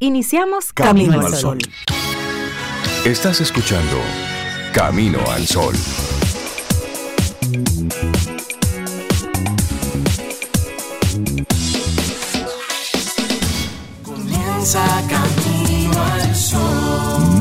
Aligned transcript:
Iniciamos 0.00 0.72
Camino, 0.72 1.20
al 1.20 1.34
Sol. 1.34 1.58
Estás 3.04 3.40
escuchando 3.40 3.96
Camino 4.72 5.18
al 5.28 5.44
Sol. 5.44 5.74
Comienza 14.04 14.86
Camino 15.08 16.00
al 16.00 16.36
Sol. 16.36 16.60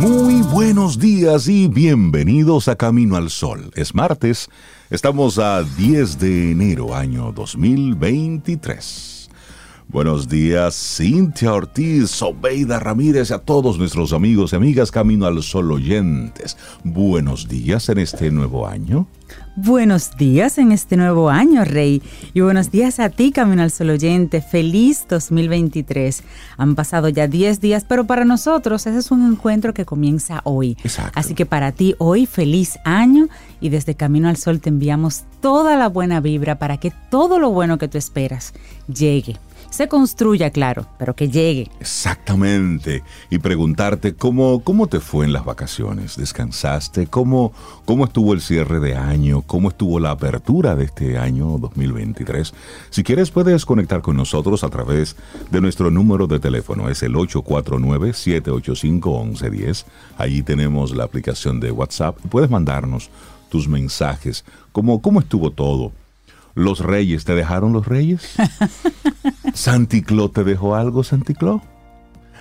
Muy 0.01 0.41
buenos 0.51 0.97
días 0.97 1.47
y 1.47 1.67
bienvenidos 1.67 2.67
a 2.69 2.75
Camino 2.75 3.17
al 3.17 3.29
Sol. 3.29 3.69
Es 3.75 3.93
martes, 3.93 4.49
estamos 4.89 5.37
a 5.37 5.61
10 5.61 6.17
de 6.17 6.51
enero 6.53 6.95
año 6.95 7.31
2023. 7.33 9.16
Buenos 9.89 10.27
días, 10.27 10.75
Cintia 10.97 11.53
Ortiz, 11.53 12.09
Sobeida 12.09 12.77
Ramírez 12.77 13.31
y 13.31 13.33
a 13.33 13.37
todos 13.37 13.79
nuestros 13.79 14.11
amigos 14.11 14.51
y 14.51 14.57
amigas 14.57 14.91
Camino 14.91 15.25
al 15.25 15.41
Sol 15.41 15.71
oyentes. 15.71 16.57
Buenos 16.83 17.47
días 17.47 17.87
en 17.87 17.99
este 17.99 18.29
nuevo 18.29 18.67
año. 18.67 19.07
Buenos 19.55 20.17
días 20.17 20.57
en 20.57 20.73
este 20.73 20.97
nuevo 20.97 21.29
año, 21.29 21.63
Rey. 21.63 22.01
Y 22.33 22.41
buenos 22.41 22.69
días 22.69 22.99
a 22.99 23.09
ti, 23.09 23.31
Camino 23.31 23.63
al 23.63 23.71
Sol 23.71 23.91
oyente. 23.91 24.41
Feliz 24.41 25.05
2023. 25.07 26.21
Han 26.57 26.75
pasado 26.75 27.07
ya 27.07 27.29
10 27.29 27.61
días, 27.61 27.85
pero 27.87 28.05
para 28.05 28.25
nosotros 28.25 28.85
ese 28.87 28.99
es 28.99 29.09
un 29.09 29.25
encuentro 29.25 29.73
que 29.73 29.85
comienza 29.85 30.41
hoy. 30.43 30.77
Exacto. 30.83 31.17
Así 31.17 31.33
que 31.33 31.45
para 31.45 31.71
ti 31.71 31.95
hoy, 31.97 32.25
feliz 32.25 32.77
año. 32.83 33.29
Y 33.61 33.69
desde 33.69 33.95
Camino 33.95 34.27
al 34.27 34.35
Sol 34.35 34.59
te 34.59 34.67
enviamos 34.67 35.23
toda 35.39 35.77
la 35.77 35.87
buena 35.87 36.19
vibra 36.19 36.59
para 36.59 36.75
que 36.75 36.91
todo 37.09 37.39
lo 37.39 37.51
bueno 37.51 37.77
que 37.77 37.87
tú 37.87 37.97
esperas 37.97 38.53
llegue 38.93 39.37
se 39.77 39.87
construya, 39.87 40.49
claro, 40.49 40.87
pero 40.97 41.15
que 41.15 41.29
llegue. 41.29 41.69
Exactamente. 41.79 43.03
Y 43.29 43.37
preguntarte 43.37 44.15
cómo, 44.15 44.63
cómo 44.63 44.87
te 44.87 44.99
fue 44.99 45.25
en 45.25 45.33
las 45.33 45.45
vacaciones. 45.45 46.17
¿Descansaste? 46.17 47.05
¿Cómo, 47.05 47.53
¿Cómo 47.85 48.05
estuvo 48.05 48.33
el 48.33 48.41
cierre 48.41 48.79
de 48.79 48.95
año? 48.95 49.43
¿Cómo 49.43 49.69
estuvo 49.69 49.99
la 49.99 50.09
apertura 50.09 50.75
de 50.75 50.85
este 50.85 51.19
año 51.19 51.59
2023? 51.59 52.55
Si 52.89 53.03
quieres 53.03 53.29
puedes 53.29 53.67
conectar 53.67 54.01
con 54.01 54.17
nosotros 54.17 54.63
a 54.63 54.69
través 54.69 55.15
de 55.51 55.61
nuestro 55.61 55.91
número 55.91 56.25
de 56.25 56.39
teléfono. 56.39 56.89
Es 56.89 57.03
el 57.03 57.13
849-785-1110. 57.13 59.85
Allí 60.17 60.41
tenemos 60.41 60.95
la 60.95 61.03
aplicación 61.03 61.59
de 61.59 61.69
WhatsApp. 61.69 62.17
Puedes 62.31 62.49
mandarnos 62.49 63.11
tus 63.49 63.67
mensajes. 63.67 64.43
¿Cómo, 64.71 65.03
cómo 65.03 65.19
estuvo 65.19 65.51
todo? 65.51 65.91
¿Los 66.57 66.79
reyes 66.79 67.23
te 67.23 67.35
dejaron 67.35 67.71
los 67.71 67.85
reyes? 67.85 68.35
¿Santicló 69.53 70.31
te 70.31 70.43
dejó 70.43 70.73
algo, 70.73 71.03
Santicló? 71.03 71.61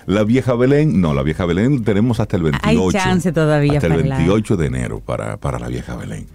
La 0.07 0.23
vieja 0.23 0.55
Belén, 0.55 0.99
no, 0.99 1.13
la 1.13 1.21
vieja 1.21 1.45
Belén 1.45 1.83
tenemos 1.83 2.19
hasta 2.19 2.35
el 2.35 2.41
28. 2.41 2.97
Hay 2.97 3.03
chance 3.03 3.31
todavía 3.31 3.73
hasta 3.73 3.93
el 3.93 4.01
28 4.01 4.57
de 4.57 4.65
enero 4.65 5.01
para, 5.01 5.37
para 5.37 5.59
la 5.59 5.67
vieja 5.67 5.95
Belén. 5.95 6.25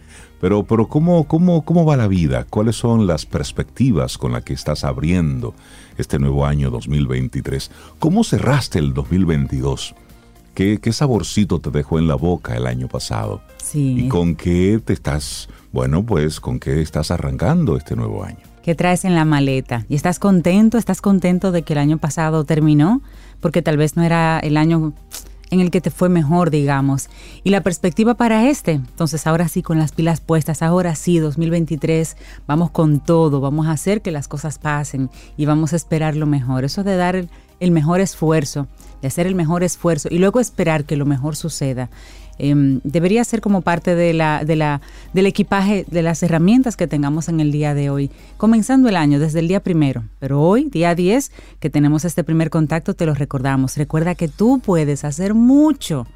Pero, 0.40 0.62
pero 0.62 0.86
¿cómo, 0.86 1.24
cómo, 1.24 1.64
¿cómo 1.64 1.84
va 1.84 1.96
la 1.96 2.06
vida? 2.06 2.46
¿Cuáles 2.48 2.76
son 2.76 3.08
las 3.08 3.26
perspectivas 3.26 4.16
con 4.16 4.30
las 4.30 4.44
que 4.44 4.52
estás 4.52 4.84
abriendo 4.84 5.52
este 5.98 6.20
nuevo 6.20 6.46
año 6.46 6.70
2023? 6.70 7.68
¿Cómo 7.98 8.22
cerraste 8.22 8.78
el 8.78 8.94
2022? 8.94 9.96
¿Qué, 10.54 10.78
¿Qué 10.80 10.92
saborcito 10.92 11.58
te 11.58 11.70
dejó 11.70 11.98
en 11.98 12.06
la 12.06 12.14
boca 12.14 12.54
el 12.54 12.68
año 12.68 12.86
pasado? 12.86 13.42
Sí. 13.56 14.04
¿Y 14.04 14.08
con 14.08 14.36
qué 14.36 14.80
te 14.84 14.92
estás 14.92 15.48
bueno, 15.72 16.04
pues 16.04 16.40
con 16.40 16.60
qué 16.60 16.82
estás 16.82 17.10
arrancando 17.10 17.76
este 17.76 17.96
nuevo 17.96 18.24
año. 18.24 18.38
¿Qué 18.62 18.74
traes 18.74 19.04
en 19.04 19.14
la 19.14 19.24
maleta? 19.24 19.84
¿Y 19.88 19.96
estás 19.96 20.18
contento? 20.18 20.78
¿Estás 20.78 21.00
contento 21.00 21.50
de 21.50 21.62
que 21.62 21.72
el 21.72 21.80
año 21.80 21.98
pasado 21.98 22.44
terminó? 22.44 23.02
Porque 23.40 23.62
tal 23.62 23.76
vez 23.76 23.96
no 23.96 24.02
era 24.02 24.38
el 24.38 24.56
año 24.56 24.92
en 25.50 25.60
el 25.60 25.70
que 25.70 25.80
te 25.80 25.90
fue 25.90 26.08
mejor, 26.08 26.50
digamos. 26.50 27.08
Y 27.44 27.50
la 27.50 27.60
perspectiva 27.60 28.14
para 28.14 28.48
este, 28.48 28.72
entonces 28.72 29.26
ahora 29.26 29.48
sí 29.48 29.62
con 29.62 29.78
las 29.78 29.92
pilas 29.92 30.20
puestas, 30.20 30.62
ahora 30.62 30.94
sí, 30.94 31.18
2023, 31.18 32.16
vamos 32.46 32.70
con 32.70 33.00
todo, 33.00 33.40
vamos 33.40 33.66
a 33.66 33.72
hacer 33.72 34.00
que 34.00 34.12
las 34.12 34.28
cosas 34.28 34.58
pasen 34.58 35.10
y 35.36 35.44
vamos 35.44 35.74
a 35.74 35.76
esperar 35.76 36.16
lo 36.16 36.26
mejor. 36.26 36.64
Eso 36.64 36.84
de 36.84 36.96
dar 36.96 37.26
el 37.60 37.70
mejor 37.70 38.00
esfuerzo, 38.00 38.66
de 39.02 39.08
hacer 39.08 39.26
el 39.26 39.34
mejor 39.34 39.62
esfuerzo 39.62 40.08
y 40.10 40.18
luego 40.18 40.40
esperar 40.40 40.84
que 40.84 40.96
lo 40.96 41.04
mejor 41.04 41.36
suceda. 41.36 41.90
Em, 42.42 42.80
debería 42.82 43.22
ser 43.22 43.40
como 43.40 43.62
parte 43.62 43.94
de 43.94 44.12
la, 44.12 44.44
de 44.44 44.56
la, 44.56 44.80
del 45.12 45.26
equipaje, 45.26 45.86
de 45.88 46.02
las 46.02 46.24
herramientas 46.24 46.76
que 46.76 46.88
tengamos 46.88 47.28
en 47.28 47.38
el 47.38 47.52
día 47.52 47.72
de 47.72 47.88
hoy, 47.88 48.10
comenzando 48.36 48.88
el 48.88 48.96
año 48.96 49.20
desde 49.20 49.38
el 49.38 49.46
día 49.46 49.62
primero. 49.62 50.02
Pero 50.18 50.42
hoy, 50.42 50.64
día 50.68 50.96
10, 50.96 51.30
que 51.60 51.70
tenemos 51.70 52.04
este 52.04 52.24
primer 52.24 52.50
contacto, 52.50 52.94
te 52.94 53.06
lo 53.06 53.14
recordamos. 53.14 53.76
Recuerda 53.76 54.16
que 54.16 54.26
tú 54.26 54.58
puedes 54.58 55.04
hacer 55.04 55.34
mucho, 55.34 56.08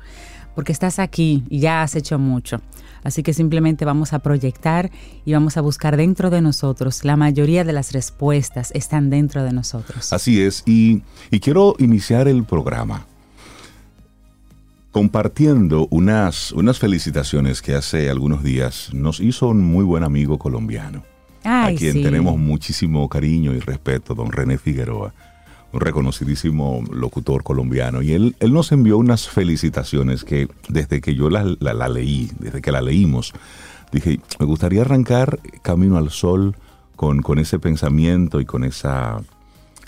porque 0.56 0.72
estás 0.72 0.98
aquí 0.98 1.44
y 1.48 1.60
ya 1.60 1.82
has 1.82 1.94
hecho 1.94 2.19
mucho. 2.19 2.60
Así 3.04 3.22
que 3.22 3.32
simplemente 3.32 3.84
vamos 3.84 4.12
a 4.12 4.19
proyectar 4.19 4.91
y 5.25 5.32
vamos 5.32 5.56
a 5.56 5.60
buscar 5.60 5.97
dentro 5.97 6.31
de 6.31 6.41
nosotros. 6.41 7.04
La 7.04 7.14
mayoría 7.14 7.62
de 7.62 7.72
las 7.72 7.93
respuestas 7.93 8.72
están 8.75 9.10
dentro 9.10 9.44
de 9.44 9.53
nosotros. 9.53 10.12
Así 10.12 10.43
es, 10.43 10.64
y 10.66 11.03
quiero 11.41 11.76
iniciar 11.78 12.26
el 12.26 12.43
programa 12.43 13.06
compartiendo 14.97 15.89
unas, 15.91 16.53
unas 16.53 16.79
felicitaciones 16.79 17.61
que 17.61 17.75
hace 17.75 18.09
algunos 18.09 18.43
días 18.43 18.89
nos 18.95 19.21
hizo 19.21 19.49
un 19.49 19.61
muy 19.62 19.84
buen 19.84 20.03
amigo 20.03 20.39
colombiano, 20.39 21.05
a 21.45 21.71
quien 21.77 22.03
tenemos 22.03 22.39
muchísimo 22.39 23.06
cariño 23.11 23.53
y 23.53 23.61
respeto, 23.61 24.15
don 24.15 24.33
René 24.33 24.56
Figueroa, 24.56 25.12
un 25.75 25.81
reconocidísimo 25.83 26.83
locutor 26.91 27.43
colombiano. 27.43 28.01
Y 28.01 28.12
él, 28.12 28.37
él 28.41 28.55
nos 28.55 28.73
envió 28.73 28.97
unas 28.97 29.29
felicitaciones 29.29 30.25
que 30.25 30.49
desde 30.71 31.03
que 31.03 31.15
yo 31.15 31.29
la, 31.29 31.45
la 31.61 31.89
leí, 31.91 32.31
desde 32.39 32.62
que 32.62 32.73
la 32.73 32.81
leímos, 32.81 33.35
dije, 33.93 34.19
me 34.41 34.47
gustaría 34.47 34.81
arrancar 34.81 35.41
Camino 35.61 35.99
al 35.99 36.09
Sol 36.09 36.56
con, 36.97 37.21
con 37.21 37.39
ese 37.39 37.59
pensamiento 37.59 38.41
y 38.41 38.47
con 38.47 38.65
esa 38.65 39.21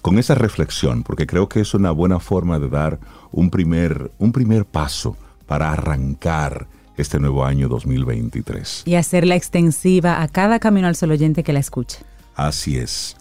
con 0.08 0.18
esa 0.18 0.34
reflexión, 0.34 1.02
porque 1.02 1.26
creo 1.26 1.50
que 1.50 1.60
es 1.60 1.74
una 1.74 1.90
buena 1.90 2.18
forma 2.18 2.58
de 2.58 2.70
dar 2.70 2.98
un 3.30 3.50
primer, 3.50 4.10
un 4.16 4.32
primer 4.32 4.64
paso 4.64 5.18
para 5.46 5.70
arrancar 5.70 6.66
este 6.96 7.20
nuevo 7.20 7.44
año 7.44 7.68
2023. 7.68 8.84
Y 8.86 8.94
hacerla 8.94 9.36
extensiva 9.36 10.22
a 10.22 10.28
cada 10.28 10.60
camino 10.60 10.88
al 10.88 10.96
sol 10.96 11.10
oyente 11.10 11.42
que 11.42 11.52
la 11.52 11.58
escuche. 11.58 11.98
Así 12.36 12.78
es. 12.78 13.18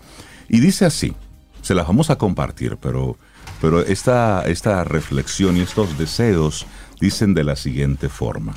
Y 0.47 0.61
dice 0.61 0.85
así, 0.85 1.13
se 1.61 1.75
las 1.75 1.85
vamos 1.85 2.09
a 2.09 2.17
compartir, 2.17 2.77
pero, 2.77 3.17
pero 3.59 3.81
esta, 3.81 4.43
esta 4.45 4.85
reflexión 4.85 5.57
y 5.57 5.59
estos 5.59 5.97
deseos 5.97 6.65
dicen 7.01 7.33
de 7.33 7.43
la 7.43 7.57
siguiente 7.57 8.07
forma. 8.07 8.53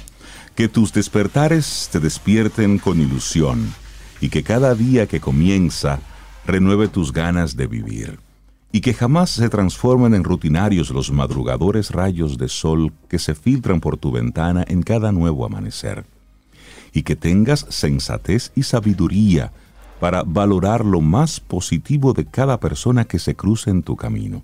Que 0.55 0.69
tus 0.69 0.93
despertares 0.93 1.89
te 1.91 1.99
despierten 1.99 2.79
con 2.79 3.01
ilusión 3.01 3.75
y 4.21 4.29
que 4.29 4.45
cada 4.45 4.77
día 4.77 5.09
que 5.09 5.19
comienza 5.19 5.99
renueve 6.47 6.89
tus 6.89 7.12
ganas 7.12 7.56
de 7.56 7.67
vivir, 7.67 8.19
y 8.73 8.81
que 8.81 8.95
jamás 8.95 9.31
se 9.31 9.49
transformen 9.49 10.15
en 10.15 10.25
rutinarios 10.25 10.91
los 10.91 11.11
madrugadores 11.11 11.91
rayos 11.91 12.39
de 12.39 12.49
sol 12.49 12.93
que 13.09 13.19
se 13.19 13.34
filtran 13.34 13.81
por 13.81 13.97
tu 13.97 14.12
ventana 14.12 14.65
en 14.67 14.83
cada 14.83 15.12
nuevo 15.12 15.45
amanecer, 15.45 16.05
y 16.93 17.03
que 17.03 17.17
tengas 17.17 17.67
sensatez 17.69 18.53
y 18.55 18.62
sabiduría 18.62 19.53
para 19.99 20.23
valorar 20.23 20.84
lo 20.84 21.01
más 21.01 21.41
positivo 21.41 22.15
de 22.15 22.25
cada 22.25 22.59
persona 22.59 23.05
que 23.05 23.19
se 23.19 23.34
cruce 23.34 23.71
en 23.71 23.83
tu 23.83 23.97
camino, 23.97 24.43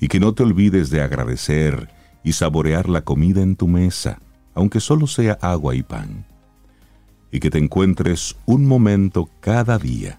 y 0.00 0.08
que 0.08 0.20
no 0.20 0.32
te 0.32 0.42
olvides 0.42 0.90
de 0.90 1.02
agradecer 1.02 1.88
y 2.22 2.32
saborear 2.32 2.88
la 2.88 3.02
comida 3.02 3.42
en 3.42 3.56
tu 3.56 3.68
mesa, 3.68 4.20
aunque 4.54 4.80
solo 4.80 5.06
sea 5.06 5.38
agua 5.42 5.74
y 5.74 5.82
pan, 5.82 6.24
y 7.30 7.40
que 7.40 7.50
te 7.50 7.58
encuentres 7.58 8.36
un 8.46 8.64
momento 8.64 9.28
cada 9.40 9.78
día 9.78 10.18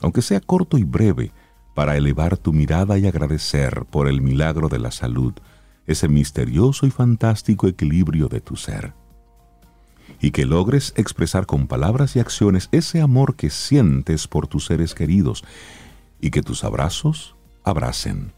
aunque 0.00 0.22
sea 0.22 0.40
corto 0.40 0.78
y 0.78 0.84
breve, 0.84 1.32
para 1.74 1.96
elevar 1.96 2.36
tu 2.36 2.52
mirada 2.52 2.98
y 2.98 3.06
agradecer 3.06 3.84
por 3.84 4.08
el 4.08 4.20
milagro 4.20 4.68
de 4.68 4.80
la 4.80 4.90
salud, 4.90 5.32
ese 5.86 6.08
misterioso 6.08 6.86
y 6.86 6.90
fantástico 6.90 7.68
equilibrio 7.68 8.26
de 8.28 8.40
tu 8.40 8.56
ser. 8.56 8.94
Y 10.20 10.32
que 10.32 10.44
logres 10.44 10.92
expresar 10.96 11.46
con 11.46 11.68
palabras 11.68 12.16
y 12.16 12.18
acciones 12.18 12.68
ese 12.72 13.00
amor 13.00 13.36
que 13.36 13.50
sientes 13.50 14.26
por 14.26 14.48
tus 14.48 14.66
seres 14.66 14.94
queridos, 14.94 15.44
y 16.20 16.30
que 16.30 16.42
tus 16.42 16.64
abrazos 16.64 17.36
abracen, 17.62 18.32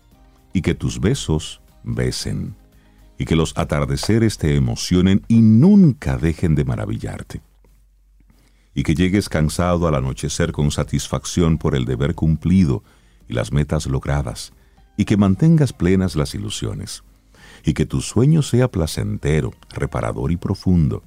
y 0.52 0.60
que 0.60 0.74
tus 0.74 1.00
besos 1.00 1.62
besen, 1.82 2.54
y 3.16 3.24
que 3.24 3.36
los 3.36 3.56
atardeceres 3.56 4.36
te 4.36 4.54
emocionen 4.54 5.22
y 5.28 5.40
nunca 5.40 6.18
dejen 6.18 6.54
de 6.54 6.64
maravillarte 6.64 7.40
y 8.74 8.82
que 8.82 8.94
llegues 8.94 9.28
cansado 9.28 9.88
al 9.88 9.94
anochecer 9.94 10.52
con 10.52 10.70
satisfacción 10.70 11.58
por 11.58 11.74
el 11.74 11.84
deber 11.84 12.14
cumplido 12.14 12.82
y 13.28 13.34
las 13.34 13.52
metas 13.52 13.86
logradas, 13.86 14.52
y 14.96 15.04
que 15.04 15.16
mantengas 15.16 15.72
plenas 15.72 16.16
las 16.16 16.34
ilusiones, 16.34 17.02
y 17.64 17.74
que 17.74 17.86
tu 17.86 18.00
sueño 18.00 18.42
sea 18.42 18.70
placentero, 18.70 19.52
reparador 19.70 20.32
y 20.32 20.36
profundo, 20.36 21.02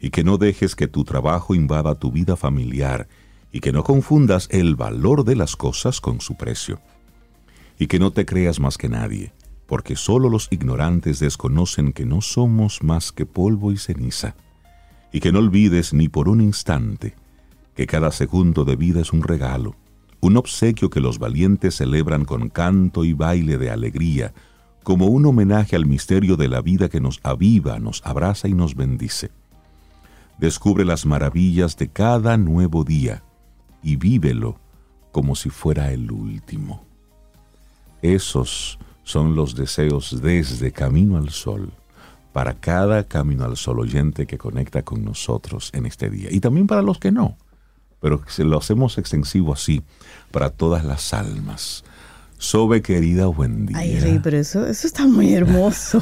y 0.00 0.10
que 0.10 0.24
no 0.24 0.36
dejes 0.36 0.74
que 0.74 0.88
tu 0.88 1.04
trabajo 1.04 1.54
invada 1.54 1.94
tu 1.94 2.10
vida 2.10 2.36
familiar, 2.36 3.08
y 3.52 3.60
que 3.60 3.72
no 3.72 3.84
confundas 3.84 4.48
el 4.50 4.76
valor 4.76 5.24
de 5.24 5.36
las 5.36 5.56
cosas 5.56 6.00
con 6.00 6.20
su 6.20 6.36
precio, 6.36 6.80
y 7.78 7.86
que 7.86 7.98
no 7.98 8.10
te 8.10 8.26
creas 8.26 8.60
más 8.60 8.78
que 8.78 8.88
nadie, 8.88 9.32
porque 9.66 9.96
sólo 9.96 10.28
los 10.28 10.48
ignorantes 10.50 11.18
desconocen 11.18 11.92
que 11.92 12.04
no 12.04 12.20
somos 12.20 12.82
más 12.82 13.12
que 13.12 13.26
polvo 13.26 13.72
y 13.72 13.78
ceniza, 13.78 14.34
y 15.12 15.20
que 15.20 15.30
no 15.30 15.38
olvides 15.38 15.92
ni 15.92 16.08
por 16.08 16.28
un 16.28 16.40
instante 16.40 17.14
que 17.76 17.86
cada 17.86 18.10
segundo 18.10 18.64
de 18.64 18.76
vida 18.76 19.00
es 19.00 19.12
un 19.12 19.22
regalo, 19.22 19.76
un 20.20 20.36
obsequio 20.36 20.90
que 20.90 21.00
los 21.00 21.18
valientes 21.18 21.76
celebran 21.76 22.24
con 22.24 22.48
canto 22.48 23.04
y 23.04 23.12
baile 23.12 23.58
de 23.58 23.70
alegría, 23.70 24.32
como 24.82 25.06
un 25.06 25.26
homenaje 25.26 25.76
al 25.76 25.86
misterio 25.86 26.36
de 26.36 26.48
la 26.48 26.60
vida 26.60 26.88
que 26.88 27.00
nos 27.00 27.20
aviva, 27.22 27.78
nos 27.78 28.02
abraza 28.04 28.48
y 28.48 28.54
nos 28.54 28.74
bendice. 28.74 29.30
Descubre 30.38 30.84
las 30.84 31.06
maravillas 31.06 31.76
de 31.76 31.88
cada 31.88 32.36
nuevo 32.36 32.84
día 32.84 33.22
y 33.82 33.96
vívelo 33.96 34.58
como 35.12 35.34
si 35.34 35.50
fuera 35.50 35.92
el 35.92 36.10
último. 36.10 36.84
Esos 38.00 38.78
son 39.04 39.34
los 39.36 39.54
deseos 39.54 40.20
desde 40.20 40.72
Camino 40.72 41.16
al 41.16 41.30
Sol 41.30 41.72
para 42.32 42.54
cada 42.54 43.04
Camino 43.04 43.44
al 43.44 43.56
Sol 43.56 43.80
oyente 43.80 44.26
que 44.26 44.38
conecta 44.38 44.82
con 44.82 45.04
nosotros 45.04 45.70
en 45.74 45.86
este 45.86 46.10
día 46.10 46.28
y 46.30 46.40
también 46.40 46.66
para 46.66 46.82
los 46.82 46.98
que 46.98 47.12
no, 47.12 47.36
pero 48.00 48.22
se 48.26 48.44
lo 48.44 48.58
hacemos 48.58 48.98
extensivo 48.98 49.52
así 49.52 49.82
para 50.30 50.50
todas 50.50 50.84
las 50.84 51.14
almas. 51.14 51.84
Sobe, 52.38 52.82
querida, 52.82 53.26
buen 53.26 53.66
día. 53.66 53.78
Ay, 53.78 54.00
Rey, 54.00 54.20
pero 54.20 54.36
eso, 54.36 54.66
eso 54.66 54.88
está 54.88 55.06
muy 55.06 55.32
hermoso. 55.32 56.00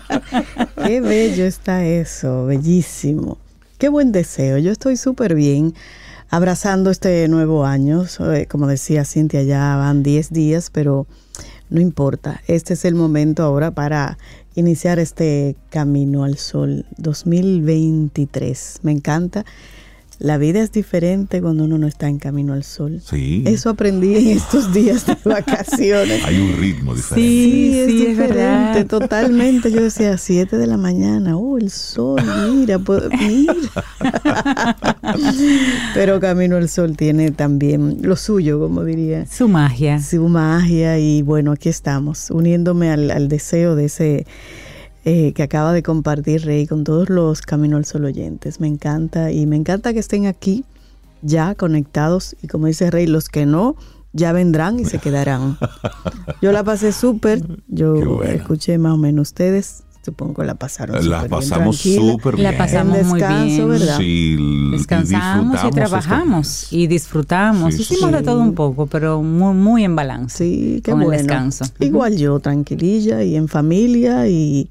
Qué 0.84 1.00
bello 1.00 1.44
está 1.44 1.84
eso, 1.84 2.46
bellísimo. 2.46 3.38
Qué 3.78 3.88
buen 3.88 4.10
deseo. 4.10 4.58
Yo 4.58 4.72
estoy 4.72 4.96
súper 4.96 5.36
bien 5.36 5.72
abrazando 6.30 6.90
este 6.90 7.28
nuevo 7.28 7.64
año. 7.64 8.06
Como 8.48 8.66
decía 8.66 9.04
Cintia, 9.04 9.44
ya 9.44 9.76
van 9.76 10.02
10 10.02 10.32
días, 10.32 10.70
pero 10.70 11.06
no 11.70 11.80
importa. 11.80 12.40
Este 12.48 12.74
es 12.74 12.84
el 12.84 12.96
momento 12.96 13.44
ahora 13.44 13.70
para 13.70 14.18
iniciar 14.54 14.98
este 14.98 15.56
camino 15.70 16.24
al 16.24 16.36
sol 16.38 16.86
2023. 16.98 18.80
Me 18.82 18.92
encanta 18.92 19.44
la 20.22 20.38
vida 20.38 20.60
es 20.60 20.70
diferente 20.70 21.42
cuando 21.42 21.64
uno 21.64 21.78
no 21.78 21.88
está 21.88 22.08
en 22.08 22.18
camino 22.18 22.52
al 22.52 22.62
sol. 22.62 23.02
Sí. 23.04 23.42
Eso 23.44 23.70
aprendí 23.70 24.14
en 24.14 24.28
estos 24.28 24.72
días 24.72 25.04
de 25.04 25.16
vacaciones. 25.24 26.24
Hay 26.24 26.38
un 26.38 26.56
ritmo 26.60 26.94
diferente. 26.94 27.28
Sí, 27.28 27.80
es 27.80 27.86
diferente, 27.88 28.84
totalmente. 28.84 29.72
Yo 29.72 29.82
decía, 29.82 30.16
7 30.16 30.58
de 30.58 30.66
la 30.68 30.76
mañana, 30.76 31.36
oh, 31.36 31.58
el 31.58 31.70
sol, 31.70 32.22
mira, 32.52 32.78
mira. 32.78 33.54
Pero 35.94 36.20
Camino 36.20 36.56
al 36.56 36.68
Sol 36.68 36.96
tiene 36.96 37.32
también 37.32 37.98
lo 38.02 38.14
suyo, 38.14 38.60
como 38.60 38.84
diría. 38.84 39.26
Su 39.26 39.48
magia. 39.48 40.00
Su 40.00 40.28
magia 40.28 41.00
y 41.00 41.22
bueno, 41.22 41.50
aquí 41.50 41.68
estamos, 41.68 42.30
uniéndome 42.30 42.90
al, 42.90 43.10
al 43.10 43.28
deseo 43.28 43.74
de 43.74 43.86
ese 43.86 44.26
eh, 45.04 45.32
que 45.32 45.42
acaba 45.42 45.72
de 45.72 45.82
compartir 45.82 46.44
Rey 46.44 46.66
con 46.66 46.84
todos 46.84 47.10
los 47.10 47.42
Camino 47.42 47.76
al 47.76 47.84
Sol 47.84 48.04
oyentes. 48.04 48.60
Me 48.60 48.68
encanta 48.68 49.32
y 49.32 49.46
me 49.46 49.56
encanta 49.56 49.92
que 49.92 49.98
estén 49.98 50.26
aquí 50.26 50.64
ya 51.22 51.54
conectados 51.54 52.36
y 52.42 52.48
como 52.48 52.66
dice 52.66 52.90
Rey, 52.90 53.06
los 53.06 53.28
que 53.28 53.46
no 53.46 53.76
ya 54.12 54.32
vendrán 54.32 54.78
y 54.78 54.84
se 54.84 54.98
quedarán. 55.00 55.58
Yo 56.40 56.52
la 56.52 56.62
pasé 56.62 56.92
súper, 56.92 57.42
yo 57.68 58.22
escuché 58.22 58.78
más 58.78 58.92
o 58.92 58.96
menos 58.96 59.28
ustedes. 59.28 59.84
Supongo 60.04 60.34
que 60.34 60.44
la 60.44 60.56
pasaron 60.56 61.08
La 61.08 61.28
pasamos 61.28 61.76
súper 61.78 62.34
bien. 62.34 62.50
La 62.50 62.58
pasamos 62.58 63.04
muy 63.04 63.20
bien. 63.20 63.68
¿verdad? 63.68 63.98
Sí, 63.98 64.36
Descansamos 64.72 65.60
y, 65.64 65.70
trabajamos 65.70 66.72
y 66.72 66.88
disfrutamos. 66.88 67.74
Sí, 67.74 67.82
Hicimos 67.82 68.10
sí. 68.10 68.16
de 68.16 68.22
todo 68.22 68.40
un 68.40 68.54
poco, 68.54 68.86
pero 68.86 69.22
muy, 69.22 69.54
muy 69.54 69.84
en 69.84 69.94
balance. 69.94 70.38
Sí, 70.38 70.80
qué 70.82 70.90
con 70.90 71.02
el 71.02 71.06
bueno. 71.06 71.22
descanso. 71.22 71.66
Igual 71.78 72.16
yo, 72.16 72.40
tranquililla 72.40 73.22
y 73.22 73.36
en 73.36 73.46
familia 73.46 74.26
y 74.26 74.68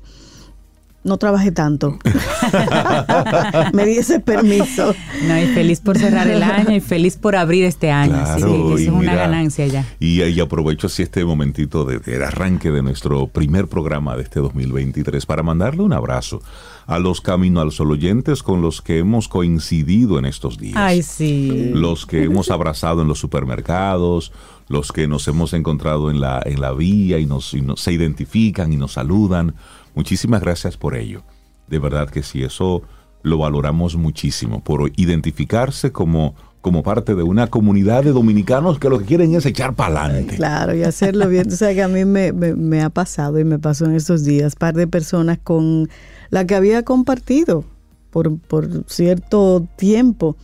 no 1.03 1.17
trabajé 1.17 1.51
tanto. 1.51 1.97
Me 3.73 3.85
di 3.85 3.97
ese 3.97 4.19
permiso. 4.19 4.93
No, 5.27 5.39
y 5.39 5.45
feliz 5.47 5.79
por 5.79 5.97
cerrar 5.97 6.27
el 6.27 6.43
año 6.43 6.75
y 6.75 6.79
feliz 6.79 7.17
por 7.17 7.35
abrir 7.35 7.65
este 7.65 7.91
año. 7.91 8.13
Claro, 8.13 8.77
sí, 8.77 8.83
es 8.83 8.89
una 8.89 8.99
mira, 8.99 9.15
ganancia 9.15 9.67
ya. 9.67 9.85
Y, 9.99 10.21
y 10.23 10.39
aprovecho 10.39 10.87
así 10.87 11.03
este 11.03 11.23
momentito 11.25 11.85
de- 11.85 11.99
del 11.99 12.23
arranque 12.23 12.71
de 12.71 12.81
nuestro 12.81 13.27
primer 13.27 13.67
programa 13.67 14.15
de 14.15 14.23
este 14.23 14.39
2023 14.39 15.25
para 15.25 15.43
mandarle 15.43 15.81
un 15.83 15.93
abrazo 15.93 16.41
a 16.87 16.99
los 16.99 17.21
Camino 17.21 17.61
al 17.61 17.71
Sol 17.71 17.91
oyentes 17.91 18.43
con 18.43 18.61
los 18.61 18.81
que 18.81 18.97
hemos 18.99 19.27
coincidido 19.27 20.19
en 20.19 20.25
estos 20.25 20.57
días. 20.57 20.75
Ay, 20.77 21.03
sí. 21.03 21.71
los 21.73 22.05
que 22.05 22.23
hemos 22.23 22.49
abrazado 22.51 23.01
en 23.01 23.07
los 23.07 23.19
supermercados, 23.19 24.31
los 24.67 24.91
que 24.91 25.07
nos 25.07 25.27
hemos 25.27 25.53
encontrado 25.53 26.09
en 26.11 26.19
la, 26.19 26.41
en 26.45 26.59
la 26.61 26.71
vía 26.73 27.19
y, 27.19 27.25
nos, 27.25 27.53
y 27.53 27.61
nos- 27.61 27.81
se 27.81 27.91
identifican 27.93 28.73
y 28.73 28.77
nos 28.77 28.93
saludan. 28.93 29.55
Muchísimas 29.95 30.41
gracias 30.41 30.77
por 30.77 30.95
ello. 30.95 31.23
De 31.67 31.79
verdad 31.79 32.09
que 32.09 32.23
sí, 32.23 32.43
eso 32.43 32.81
lo 33.23 33.37
valoramos 33.37 33.95
muchísimo, 33.95 34.63
por 34.63 34.91
identificarse 34.95 35.91
como, 35.91 36.33
como 36.61 36.81
parte 36.83 37.13
de 37.15 37.23
una 37.23 37.47
comunidad 37.47 38.03
de 38.03 38.11
dominicanos 38.11 38.79
que 38.79 38.89
lo 38.89 38.97
que 38.99 39.05
quieren 39.05 39.33
es 39.35 39.45
echar 39.45 39.75
para 39.75 40.05
adelante. 40.05 40.35
Claro, 40.37 40.75
y 40.75 40.83
hacerlo 40.83 41.27
bien. 41.29 41.47
O 41.51 41.55
sea, 41.55 41.73
que 41.73 41.83
a 41.83 41.87
mí 41.87 42.03
me, 42.05 42.33
me- 42.33 42.55
me 42.55 42.81
ha 42.81 42.89
pasado 42.89 43.37
y 43.39 43.43
me 43.43 43.59
pasó 43.59 43.85
en 43.85 43.95
estos 43.95 44.23
días, 44.23 44.55
par 44.55 44.73
de 44.73 44.87
personas 44.87 45.37
con 45.43 45.87
la 46.29 46.45
que 46.45 46.55
había 46.55 46.83
compartido 46.83 47.63
por, 48.09 48.37
por 48.39 48.67
cierto 48.87 49.67
tiempo, 49.77 50.35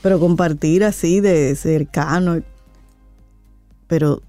pero 0.00 0.20
compartir 0.20 0.84
así 0.84 1.20
de 1.20 1.54
cercano. 1.56 2.40
Pero, 3.88 4.22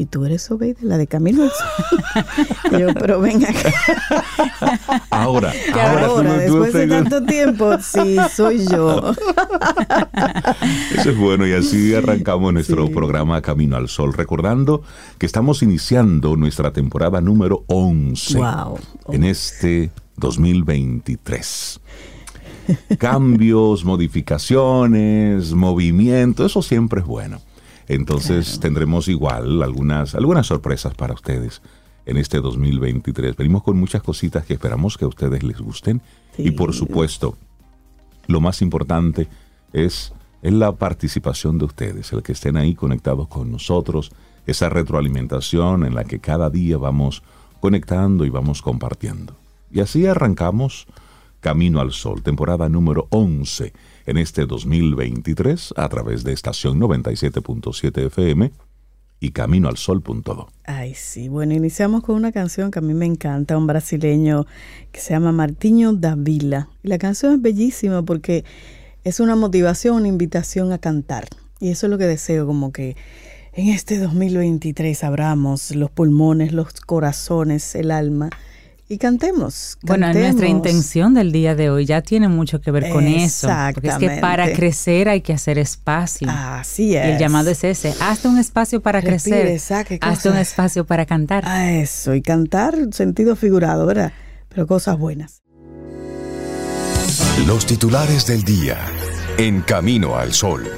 ¿y 0.00 0.06
tú 0.06 0.24
eres 0.24 0.42
Sobeida, 0.42 0.78
la 0.82 0.96
de 0.98 1.06
Camino? 1.06 1.42
al 1.44 1.50
Sol? 1.50 2.80
Yo, 2.80 2.94
pero 2.94 3.20
ven 3.20 3.44
acá. 3.44 3.72
Ahora, 5.10 5.52
ahora, 5.74 6.06
tú 6.06 6.10
ahora, 6.12 6.30
tú 6.46 6.60
después 6.62 6.72
de 6.72 6.86
tanto 6.86 7.22
tiempo, 7.24 7.70
sí, 7.80 8.16
soy 8.34 8.66
yo. 8.66 9.12
Eso 10.96 11.10
es 11.10 11.16
bueno 11.18 11.46
y 11.46 11.52
así 11.52 11.94
arrancamos 11.94 12.52
nuestro 12.52 12.86
Sí. 12.86 12.92
programa 12.94 13.42
Camino 13.42 13.76
al 13.76 13.88
Sol, 13.88 14.12
recordando 14.12 14.82
que 15.18 15.26
estamos 15.26 15.62
iniciando 15.62 16.36
nuestra 16.36 16.72
temporada 16.72 17.20
número 17.20 17.64
11 17.66 18.38
Wow. 18.38 18.78
en 19.12 19.24
este 19.24 19.90
2023. 20.16 21.80
Cambios, 22.98 23.84
modificaciones, 23.84 25.52
movimiento, 25.54 26.46
eso 26.46 26.62
siempre 26.62 27.00
es 27.00 27.06
bueno. 27.06 27.40
Entonces 27.90 28.60
tendremos 28.60 29.08
igual 29.08 29.64
algunas, 29.64 30.14
algunas 30.14 30.46
sorpresas 30.46 30.94
para 30.94 31.12
ustedes 31.12 31.60
en 32.06 32.18
este 32.18 32.40
2023. 32.40 33.34
Venimos 33.36 33.64
con 33.64 33.76
muchas 33.76 34.00
cositas 34.00 34.46
que 34.46 34.52
esperamos 34.52 34.96
que 34.96 35.06
a 35.06 35.08
ustedes 35.08 35.42
les 35.42 35.58
gusten 35.58 36.00
y 36.38 36.52
por 36.52 36.72
supuesto 36.72 37.36
lo 38.28 38.40
más 38.40 38.62
importante 38.62 39.26
es, 39.72 40.12
es 40.40 40.52
la 40.52 40.70
participación 40.70 41.58
de 41.58 41.64
ustedes, 41.64 42.12
el 42.12 42.22
que 42.22 42.30
estén 42.30 42.56
ahí 42.56 42.76
conectados 42.76 43.26
con 43.26 43.50
nosotros, 43.50 44.12
esa 44.46 44.68
retroalimentación 44.68 45.84
en 45.84 45.96
la 45.96 46.04
que 46.04 46.20
cada 46.20 46.48
día 46.48 46.78
vamos 46.78 47.24
conectando 47.58 48.24
y 48.24 48.30
vamos 48.30 48.62
compartiendo. 48.62 49.34
Y 49.72 49.80
así 49.80 50.06
arrancamos 50.06 50.86
Camino 51.40 51.80
al 51.80 51.90
Sol, 51.90 52.22
temporada 52.22 52.68
número 52.68 53.08
11 53.10 53.72
en 54.06 54.16
este 54.16 54.46
2023 54.46 55.74
a 55.76 55.88
través 55.88 56.24
de 56.24 56.32
estación 56.32 56.80
97.7 56.80 58.06
FM 58.06 58.50
y 59.20 59.30
caminoalsol.do. 59.32 60.48
Ay, 60.64 60.94
sí. 60.94 61.28
Bueno, 61.28 61.54
iniciamos 61.54 62.02
con 62.02 62.16
una 62.16 62.32
canción 62.32 62.70
que 62.70 62.78
a 62.78 62.82
mí 62.82 62.94
me 62.94 63.06
encanta, 63.06 63.56
un 63.56 63.66
brasileño 63.66 64.46
que 64.92 65.00
se 65.00 65.12
llama 65.12 65.30
Martiño 65.30 65.92
Davila. 65.92 66.68
La 66.82 66.98
canción 66.98 67.34
es 67.34 67.42
bellísima 67.42 68.02
porque 68.02 68.44
es 69.04 69.20
una 69.20 69.36
motivación, 69.36 69.96
una 69.96 70.08
invitación 70.08 70.72
a 70.72 70.78
cantar. 70.78 71.28
Y 71.60 71.68
eso 71.68 71.86
es 71.86 71.90
lo 71.90 71.98
que 71.98 72.06
deseo, 72.06 72.46
como 72.46 72.72
que 72.72 72.96
en 73.52 73.68
este 73.68 73.98
2023 73.98 75.04
abramos 75.04 75.74
los 75.74 75.90
pulmones, 75.90 76.52
los 76.52 76.72
corazones, 76.80 77.74
el 77.74 77.90
alma 77.90 78.30
y 78.90 78.98
cantemos. 78.98 79.78
Bueno, 79.82 80.12
nuestra 80.12 80.48
intención 80.48 81.14
del 81.14 81.30
día 81.30 81.54
de 81.54 81.70
hoy 81.70 81.86
ya 81.86 82.02
tiene 82.02 82.26
mucho 82.26 82.60
que 82.60 82.72
ver 82.72 82.90
con 82.90 83.06
eso. 83.06 83.48
Porque 83.72 83.86
es 83.88 83.96
que 83.98 84.10
para 84.20 84.52
crecer 84.52 85.08
hay 85.08 85.20
que 85.20 85.32
hacer 85.32 85.58
espacio. 85.58 86.26
Así 86.28 86.88
Y 86.88 86.96
es. 86.96 87.06
el 87.06 87.18
llamado 87.18 87.50
es 87.50 87.62
ese, 87.62 87.94
hazte 88.00 88.26
un 88.26 88.36
espacio 88.36 88.82
para 88.82 89.00
Respire, 89.00 89.42
crecer, 89.42 89.60
saque 89.60 89.98
hazte 90.02 90.28
un 90.28 90.36
espacio 90.38 90.84
para 90.84 91.06
cantar. 91.06 91.46
A 91.46 91.70
eso, 91.70 92.16
y 92.16 92.20
cantar 92.20 92.74
sentido 92.90 93.36
figurado, 93.36 93.86
¿verdad? 93.86 94.12
Pero 94.48 94.66
cosas 94.66 94.98
buenas. 94.98 95.42
Los 97.46 97.66
titulares 97.66 98.26
del 98.26 98.42
día 98.42 98.76
en 99.38 99.60
Camino 99.60 100.16
al 100.16 100.32
Sol. 100.32 100.68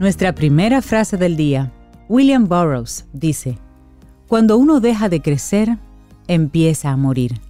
Nuestra 0.00 0.32
primera 0.32 0.80
frase 0.80 1.16
del 1.16 1.36
día. 1.36 1.72
William 2.08 2.46
Burroughs 2.46 3.04
dice, 3.12 3.58
Cuando 4.28 4.56
uno 4.56 4.78
deja 4.78 5.08
de 5.08 5.20
crecer, 5.20 5.76
empieza 6.28 6.90
a 6.92 6.96
morir. 6.96 7.40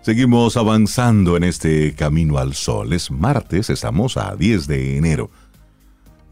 Seguimos 0.00 0.56
avanzando 0.56 1.36
en 1.36 1.44
este 1.44 1.94
camino 1.94 2.38
al 2.38 2.54
sol. 2.54 2.92
Es 2.92 3.12
martes, 3.12 3.70
estamos 3.70 4.16
a 4.16 4.34
10 4.34 4.66
de 4.66 4.96
enero. 4.96 5.30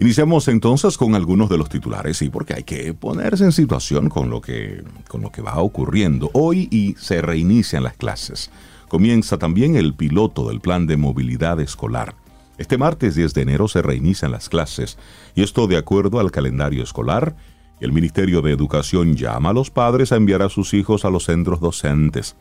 Iniciamos 0.00 0.48
entonces 0.48 0.98
con 0.98 1.14
algunos 1.14 1.48
de 1.48 1.58
los 1.58 1.68
titulares, 1.68 2.16
sí, 2.16 2.28
porque 2.28 2.54
hay 2.54 2.64
que 2.64 2.92
ponerse 2.92 3.44
en 3.44 3.52
situación 3.52 4.08
con 4.08 4.30
lo 4.30 4.40
que, 4.40 4.82
con 5.06 5.20
lo 5.20 5.30
que 5.30 5.42
va 5.42 5.56
ocurriendo 5.58 6.28
hoy 6.32 6.66
y 6.72 6.96
se 6.98 7.22
reinician 7.22 7.84
las 7.84 7.96
clases. 7.96 8.50
Comienza 8.88 9.38
también 9.38 9.76
el 9.76 9.94
piloto 9.94 10.48
del 10.48 10.58
plan 10.58 10.88
de 10.88 10.96
movilidad 10.96 11.60
escolar. 11.60 12.16
Este 12.60 12.76
martes 12.76 13.14
10 13.14 13.32
de 13.32 13.40
enero 13.40 13.68
se 13.68 13.80
reinician 13.80 14.32
las 14.32 14.50
clases 14.50 14.98
y 15.34 15.42
esto 15.42 15.66
de 15.66 15.78
acuerdo 15.78 16.20
al 16.20 16.30
calendario 16.30 16.82
escolar. 16.82 17.34
El 17.80 17.90
Ministerio 17.90 18.42
de 18.42 18.52
Educación 18.52 19.16
llama 19.16 19.48
a 19.48 19.52
los 19.54 19.70
padres 19.70 20.12
a 20.12 20.16
enviar 20.16 20.42
a 20.42 20.50
sus 20.50 20.74
hijos 20.74 21.06
a 21.06 21.10
los 21.10 21.24
centros 21.24 21.60
docentes 21.60 22.36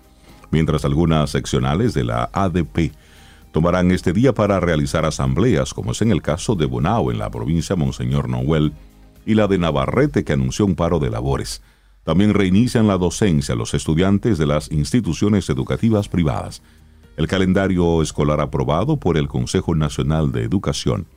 mientras 0.51 0.83
algunas 0.83 1.29
seccionales 1.29 1.93
de 1.93 2.03
la 2.03 2.29
ADP 2.33 2.91
tomarán 3.53 3.91
este 3.91 4.11
día 4.11 4.33
para 4.33 4.59
realizar 4.59 5.05
asambleas, 5.05 5.73
como 5.73 5.93
es 5.93 6.01
en 6.01 6.11
el 6.11 6.21
caso 6.21 6.55
de 6.55 6.65
Bonao 6.65 7.11
en 7.11 7.17
la 7.17 7.31
provincia 7.31 7.77
Monseñor 7.77 8.27
Noel 8.27 8.73
y 9.25 9.35
la 9.35 9.47
de 9.47 9.57
Navarrete 9.57 10.25
que 10.25 10.33
anunció 10.33 10.65
un 10.65 10.75
paro 10.75 10.99
de 10.99 11.11
labores. 11.11 11.61
También 12.03 12.33
reinician 12.33 12.87
la 12.87 12.97
docencia 12.97 13.55
los 13.55 13.73
estudiantes 13.73 14.37
de 14.37 14.47
las 14.47 14.69
instituciones 14.69 15.49
educativas 15.49 16.09
privadas. 16.09 16.61
El 17.17 17.27
calendario 17.27 18.01
escolar 18.01 18.39
aprobado 18.41 18.97
por 18.97 19.17
el 19.17 19.27
Consejo 19.27 19.75
Nacional 19.75 20.31
de 20.31 20.43
Educación 20.43 21.07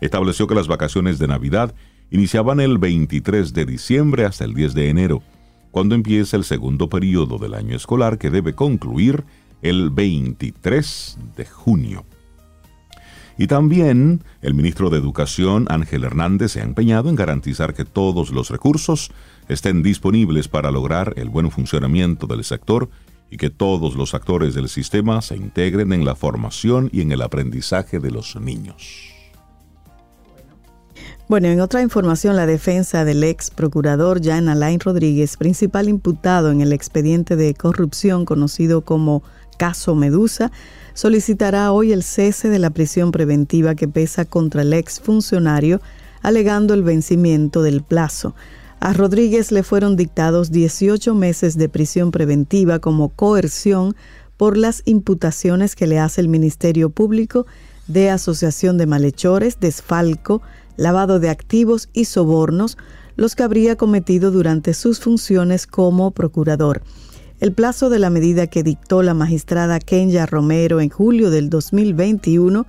estableció 0.00 0.46
que 0.46 0.54
las 0.54 0.68
vacaciones 0.68 1.18
de 1.18 1.28
Navidad 1.28 1.74
iniciaban 2.10 2.60
el 2.60 2.78
23 2.78 3.52
de 3.52 3.66
diciembre 3.66 4.24
hasta 4.24 4.44
el 4.44 4.54
10 4.54 4.74
de 4.74 4.88
enero 4.88 5.22
cuando 5.70 5.94
empieza 5.94 6.36
el 6.36 6.44
segundo 6.44 6.88
periodo 6.88 7.38
del 7.38 7.54
año 7.54 7.76
escolar 7.76 8.18
que 8.18 8.30
debe 8.30 8.54
concluir 8.54 9.24
el 9.62 9.90
23 9.90 11.18
de 11.36 11.44
junio. 11.44 12.04
Y 13.36 13.46
también 13.46 14.24
el 14.42 14.54
ministro 14.54 14.90
de 14.90 14.98
Educación, 14.98 15.66
Ángel 15.70 16.02
Hernández, 16.02 16.52
se 16.52 16.60
ha 16.60 16.64
empeñado 16.64 17.08
en 17.08 17.14
garantizar 17.14 17.72
que 17.72 17.84
todos 17.84 18.30
los 18.30 18.50
recursos 18.50 19.12
estén 19.48 19.84
disponibles 19.84 20.48
para 20.48 20.72
lograr 20.72 21.14
el 21.16 21.28
buen 21.28 21.50
funcionamiento 21.52 22.26
del 22.26 22.42
sector 22.42 22.90
y 23.30 23.36
que 23.36 23.50
todos 23.50 23.94
los 23.94 24.14
actores 24.14 24.54
del 24.54 24.68
sistema 24.68 25.20
se 25.22 25.36
integren 25.36 25.92
en 25.92 26.04
la 26.04 26.14
formación 26.14 26.88
y 26.92 27.02
en 27.02 27.12
el 27.12 27.22
aprendizaje 27.22 27.98
de 27.98 28.10
los 28.10 28.36
niños. 28.36 29.14
Bueno, 31.28 31.48
en 31.48 31.60
otra 31.60 31.82
información, 31.82 32.36
la 32.36 32.46
defensa 32.46 33.04
del 33.04 33.22
ex 33.22 33.50
procurador 33.50 34.24
Jan 34.24 34.48
Alain 34.48 34.80
Rodríguez, 34.80 35.36
principal 35.36 35.90
imputado 35.90 36.50
en 36.50 36.62
el 36.62 36.72
expediente 36.72 37.36
de 37.36 37.52
corrupción 37.52 38.24
conocido 38.24 38.80
como 38.80 39.22
caso 39.58 39.94
Medusa, 39.94 40.50
solicitará 40.94 41.70
hoy 41.70 41.92
el 41.92 42.02
cese 42.02 42.48
de 42.48 42.58
la 42.58 42.70
prisión 42.70 43.12
preventiva 43.12 43.74
que 43.74 43.88
pesa 43.88 44.24
contra 44.24 44.62
el 44.62 44.72
ex 44.72 45.00
funcionario, 45.00 45.82
alegando 46.22 46.72
el 46.72 46.82
vencimiento 46.82 47.62
del 47.62 47.82
plazo. 47.82 48.34
A 48.80 48.92
Rodríguez 48.92 49.50
le 49.50 49.64
fueron 49.64 49.96
dictados 49.96 50.52
18 50.52 51.14
meses 51.14 51.58
de 51.58 51.68
prisión 51.68 52.12
preventiva 52.12 52.78
como 52.78 53.08
coerción 53.08 53.96
por 54.36 54.56
las 54.56 54.82
imputaciones 54.84 55.74
que 55.74 55.88
le 55.88 55.98
hace 55.98 56.20
el 56.20 56.28
Ministerio 56.28 56.88
Público 56.88 57.44
de 57.88 58.10
asociación 58.10 58.78
de 58.78 58.86
malhechores, 58.86 59.58
desfalco, 59.58 60.42
lavado 60.76 61.18
de 61.18 61.28
activos 61.28 61.88
y 61.92 62.04
sobornos, 62.04 62.78
los 63.16 63.34
que 63.34 63.42
habría 63.42 63.74
cometido 63.74 64.30
durante 64.30 64.74
sus 64.74 65.00
funciones 65.00 65.66
como 65.66 66.12
procurador. 66.12 66.82
El 67.40 67.52
plazo 67.52 67.90
de 67.90 67.98
la 67.98 68.10
medida 68.10 68.46
que 68.46 68.62
dictó 68.62 69.02
la 69.02 69.14
magistrada 69.14 69.80
Kenya 69.80 70.24
Romero 70.24 70.80
en 70.80 70.88
julio 70.88 71.30
del 71.30 71.50
2021 71.50 72.64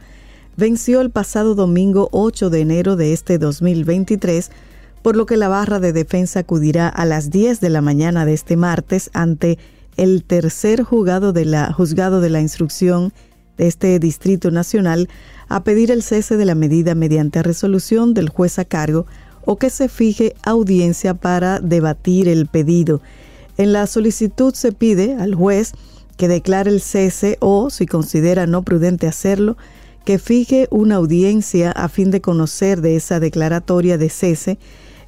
venció 0.57 1.01
el 1.01 1.11
pasado 1.11 1.53
domingo 1.53 2.09
8 2.11 2.49
de 2.49 2.61
enero 2.61 2.95
de 2.95 3.13
este 3.13 3.37
2023, 3.37 4.51
por 5.01 5.15
lo 5.15 5.25
que 5.25 5.37
la 5.37 5.47
barra 5.47 5.79
de 5.79 5.93
defensa 5.93 6.41
acudirá 6.41 6.87
a 6.87 7.05
las 7.05 7.29
10 7.29 7.59
de 7.61 7.69
la 7.69 7.81
mañana 7.81 8.25
de 8.25 8.33
este 8.33 8.57
martes 8.57 9.09
ante 9.13 9.57
el 9.97 10.23
tercer 10.23 10.83
juzgado 10.83 11.33
de 11.33 11.45
la, 11.45 11.73
juzgado 11.73 12.21
de 12.21 12.29
la 12.29 12.41
instrucción 12.41 13.13
de 13.57 13.67
este 13.67 13.99
Distrito 13.99 14.51
Nacional 14.51 15.09
a 15.49 15.63
pedir 15.63 15.91
el 15.91 16.03
cese 16.03 16.37
de 16.37 16.45
la 16.45 16.55
medida 16.55 16.95
mediante 16.95 17.43
resolución 17.43 18.13
del 18.13 18.29
juez 18.29 18.59
a 18.59 18.65
cargo 18.65 19.05
o 19.45 19.57
que 19.57 19.69
se 19.69 19.89
fije 19.89 20.35
audiencia 20.43 21.13
para 21.13 21.59
debatir 21.59 22.27
el 22.27 22.47
pedido. 22.47 23.01
En 23.57 23.73
la 23.73 23.87
solicitud 23.87 24.53
se 24.53 24.71
pide 24.71 25.15
al 25.15 25.35
juez 25.35 25.73
que 26.17 26.27
declare 26.27 26.69
el 26.69 26.81
cese 26.81 27.37
o, 27.39 27.69
si 27.69 27.85
considera 27.85 28.45
no 28.45 28.61
prudente 28.61 29.07
hacerlo, 29.07 29.57
que 30.05 30.19
fije 30.19 30.67
una 30.69 30.95
audiencia 30.95 31.71
a 31.71 31.89
fin 31.89 32.11
de 32.11 32.21
conocer 32.21 32.81
de 32.81 32.95
esa 32.95 33.19
declaratoria 33.19 33.97
de 33.97 34.09
cese. 34.09 34.57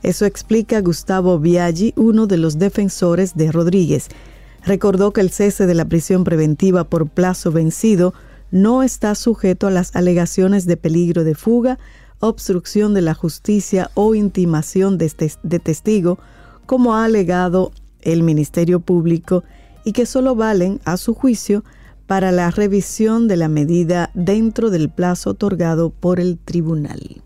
Eso 0.03 0.25
explica 0.25 0.81
Gustavo 0.81 1.38
Biaggi, 1.39 1.93
uno 1.96 2.25
de 2.25 2.38
los 2.38 2.58
defensores 2.58 3.36
de 3.36 3.51
Rodríguez. 3.51 4.08
Recordó 4.65 5.13
que 5.13 5.22
el 5.22 5.29
cese 5.29 5.67
de 5.67 5.75
la 5.75 5.86
prisión 5.86 6.24
preventiva 6.24 6.84
por 6.86 7.08
plazo 7.08 7.51
vencido 7.51 8.13
no 8.51 8.84
está 8.84 9.15
sujeto 9.15 9.67
a 9.67 9.72
las 9.72 9.96
alegaciones 9.96 10.65
de 10.65 10.77
peligro 10.77 11.24
de 11.24 11.36
fuga, 11.36 11.79
obstrucción 12.20 12.93
de 12.93 13.01
la 13.01 13.13
justicia 13.13 13.89
o 13.93 14.15
intimación 14.15 14.98
de, 14.98 15.10
testigo, 15.60 16.20
como 16.65 16.96
ha 16.96 17.05
alegado 17.05 17.72
el 18.01 18.24
Ministerio 18.24 18.79
Público, 18.79 19.43
y 19.84 19.93
que 19.93 20.05
solo 20.05 20.36
valen, 20.36 20.79
a 20.86 20.98
su 20.98 21.13
juicio, 21.13 21.63
para 22.05 22.31
la 22.31 22.51
revisión 22.51 23.27
de 23.27 23.38
la 23.38 23.48
medida 23.48 24.12
dentro 24.13 24.70
del 24.70 24.89
plazo 24.89 25.31
otorgado 25.31 25.89
por 25.89 26.20
el 26.20 26.38
tribunal. 26.38 27.22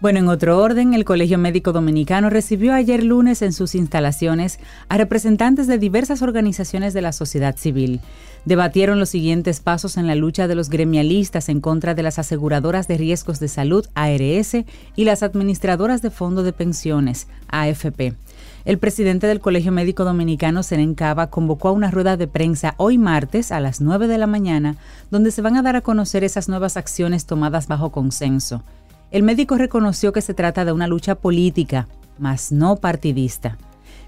Bueno, 0.00 0.20
en 0.20 0.28
otro 0.28 0.62
orden, 0.62 0.94
el 0.94 1.04
Colegio 1.04 1.38
Médico 1.38 1.72
Dominicano 1.72 2.30
recibió 2.30 2.72
ayer 2.72 3.02
lunes 3.02 3.42
en 3.42 3.52
sus 3.52 3.74
instalaciones 3.74 4.60
a 4.88 4.96
representantes 4.96 5.66
de 5.66 5.76
diversas 5.76 6.22
organizaciones 6.22 6.94
de 6.94 7.02
la 7.02 7.10
sociedad 7.10 7.56
civil. 7.56 8.00
Debatieron 8.44 9.00
los 9.00 9.08
siguientes 9.08 9.58
pasos 9.58 9.96
en 9.96 10.06
la 10.06 10.14
lucha 10.14 10.46
de 10.46 10.54
los 10.54 10.70
gremialistas 10.70 11.48
en 11.48 11.60
contra 11.60 11.96
de 11.96 12.04
las 12.04 12.20
aseguradoras 12.20 12.86
de 12.86 12.96
riesgos 12.96 13.40
de 13.40 13.48
salud, 13.48 13.86
ARS, 13.96 14.58
y 14.94 15.04
las 15.04 15.24
administradoras 15.24 16.00
de 16.00 16.10
fondo 16.10 16.44
de 16.44 16.52
pensiones, 16.52 17.26
AFP. 17.48 18.14
El 18.64 18.78
presidente 18.78 19.26
del 19.26 19.40
Colegio 19.40 19.72
Médico 19.72 20.04
Dominicano, 20.04 20.62
Seren 20.62 20.94
Cava, 20.94 21.28
convocó 21.28 21.70
a 21.70 21.72
una 21.72 21.90
rueda 21.90 22.16
de 22.16 22.28
prensa 22.28 22.74
hoy 22.76 22.98
martes 22.98 23.50
a 23.50 23.58
las 23.58 23.80
9 23.80 24.06
de 24.06 24.18
la 24.18 24.28
mañana, 24.28 24.76
donde 25.10 25.32
se 25.32 25.42
van 25.42 25.56
a 25.56 25.62
dar 25.62 25.74
a 25.74 25.80
conocer 25.80 26.22
esas 26.22 26.48
nuevas 26.48 26.76
acciones 26.76 27.26
tomadas 27.26 27.66
bajo 27.66 27.90
consenso. 27.90 28.62
El 29.10 29.22
médico 29.22 29.56
reconoció 29.56 30.12
que 30.12 30.20
se 30.20 30.34
trata 30.34 30.66
de 30.66 30.72
una 30.72 30.86
lucha 30.86 31.14
política, 31.14 31.88
mas 32.18 32.52
no 32.52 32.76
partidista. 32.76 33.56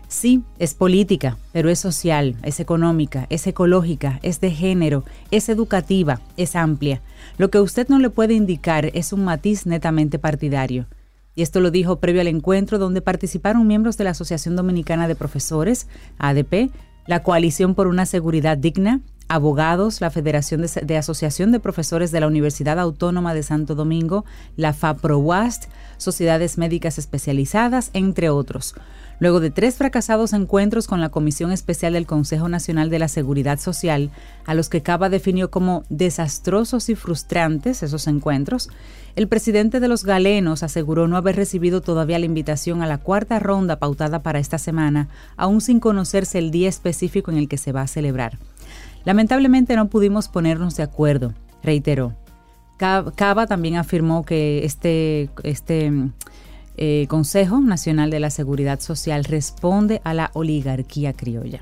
Sí, 0.09 0.43
es 0.59 0.75
política, 0.75 1.39
pero 1.53 1.71
es 1.71 1.79
social, 1.79 2.37
es 2.43 2.61
económica, 2.61 3.27
es 3.31 3.47
ecológica, 3.47 4.19
es 4.23 4.41
de 4.41 4.51
género, 4.51 5.05
es 5.31 5.49
educativa, 5.49 6.21
es 6.37 6.55
amplia. 6.55 7.01
Lo 7.39 7.49
que 7.51 7.61
usted 7.61 7.89
no 7.89 7.99
le 7.99 8.11
puede 8.11 8.35
indicar 8.35 8.91
es 8.93 9.13
un 9.15 9.25
matiz 9.25 9.65
netamente 9.65 10.19
partidario. 10.19 10.87
Y 11.35 11.43
esto 11.43 11.61
lo 11.61 11.71
dijo 11.71 12.01
previo 12.01 12.21
al 12.21 12.27
encuentro 12.27 12.79
donde 12.79 13.01
participaron 13.01 13.67
miembros 13.67 13.97
de 13.97 14.05
la 14.05 14.11
Asociación 14.11 14.57
Dominicana 14.57 15.09
de 15.09 15.15
Profesores, 15.15 15.87
ADP, 16.19 16.71
la 17.07 17.23
Coalición 17.23 17.75
por 17.75 17.87
una 17.87 18.05
Seguridad 18.05 18.59
Digna, 18.59 19.01
abogados, 19.31 20.01
la 20.01 20.11
Federación 20.11 20.61
de, 20.83 20.97
Asociación 20.97 21.53
de 21.53 21.61
Profesores 21.61 22.11
de 22.11 22.19
la 22.19 22.27
Universidad 22.27 22.81
Autónoma 22.81 23.33
de 23.33 23.45
Santo 23.45 23.77
Domingo, 23.77 24.25
la 24.57 24.73
FAPROWAST, 24.73 25.67
sociedades 25.99 26.59
médicas 26.59 26.99
especializadas, 26.99 27.91
entre 27.95 28.29
otros. 28.29 28.75
Luego 29.21 29.39
de 29.39 29.51
tres 29.51 29.77
fracasados 29.77 30.33
encuentros 30.33 30.89
con 30.89 31.01
la 31.01 31.11
Comisión 31.11 31.53
Especial 31.53 31.93
del 31.93 32.07
Consejo 32.07 32.49
Nacional 32.49 32.91
de 32.91 32.99
la 32.99 33.07
Seguridad 33.07 33.61
Social, 33.61 34.11
a 34.47 34.55
los 34.55 34.69
que 34.69 34.83
Cava 34.83 35.09
definió 35.11 35.49
como 35.49 35.85
desastrosos 35.91 36.89
y 36.89 36.97
frustrantes 36.97 37.85
esos 37.85 38.09
encuentros, 38.09 38.69
el 39.15 39.29
presidente 39.29 39.79
de 39.79 39.87
los 39.87 40.05
galenos 40.05 40.65
aseguró 40.65 41.07
no 41.07 41.17
haber 41.17 41.37
recibido 41.37 41.83
todavía 41.83 42.19
la 42.19 42.27
invitación 42.27 42.83
a 42.83 42.87
la 42.87 42.99
cuarta 42.99 43.39
ronda 43.39 43.79
pautada 43.79 44.25
para 44.25 44.41
esta 44.41 44.59
semana, 44.59 45.09
aún 45.37 45.61
sin 45.61 45.79
conocerse 45.79 46.39
el 46.39 46.51
día 46.51 46.69
específico 46.69 47.31
en 47.31 47.37
el 47.37 47.47
que 47.47 47.59
se 47.59 47.71
va 47.71 47.83
a 47.83 47.87
celebrar. 47.87 48.39
Lamentablemente 49.05 49.77
no 49.77 49.89
pudimos 49.89 50.29
ponernos 50.29 50.77
de 50.77 50.83
acuerdo, 50.83 51.33
reiteró. 51.63 52.15
Cava 52.79 53.47
también 53.47 53.77
afirmó 53.77 54.25
que 54.25 54.65
este, 54.65 55.29
este 55.43 55.93
eh, 56.77 57.07
Consejo 57.09 57.61
Nacional 57.61 58.11
de 58.11 58.21
la 58.21 58.31
Seguridad 58.31 58.81
Social 58.81 59.25
responde 59.25 60.01
a 60.03 60.15
la 60.15 60.31
oligarquía 60.33 61.13
criolla. 61.13 61.61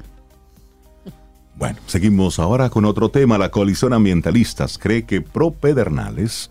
Bueno, 1.57 1.79
seguimos 1.87 2.39
ahora 2.39 2.71
con 2.71 2.85
otro 2.85 3.09
tema. 3.09 3.37
La 3.37 3.51
coalición 3.51 3.93
ambientalistas 3.93 4.79
cree 4.79 5.07
que 5.07 5.21
Pro 5.21 5.51
Pedernales 5.51 6.51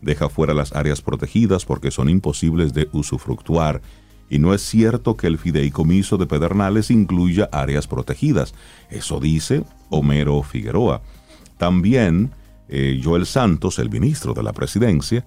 deja 0.02 0.30
fuera 0.30 0.54
las 0.54 0.76
áreas 0.76 1.02
protegidas 1.02 1.66
porque 1.66 1.90
son 1.90 2.08
imposibles 2.10 2.74
de 2.74 2.88
usufructuar 2.92 3.82
y 4.30 4.40
no 4.40 4.54
es 4.54 4.62
cierto 4.62 5.16
que 5.16 5.28
el 5.28 5.38
fideicomiso 5.38 6.18
de 6.18 6.26
Pedernales 6.26 6.92
incluya 6.92 7.50
áreas 7.52 7.88
protegidas. 7.88 8.54
Eso 8.90 9.20
dice 9.20 9.64
Homero 9.90 10.44
Figueroa. 10.44 11.02
También 11.58 12.32
eh, 12.68 13.00
Joel 13.04 13.26
Santos, 13.26 13.80
el 13.80 13.90
ministro 13.90 14.34
de 14.34 14.44
la 14.44 14.54
presidencia, 14.54 15.26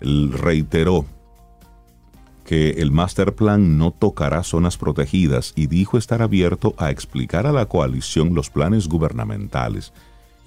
reiteró 0.00 1.04
que 2.44 2.70
el 2.78 2.90
master 2.90 3.34
plan 3.34 3.76
no 3.76 3.90
tocará 3.90 4.42
zonas 4.42 4.78
protegidas 4.78 5.52
y 5.54 5.66
dijo 5.66 5.98
estar 5.98 6.22
abierto 6.22 6.74
a 6.78 6.90
explicar 6.90 7.46
a 7.46 7.52
la 7.52 7.66
coalición 7.66 8.34
los 8.34 8.48
planes 8.48 8.88
gubernamentales. 8.88 9.92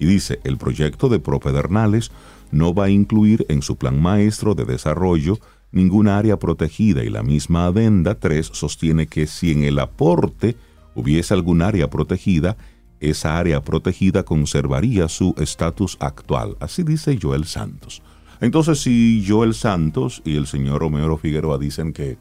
Y 0.00 0.06
dice, 0.06 0.40
el 0.42 0.56
proyecto 0.56 1.08
de 1.08 1.20
Propedernales 1.20 2.10
no 2.50 2.74
va 2.74 2.86
a 2.86 2.90
incluir 2.90 3.46
en 3.48 3.62
su 3.62 3.76
plan 3.76 4.02
maestro 4.02 4.56
de 4.56 4.64
desarrollo 4.64 5.38
ninguna 5.72 6.18
área 6.18 6.38
protegida 6.38 7.02
y 7.02 7.08
la 7.08 7.22
misma 7.22 7.66
adenda 7.66 8.14
3 8.14 8.50
sostiene 8.52 9.06
que 9.06 9.26
si 9.26 9.50
en 9.50 9.64
el 9.64 9.78
aporte 9.78 10.56
hubiese 10.94 11.34
algún 11.34 11.62
área 11.62 11.88
protegida, 11.88 12.56
esa 13.00 13.38
área 13.38 13.62
protegida 13.62 14.22
conservaría 14.22 15.08
su 15.08 15.34
estatus 15.38 15.96
actual. 15.98 16.56
Así 16.60 16.82
dice 16.84 17.18
Joel 17.20 17.46
Santos. 17.46 18.02
Entonces, 18.40 18.80
si 18.80 19.24
Joel 19.26 19.54
Santos 19.54 20.22
y 20.24 20.36
el 20.36 20.46
señor 20.46 20.80
Romero 20.80 21.16
Figueroa 21.16 21.58
dicen 21.58 21.92
que, 21.92 22.16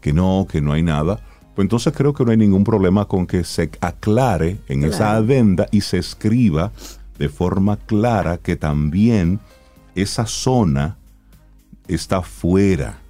que 0.00 0.12
no, 0.12 0.46
que 0.50 0.60
no 0.60 0.72
hay 0.72 0.82
nada, 0.82 1.20
pues 1.54 1.64
entonces 1.64 1.94
creo 1.96 2.12
que 2.12 2.24
no 2.24 2.30
hay 2.30 2.36
ningún 2.36 2.64
problema 2.64 3.06
con 3.06 3.26
que 3.26 3.44
se 3.44 3.70
aclare 3.80 4.58
en 4.68 4.84
esa 4.84 5.16
adenda 5.16 5.68
y 5.70 5.80
se 5.80 5.98
escriba 5.98 6.72
de 7.18 7.28
forma 7.30 7.76
clara 7.78 8.36
que 8.36 8.56
también 8.56 9.40
esa 9.94 10.26
zona 10.26 10.98
está 11.88 12.22
fuera 12.22 13.00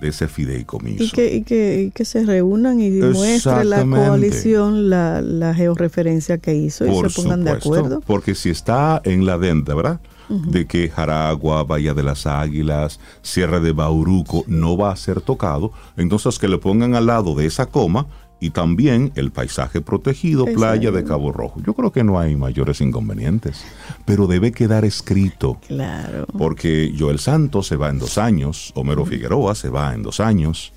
de 0.00 0.08
ese 0.08 0.26
fideicomiso. 0.26 1.04
Y 1.04 1.10
que, 1.10 1.34
y 1.34 1.42
que, 1.42 1.92
que 1.94 2.04
se 2.04 2.24
reúnan 2.24 2.80
y 2.80 2.90
muestre 2.90 3.64
la 3.64 3.84
coalición 3.84 4.90
la, 4.90 5.20
la, 5.22 5.54
georreferencia 5.54 6.38
que 6.38 6.54
hizo 6.54 6.84
y 6.86 7.10
se 7.10 7.22
pongan 7.22 7.44
de 7.44 7.52
acuerdo. 7.52 8.00
Porque 8.00 8.34
si 8.34 8.50
está 8.50 9.00
en 9.04 9.24
la 9.24 9.34
adenda, 9.34 9.74
¿verdad? 9.74 10.00
de 10.28 10.66
que 10.66 10.88
Jaragua, 10.88 11.64
Bahía 11.64 11.94
de 11.94 12.02
las 12.02 12.26
Águilas, 12.26 13.00
Sierra 13.20 13.60
de 13.60 13.72
Bauruco 13.72 14.44
no 14.46 14.76
va 14.76 14.90
a 14.90 14.96
ser 14.96 15.20
tocado, 15.20 15.72
entonces 15.96 16.38
que 16.38 16.48
le 16.48 16.58
pongan 16.58 16.94
al 16.94 17.06
lado 17.06 17.34
de 17.34 17.46
esa 17.46 17.66
coma 17.66 18.06
y 18.42 18.50
también 18.50 19.12
el 19.14 19.30
paisaje 19.30 19.80
protegido, 19.80 20.46
playa 20.46 20.90
de 20.90 21.04
Cabo 21.04 21.30
Rojo. 21.30 21.62
Yo 21.64 21.74
creo 21.74 21.92
que 21.92 22.02
no 22.02 22.18
hay 22.18 22.34
mayores 22.34 22.80
inconvenientes, 22.80 23.64
pero 24.04 24.26
debe 24.26 24.50
quedar 24.50 24.84
escrito. 24.84 25.60
Claro. 25.68 26.26
Porque 26.36 26.92
Joel 26.98 27.20
Santos 27.20 27.68
se 27.68 27.76
va 27.76 27.88
en 27.88 28.00
dos 28.00 28.18
años, 28.18 28.72
Homero 28.74 29.06
Figueroa 29.06 29.54
se 29.54 29.68
va 29.68 29.94
en 29.94 30.02
dos 30.02 30.18
años, 30.18 30.72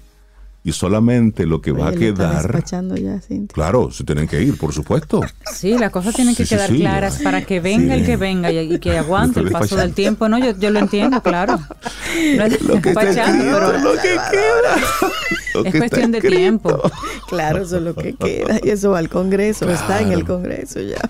y 0.65 0.71
solamente 0.71 1.45
lo 1.45 1.61
que 1.61 1.71
va 1.71 1.89
a 1.89 1.91
quedar. 1.93 2.63
Ya, 2.65 2.81
claro, 3.53 3.91
se 3.91 4.03
tienen 4.03 4.27
que 4.27 4.41
ir, 4.41 4.57
por 4.57 4.73
supuesto. 4.73 5.21
Sí, 5.53 5.77
las 5.77 5.91
cosas 5.91 6.15
tienen 6.15 6.33
que 6.33 6.43
quedar 6.43 6.71
claras 6.71 7.19
para 7.21 7.43
que 7.43 7.59
venga 7.59 7.93
el 7.93 8.03
que 8.03 8.17
venga 8.17 8.51
y, 8.51 8.79
que 8.79 8.97
aguante 8.97 9.41
el 9.41 9.51
paso 9.51 9.75
del 9.75 9.93
tiempo. 9.93 10.27
No, 10.27 10.39
yo, 10.39 10.57
yo 10.57 10.71
lo 10.71 10.79
entiendo, 10.79 11.21
claro. 11.21 11.59
No 12.37 12.45
es 12.45 12.61
lo 12.61 12.81
que 12.81 12.93
despachando, 12.93 13.43
pero 13.43 13.77
lo 13.77 13.91
que 13.93 14.17
queda. 14.31 14.75
es 15.65 15.75
cuestión 15.75 16.11
de 16.11 16.21
tiempo. 16.21 16.81
Claro, 17.27 17.63
eso 17.63 17.77
es 17.77 17.83
lo 17.83 17.95
que 17.95 18.13
queda. 18.13 18.59
Y 18.63 18.69
eso 18.69 18.91
va 18.91 18.99
al 18.99 19.09
Congreso, 19.09 19.67
está 19.69 19.99
en 19.99 20.11
el 20.11 20.25
Congreso 20.25 20.79
ya. 20.79 21.09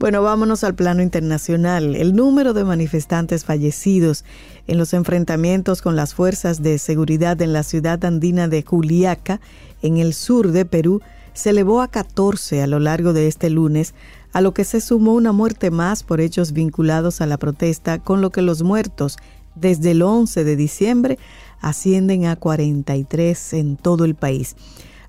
Bueno, 0.00 0.20
vámonos 0.20 0.64
al 0.64 0.74
plano 0.74 1.00
internacional. 1.00 1.94
El 1.94 2.16
número 2.16 2.54
de 2.54 2.64
manifestantes 2.64 3.44
fallecidos 3.44 4.24
en 4.68 4.78
los 4.78 4.94
enfrentamientos 4.94 5.82
con 5.82 5.96
las 5.96 6.14
fuerzas 6.14 6.62
de 6.62 6.78
seguridad 6.78 7.40
en 7.42 7.52
la 7.52 7.64
ciudad 7.64 8.04
andina 8.04 8.46
de 8.46 8.62
Juliaca, 8.62 9.40
en 9.82 9.96
el 9.96 10.14
sur 10.14 10.52
de 10.52 10.64
Perú, 10.64 11.00
se 11.32 11.50
elevó 11.50 11.82
a 11.82 11.88
14 11.88 12.62
a 12.62 12.66
lo 12.66 12.78
largo 12.78 13.12
de 13.12 13.26
este 13.28 13.50
lunes, 13.50 13.94
a 14.32 14.40
lo 14.40 14.52
que 14.52 14.64
se 14.64 14.80
sumó 14.80 15.14
una 15.14 15.32
muerte 15.32 15.70
más 15.70 16.02
por 16.02 16.20
hechos 16.20 16.52
vinculados 16.52 17.20
a 17.20 17.26
la 17.26 17.38
protesta, 17.38 17.98
con 17.98 18.20
lo 18.20 18.30
que 18.30 18.42
los 18.42 18.62
muertos 18.62 19.16
desde 19.54 19.92
el 19.92 20.02
11 20.02 20.44
de 20.44 20.56
diciembre 20.56 21.18
ascienden 21.60 22.26
a 22.26 22.36
43 22.36 23.54
en 23.54 23.76
todo 23.76 24.04
el 24.04 24.14
país. 24.14 24.54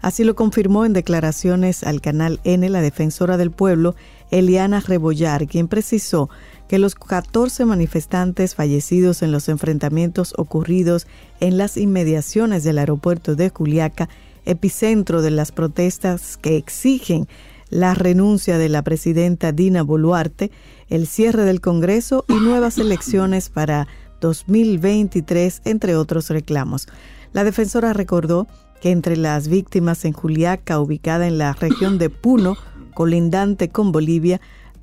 Así 0.02 0.24
lo 0.24 0.36
confirmó 0.36 0.86
en 0.86 0.94
declaraciones 0.94 1.84
al 1.84 2.00
canal 2.00 2.40
N 2.46 2.68
la 2.70 2.82
defensora 2.82 3.36
del 3.36 3.52
pueblo, 3.52 3.96
Eliana 4.32 4.80
Rebollar, 4.80 5.48
quien 5.48 5.68
precisó 5.68 6.30
que 6.70 6.78
los 6.78 6.94
14 6.94 7.66
manifestantes 7.66 8.54
fallecidos 8.54 9.24
en 9.24 9.32
los 9.32 9.50
enfrentamientos 9.50 10.36
ocurridos 10.38 11.08
en 11.40 11.58
las 11.58 11.78
inmediaciones 11.78 12.64
del 12.64 12.78
aeropuerto 12.78 13.36
de 13.36 13.50
Juliaca, 13.50 14.08
epicentro 14.46 15.24
de 15.24 15.32
las 15.32 15.52
protestas 15.52 16.38
que 16.38 16.58
exigen 16.58 17.28
la 17.72 17.96
renuncia 17.96 18.60
de 18.60 18.70
la 18.70 18.84
presidenta 18.84 19.52
Dina 19.52 19.82
Boluarte, 19.82 20.52
el 20.90 21.08
cierre 21.08 21.44
del 21.44 21.60
Congreso 21.60 22.24
y 22.28 22.34
nuevas 22.34 22.78
elecciones 22.78 23.50
para 23.50 23.88
2023, 24.22 25.64
entre 25.66 25.96
otros 25.96 26.30
reclamos. 26.30 26.88
La 27.34 27.44
defensora 27.44 27.94
recordó 27.94 28.48
que 28.80 28.92
entre 28.92 29.18
las 29.18 29.48
víctimas 29.48 30.06
en 30.06 30.14
Juliaca, 30.14 30.80
ubicada 30.80 31.26
en 31.26 31.40
la 31.40 31.54
región 31.54 31.98
de 31.98 32.12
Puno, 32.12 32.58
colindante 32.94 33.70
con 33.70 33.92
Bolivia, 33.92 34.40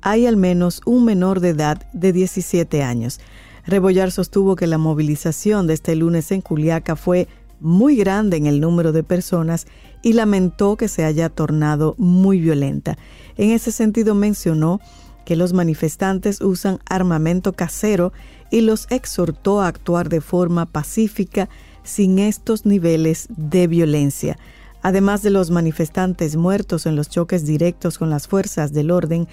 hay 0.07 0.25
al 0.25 0.37
menos 0.37 0.79
un 0.85 1.03
menor 1.03 1.41
de 1.41 1.49
edad 1.49 1.85
de 1.91 2.13
17 2.13 2.81
años. 2.81 3.19
Rebollar 3.65 4.09
sostuvo 4.09 4.55
que 4.55 4.65
la 4.65 4.77
movilización 4.77 5.67
de 5.67 5.73
este 5.73 5.97
lunes 5.97 6.31
en 6.31 6.39
Culiaca 6.39 6.95
fue 6.95 7.27
muy 7.59 7.97
grande 7.97 8.37
en 8.37 8.45
el 8.45 8.61
número 8.61 8.93
de 8.93 9.03
personas 9.03 9.67
y 10.01 10.13
lamentó 10.13 10.77
que 10.77 10.87
se 10.87 11.03
haya 11.03 11.27
tornado 11.27 11.93
muy 11.97 12.39
violenta. 12.39 12.97
En 13.35 13.49
ese 13.49 13.73
sentido 13.73 14.15
mencionó 14.15 14.79
que 15.25 15.35
los 15.35 15.51
manifestantes 15.51 16.39
usan 16.39 16.79
armamento 16.87 17.51
casero 17.51 18.13
y 18.49 18.61
los 18.61 18.87
exhortó 18.89 19.59
a 19.59 19.67
actuar 19.67 20.07
de 20.07 20.21
forma 20.21 20.67
pacífica 20.67 21.49
sin 21.83 22.17
estos 22.17 22.65
niveles 22.65 23.27
de 23.35 23.67
violencia. 23.67 24.37
Además 24.81 25.21
de 25.21 25.31
los 25.31 25.51
manifestantes 25.51 26.37
muertos 26.37 26.85
en 26.85 26.95
los 26.95 27.09
choques 27.09 27.45
directos 27.45 27.97
con 27.97 28.09
las 28.09 28.29
fuerzas 28.29 28.71
del 28.71 28.91
orden, 28.91 29.27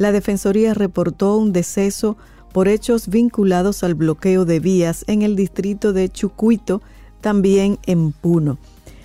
la 0.00 0.12
Defensoría 0.12 0.72
reportó 0.72 1.36
un 1.36 1.52
deceso 1.52 2.16
por 2.54 2.68
hechos 2.68 3.08
vinculados 3.08 3.84
al 3.84 3.94
bloqueo 3.94 4.46
de 4.46 4.58
vías 4.58 5.04
en 5.08 5.20
el 5.20 5.36
distrito 5.36 5.92
de 5.92 6.08
Chucuito, 6.08 6.80
también 7.20 7.78
en 7.84 8.12
Puno. 8.12 8.56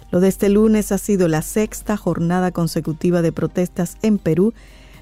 Lo 0.10 0.22
de 0.22 0.30
este 0.30 0.48
lunes 0.48 0.94
ha 0.94 0.98
sido 0.98 1.28
la 1.28 1.42
sexta 1.42 1.98
jornada 1.98 2.52
consecutiva 2.52 3.22
de 3.22 3.34
protestas 3.34 3.98
en 4.04 4.18
Perú 4.18 4.54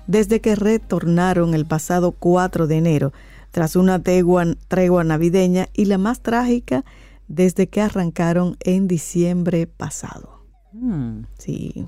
desde 0.08 0.42
que 0.42 0.56
retornaron 0.56 1.54
el 1.54 1.68
pasado 1.68 2.12
4 2.12 2.66
de 2.66 2.76
enero, 2.76 3.14
tras 3.52 3.76
una 3.76 4.02
tregua, 4.02 5.04
navideña 5.04 5.70
y 5.74 5.86
la 5.86 6.00
más 6.00 6.22
trágica 6.22 6.84
desde 7.28 7.68
que 7.68 7.82
arrancaron 7.82 8.58
en 8.62 8.88
diciembre 8.88 9.68
pasado. 9.68 10.44
Mm. 10.72 11.26
Sí. 11.38 11.88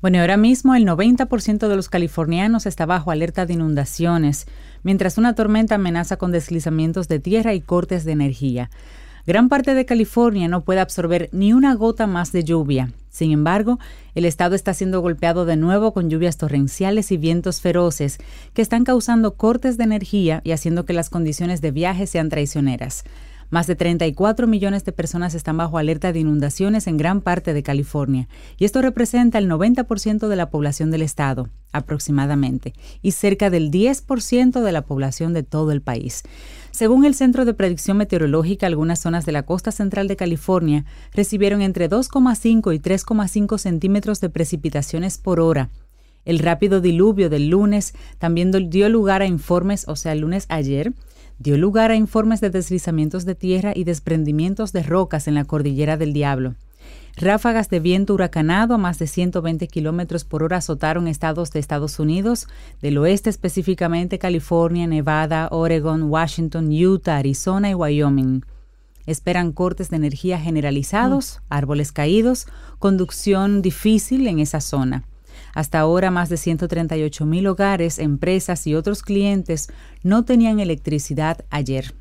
Bueno, 0.00 0.20
ahora 0.20 0.36
mismo 0.36 0.74
el 0.74 0.86
90% 0.86 1.68
de 1.68 1.76
los 1.76 1.88
californianos 1.88 2.66
está 2.66 2.86
bajo 2.86 3.10
alerta 3.10 3.46
de 3.46 3.54
inundaciones, 3.54 4.46
mientras 4.82 5.18
una 5.18 5.34
tormenta 5.34 5.76
amenaza 5.76 6.16
con 6.16 6.32
deslizamientos 6.32 7.08
de 7.08 7.20
tierra 7.20 7.54
y 7.54 7.60
cortes 7.60 8.04
de 8.04 8.12
energía. 8.12 8.70
Gran 9.26 9.48
parte 9.48 9.74
de 9.74 9.86
California 9.86 10.48
no 10.48 10.64
puede 10.64 10.80
absorber 10.80 11.28
ni 11.32 11.52
una 11.52 11.74
gota 11.74 12.06
más 12.06 12.32
de 12.32 12.42
lluvia. 12.42 12.92
Sin 13.08 13.30
embargo, 13.30 13.78
el 14.14 14.24
estado 14.24 14.54
está 14.54 14.74
siendo 14.74 15.00
golpeado 15.00 15.44
de 15.44 15.56
nuevo 15.56 15.92
con 15.92 16.10
lluvias 16.10 16.38
torrenciales 16.38 17.12
y 17.12 17.18
vientos 17.18 17.60
feroces 17.60 18.18
que 18.54 18.62
están 18.62 18.84
causando 18.84 19.34
cortes 19.34 19.76
de 19.76 19.84
energía 19.84 20.40
y 20.44 20.52
haciendo 20.52 20.86
que 20.86 20.94
las 20.94 21.10
condiciones 21.10 21.60
de 21.60 21.70
viaje 21.70 22.06
sean 22.06 22.30
traicioneras. 22.30 23.04
Más 23.52 23.66
de 23.66 23.76
34 23.76 24.46
millones 24.46 24.82
de 24.86 24.92
personas 24.92 25.34
están 25.34 25.58
bajo 25.58 25.76
alerta 25.76 26.10
de 26.10 26.20
inundaciones 26.20 26.86
en 26.86 26.96
gran 26.96 27.20
parte 27.20 27.52
de 27.52 27.62
California, 27.62 28.26
y 28.56 28.64
esto 28.64 28.80
representa 28.80 29.36
el 29.36 29.46
90% 29.46 30.26
de 30.28 30.36
la 30.36 30.48
población 30.48 30.90
del 30.90 31.02
estado, 31.02 31.50
aproximadamente, 31.70 32.72
y 33.02 33.10
cerca 33.10 33.50
del 33.50 33.70
10% 33.70 34.62
de 34.62 34.72
la 34.72 34.86
población 34.86 35.34
de 35.34 35.42
todo 35.42 35.70
el 35.70 35.82
país. 35.82 36.22
Según 36.70 37.04
el 37.04 37.14
Centro 37.14 37.44
de 37.44 37.52
Predicción 37.52 37.98
Meteorológica, 37.98 38.66
algunas 38.66 39.00
zonas 39.00 39.26
de 39.26 39.32
la 39.32 39.42
costa 39.42 39.70
central 39.70 40.08
de 40.08 40.16
California 40.16 40.86
recibieron 41.12 41.60
entre 41.60 41.90
2,5 41.90 42.74
y 42.74 42.78
3,5 42.78 43.58
centímetros 43.58 44.22
de 44.22 44.30
precipitaciones 44.30 45.18
por 45.18 45.40
hora. 45.40 45.68
El 46.24 46.38
rápido 46.38 46.80
diluvio 46.80 47.28
del 47.28 47.50
lunes 47.50 47.92
también 48.18 48.50
dio 48.70 48.88
lugar 48.88 49.20
a 49.20 49.26
informes, 49.26 49.84
o 49.88 49.96
sea, 49.96 50.14
el 50.14 50.20
lunes 50.20 50.46
ayer, 50.48 50.94
dio 51.42 51.58
lugar 51.58 51.90
a 51.90 51.96
informes 51.96 52.40
de 52.40 52.50
deslizamientos 52.50 53.24
de 53.24 53.34
tierra 53.34 53.72
y 53.74 53.82
desprendimientos 53.82 54.72
de 54.72 54.84
rocas 54.84 55.26
en 55.26 55.34
la 55.34 55.44
cordillera 55.44 55.96
del 55.96 56.12
Diablo. 56.12 56.54
Ráfagas 57.16 57.68
de 57.68 57.80
viento 57.80 58.14
huracanado 58.14 58.74
a 58.74 58.78
más 58.78 58.98
de 59.00 59.08
120 59.08 59.66
kilómetros 59.66 60.24
por 60.24 60.44
hora 60.44 60.58
azotaron 60.58 61.08
estados 61.08 61.50
de 61.50 61.58
Estados 61.58 61.98
Unidos, 61.98 62.46
del 62.80 62.96
oeste 62.96 63.28
específicamente 63.28 64.20
California, 64.20 64.86
Nevada, 64.86 65.48
Oregon, 65.50 66.04
Washington, 66.04 66.70
Utah, 66.70 67.16
Arizona 67.16 67.70
y 67.70 67.74
Wyoming. 67.74 68.44
Esperan 69.04 69.50
cortes 69.50 69.90
de 69.90 69.96
energía 69.96 70.38
generalizados, 70.38 71.40
árboles 71.48 71.90
caídos, 71.90 72.46
conducción 72.78 73.62
difícil 73.62 74.28
en 74.28 74.38
esa 74.38 74.60
zona. 74.60 75.04
Hasta 75.54 75.80
ahora, 75.80 76.10
más 76.10 76.28
de 76.28 76.36
138 76.36 77.26
mil 77.26 77.46
hogares, 77.46 77.98
empresas 77.98 78.66
y 78.66 78.74
otros 78.74 79.02
clientes 79.02 79.68
no 80.02 80.24
tenían 80.24 80.60
electricidad 80.60 81.44
ayer. 81.50 81.94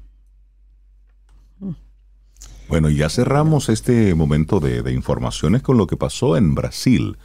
Bueno, 2.72 2.90
ya 2.90 3.10
cerramos 3.10 3.68
este 3.68 4.16
momento 4.16 4.62
de, 4.62 4.94
informaciones 4.94 5.62
con 5.62 5.78
lo 5.78 5.88
que 5.88 5.98
pasó 5.98 6.38
en 6.38 6.56
Brasil, 6.56 7.18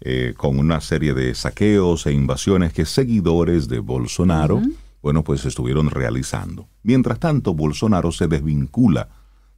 eh, 0.00 0.32
con 0.34 0.58
una 0.58 0.80
serie 0.80 1.12
de 1.12 1.34
saqueos 1.34 2.06
e 2.06 2.12
invasiones 2.12 2.72
que 2.72 2.86
seguidores 2.86 3.68
de 3.68 3.80
Bolsonaro, 3.80 4.62
bueno, 5.02 5.22
pues 5.22 5.44
estuvieron 5.44 5.90
realizando. 5.90 6.66
Mientras 6.82 7.18
tanto, 7.18 7.52
Bolsonaro 7.52 8.10
se 8.10 8.26
desvincula 8.26 9.10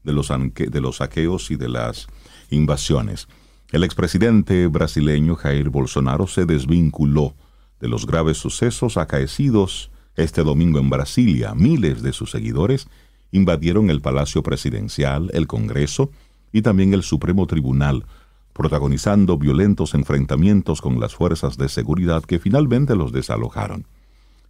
de 0.03 0.12
los, 0.12 0.29
de 0.29 0.81
los 0.81 0.97
saqueos 0.97 1.53
y 1.53 1.57
de 1.57 1.69
las 1.69 2.09
invasiones. 2.51 3.29
El 3.73 3.85
expresidente 3.85 4.67
brasileño 4.67 5.35
Jair 5.35 5.71
Bolsonaro 5.71 6.27
se 6.27 6.45
desvinculó 6.45 7.35
de 7.81 7.89
los 7.89 8.07
graves 8.07 8.37
sucesos 8.37 8.99
acaecidos 8.99 9.91
este 10.15 10.45
domingo 10.45 10.79
en 10.79 10.91
Brasilia. 10.91 11.55
Miles 11.55 12.03
de 12.03 12.13
sus 12.13 12.31
seguidores 12.31 12.87
invadieron 13.31 13.89
el 13.89 14.03
Palacio 14.03 14.43
Presidencial, 14.43 15.31
el 15.33 15.47
Congreso 15.47 16.11
y 16.53 16.61
también 16.61 16.93
el 16.93 17.03
Supremo 17.03 17.47
Tribunal, 17.47 18.05
protagonizando 18.53 19.39
violentos 19.39 19.95
enfrentamientos 19.95 20.83
con 20.83 21.01
las 21.01 21.15
fuerzas 21.15 21.57
de 21.57 21.71
seguridad 21.71 22.23
que 22.25 22.39
finalmente 22.39 22.95
los 22.95 23.11
desalojaron. 23.11 23.87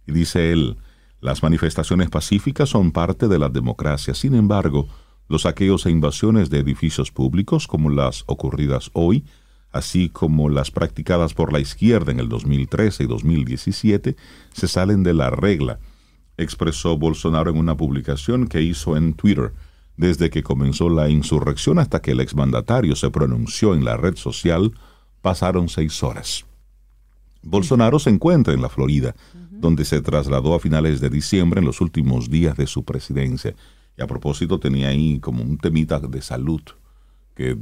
Y 0.05 0.11
dice 0.11 0.51
él, 0.51 0.75
las 1.21 1.41
manifestaciones 1.41 2.09
pacíficas 2.09 2.67
son 2.67 2.91
parte 2.91 3.29
de 3.29 3.39
la 3.39 3.47
democracia, 3.47 4.15
sin 4.15 4.35
embargo, 4.35 4.89
los 5.33 5.41
saqueos 5.41 5.85
e 5.85 5.91
invasiones 5.91 6.49
de 6.49 6.59
edificios 6.59 7.11
públicos, 7.11 7.67
como 7.67 7.89
las 7.89 8.23
ocurridas 8.27 8.89
hoy, 8.93 9.25
así 9.71 10.07
como 10.07 10.49
las 10.49 10.71
practicadas 10.71 11.33
por 11.33 11.51
la 11.51 11.59
izquierda 11.59 12.11
en 12.13 12.19
el 12.21 12.29
2013 12.29 13.03
y 13.03 13.07
2017, 13.07 14.15
se 14.53 14.67
salen 14.69 15.03
de 15.03 15.13
la 15.13 15.29
regla 15.29 15.79
expresó 16.37 16.97
Bolsonaro 16.97 17.51
en 17.51 17.57
una 17.57 17.75
publicación 17.77 18.47
que 18.47 18.61
hizo 18.61 18.97
en 18.97 19.13
Twitter. 19.13 19.53
Desde 19.95 20.29
que 20.29 20.41
comenzó 20.41 20.89
la 20.89 21.09
insurrección 21.09 21.77
hasta 21.77 22.01
que 22.01 22.11
el 22.11 22.19
exmandatario 22.19 22.95
se 22.95 23.11
pronunció 23.11 23.75
en 23.75 23.85
la 23.85 23.95
red 23.95 24.15
social, 24.15 24.73
pasaron 25.21 25.69
seis 25.69 26.01
horas. 26.01 26.45
Bolsonaro 27.43 27.99
se 27.99 28.09
encuentra 28.09 28.53
en 28.53 28.61
la 28.61 28.69
Florida, 28.69 29.15
donde 29.51 29.85
se 29.85 30.01
trasladó 30.01 30.55
a 30.55 30.59
finales 30.59 30.99
de 30.99 31.09
diciembre 31.09 31.59
en 31.59 31.65
los 31.65 31.79
últimos 31.79 32.29
días 32.29 32.57
de 32.57 32.65
su 32.65 32.83
presidencia. 32.83 33.53
Y 33.97 34.01
a 34.01 34.07
propósito 34.07 34.59
tenía 34.59 34.89
ahí 34.89 35.19
como 35.19 35.43
un 35.43 35.57
temita 35.57 35.99
de 35.99 36.21
salud 36.21 36.61
que... 37.35 37.57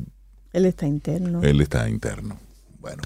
Él 0.53 0.65
está 0.65 0.87
interno. 0.87 1.41
Él 1.41 1.61
está 1.61 1.89
interno. 1.89 2.37
Bueno, 2.79 3.03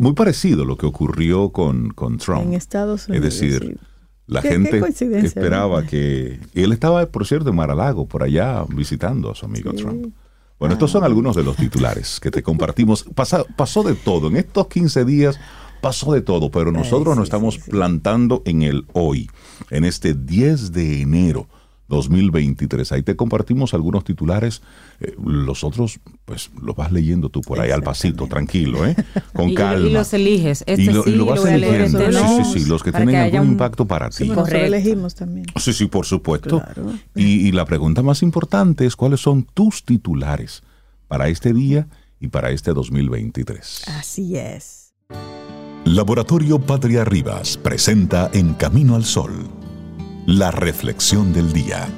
muy 0.00 0.14
parecido 0.14 0.62
a 0.62 0.66
lo 0.66 0.78
que 0.78 0.86
ocurrió 0.86 1.50
con, 1.50 1.90
con 1.90 2.16
Trump. 2.16 2.42
En 2.42 2.54
Estados 2.54 3.06
Unidos. 3.06 3.26
Es 3.26 3.34
decir, 3.34 3.78
la 4.26 4.40
gente 4.40 4.80
esperaba 5.18 5.84
que... 5.84 6.40
Y 6.54 6.62
él 6.62 6.72
estaba, 6.72 7.04
por 7.06 7.26
cierto, 7.26 7.50
en 7.50 7.56
Maralago, 7.56 8.06
por 8.06 8.22
allá, 8.22 8.64
visitando 8.68 9.30
a 9.30 9.34
su 9.34 9.44
amigo 9.44 9.72
Trump. 9.74 10.14
Bueno, 10.58 10.74
estos 10.74 10.90
son 10.90 11.02
ah. 11.02 11.06
algunos 11.06 11.36
de 11.36 11.42
los 11.42 11.56
titulares 11.56 12.18
que 12.20 12.30
te 12.30 12.42
compartimos. 12.42 13.04
pasó 13.14 13.82
de 13.82 13.94
todo. 13.94 14.28
En 14.28 14.36
estos 14.36 14.68
15 14.68 15.04
días 15.04 15.38
pasó 15.80 16.12
de 16.12 16.22
todo, 16.22 16.50
pero 16.50 16.72
nosotros 16.72 17.16
nos 17.16 17.24
estamos 17.24 17.58
plantando 17.58 18.42
en 18.44 18.62
el 18.62 18.86
hoy, 18.92 19.28
en 19.70 19.84
este 19.84 20.14
10 20.14 20.72
de 20.72 21.02
enero 21.02 21.48
2023. 21.90 22.92
Ahí 22.92 23.02
te 23.02 23.16
compartimos 23.16 23.74
algunos 23.74 24.04
titulares. 24.04 24.62
Eh, 25.00 25.14
los 25.22 25.62
otros, 25.62 26.00
pues 26.24 26.50
los 26.62 26.74
vas 26.74 26.90
leyendo 26.90 27.28
tú 27.28 27.42
por 27.42 27.60
ahí 27.60 27.70
al 27.70 27.82
pasito, 27.82 28.26
tranquilo, 28.26 28.86
¿eh? 28.86 28.96
Con 29.34 29.52
calma. 29.54 29.86
Y 29.86 29.92
los 29.92 30.14
eliges. 30.14 30.64
Este 30.66 30.82
y 30.82 30.86
lo, 30.86 31.02
sí, 31.02 31.10
lo 31.10 31.26
vas 31.26 31.44
eligiendo. 31.44 32.00
sí, 32.10 32.44
sí, 32.44 32.60
sí, 32.60 32.66
los 32.66 32.82
que 32.82 32.92
tienen 32.92 33.16
algún 33.16 33.48
impacto 33.48 33.84
para 33.84 34.08
ti. 34.08 34.24
Sí, 34.24 34.28
nosotros 34.28 34.62
elegimos 34.62 35.14
también. 35.14 35.46
Sí, 35.56 35.74
sí, 35.74 35.86
por 35.86 36.06
supuesto. 36.06 36.62
Y, 37.14 37.48
y 37.48 37.52
la 37.52 37.66
pregunta 37.66 38.02
más 38.02 38.22
importante 38.22 38.86
es: 38.86 38.96
¿cuáles 38.96 39.20
son 39.20 39.42
tus 39.42 39.84
titulares 39.84 40.62
para 41.08 41.28
este 41.28 41.52
día 41.52 41.88
y 42.20 42.28
para 42.28 42.50
este 42.50 42.72
2023? 42.72 43.88
Así 43.88 44.36
es. 44.36 44.94
Laboratorio 45.84 46.60
Patria 46.60 47.04
Rivas 47.04 47.56
presenta 47.56 48.30
En 48.32 48.54
Camino 48.54 48.94
al 48.94 49.04
Sol 49.04 49.59
la 50.30 50.52
reflexión 50.52 51.32
del 51.32 51.52
día. 51.52 51.88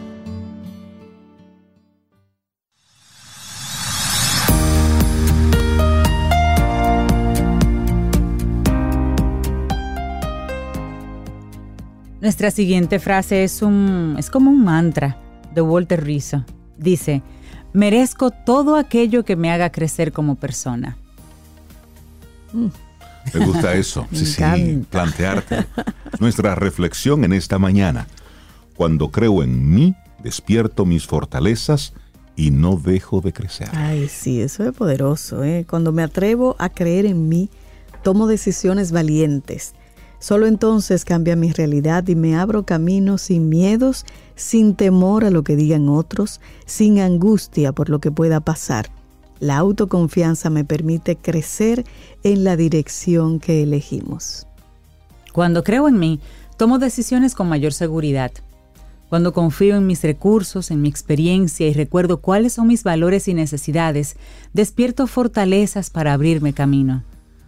Nuestra 12.22 12.50
siguiente 12.50 12.98
frase 12.98 13.44
es 13.44 13.60
un 13.60 14.16
es 14.18 14.30
como 14.30 14.50
un 14.50 14.64
mantra 14.64 15.18
de 15.54 15.60
Walter 15.60 16.02
Rizzo. 16.02 16.46
Dice, 16.78 17.22
"Merezco 17.74 18.30
todo 18.30 18.76
aquello 18.76 19.26
que 19.26 19.36
me 19.36 19.52
haga 19.52 19.70
crecer 19.70 20.10
como 20.10 20.36
persona." 20.36 20.96
Me 22.54 23.44
gusta 23.44 23.74
eso. 23.74 24.06
sí, 24.12 24.24
sí, 24.24 24.86
plantearte 24.88 25.66
nuestra 26.18 26.54
reflexión 26.54 27.24
en 27.24 27.34
esta 27.34 27.58
mañana. 27.58 28.06
Cuando 28.76 29.10
creo 29.10 29.42
en 29.42 29.74
mí, 29.74 29.94
despierto 30.22 30.86
mis 30.86 31.06
fortalezas 31.06 31.92
y 32.36 32.50
no 32.50 32.76
dejo 32.76 33.20
de 33.20 33.32
crecer. 33.32 33.68
Ay, 33.72 34.08
sí, 34.08 34.40
eso 34.40 34.64
es 34.64 34.72
poderoso. 34.72 35.44
¿eh? 35.44 35.66
Cuando 35.68 35.92
me 35.92 36.02
atrevo 36.02 36.56
a 36.58 36.68
creer 36.68 37.06
en 37.06 37.28
mí, 37.28 37.50
tomo 38.02 38.26
decisiones 38.26 38.92
valientes. 38.92 39.74
Solo 40.18 40.46
entonces 40.46 41.04
cambia 41.04 41.34
mi 41.34 41.50
realidad 41.50 42.06
y 42.06 42.14
me 42.14 42.36
abro 42.36 42.64
camino 42.64 43.18
sin 43.18 43.48
miedos, 43.48 44.06
sin 44.36 44.76
temor 44.76 45.24
a 45.24 45.30
lo 45.30 45.42
que 45.42 45.56
digan 45.56 45.88
otros, 45.88 46.40
sin 46.64 47.00
angustia 47.00 47.72
por 47.72 47.90
lo 47.90 47.98
que 47.98 48.12
pueda 48.12 48.38
pasar. 48.38 48.88
La 49.40 49.56
autoconfianza 49.56 50.48
me 50.48 50.64
permite 50.64 51.16
crecer 51.16 51.84
en 52.22 52.44
la 52.44 52.54
dirección 52.54 53.40
que 53.40 53.64
elegimos. 53.64 54.46
Cuando 55.32 55.64
creo 55.64 55.88
en 55.88 55.98
mí, 55.98 56.20
tomo 56.56 56.78
decisiones 56.78 57.34
con 57.34 57.48
mayor 57.48 57.72
seguridad. 57.72 58.30
Cuando 59.12 59.34
confío 59.34 59.76
en 59.76 59.86
mis 59.86 60.02
recursos, 60.02 60.70
en 60.70 60.80
mi 60.80 60.88
experiencia 60.88 61.68
y 61.68 61.74
recuerdo 61.74 62.22
cuáles 62.22 62.54
son 62.54 62.68
mis 62.68 62.82
valores 62.82 63.28
y 63.28 63.34
necesidades, 63.34 64.16
despierto 64.54 65.06
fortalezas 65.06 65.90
para 65.90 66.14
abrirme 66.14 66.54
camino. 66.54 67.04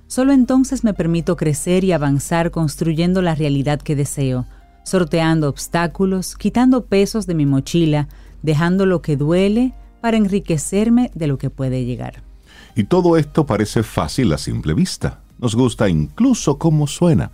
Solo 0.07 0.35
entonces 0.35 0.85
me 0.85 0.93
permito 0.93 1.37
crecer 1.37 1.83
y 1.83 1.93
avanzar 1.93 2.51
construyendo 2.51 3.23
la 3.23 3.35
realidad 3.35 3.81
que 3.81 3.97
deseo, 3.97 4.45
sorteando 4.85 5.49
obstáculos, 5.49 6.37
quitando 6.37 6.85
pesos 6.85 7.27
de 7.27 7.35
mi 7.35 7.47
mochila, 7.47 8.09
dejando 8.43 8.85
lo 8.85 9.01
que 9.01 9.17
duele 9.17 9.73
para 10.03 10.19
enriquecerme 10.19 11.13
de 11.15 11.29
lo 11.29 11.39
que 11.39 11.49
puede 11.49 11.87
llegar. 11.87 12.23
Y 12.77 12.85
todo 12.85 13.17
esto 13.17 13.47
parece 13.47 13.83
fácil 13.83 14.35
a 14.35 14.37
simple 14.37 14.75
vista. 14.75 15.23
Nos 15.39 15.55
gusta 15.55 15.89
incluso 15.89 16.59
cómo 16.59 16.87
suena. 16.87 17.31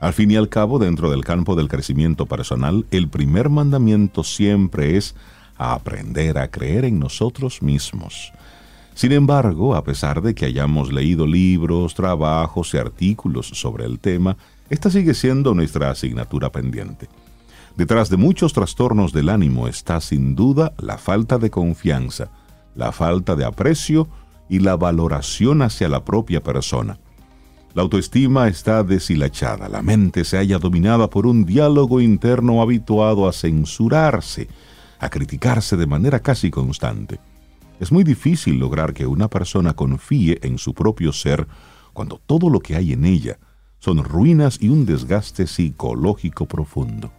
Al 0.00 0.12
fin 0.12 0.30
y 0.30 0.36
al 0.36 0.48
cabo, 0.48 0.78
dentro 0.78 1.10
del 1.10 1.24
campo 1.24 1.56
del 1.56 1.68
crecimiento 1.68 2.26
personal, 2.26 2.86
el 2.92 3.08
primer 3.08 3.48
mandamiento 3.48 4.22
siempre 4.22 4.96
es 4.96 5.16
aprender 5.56 6.38
a 6.38 6.48
creer 6.48 6.84
en 6.84 7.00
nosotros 7.00 7.62
mismos. 7.62 8.32
Sin 8.94 9.10
embargo, 9.10 9.74
a 9.74 9.82
pesar 9.82 10.22
de 10.22 10.34
que 10.34 10.44
hayamos 10.44 10.92
leído 10.92 11.26
libros, 11.26 11.94
trabajos 11.94 12.74
y 12.74 12.78
artículos 12.78 13.48
sobre 13.48 13.86
el 13.86 13.98
tema, 13.98 14.36
esta 14.70 14.88
sigue 14.88 15.14
siendo 15.14 15.52
nuestra 15.52 15.90
asignatura 15.90 16.50
pendiente. 16.52 17.08
Detrás 17.76 18.08
de 18.08 18.16
muchos 18.16 18.52
trastornos 18.52 19.12
del 19.12 19.28
ánimo 19.28 19.66
está 19.66 20.00
sin 20.00 20.36
duda 20.36 20.74
la 20.78 20.98
falta 20.98 21.38
de 21.38 21.50
confianza, 21.50 22.30
la 22.76 22.92
falta 22.92 23.34
de 23.34 23.44
aprecio 23.44 24.08
y 24.48 24.60
la 24.60 24.76
valoración 24.76 25.62
hacia 25.62 25.88
la 25.88 26.04
propia 26.04 26.42
persona. 26.42 26.98
La 27.74 27.82
autoestima 27.82 28.48
está 28.48 28.82
deshilachada, 28.82 29.68
la 29.68 29.82
mente 29.82 30.24
se 30.24 30.36
halla 30.38 30.58
dominada 30.58 31.10
por 31.10 31.26
un 31.26 31.44
diálogo 31.44 32.00
interno 32.00 32.62
habituado 32.62 33.28
a 33.28 33.32
censurarse, 33.32 34.48
a 34.98 35.08
criticarse 35.10 35.76
de 35.76 35.86
manera 35.86 36.20
casi 36.20 36.50
constante. 36.50 37.20
Es 37.78 37.92
muy 37.92 38.02
difícil 38.04 38.58
lograr 38.58 38.94
que 38.94 39.06
una 39.06 39.28
persona 39.28 39.74
confíe 39.74 40.38
en 40.42 40.58
su 40.58 40.74
propio 40.74 41.12
ser 41.12 41.46
cuando 41.92 42.20
todo 42.26 42.50
lo 42.50 42.60
que 42.60 42.74
hay 42.74 42.92
en 42.92 43.04
ella 43.04 43.38
son 43.78 44.02
ruinas 44.02 44.58
y 44.60 44.68
un 44.68 44.84
desgaste 44.84 45.46
psicológico 45.46 46.46
profundo. 46.46 47.12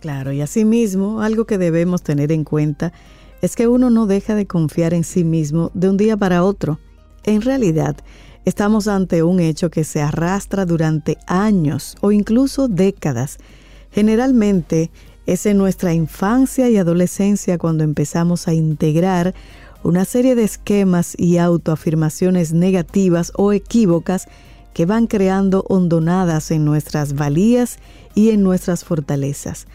Claro, 0.00 0.32
y 0.32 0.40
asimismo, 0.40 1.22
algo 1.22 1.46
que 1.46 1.58
debemos 1.58 2.02
tener 2.02 2.32
en 2.32 2.44
cuenta 2.44 2.92
es 3.40 3.56
que 3.56 3.68
uno 3.68 3.88
no 3.88 4.06
deja 4.06 4.34
de 4.34 4.46
confiar 4.46 4.94
en 4.94 5.04
sí 5.04 5.24
mismo 5.24 5.70
de 5.74 5.88
un 5.88 5.96
día 5.96 6.16
para 6.16 6.44
otro. 6.44 6.78
En 7.24 7.40
realidad, 7.40 7.96
estamos 8.44 8.88
ante 8.88 9.22
un 9.22 9.40
hecho 9.40 9.70
que 9.70 9.84
se 9.84 10.02
arrastra 10.02 10.66
durante 10.66 11.18
años 11.26 11.96
o 12.00 12.12
incluso 12.12 12.68
décadas. 12.68 13.38
Generalmente 13.90 14.90
es 15.26 15.46
en 15.46 15.58
nuestra 15.58 15.94
infancia 15.94 16.68
y 16.68 16.76
adolescencia 16.76 17.58
cuando 17.58 17.84
empezamos 17.84 18.48
a 18.48 18.54
integrar 18.54 19.34
una 19.82 20.04
serie 20.04 20.34
de 20.34 20.44
esquemas 20.44 21.14
y 21.18 21.38
autoafirmaciones 21.38 22.52
negativas 22.52 23.32
o 23.36 23.52
equívocas 23.52 24.26
que 24.74 24.86
van 24.86 25.06
creando 25.06 25.64
hondonadas 25.68 26.50
en 26.50 26.64
nuestras 26.64 27.14
valías 27.14 27.78
y 28.14 28.30
en 28.30 28.42
nuestras 28.42 28.84
fortalezas. 28.84 29.66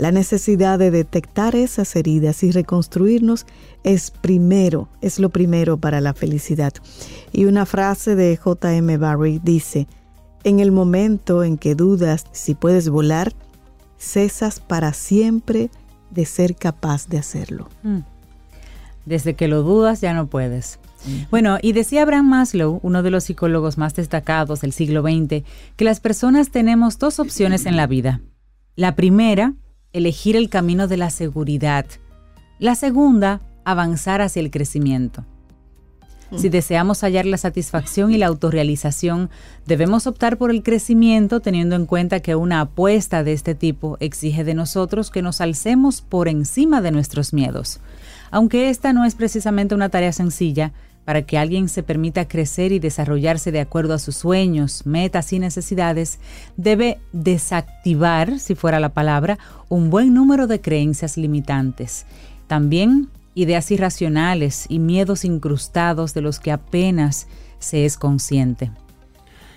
La 0.00 0.12
necesidad 0.12 0.78
de 0.78 0.90
detectar 0.90 1.54
esas 1.54 1.94
heridas 1.94 2.42
y 2.42 2.52
reconstruirnos 2.52 3.44
es 3.84 4.10
primero, 4.10 4.88
es 5.02 5.18
lo 5.18 5.28
primero 5.28 5.76
para 5.76 6.00
la 6.00 6.14
felicidad. 6.14 6.72
Y 7.32 7.44
una 7.44 7.66
frase 7.66 8.14
de 8.16 8.34
J.M. 8.38 8.96
Barry 8.96 9.42
dice, 9.44 9.86
en 10.42 10.58
el 10.58 10.72
momento 10.72 11.44
en 11.44 11.58
que 11.58 11.74
dudas 11.74 12.24
si 12.32 12.54
puedes 12.54 12.88
volar, 12.88 13.34
cesas 13.98 14.58
para 14.58 14.94
siempre 14.94 15.68
de 16.10 16.24
ser 16.24 16.56
capaz 16.56 17.06
de 17.06 17.18
hacerlo. 17.18 17.68
Mm. 17.82 17.98
Desde 19.04 19.34
que 19.34 19.48
lo 19.48 19.62
dudas 19.62 20.00
ya 20.00 20.14
no 20.14 20.28
puedes. 20.28 20.78
Bueno, 21.30 21.58
y 21.60 21.72
decía 21.72 22.04
Abraham 22.04 22.30
Maslow, 22.30 22.80
uno 22.82 23.02
de 23.02 23.10
los 23.10 23.24
psicólogos 23.24 23.76
más 23.76 23.94
destacados 23.94 24.62
del 24.62 24.72
siglo 24.72 25.02
XX, 25.02 25.44
que 25.76 25.84
las 25.84 26.00
personas 26.00 26.48
tenemos 26.48 26.98
dos 26.98 27.20
opciones 27.20 27.66
en 27.66 27.76
la 27.76 27.86
vida. 27.86 28.22
La 28.76 28.96
primera, 28.96 29.52
elegir 29.92 30.36
el 30.36 30.48
camino 30.48 30.88
de 30.88 30.96
la 30.96 31.10
seguridad. 31.10 31.86
La 32.58 32.74
segunda, 32.74 33.40
avanzar 33.64 34.20
hacia 34.20 34.40
el 34.40 34.50
crecimiento. 34.50 35.24
Si 36.36 36.48
deseamos 36.48 37.00
hallar 37.02 37.26
la 37.26 37.38
satisfacción 37.38 38.12
y 38.12 38.18
la 38.18 38.26
autorrealización, 38.26 39.30
debemos 39.66 40.06
optar 40.06 40.38
por 40.38 40.52
el 40.52 40.62
crecimiento 40.62 41.40
teniendo 41.40 41.74
en 41.74 41.86
cuenta 41.86 42.20
que 42.20 42.36
una 42.36 42.60
apuesta 42.60 43.24
de 43.24 43.32
este 43.32 43.56
tipo 43.56 43.96
exige 43.98 44.44
de 44.44 44.54
nosotros 44.54 45.10
que 45.10 45.22
nos 45.22 45.40
alcemos 45.40 46.02
por 46.02 46.28
encima 46.28 46.80
de 46.80 46.92
nuestros 46.92 47.32
miedos. 47.32 47.80
Aunque 48.30 48.70
esta 48.70 48.92
no 48.92 49.04
es 49.04 49.16
precisamente 49.16 49.74
una 49.74 49.88
tarea 49.88 50.12
sencilla, 50.12 50.72
para 51.04 51.22
que 51.22 51.38
alguien 51.38 51.68
se 51.68 51.82
permita 51.82 52.28
crecer 52.28 52.72
y 52.72 52.78
desarrollarse 52.78 53.52
de 53.52 53.60
acuerdo 53.60 53.94
a 53.94 53.98
sus 53.98 54.16
sueños, 54.16 54.86
metas 54.86 55.32
y 55.32 55.38
necesidades, 55.38 56.18
debe 56.56 57.00
desactivar, 57.12 58.38
si 58.38 58.54
fuera 58.54 58.80
la 58.80 58.90
palabra, 58.90 59.38
un 59.68 59.90
buen 59.90 60.14
número 60.14 60.46
de 60.46 60.60
creencias 60.60 61.16
limitantes. 61.16 62.06
También 62.46 63.08
ideas 63.34 63.70
irracionales 63.70 64.66
y 64.68 64.78
miedos 64.78 65.24
incrustados 65.24 66.14
de 66.14 66.20
los 66.20 66.40
que 66.40 66.52
apenas 66.52 67.26
se 67.58 67.84
es 67.84 67.96
consciente. 67.96 68.70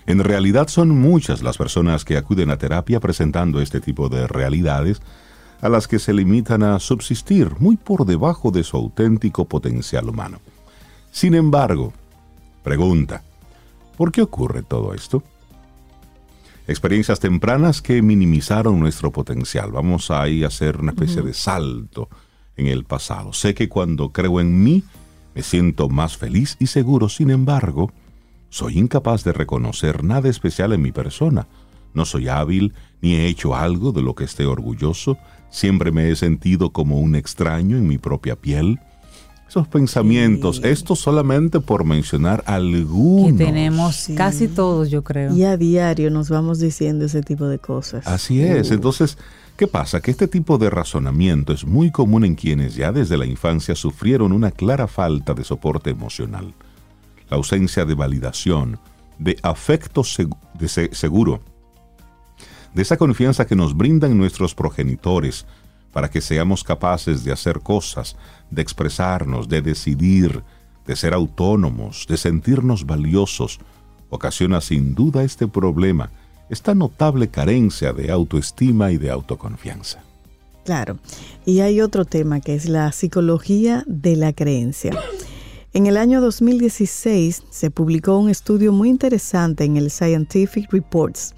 En 0.06 0.18
realidad 0.22 0.68
son 0.68 0.90
muchas 0.90 1.42
las 1.42 1.56
personas 1.56 2.04
que 2.04 2.16
acuden 2.16 2.50
a 2.50 2.58
terapia 2.58 3.00
presentando 3.00 3.60
este 3.60 3.80
tipo 3.80 4.08
de 4.08 4.26
realidades 4.26 5.00
a 5.60 5.68
las 5.70 5.88
que 5.88 5.98
se 5.98 6.12
limitan 6.12 6.62
a 6.62 6.78
subsistir 6.78 7.52
muy 7.58 7.76
por 7.76 8.04
debajo 8.04 8.50
de 8.50 8.64
su 8.64 8.76
auténtico 8.76 9.46
potencial 9.46 10.08
humano. 10.08 10.40
Sin 11.14 11.34
embargo, 11.34 11.92
pregunta, 12.64 13.22
¿por 13.96 14.10
qué 14.10 14.20
ocurre 14.20 14.64
todo 14.64 14.94
esto? 14.94 15.22
Experiencias 16.66 17.20
tempranas 17.20 17.80
que 17.80 18.02
minimizaron 18.02 18.80
nuestro 18.80 19.12
potencial. 19.12 19.70
Vamos 19.70 20.10
a 20.10 20.22
a 20.22 20.46
hacer 20.46 20.78
una 20.78 20.90
especie 20.90 21.22
de 21.22 21.32
salto 21.32 22.08
en 22.56 22.66
el 22.66 22.82
pasado. 22.82 23.32
Sé 23.32 23.54
que 23.54 23.68
cuando 23.68 24.10
creo 24.10 24.40
en 24.40 24.64
mí, 24.64 24.82
me 25.36 25.44
siento 25.44 25.88
más 25.88 26.16
feliz 26.16 26.56
y 26.58 26.66
seguro. 26.66 27.08
Sin 27.08 27.30
embargo, 27.30 27.92
soy 28.50 28.76
incapaz 28.76 29.22
de 29.22 29.32
reconocer 29.32 30.02
nada 30.02 30.28
especial 30.28 30.72
en 30.72 30.82
mi 30.82 30.90
persona. 30.90 31.46
No 31.94 32.06
soy 32.06 32.26
hábil, 32.26 32.74
ni 33.02 33.14
he 33.14 33.28
hecho 33.28 33.54
algo 33.54 33.92
de 33.92 34.02
lo 34.02 34.16
que 34.16 34.24
esté 34.24 34.46
orgulloso. 34.46 35.16
Siempre 35.48 35.92
me 35.92 36.10
he 36.10 36.16
sentido 36.16 36.70
como 36.70 36.98
un 36.98 37.14
extraño 37.14 37.76
en 37.76 37.86
mi 37.86 37.98
propia 37.98 38.34
piel 38.34 38.80
esos 39.54 39.68
pensamientos, 39.68 40.60
esto 40.64 40.96
solamente 40.96 41.60
por 41.60 41.84
mencionar 41.84 42.42
algunos. 42.44 43.38
Que 43.38 43.44
tenemos 43.44 44.08
casi 44.16 44.48
todos, 44.48 44.90
yo 44.90 45.04
creo. 45.04 45.32
Y 45.32 45.44
a 45.44 45.56
diario 45.56 46.10
nos 46.10 46.28
vamos 46.28 46.58
diciendo 46.58 47.04
ese 47.04 47.22
tipo 47.22 47.46
de 47.46 47.60
cosas. 47.60 48.04
Así 48.04 48.42
es. 48.42 48.70
Uh. 48.70 48.74
Entonces, 48.74 49.16
¿qué 49.56 49.68
pasa? 49.68 50.00
Que 50.00 50.10
este 50.10 50.26
tipo 50.26 50.58
de 50.58 50.70
razonamiento 50.70 51.52
es 51.52 51.64
muy 51.64 51.92
común 51.92 52.24
en 52.24 52.34
quienes 52.34 52.74
ya 52.74 52.90
desde 52.90 53.16
la 53.16 53.26
infancia 53.26 53.76
sufrieron 53.76 54.32
una 54.32 54.50
clara 54.50 54.88
falta 54.88 55.34
de 55.34 55.44
soporte 55.44 55.90
emocional, 55.90 56.52
la 57.30 57.36
ausencia 57.36 57.84
de 57.84 57.94
validación, 57.94 58.80
de 59.20 59.38
afecto 59.44 60.02
seguro, 60.02 61.42
de 62.74 62.82
esa 62.82 62.96
confianza 62.96 63.46
que 63.46 63.54
nos 63.54 63.76
brindan 63.76 64.18
nuestros 64.18 64.52
progenitores, 64.52 65.46
para 65.94 66.10
que 66.10 66.20
seamos 66.20 66.64
capaces 66.64 67.22
de 67.22 67.32
hacer 67.32 67.60
cosas, 67.60 68.16
de 68.50 68.60
expresarnos, 68.60 69.48
de 69.48 69.62
decidir, 69.62 70.42
de 70.86 70.96
ser 70.96 71.14
autónomos, 71.14 72.06
de 72.08 72.16
sentirnos 72.16 72.84
valiosos, 72.84 73.60
ocasiona 74.10 74.60
sin 74.60 74.96
duda 74.96 75.22
este 75.22 75.46
problema, 75.46 76.10
esta 76.50 76.74
notable 76.74 77.28
carencia 77.28 77.92
de 77.92 78.10
autoestima 78.10 78.90
y 78.90 78.98
de 78.98 79.08
autoconfianza. 79.10 80.02
Claro, 80.64 80.98
y 81.46 81.60
hay 81.60 81.80
otro 81.80 82.04
tema 82.04 82.40
que 82.40 82.56
es 82.56 82.68
la 82.68 82.90
psicología 82.90 83.84
de 83.86 84.16
la 84.16 84.32
creencia. 84.32 84.98
En 85.74 85.86
el 85.86 85.96
año 85.96 86.20
2016 86.20 87.44
se 87.50 87.70
publicó 87.70 88.18
un 88.18 88.30
estudio 88.30 88.72
muy 88.72 88.88
interesante 88.88 89.62
en 89.62 89.76
el 89.76 89.92
Scientific 89.92 90.72
Reports. 90.72 91.34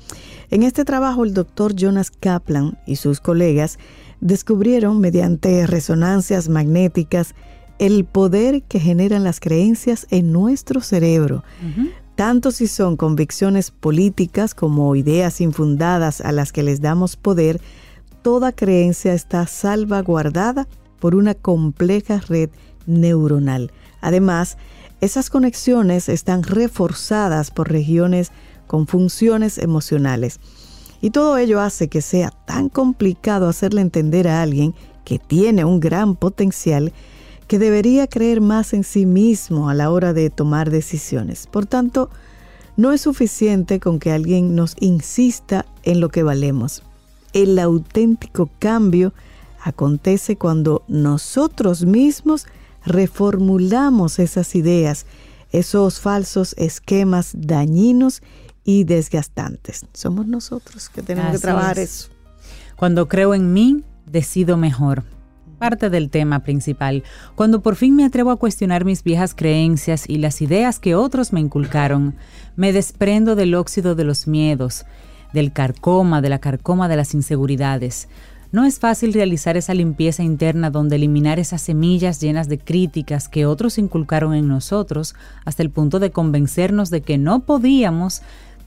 En 0.51 0.62
este 0.62 0.85
trabajo 0.85 1.25
el 1.25 1.35
doctor 1.35 1.75
Jonas 1.75 2.11
Kaplan 2.11 2.79
y 2.87 2.97
sus 2.97 3.21
colegas 3.21 3.79
descubrieron 4.20 5.00
mediante 5.00 5.66
resonancias 5.66 6.48
magnéticas 6.48 7.35
el 7.79 8.05
poder 8.05 8.62
que 8.62 8.81
generan 8.81 9.24
las 9.24 9.40
creencias 9.40 10.07
en 10.11 10.33
nuestro 10.33 10.81
cerebro, 10.81 11.44
tanto 12.14 12.50
si 12.50 12.66
son 12.66 12.96
convicciones 12.96 13.70
políticas 13.70 14.55
como 14.55 14.96
ideas 14.96 15.40
infundadas 15.40 16.22
a 16.22 16.33
las 16.33 16.52
que 16.52 16.62
les 16.62 16.81
damos 16.81 17.16
poder, 17.16 17.61
toda 18.22 18.52
creencia 18.52 19.12
está 19.12 19.46
salvaguardada 19.46 20.66
por 20.98 21.14
una 21.14 21.35
compleja 21.35 22.20
red 22.26 22.48
neuronal. 22.87 23.70
Además, 24.00 24.57
esas 25.02 25.29
conexiones 25.29 26.09
están 26.09 26.42
reforzadas 26.42 27.50
por 27.50 27.70
regiones 27.70 28.33
con 28.66 28.87
funciones 28.87 29.59
emocionales. 29.59 30.40
Y 31.00 31.11
todo 31.11 31.37
ello 31.38 31.61
hace 31.61 31.88
que 31.88 32.02
sea 32.02 32.30
tan 32.30 32.68
complicado 32.68 33.48
hacerle 33.48 33.80
entender 33.80 34.28
a 34.28 34.42
alguien 34.42 34.74
que 35.04 35.18
tiene 35.18 35.64
un 35.64 35.80
gran 35.80 36.16
potencial 36.16 36.92
que 37.46 37.59
debería 37.59 38.06
creer 38.06 38.40
más 38.40 38.72
en 38.72 38.82
sí 38.82 39.06
mismo 39.06 39.68
a 39.68 39.74
la 39.74 39.90
hora 39.90 40.12
de 40.12 40.30
tomar 40.30 40.70
decisiones. 40.70 41.46
Por 41.46 41.66
tanto, 41.66 42.11
no 42.76 42.92
es 42.92 43.02
suficiente 43.02 43.80
con 43.80 43.98
que 43.98 44.12
alguien 44.12 44.54
nos 44.54 44.74
insista 44.80 45.64
en 45.82 46.00
lo 46.00 46.09
que 46.09 46.22
valemos. 46.22 46.82
El 47.32 47.59
auténtico 47.59 48.50
cambio 48.59 49.12
acontece 49.62 50.37
cuando 50.37 50.82
nosotros 50.88 51.85
mismos 51.85 52.46
reformulamos 52.85 54.18
esas 54.18 54.54
ideas, 54.54 55.06
esos 55.52 56.00
falsos 56.00 56.54
esquemas 56.59 57.32
dañinos 57.35 58.22
y 58.66 58.85
desgastantes. 58.85 59.87
Somos 59.94 60.26
nosotros 60.26 60.90
que 60.90 61.00
tenemos 61.00 61.33
que 61.33 61.38
trabajar 61.38 61.79
eso. 61.79 62.11
Cuando 62.74 63.09
creo 63.09 63.33
en 63.33 63.55
mí, 63.55 63.85
decido 64.05 64.59
mejor. 64.59 65.05
Parte 65.59 65.88
del 65.88 66.11
tema 66.11 66.40
principal. 66.40 67.02
Cuando 67.37 67.62
por 67.62 67.76
fin 67.76 67.96
me 67.96 68.05
atrevo 68.05 68.31
a 68.31 68.37
cuestionar 68.37 68.85
mis 68.85 69.02
viejas 69.02 69.35
creencias 69.35 70.05
y 70.07 70.18
las 70.18 70.42
ideas 70.42 70.79
que 70.79 70.94
otros 70.94 71.33
me 71.33 71.40
inculcaron, 71.40 72.16
me 72.57 72.72
desprendo 72.72 73.37
del 73.37 73.55
óxido 73.55 73.94
de 73.94 74.05
los 74.05 74.26
miedos, 74.26 74.85
del 75.33 75.52
carcoma, 75.52 76.20
de 76.20 76.29
la 76.29 76.40
carcoma 76.40 76.88
de 76.88 76.96
las 76.96 77.14
inseguridades. 77.14 78.09
No 78.52 78.64
es 78.64 78.79
fácil 78.79 79.12
realizar 79.12 79.57
esa 79.57 79.74
limpieza 79.74 80.22
interna 80.22 80.70
donde 80.70 80.96
eliminar 80.96 81.38
esas 81.38 81.62
semillas 81.62 82.20
llenas 82.20 82.48
de 82.48 82.59
críticas 82.59 83.29
que 83.29 83.46
otros 83.46 83.79
inculcaron 83.79 84.35
en 84.35 84.48
nosotros 84.48 85.14
hasta 85.44 85.62
el 85.62 85.70
punto 85.70 85.98
de 85.98 86.11
convencernos 86.11 86.90
de 86.90 87.00
que 87.00 87.16
no 87.16 87.40
podíamos, 87.40 88.22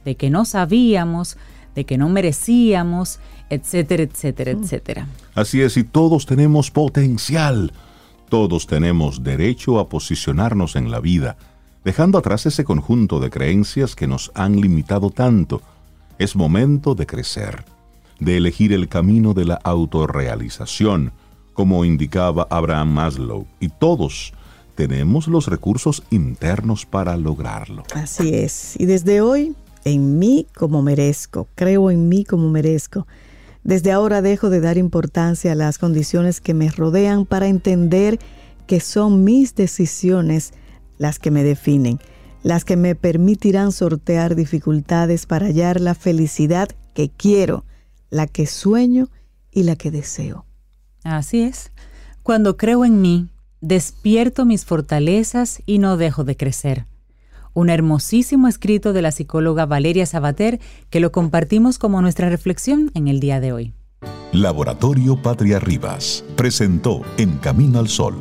de 0.10 0.16
que 0.16 0.32
no 0.32 0.44
sabíamos, 0.44 1.38
de 1.76 1.86
que 1.86 2.00
no 2.00 2.10
merecíamos, 2.10 3.20
etcétera, 3.52 4.02
etcétera, 4.02 4.52
etcétera. 4.52 5.08
Así 5.36 5.62
es, 5.62 5.78
y 5.78 5.84
todos 5.84 6.26
tenemos 6.26 6.72
potencial. 6.72 7.72
Todos 8.28 8.66
tenemos 8.66 9.24
derecho 9.24 9.78
a 9.78 9.88
posicionarnos 9.88 10.76
en 10.76 10.90
la 10.90 11.00
vida, 11.00 11.38
dejando 11.84 12.18
atrás 12.18 12.48
ese 12.48 12.64
conjunto 12.64 13.20
de 13.20 13.30
creencias 13.30 13.96
que 13.96 14.08
nos 14.08 14.32
han 14.34 14.60
limitado 14.60 15.12
tanto. 15.12 15.62
Es 16.18 16.36
momento 16.36 16.96
de 16.96 17.06
crecer 17.06 17.64
de 18.20 18.36
elegir 18.36 18.74
el 18.74 18.88
camino 18.88 19.36
de 19.36 19.46
la 19.46 19.60
autorrealización, 19.64 21.14
como 21.54 21.86
indicaba 21.86 22.48
Abraham 22.50 22.94
Maslow, 22.94 23.46
y 23.60 23.70
todos 23.70 24.34
tenemos 24.74 25.28
los 25.28 25.46
recursos 25.46 26.02
internos 26.10 26.88
para 26.88 27.16
lograrlo. 27.16 27.84
Así 27.94 28.34
es, 28.34 28.76
y 28.80 28.88
desde 28.88 29.22
hoy, 29.22 29.56
en 29.86 30.20
mí 30.20 30.48
como 30.56 30.82
merezco, 30.82 31.48
creo 31.56 31.92
en 31.92 32.10
mí 32.10 32.24
como 32.26 32.50
merezco. 32.50 33.08
Desde 33.64 33.92
ahora 33.92 34.22
dejo 34.22 34.50
de 34.50 34.62
dar 34.62 34.78
importancia 34.78 35.52
a 35.52 35.56
las 35.56 35.78
condiciones 35.78 36.42
que 36.42 36.54
me 36.54 36.70
rodean 36.70 37.26
para 37.26 37.48
entender 37.48 38.20
que 38.68 38.80
son 38.80 39.24
mis 39.24 39.56
decisiones 39.56 40.54
las 40.98 41.20
que 41.20 41.32
me 41.32 41.44
definen, 41.44 42.00
las 42.44 42.66
que 42.66 42.78
me 42.78 42.96
permitirán 42.96 43.72
sortear 43.72 44.36
dificultades 44.36 45.26
para 45.26 45.48
hallar 45.48 45.82
la 45.82 45.96
felicidad 45.96 46.70
que 46.94 47.10
quiero 47.10 47.66
la 48.10 48.28
que 48.28 48.46
sueño 48.46 49.10
y 49.52 49.64
la 49.64 49.76
que 49.76 49.92
deseo. 49.92 50.46
Así 51.04 51.42
es. 51.42 51.72
Cuando 52.24 52.58
creo 52.58 52.86
en 52.86 53.02
mí, 53.02 53.30
despierto 53.62 54.46
mis 54.46 54.66
fortalezas 54.66 55.62
y 55.66 55.80
no 55.80 55.98
dejo 55.98 56.24
de 56.24 56.36
crecer. 56.36 56.86
Un 57.60 57.70
hermosísimo 57.70 58.48
escrito 58.48 58.94
de 58.94 59.02
la 59.02 59.12
psicóloga 59.12 59.66
Valeria 59.66 60.06
Sabater 60.06 60.62
que 60.90 61.02
lo 61.02 61.12
compartimos 61.12 61.78
como 61.78 62.02
nuestra 62.02 62.30
reflexión 62.30 62.90
en 62.94 63.10
el 63.10 63.20
día 63.20 63.42
de 63.42 63.52
hoy. 63.52 63.74
Laboratorio 64.32 65.22
Patria 65.22 65.60
Rivas 65.60 66.24
presentó 66.38 67.02
En 67.18 67.38
Camino 67.40 67.80
al 67.80 67.90
Sol, 67.90 68.16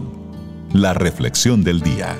la 0.72 0.92
reflexión 0.92 1.62
del 1.62 1.82
día. 1.82 2.16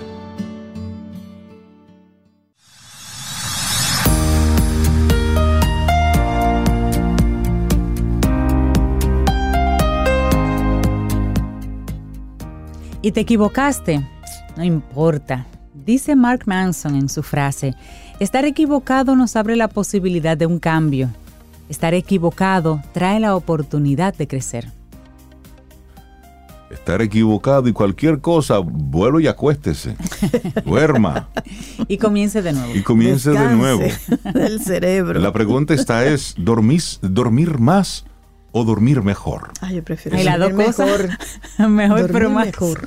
Y 13.02 13.11
te 13.11 13.18
equivocaste. 13.18 14.07
No 14.57 14.62
importa. 14.62 15.48
Dice 15.88 16.16
Mark 16.16 16.42
Manson 16.44 16.96
en 16.96 17.09
su 17.09 17.22
frase, 17.22 17.74
estar 18.20 18.44
equivocado 18.44 19.16
nos 19.16 19.37
abre 19.37 19.57
la 19.57 19.68
posibilidad 19.68 20.37
de 20.37 20.44
un 20.44 20.59
cambio. 20.59 21.09
Estar 21.70 21.94
equivocado 21.94 22.83
trae 22.92 23.18
la 23.20 23.35
oportunidad 23.35 24.14
de 24.14 24.29
crecer. 24.29 24.70
Estar 26.70 27.01
equivocado 27.01 27.68
y 27.68 27.72
cualquier 27.72 28.20
cosa, 28.20 28.59
vuelo 28.59 29.18
y 29.18 29.29
acuéstese. 29.29 29.96
Duerma. 30.66 31.31
y 31.88 31.96
comience 31.96 32.42
de 32.42 32.53
nuevo. 32.53 32.74
Y 32.74 32.83
comience 32.83 33.31
de 33.31 33.55
nuevo. 33.57 33.85
Del 34.35 34.61
cerebro. 34.61 35.18
La 35.18 35.33
pregunta 35.33 35.72
está 35.72 36.05
es, 36.05 36.35
¿dormís, 36.37 36.98
¿dormir 37.01 37.59
más 37.59 38.05
o 38.59 38.64
dormir 38.64 39.03
mejor? 39.03 39.51
Ay, 39.61 39.77
yo 39.77 39.85
prefiero 39.85 40.16
dos 40.18 40.38
dormir 40.38 40.66
cosas. 40.66 40.87
mejor. 40.87 41.68
mejor, 41.71 41.99
Dormir 42.01 42.12
pero 42.12 42.31
más. 42.31 42.47
mejor. 42.47 42.87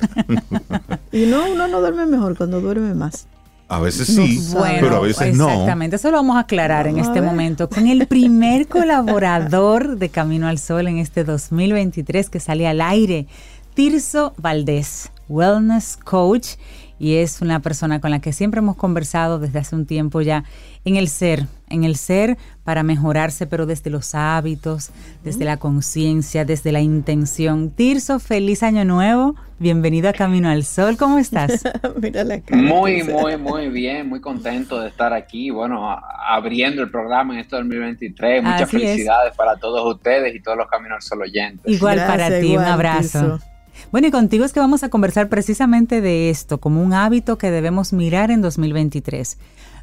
y 1.12 1.26
no, 1.26 1.50
uno 1.50 1.68
no 1.68 1.80
duerme 1.80 2.06
mejor 2.06 2.36
cuando 2.36 2.60
duerme 2.60 2.94
más. 2.94 3.26
A 3.68 3.80
veces 3.80 4.06
sí, 4.08 4.38
Bueno, 4.52 4.78
pero 4.82 4.96
a 4.96 5.00
veces 5.00 5.34
no. 5.34 5.48
Exactamente, 5.48 5.96
eso 5.96 6.10
lo 6.10 6.18
vamos 6.18 6.36
a 6.36 6.40
aclarar 6.40 6.86
en 6.86 6.98
este 6.98 7.22
momento 7.22 7.70
con 7.70 7.86
el 7.86 8.06
primer 8.06 8.68
colaborador 8.68 9.96
de 9.96 10.10
Camino 10.10 10.46
al 10.46 10.58
Sol 10.58 10.88
en 10.88 10.98
este 10.98 11.24
2023 11.24 12.28
que 12.28 12.38
sale 12.38 12.68
al 12.68 12.82
aire, 12.82 13.26
Tirso 13.72 14.34
Valdés, 14.36 15.10
Wellness 15.28 15.96
Coach, 16.04 16.56
y 17.02 17.16
es 17.16 17.40
una 17.42 17.58
persona 17.58 18.00
con 18.00 18.12
la 18.12 18.20
que 18.20 18.32
siempre 18.32 18.60
hemos 18.60 18.76
conversado 18.76 19.40
desde 19.40 19.58
hace 19.58 19.74
un 19.74 19.86
tiempo 19.86 20.20
ya 20.20 20.44
en 20.84 20.94
el 20.94 21.08
ser, 21.08 21.46
en 21.68 21.82
el 21.82 21.96
ser 21.96 22.38
para 22.62 22.84
mejorarse, 22.84 23.48
pero 23.48 23.66
desde 23.66 23.90
los 23.90 24.14
hábitos, 24.14 24.92
desde 25.24 25.44
la 25.44 25.56
conciencia, 25.56 26.44
desde 26.44 26.70
la 26.70 26.80
intención. 26.80 27.70
Tirso, 27.70 28.20
feliz 28.20 28.62
año 28.62 28.84
nuevo, 28.84 29.34
bienvenido 29.58 30.08
a 30.10 30.12
Camino 30.12 30.48
al 30.48 30.62
Sol, 30.62 30.96
¿cómo 30.96 31.18
estás? 31.18 31.64
Mira 32.00 32.22
la 32.22 32.40
cara. 32.40 32.62
Muy, 32.62 33.02
muy, 33.02 33.36
muy 33.36 33.68
bien, 33.68 34.08
muy 34.08 34.20
contento 34.20 34.78
de 34.78 34.88
estar 34.88 35.12
aquí, 35.12 35.50
bueno, 35.50 35.98
abriendo 36.24 36.82
el 36.82 36.90
programa 36.92 37.34
en 37.34 37.40
este 37.40 37.56
2023. 37.56 38.44
Muchas 38.44 38.62
Así 38.62 38.76
es. 38.76 38.82
felicidades 38.82 39.34
para 39.34 39.56
todos 39.56 39.92
ustedes 39.92 40.36
y 40.36 40.40
todos 40.40 40.56
los 40.56 40.68
Caminos 40.68 40.98
al 40.98 41.02
Sol 41.02 41.22
oyentes. 41.22 41.68
Igual 41.68 41.96
para 41.96 42.38
ti, 42.38 42.56
un 42.56 42.62
abrazo. 42.62 43.38
Tirso. 43.38 43.51
Bueno, 43.92 44.08
y 44.08 44.10
contigo 44.10 44.46
es 44.46 44.54
que 44.54 44.60
vamos 44.60 44.82
a 44.82 44.88
conversar 44.88 45.28
precisamente 45.28 46.00
de 46.00 46.30
esto, 46.30 46.58
como 46.58 46.82
un 46.82 46.94
hábito 46.94 47.36
que 47.36 47.50
debemos 47.50 47.92
mirar 47.92 48.30
en 48.30 48.40
2023. 48.40 49.38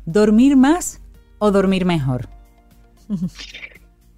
¿Dormir 0.05 0.57
más 0.57 0.99
o 1.37 1.51
dormir 1.51 1.85
mejor? 1.85 2.27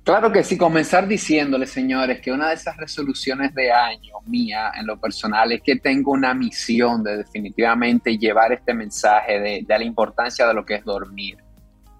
Claro 0.04 0.32
que 0.32 0.43
sí, 0.43 0.58
comenzar 0.58 1.08
diciéndoles, 1.08 1.69
señores, 1.71 2.21
que 2.21 2.32
una 2.32 2.47
de 2.49 2.56
esas 2.56 2.77
resoluciones 2.77 3.54
de 3.54 3.71
año 3.71 4.13
mía 4.25 4.71
en 4.75 4.88
lo 4.88 4.97
personal 4.97 5.51
es 5.51 5.62
que 5.62 5.75
tengo 5.75 6.13
una 6.13 6.34
misión 6.34 7.04
de 7.04 7.17
definitivamente 7.17 8.17
llevar 8.17 8.54
este 8.54 8.73
mensaje 8.73 9.41
de, 9.41 9.65
de 9.67 9.77
la 9.77 9.84
importancia 9.84 10.47
de 10.47 10.54
lo 10.54 10.65
que 10.65 10.75
es 10.75 10.86
dormir, 10.86 11.38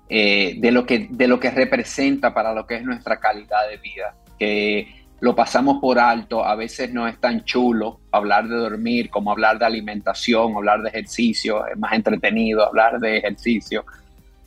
eh, 0.08 0.56
de, 0.60 0.72
lo 0.72 0.86
que, 0.86 1.08
de 1.12 1.28
lo 1.28 1.40
que 1.40 1.52
representa 1.52 2.34
para 2.34 2.54
lo 2.54 2.66
que 2.66 2.76
es 2.76 2.84
nuestra 2.84 3.20
calidad 3.20 3.70
de 3.70 3.78
vida, 3.78 4.16
que 4.40 5.01
lo 5.22 5.36
pasamos 5.36 5.80
por 5.80 6.00
alto, 6.00 6.44
a 6.44 6.56
veces 6.56 6.92
no 6.92 7.08
es 7.08 7.20
tan 7.20 7.46
chulo 7.46 8.02
hablar 8.12 8.48
de 8.48 8.56
dormir 8.56 9.10
como 9.12 9.32
hablar 9.32 9.60
de 9.60 9.66
alimentación, 9.66 10.56
hablar 10.56 10.82
de 10.82 10.90
ejercicio, 10.90 11.66
es 11.68 11.78
más 11.78 11.94
entretenido 11.94 12.66
hablar 12.66 13.00
de 13.00 13.18
ejercicio, 13.18 13.86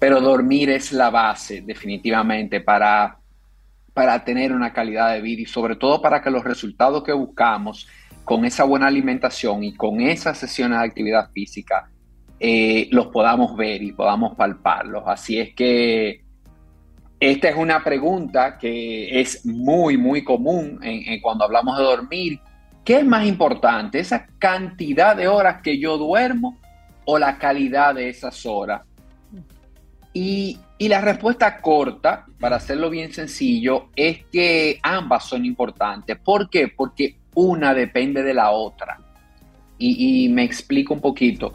pero 0.00 0.20
dormir 0.20 0.70
es 0.70 0.92
la 0.92 1.10
base 1.10 1.62
definitivamente 1.62 2.60
para 2.60 3.18
para 3.94 4.24
tener 4.24 4.52
una 4.52 4.72
calidad 4.72 5.12
de 5.12 5.20
vida 5.20 5.42
y 5.42 5.46
sobre 5.46 5.76
todo 5.76 6.02
para 6.02 6.20
que 6.20 6.28
los 6.28 6.42
resultados 6.42 7.04
que 7.04 7.12
buscamos 7.12 7.86
con 8.24 8.44
esa 8.44 8.64
buena 8.64 8.88
alimentación 8.88 9.62
y 9.62 9.74
con 9.74 10.00
esas 10.00 10.36
sesiones 10.36 10.80
de 10.80 10.84
actividad 10.84 11.30
física 11.30 11.88
eh, 12.40 12.88
los 12.90 13.06
podamos 13.06 13.56
ver 13.56 13.80
y 13.80 13.92
podamos 13.92 14.34
palparlos. 14.36 15.04
Así 15.06 15.38
es 15.38 15.54
que 15.54 16.23
esta 17.30 17.48
es 17.48 17.56
una 17.56 17.82
pregunta 17.82 18.58
que 18.58 19.20
es 19.20 19.44
muy, 19.46 19.96
muy 19.96 20.22
común 20.22 20.78
en, 20.82 21.20
cuando 21.20 21.44
hablamos 21.44 21.78
de 21.78 21.84
dormir. 21.84 22.40
¿Qué 22.84 22.98
es 22.98 23.04
más 23.04 23.26
importante, 23.26 23.98
esa 23.98 24.26
cantidad 24.38 25.16
de 25.16 25.26
horas 25.26 25.62
que 25.62 25.78
yo 25.78 25.96
duermo 25.96 26.58
o 27.06 27.18
la 27.18 27.38
calidad 27.38 27.94
de 27.94 28.10
esas 28.10 28.44
horas? 28.44 28.82
Y, 30.12 30.58
y 30.76 30.88
la 30.88 31.00
respuesta 31.00 31.60
corta, 31.60 32.26
para 32.38 32.56
hacerlo 32.56 32.90
bien 32.90 33.12
sencillo, 33.12 33.88
es 33.96 34.24
que 34.26 34.78
ambas 34.82 35.24
son 35.24 35.44
importantes. 35.44 36.18
¿Por 36.18 36.50
qué? 36.50 36.68
Porque 36.68 37.16
una 37.34 37.72
depende 37.72 38.22
de 38.22 38.34
la 38.34 38.50
otra. 38.50 38.98
Y 39.78 40.28
me 40.28 40.44
explico 40.44 40.94
un 40.94 41.00
poquito. 41.00 41.52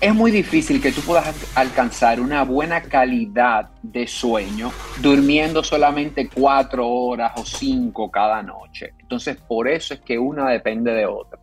Es 0.00 0.14
muy 0.14 0.30
difícil 0.30 0.80
que 0.80 0.92
tú 0.92 1.02
puedas 1.02 1.34
alcanzar 1.54 2.20
una 2.20 2.42
buena 2.44 2.80
calidad 2.80 3.68
de 3.82 4.06
sueño 4.06 4.72
durmiendo 5.02 5.62
solamente 5.62 6.28
cuatro 6.28 6.88
horas 6.88 7.32
o 7.36 7.44
cinco 7.44 8.10
cada 8.10 8.42
noche. 8.42 8.94
Entonces, 8.98 9.36
por 9.36 9.68
eso 9.68 9.92
es 9.94 10.00
que 10.00 10.18
una 10.18 10.48
depende 10.48 10.92
de 10.92 11.04
otra. 11.04 11.38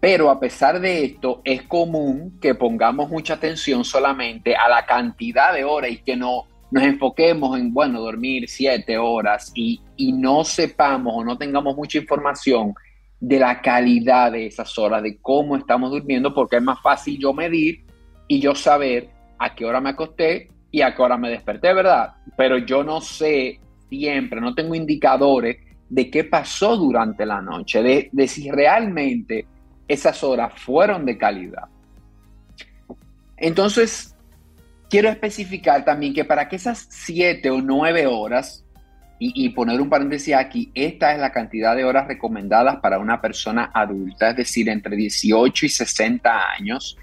Pero 0.00 0.30
a 0.30 0.40
pesar 0.40 0.80
de 0.80 1.04
esto, 1.04 1.42
es 1.44 1.62
común 1.62 2.38
que 2.40 2.56
pongamos 2.56 3.08
mucha 3.08 3.34
atención 3.34 3.84
solamente 3.84 4.56
a 4.56 4.68
la 4.68 4.84
cantidad 4.84 5.54
de 5.54 5.64
horas 5.64 5.92
y 5.92 5.98
que 5.98 6.16
no 6.16 6.46
nos 6.72 6.82
enfoquemos 6.82 7.56
en, 7.56 7.72
bueno, 7.72 8.00
dormir 8.00 8.48
siete 8.48 8.98
horas 8.98 9.52
y, 9.54 9.80
y 9.96 10.12
no 10.12 10.44
sepamos 10.44 11.14
o 11.16 11.24
no 11.24 11.38
tengamos 11.38 11.76
mucha 11.76 11.98
información 11.98 12.74
de 13.20 13.38
la 13.38 13.60
calidad 13.62 14.32
de 14.32 14.46
esas 14.46 14.78
horas, 14.78 15.02
de 15.02 15.18
cómo 15.18 15.56
estamos 15.56 15.90
durmiendo, 15.90 16.34
porque 16.34 16.56
es 16.56 16.62
más 16.62 16.80
fácil 16.82 17.18
yo 17.18 17.32
medir 17.32 17.84
y 18.28 18.40
yo 18.40 18.54
saber 18.54 19.10
a 19.38 19.54
qué 19.54 19.64
hora 19.64 19.80
me 19.80 19.90
acosté 19.90 20.50
y 20.70 20.82
a 20.82 20.94
qué 20.94 21.02
hora 21.02 21.16
me 21.16 21.30
desperté, 21.30 21.72
¿verdad? 21.72 22.14
Pero 22.36 22.58
yo 22.58 22.84
no 22.84 23.00
sé 23.00 23.60
siempre, 23.88 24.40
no 24.40 24.54
tengo 24.54 24.74
indicadores 24.74 25.56
de 25.88 26.10
qué 26.10 26.24
pasó 26.24 26.76
durante 26.76 27.24
la 27.24 27.40
noche, 27.40 28.10
de, 28.12 28.28
si 28.28 28.50
realmente 28.50 29.46
esas 29.88 30.22
horas 30.24 30.52
fueron 30.60 31.06
de 31.06 31.16
calidad. 31.16 31.68
Entonces, 33.36 34.16
quiero 34.90 35.08
especificar 35.08 35.84
también 35.84 36.12
que 36.12 36.24
para 36.24 36.48
que 36.48 36.56
esas 36.56 36.86
siete 36.90 37.50
o 37.50 37.60
nueve 37.62 38.06
horas 38.06 38.65
y, 39.18 39.48
poner 39.50 39.80
un 39.80 39.88
paréntesis 39.88 40.34
aquí, 40.34 40.70
esta 40.74 41.14
es 41.14 41.20
la 41.20 41.32
cantidad 41.32 41.74
de 41.74 41.84
horas 41.84 42.06
recomendadas 42.06 42.76
para 42.80 42.98
una 42.98 43.20
persona 43.20 43.70
adulta, 43.72 44.30
es 44.30 44.36
decir, 44.36 44.68
entre 44.68 44.94
18 44.94 45.66
y 45.66 45.68
60 45.70 46.50
años, 46.58 46.98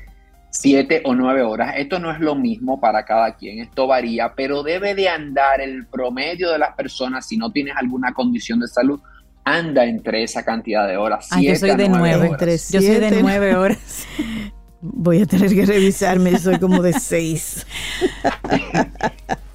7 0.51 1.01
o 1.05 1.15
9 1.15 1.41
horas. 1.41 1.73
Esto 1.75 1.99
no 1.99 2.11
es 2.11 2.19
lo 2.19 2.35
mismo 2.35 2.79
para 2.79 3.03
cada 3.03 3.35
quien, 3.35 3.59
esto 3.59 3.87
varía, 3.87 4.33
pero 4.35 4.61
debe 4.61 4.93
de 4.93 5.09
andar 5.09 5.59
el 5.59 5.87
promedio 5.87 6.51
de 6.51 6.59
las 6.59 6.75
personas, 6.75 7.27
si 7.27 7.37
no 7.37 7.51
tienes 7.51 7.75
alguna 7.75 8.13
condición 8.13 8.59
de 8.59 8.67
salud, 8.67 8.99
anda 9.43 9.83
entre 9.83 10.23
esa 10.23 10.43
cantidad 10.43 10.87
de 10.87 10.97
horas. 10.97 11.29
Ah, 11.31 11.41
yo 11.41 11.55
soy 11.55 11.75
de 11.75 11.89
9, 11.89 12.29
yo 12.39 12.81
soy 12.81 12.99
de 12.99 13.21
9 13.21 13.55
horas. 13.55 14.07
Voy 14.85 15.21
a 15.21 15.25
tener 15.25 15.49
que 15.55 15.65
revisarme, 15.65 16.37
soy 16.37 16.59
como 16.59 16.81
de 16.81 16.93
6. 16.93 17.65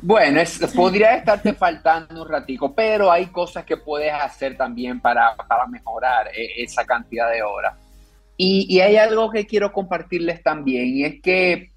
Bueno, 0.00 0.40
podría 0.76 1.16
estarte 1.16 1.52
faltando 1.54 2.22
un 2.22 2.28
ratico, 2.28 2.72
pero 2.72 3.10
hay 3.10 3.26
cosas 3.26 3.64
que 3.64 3.76
puedes 3.76 4.12
hacer 4.12 4.56
también 4.56 5.00
para, 5.00 5.34
mejorar 5.68 6.28
e, 6.28 6.62
esa 6.62 6.84
cantidad 6.86 7.30
de 7.30 7.42
horas. 7.42 7.74
Y, 8.36 8.78
hay 8.78 8.96
algo 8.96 9.28
que 9.30 9.44
quiero 9.44 9.72
compartirles 9.72 10.40
también, 10.42 10.86
y 10.86 11.04
es 11.04 11.20
que 11.20 11.72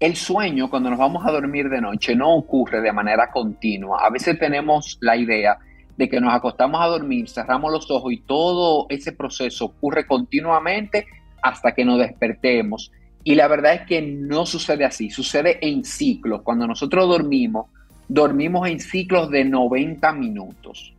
el 0.00 0.16
sueño, 0.16 0.68
cuando 0.68 0.90
nos 0.90 0.98
vamos 0.98 1.24
a 1.24 1.30
dormir 1.30 1.70
de 1.70 1.80
noche, 1.80 2.16
no 2.16 2.34
ocurre 2.34 2.80
de 2.82 2.92
manera 2.92 3.30
continua. 3.30 4.04
A 4.04 4.10
veces 4.10 4.36
tenemos 4.38 4.98
la 5.00 5.16
idea 5.16 5.56
de 5.96 6.08
que 6.08 6.20
nos 6.20 6.34
acostamos 6.34 6.82
a 6.82 6.88
dormir, 6.88 7.30
cerramos 7.30 7.70
los 7.72 7.88
ojos 7.88 8.12
y 8.12 8.20
todo 8.20 8.86
ese 8.90 9.12
proceso 9.12 9.66
ocurre 9.66 10.06
continuamente 10.06 11.06
hasta 11.42 11.74
que 11.74 11.84
nos 11.84 11.98
despertemos. 11.98 12.92
Y 13.24 13.34
la 13.34 13.48
verdad 13.48 13.74
es 13.74 13.82
que 13.82 14.00
no 14.02 14.46
sucede 14.46 14.84
así, 14.84 15.10
sucede 15.10 15.58
en 15.60 15.84
ciclos. 15.84 16.42
Cuando 16.42 16.66
nosotros 16.66 17.08
dormimos, 17.08 17.66
dormimos 18.08 18.68
en 18.68 18.80
ciclos 18.80 19.30
de 19.30 19.44
90 19.44 20.12
minutos. 20.12 20.94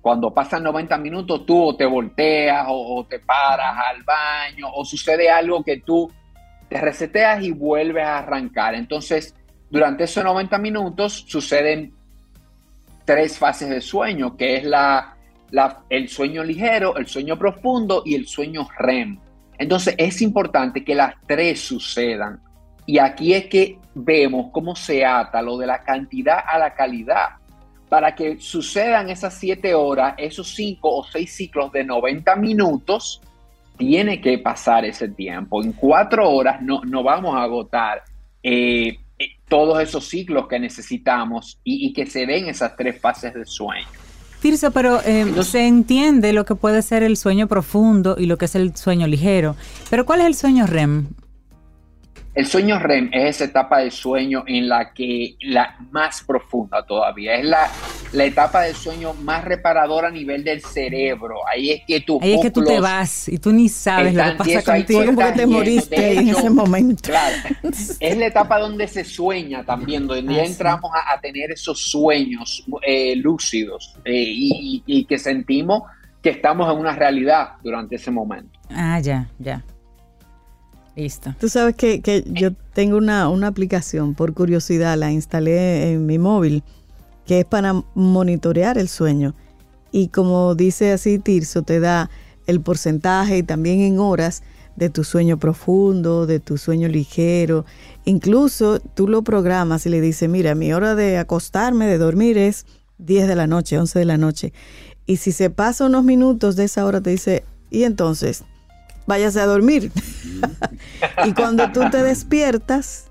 Cuando 0.00 0.32
pasan 0.32 0.62
90 0.62 0.96
minutos, 0.98 1.44
tú 1.44 1.62
o 1.62 1.76
te 1.76 1.84
volteas 1.84 2.66
o, 2.68 3.04
te 3.08 3.18
paras 3.18 3.76
al 3.90 4.02
baño 4.02 4.68
o 4.72 4.84
sucede 4.84 5.28
algo 5.28 5.62
que 5.62 5.78
tú 5.78 6.10
te 6.68 6.80
reseteas 6.80 7.42
y 7.42 7.50
vuelves 7.50 8.04
a 8.04 8.18
arrancar. 8.18 8.74
Entonces, 8.74 9.34
durante 9.68 10.04
esos 10.04 10.24
90 10.24 10.56
minutos 10.58 11.24
suceden 11.28 11.92
tres 13.04 13.38
fases 13.38 13.68
de 13.68 13.80
sueño, 13.80 14.36
que 14.36 14.56
es 14.56 14.64
la, 14.64 15.16
el 15.90 16.08
sueño 16.08 16.44
ligero, 16.44 16.96
el 16.96 17.06
sueño 17.06 17.36
profundo 17.36 18.02
y 18.06 18.14
el 18.14 18.26
sueño 18.26 18.68
REM. 18.78 19.18
Entonces 19.60 19.94
es 19.98 20.22
importante 20.22 20.82
que 20.82 20.94
las 20.94 21.14
tres 21.26 21.60
sucedan. 21.60 22.40
Y 22.86 22.98
aquí 22.98 23.34
es 23.34 23.44
que 23.44 23.78
vemos 23.94 24.46
cómo 24.52 24.74
se 24.74 25.04
ata 25.04 25.42
lo 25.42 25.58
de 25.58 25.66
la 25.66 25.82
cantidad 25.82 26.38
a 26.48 26.58
la 26.58 26.72
calidad. 26.72 27.36
Para 27.90 28.14
que 28.14 28.40
sucedan 28.40 29.10
esas 29.10 29.34
siete 29.34 29.74
horas, 29.74 30.14
esos 30.16 30.54
cinco 30.54 30.96
o 30.96 31.04
seis 31.04 31.36
ciclos 31.36 31.70
de 31.72 31.84
90 31.84 32.36
minutos, 32.36 33.20
tiene 33.76 34.18
que 34.18 34.38
pasar 34.38 34.86
ese 34.86 35.08
tiempo. 35.08 35.62
En 35.62 35.72
cuatro 35.72 36.30
horas 36.30 36.62
no, 36.62 36.80
no 36.82 37.02
vamos 37.02 37.36
a 37.36 37.42
agotar 37.42 38.02
eh, 38.42 38.96
eh, 39.18 39.26
todos 39.46 39.82
esos 39.82 40.08
ciclos 40.08 40.48
que 40.48 40.58
necesitamos 40.58 41.60
y, 41.64 41.86
y 41.86 41.92
que 41.92 42.06
se 42.06 42.24
den 42.24 42.48
esas 42.48 42.74
tres 42.76 42.98
fases 42.98 43.34
de 43.34 43.44
sueño. 43.44 43.99
Tirso, 44.40 44.70
pero 44.70 45.00
eh, 45.04 45.26
se 45.42 45.66
entiende 45.66 46.32
lo 46.32 46.44
que 46.44 46.54
puede 46.54 46.80
ser 46.82 47.02
el 47.02 47.16
sueño 47.16 47.46
profundo 47.46 48.16
y 48.18 48.26
lo 48.26 48.38
que 48.38 48.46
es 48.46 48.54
el 48.54 48.74
sueño 48.74 49.06
ligero. 49.06 49.54
Pero 49.90 50.06
¿cuál 50.06 50.20
es 50.20 50.26
el 50.26 50.34
sueño 50.34 50.66
REM? 50.66 51.08
El 52.32 52.46
sueño 52.46 52.78
REM 52.78 53.10
es 53.12 53.36
esa 53.36 53.44
etapa 53.46 53.80
del 53.80 53.90
sueño 53.90 54.44
en 54.46 54.68
la 54.68 54.92
que 54.92 55.34
la 55.40 55.76
más 55.90 56.22
profunda 56.22 56.86
todavía, 56.86 57.34
es 57.34 57.44
la, 57.44 57.68
la 58.12 58.24
etapa 58.24 58.62
del 58.62 58.76
sueño 58.76 59.14
más 59.14 59.44
reparadora 59.44 60.08
a 60.08 60.10
nivel 60.12 60.44
del 60.44 60.62
cerebro. 60.62 61.40
Ahí 61.52 61.70
es 61.70 61.82
que 61.84 62.00
tú 62.00 62.20
Ahí 62.22 62.34
es 62.34 62.40
que 62.40 62.52
tú 62.52 62.62
te 62.62 62.78
vas 62.78 63.28
y 63.28 63.38
tú 63.38 63.52
ni 63.52 63.68
sabes 63.68 64.14
lo 64.14 64.22
que 64.22 64.32
pasa 64.32 64.62
contigo. 64.62 65.06
Como 65.06 65.18
que 65.18 65.32
te 65.32 65.46
moriste 65.46 66.12
en 66.12 66.28
ese 66.28 66.50
momento. 66.50 67.02
Claro, 67.02 67.36
es 67.98 68.16
la 68.16 68.26
etapa 68.26 68.60
donde 68.60 68.86
se 68.86 69.04
sueña 69.04 69.64
también, 69.64 70.06
donde 70.06 70.32
ya 70.32 70.42
ah, 70.42 70.46
entramos 70.46 70.92
a, 70.94 71.20
tener 71.20 71.50
esos 71.50 71.90
sueños 71.90 72.64
eh, 72.86 73.16
lúcidos 73.16 73.96
eh, 74.04 74.12
y, 74.14 74.82
y 74.86 75.04
que 75.04 75.18
sentimos 75.18 75.82
que 76.22 76.30
estamos 76.30 76.72
en 76.72 76.78
una 76.78 76.94
realidad 76.94 77.54
durante 77.62 77.96
ese 77.96 78.12
momento. 78.12 78.58
Ah, 78.70 79.00
ya, 79.00 79.28
ya. 79.38 79.64
Listo. 80.96 81.34
Tú 81.38 81.48
sabes 81.48 81.76
que, 81.76 82.24
yo 82.26 82.52
tengo 82.74 82.96
una, 82.96 83.26
aplicación, 83.46 84.14
por 84.14 84.34
curiosidad, 84.34 84.98
la 84.98 85.12
instalé 85.12 85.92
en 85.92 86.06
mi 86.06 86.18
móvil, 86.18 86.62
que 87.26 87.40
es 87.40 87.44
para 87.44 87.84
monitorear 87.94 88.78
el 88.78 88.88
sueño. 88.88 89.34
Y 89.92 90.08
como 90.08 90.54
dice 90.54 90.92
así 90.92 91.18
Tirso, 91.18 91.62
te 91.62 91.80
da 91.80 92.10
el 92.46 92.60
porcentaje 92.60 93.38
y 93.38 93.42
también 93.42 93.80
en 93.80 93.98
horas 93.98 94.42
de 94.76 94.88
tu 94.88 95.04
sueño 95.04 95.38
profundo, 95.38 96.26
de 96.26 96.40
tu 96.40 96.58
sueño 96.58 96.88
ligero. 96.88 97.64
Incluso 98.04 98.80
tú 98.80 99.08
lo 99.08 99.22
programas 99.22 99.86
y 99.86 99.90
le 99.90 100.00
dices, 100.00 100.28
mira, 100.28 100.54
mi 100.54 100.72
hora 100.72 100.94
de 100.94 101.18
acostarme, 101.18 101.86
de 101.86 101.98
dormir 101.98 102.38
es 102.38 102.66
10 102.98 103.28
de 103.28 103.36
la 103.36 103.46
noche, 103.46 103.78
11 103.78 103.98
de 103.98 104.04
la 104.04 104.16
noche. 104.16 104.52
Y 105.06 105.16
si 105.16 105.32
se 105.32 105.50
pasa 105.50 105.86
unos 105.86 106.04
minutos 106.04 106.56
de 106.56 106.64
esa 106.64 106.84
hora, 106.84 107.00
te 107.00 107.10
dice, 107.10 107.44
y 107.70 107.84
entonces, 107.84 108.44
váyase 109.06 109.40
a 109.40 109.46
dormir. 109.46 109.90
y 111.26 111.32
cuando 111.32 111.70
tú 111.72 111.82
te 111.90 112.02
despiertas, 112.02 113.06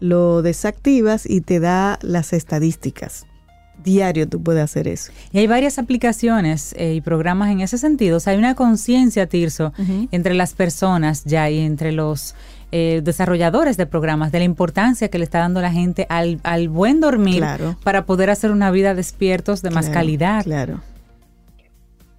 lo 0.00 0.42
desactivas 0.42 1.24
y 1.28 1.40
te 1.40 1.60
da 1.60 1.98
las 2.02 2.32
estadísticas. 2.32 3.26
Diario 3.82 4.28
tú 4.28 4.42
puedes 4.42 4.62
hacer 4.62 4.88
eso. 4.88 5.12
Y 5.32 5.38
hay 5.38 5.46
varias 5.46 5.78
aplicaciones 5.78 6.74
eh, 6.78 6.94
y 6.94 7.00
programas 7.00 7.50
en 7.50 7.60
ese 7.60 7.76
sentido. 7.76 8.16
O 8.16 8.20
sea, 8.20 8.32
hay 8.32 8.38
una 8.38 8.54
conciencia, 8.54 9.26
Tirso, 9.26 9.72
entre 10.10 10.34
las 10.34 10.54
personas 10.54 11.24
ya 11.24 11.50
y 11.50 11.58
entre 11.58 11.92
los 11.92 12.34
eh, 12.72 13.02
desarrolladores 13.04 13.76
de 13.76 13.86
programas 13.86 14.32
de 14.32 14.38
la 14.38 14.44
importancia 14.44 15.08
que 15.08 15.18
le 15.18 15.24
está 15.24 15.38
dando 15.38 15.60
la 15.60 15.70
gente 15.70 16.06
al, 16.08 16.68
buen 16.68 17.00
dormir 17.00 17.44
para 17.82 18.06
poder 18.06 18.30
hacer 18.30 18.50
una 18.50 18.70
vida 18.70 18.94
despiertos 18.94 19.62
de 19.62 19.70
más 19.70 19.90
calidad. 19.90 20.44
Claro. 20.44 20.80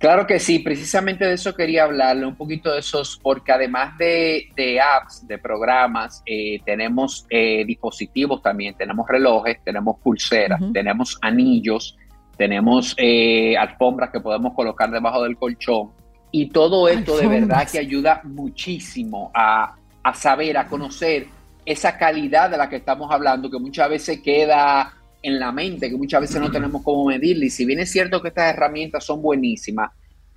Claro 0.05 0.27
que 0.27 0.39
sí, 0.39 0.59
precisamente 0.59 1.25
de 1.25 1.33
eso 1.33 1.55
quería 1.55 1.85
hablarle, 1.85 2.27
un 2.27 2.35
poquito 2.35 2.71
de 2.71 2.77
esos, 2.77 3.19
porque 3.23 3.51
además 3.51 3.97
de, 3.97 4.79
apps, 4.79 5.27
de 5.27 5.39
programas, 5.39 6.21
eh, 6.27 6.59
tenemos 6.63 7.25
eh, 7.27 7.65
dispositivos 7.65 8.39
también, 8.39 8.75
tenemos 8.75 9.07
relojes, 9.09 9.57
tenemos 9.63 9.97
pulseras, 10.03 10.61
tenemos 10.71 11.17
anillos, 11.23 11.97
tenemos 12.37 12.93
eh, 12.99 13.57
alfombras 13.57 14.11
que 14.11 14.19
podemos 14.19 14.53
colocar 14.53 14.91
debajo 14.91 15.23
del 15.23 15.37
colchón. 15.37 15.89
Y 16.29 16.49
todo 16.49 16.87
esto 16.87 17.17
de 17.17 17.25
verdad 17.25 17.67
que 17.67 17.79
ayuda 17.79 18.21
muchísimo 18.25 19.31
a, 19.33 19.73
a 20.03 20.13
saber, 20.13 20.59
a 20.59 20.67
conocer 20.67 21.25
esa 21.65 21.97
calidad 21.97 22.51
de 22.51 22.57
la 22.57 22.69
que 22.69 22.75
estamos 22.75 23.11
hablando, 23.11 23.49
que 23.49 23.57
muchas 23.57 23.89
veces 23.89 24.21
queda 24.21 24.93
en 25.25 25.39
la 25.39 25.51
mente 25.51 25.89
que 25.89 25.97
muchas 25.97 26.21
veces 26.21 26.39
no 26.39 26.51
tenemos 26.51 26.83
cómo 26.83 27.05
medirle. 27.05 27.47
Y 27.47 27.49
si 27.49 27.65
bien 27.65 27.79
es 27.79 27.91
cierto 27.91 28.21
que 28.21 28.27
estas 28.27 28.53
herramientas 28.53 29.03
son 29.03 29.21
buenísimas, 29.21 29.91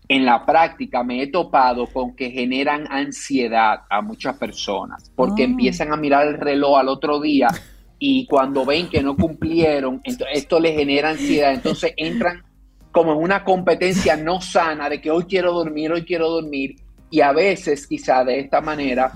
en 0.08 0.24
la 0.24 0.46
práctica 0.46 1.04
me 1.04 1.22
he 1.22 1.26
topado 1.26 1.86
con 1.86 2.16
que 2.16 2.30
generan 2.30 2.86
ansiedad 2.90 3.80
a 3.90 4.00
muchas 4.00 4.38
personas 4.38 5.12
porque 5.14 5.42
ah. 5.42 5.44
empiezan 5.44 5.92
a 5.92 5.96
mirar 5.96 6.26
el 6.26 6.34
reloj 6.34 6.78
al 6.78 6.88
otro 6.88 7.20
día 7.20 7.48
y 7.98 8.26
cuando 8.26 8.64
ven 8.64 8.88
que 8.88 9.02
no 9.02 9.16
cumplieron, 9.16 10.00
esto 10.32 10.58
les 10.58 10.76
genera 10.76 11.10
ansiedad. 11.10 11.52
Entonces 11.52 11.92
entran 11.96 12.42
como 12.90 13.12
en 13.12 13.18
una 13.18 13.44
competencia 13.44 14.16
no 14.16 14.40
sana 14.40 14.88
de 14.88 15.00
que 15.00 15.10
hoy 15.10 15.24
quiero 15.24 15.52
dormir, 15.52 15.92
hoy 15.92 16.04
quiero 16.04 16.30
dormir. 16.30 16.76
Y 17.10 17.20
a 17.20 17.32
veces 17.32 17.86
quizá 17.86 18.24
de 18.24 18.40
esta 18.40 18.60
manera 18.60 19.12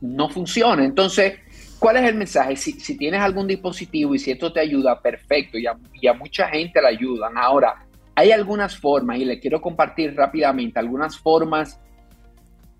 no 0.00 0.28
funciona. 0.28 0.84
Entonces, 0.84 1.34
¿cuál 1.78 1.96
es 1.96 2.04
el 2.04 2.14
mensaje? 2.14 2.56
Si, 2.56 2.96
tienes 2.96 3.20
algún 3.20 3.46
dispositivo 3.46 4.14
y 4.14 4.18
si 4.18 4.30
esto 4.30 4.52
te 4.52 4.60
ayuda, 4.60 5.00
perfecto, 5.00 5.58
y 5.58 5.66
a, 5.66 5.76
y 5.94 6.06
a 6.06 6.12
mucha 6.12 6.48
gente 6.48 6.80
le 6.80 6.88
ayudan. 6.88 7.36
Ahora, 7.36 7.86
hay 8.14 8.32
algunas 8.32 8.76
formas, 8.76 9.18
y 9.18 9.24
le 9.24 9.38
quiero 9.38 9.60
compartir 9.60 10.14
rápidamente, 10.16 10.78
algunas 10.78 11.18
formas 11.18 11.80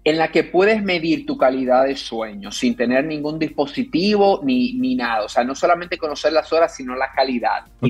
en 0.08 0.16
la 0.16 0.32
que 0.32 0.42
puedes 0.42 0.82
medir 0.82 1.26
tu 1.26 1.36
calidad 1.36 1.84
de 1.84 1.94
sueño 1.94 2.50
sin 2.50 2.74
tener 2.74 3.04
ningún 3.04 3.38
dispositivo 3.38 4.40
ni, 4.42 4.72
ni 4.72 4.94
nada. 4.94 5.26
O 5.26 5.28
sea, 5.28 5.44
no 5.44 5.54
solamente 5.54 5.98
conocer 5.98 6.32
las 6.32 6.50
horas, 6.50 6.74
sino 6.74 6.96
la 6.96 7.12
calidad. 7.14 7.66
Y, 7.82 7.88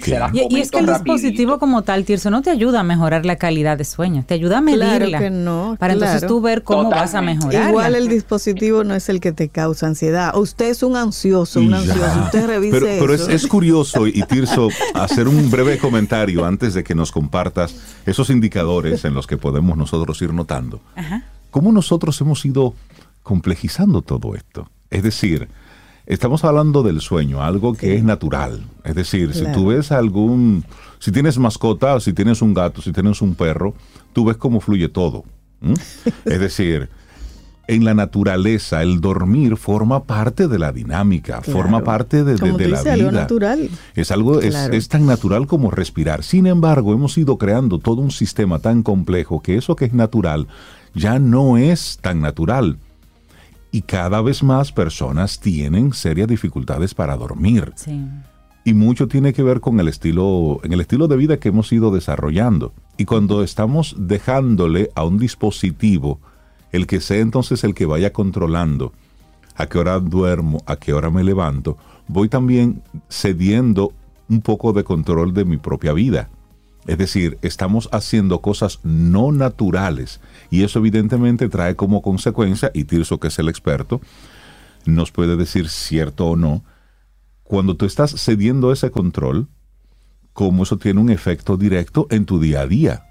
es 0.58 0.72
que 0.72 0.78
el 0.78 0.86
dispositivo 0.86 1.60
como 1.60 1.82
tal, 1.82 2.04
Tirso, 2.04 2.28
no 2.30 2.42
te 2.42 2.50
ayuda 2.50 2.80
a 2.80 2.82
mejorar 2.82 3.24
la 3.24 3.36
calidad 3.36 3.78
de 3.78 3.84
sueño, 3.84 4.24
te 4.26 4.34
ayuda 4.34 4.58
a 4.58 4.60
medirla. 4.60 5.06
Claro 5.06 5.24
que 5.24 5.30
no. 5.30 5.76
Para 5.78 5.92
entonces 5.92 6.26
tú 6.26 6.40
ver 6.40 6.64
cómo 6.64 6.90
vas 6.90 7.14
a 7.14 7.22
mejorar. 7.22 7.70
Igual 7.70 7.94
el 7.94 8.08
dispositivo 8.08 8.82
no 8.82 8.96
es 8.96 9.08
el 9.08 9.20
que 9.20 9.30
te 9.30 9.48
causa 9.48 9.86
ansiedad. 9.86 10.36
Usted 10.36 10.70
es 10.70 10.82
un 10.82 10.96
ansioso, 10.96 11.60
un 11.60 11.74
ansioso. 11.74 12.20
Usted 12.24 12.46
revise 12.48 12.80
pero, 12.80 12.86
pero 12.98 13.14
es, 13.14 13.28
es, 13.28 13.46
curioso, 13.46 14.08
y 14.08 14.24
Tirso, 14.24 14.70
hacer 14.94 15.28
un 15.28 15.52
breve 15.52 15.78
comentario 15.78 16.44
antes 16.44 16.74
de 16.74 16.82
que 16.82 16.96
nos 16.96 17.12
compartas 17.12 17.76
esos 18.06 18.28
indicadores 18.28 19.04
en 19.04 19.14
los 19.14 19.28
que 19.28 19.36
podemos 19.36 19.76
nosotros 19.76 20.20
ir 20.20 20.32
notando. 20.32 20.80
Ajá 20.96 21.22
cómo 21.50 21.72
nosotros 21.72 22.20
hemos 22.20 22.44
ido 22.44 22.74
complejizando 23.22 24.02
todo 24.02 24.34
esto. 24.34 24.70
Es 24.90 25.02
decir, 25.02 25.48
estamos 26.06 26.44
hablando 26.44 26.82
del 26.82 27.00
sueño, 27.00 27.42
algo 27.42 27.74
que 27.74 27.94
es 27.94 28.02
natural. 28.02 28.64
Es 28.84 28.94
decir, 28.94 29.34
si 29.34 29.44
tú 29.52 29.66
ves 29.66 29.92
algún, 29.92 30.64
si 30.98 31.12
tienes 31.12 31.38
mascota, 31.38 32.00
si 32.00 32.12
tienes 32.12 32.40
un 32.40 32.54
gato, 32.54 32.80
si 32.80 32.92
tienes 32.92 33.20
un 33.20 33.34
perro, 33.34 33.74
tú 34.12 34.24
ves 34.24 34.36
cómo 34.36 34.60
fluye 34.60 34.88
todo. 34.88 35.24
es 36.24 36.40
decir, 36.40 36.88
en 37.68 37.84
la 37.84 37.92
naturaleza 37.92 38.82
el 38.82 39.00
dormir 39.00 39.56
forma 39.56 40.04
parte 40.04 40.48
de 40.48 40.58
la 40.58 40.72
dinámica, 40.72 41.42
forma 41.42 41.84
parte 41.84 42.24
de, 42.24 42.38
la 42.66 42.82
vida. 42.82 43.12
natural. 43.12 43.68
Es 43.94 44.10
algo, 44.10 44.40
es, 44.40 44.88
tan 44.88 45.04
natural 45.04 45.46
como 45.46 45.70
respirar. 45.70 46.24
Sin 46.24 46.46
embargo, 46.46 46.94
hemos 46.94 47.16
ido 47.18 47.36
creando 47.36 47.78
todo 47.78 48.00
un 48.00 48.10
sistema 48.10 48.58
tan 48.58 48.82
complejo 48.82 49.42
que 49.42 49.56
eso 49.56 49.76
que 49.76 49.84
es 49.84 49.92
natural 49.92 50.48
ya 50.94 51.18
no 51.18 51.56
es 51.56 51.98
tan 52.00 52.20
natural. 52.20 52.78
Y 53.70 53.82
cada 53.82 54.22
vez 54.22 54.42
más 54.42 54.72
personas 54.72 55.40
tienen 55.40 55.92
serias 55.92 56.28
dificultades 56.28 56.94
para 56.94 57.16
dormir. 57.16 57.74
Y 58.64 58.74
mucho 58.74 59.08
tiene 59.08 59.32
que 59.32 59.42
ver 59.42 59.60
con 59.60 59.78
el 59.80 59.88
estilo, 59.88 60.60
en 60.62 60.72
el 60.72 60.80
estilo 60.80 61.08
de 61.08 61.16
vida 61.16 61.38
que 61.38 61.50
hemos 61.50 61.72
ido 61.72 61.90
desarrollando. 61.90 62.72
Y 62.96 63.04
cuando 63.04 63.42
estamos 63.42 63.94
dejándole 63.98 64.90
a 64.94 65.04
un 65.04 65.18
dispositivo 65.18 66.20
el 66.72 66.86
que 66.86 67.00
sea 67.00 67.20
entonces 67.20 67.64
el 67.64 67.74
que 67.74 67.86
vaya 67.86 68.12
controlando 68.12 68.92
a 69.54 69.66
qué 69.66 69.78
hora 69.78 69.98
duermo, 69.98 70.62
a 70.66 70.76
qué 70.76 70.92
hora 70.92 71.10
me 71.10 71.24
levanto, 71.24 71.76
voy 72.06 72.28
también 72.28 72.82
cediendo 73.08 73.92
un 74.28 74.40
poco 74.40 74.72
de 74.72 74.84
control 74.84 75.34
de 75.34 75.44
mi 75.44 75.56
propia 75.56 75.92
vida. 75.92 76.28
Es 76.88 76.96
decir, 76.96 77.36
estamos 77.42 77.90
haciendo 77.92 78.40
cosas 78.40 78.80
no 78.82 79.30
naturales 79.30 80.22
y 80.50 80.62
eso 80.62 80.78
evidentemente 80.78 81.50
trae 81.50 81.76
como 81.76 82.00
consecuencia, 82.00 82.70
y 82.72 82.84
Tirso, 82.84 83.20
que 83.20 83.28
es 83.28 83.38
el 83.38 83.50
experto, 83.50 84.00
nos 84.86 85.12
puede 85.12 85.36
decir 85.36 85.68
cierto 85.68 86.28
o 86.28 86.36
no, 86.36 86.64
cuando 87.42 87.76
tú 87.76 87.84
estás 87.84 88.18
cediendo 88.18 88.72
ese 88.72 88.90
control, 88.90 89.48
cómo 90.32 90.62
eso 90.62 90.78
tiene 90.78 90.98
un 90.98 91.10
efecto 91.10 91.58
directo 91.58 92.06
en 92.08 92.24
tu 92.24 92.40
día 92.40 92.62
a 92.62 92.66
día, 92.66 93.04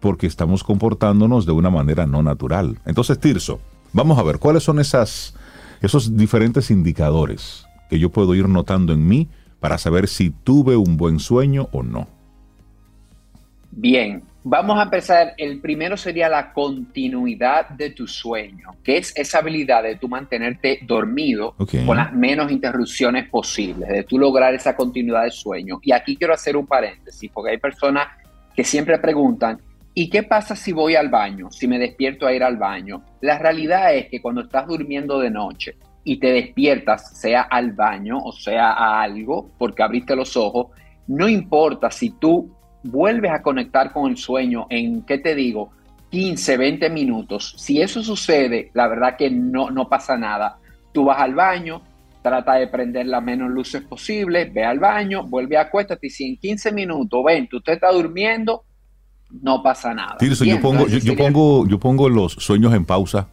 porque 0.00 0.26
estamos 0.26 0.64
comportándonos 0.64 1.44
de 1.44 1.52
una 1.52 1.68
manera 1.68 2.06
no 2.06 2.22
natural. 2.22 2.78
Entonces, 2.86 3.20
Tirso, 3.20 3.60
vamos 3.92 4.18
a 4.18 4.22
ver 4.22 4.38
cuáles 4.38 4.62
son 4.62 4.78
esos 4.78 5.34
diferentes 6.16 6.70
indicadores 6.70 7.66
que 7.90 7.98
yo 7.98 8.08
puedo 8.08 8.34
ir 8.34 8.48
notando 8.48 8.94
en 8.94 9.06
mí 9.06 9.28
para 9.60 9.76
saber 9.76 10.08
si 10.08 10.30
tuve 10.30 10.76
un 10.76 10.96
buen 10.96 11.18
sueño 11.18 11.68
o 11.70 11.82
no. 11.82 12.08
Bien, 13.72 14.22
vamos 14.42 14.78
a 14.78 14.82
empezar. 14.82 15.34
El 15.36 15.60
primero 15.60 15.96
sería 15.96 16.28
la 16.28 16.52
continuidad 16.52 17.68
de 17.70 17.90
tu 17.90 18.06
sueño, 18.06 18.70
que 18.82 18.96
es 18.96 19.16
esa 19.16 19.38
habilidad 19.38 19.84
de 19.84 19.96
tú 19.96 20.08
mantenerte 20.08 20.80
dormido 20.82 21.54
con 21.86 21.96
las 21.96 22.12
menos 22.12 22.50
interrupciones 22.50 23.28
posibles, 23.28 23.88
de 23.88 24.02
tú 24.02 24.18
lograr 24.18 24.54
esa 24.54 24.74
continuidad 24.74 25.24
de 25.24 25.30
sueño. 25.30 25.78
Y 25.82 25.92
aquí 25.92 26.16
quiero 26.16 26.34
hacer 26.34 26.56
un 26.56 26.66
paréntesis, 26.66 27.30
porque 27.32 27.52
hay 27.52 27.58
personas 27.58 28.08
que 28.54 28.64
siempre 28.64 28.98
preguntan, 28.98 29.60
¿y 29.94 30.10
qué 30.10 30.24
pasa 30.24 30.56
si 30.56 30.72
voy 30.72 30.96
al 30.96 31.08
baño, 31.08 31.50
si 31.50 31.68
me 31.68 31.78
despierto 31.78 32.26
a 32.26 32.32
ir 32.32 32.42
al 32.42 32.56
baño? 32.56 33.04
La 33.20 33.38
realidad 33.38 33.94
es 33.94 34.08
que 34.08 34.20
cuando 34.20 34.42
estás 34.42 34.66
durmiendo 34.66 35.20
de 35.20 35.30
noche 35.30 35.76
y 36.02 36.18
te 36.18 36.32
despiertas, 36.32 37.16
sea 37.18 37.42
al 37.42 37.72
baño 37.72 38.18
o 38.18 38.32
sea 38.32 38.72
a 38.72 39.00
algo, 39.00 39.48
porque 39.58 39.82
abriste 39.82 40.16
los 40.16 40.36
ojos, 40.36 40.68
no 41.06 41.28
importa 41.28 41.90
si 41.90 42.10
tú 42.10 42.50
vuelves 42.82 43.30
a 43.30 43.42
conectar 43.42 43.92
con 43.92 44.10
el 44.10 44.16
sueño 44.16 44.66
en, 44.70 45.02
¿qué 45.02 45.18
te 45.18 45.34
digo? 45.34 45.70
15, 46.10 46.56
20 46.56 46.90
minutos. 46.90 47.54
Si 47.56 47.80
eso 47.80 48.02
sucede, 48.02 48.70
la 48.74 48.88
verdad 48.88 49.16
que 49.16 49.30
no, 49.30 49.70
no 49.70 49.88
pasa 49.88 50.16
nada. 50.16 50.58
Tú 50.92 51.04
vas 51.04 51.20
al 51.20 51.34
baño, 51.34 51.82
trata 52.22 52.54
de 52.54 52.66
prender 52.66 53.06
las 53.06 53.22
menos 53.22 53.50
luces 53.50 53.82
posible, 53.82 54.46
ve 54.46 54.64
al 54.64 54.78
baño, 54.78 55.24
vuelve 55.24 55.56
a 55.56 55.62
acuéstate 55.62 56.08
y 56.08 56.10
si 56.10 56.24
en 56.24 56.36
15 56.36 56.72
minutos, 56.72 57.20
ven, 57.24 57.48
tú 57.48 57.60
te 57.60 57.72
estás 57.72 57.94
durmiendo, 57.94 58.64
no 59.42 59.62
pasa 59.62 59.94
nada. 59.94 60.16
yo, 60.20 60.60
pongo, 60.60 60.88
yo, 60.88 61.16
pongo, 61.16 61.66
yo 61.66 61.78
pongo 61.78 62.08
los 62.08 62.32
sueños 62.32 62.74
en 62.74 62.84
pausa, 62.84 63.28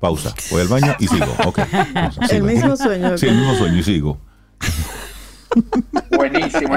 pausa, 0.00 0.34
voy 0.50 0.62
al 0.62 0.68
baño 0.68 0.94
y 0.98 1.06
sigo. 1.06 1.26
el 2.30 2.42
mismo 2.42 2.76
sueño. 2.76 3.16
Sí, 3.16 3.26
el 3.28 3.36
mismo 3.36 3.54
sueño 3.54 3.78
y 3.78 3.82
sigo. 3.82 4.18
Buenísimo. 6.16 6.76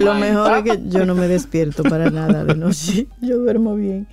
Lo 0.00 0.14
mejor 0.14 0.58
es 0.58 0.62
que 0.64 0.88
yo 0.88 1.04
no 1.04 1.14
me 1.14 1.28
despierto 1.28 1.82
para 1.82 2.10
nada 2.10 2.44
de 2.44 2.54
noche. 2.54 3.06
Yo 3.20 3.38
duermo 3.38 3.74
bien. 3.74 4.06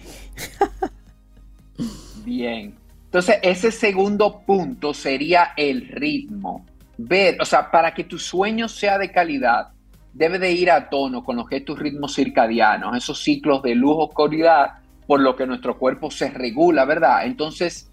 Bien. 2.24 2.76
Entonces, 3.06 3.38
ese 3.44 3.72
segundo 3.72 4.42
punto 4.46 4.94
sería 4.94 5.54
el 5.56 5.88
ritmo. 5.88 6.66
Ver, 6.98 7.38
o 7.42 7.46
sea, 7.46 7.70
para 7.72 7.94
que 7.94 8.04
tu 8.04 8.18
sueño 8.18 8.68
sea 8.68 8.98
de 8.98 9.12
calidad, 9.12 9.70
debe 10.14 10.40
de 10.40 10.52
ir 10.52 10.72
a 10.72 10.90
tono 10.90 11.24
con 11.24 11.36
los 11.36 11.48
que 11.48 11.58
es 11.58 11.66
tus 11.66 11.78
ritmos 11.78 12.16
circadianos, 12.16 12.96
esos 12.96 13.22
ciclos 13.22 13.62
de 13.62 13.76
luz 13.76 13.96
oscuridad, 14.00 14.80
por 15.06 15.20
lo 15.20 15.36
que 15.36 15.46
nuestro 15.46 15.78
cuerpo 15.78 16.10
se 16.10 16.30
regula, 16.30 16.86
¿verdad? 16.86 17.26
Entonces, 17.26 17.92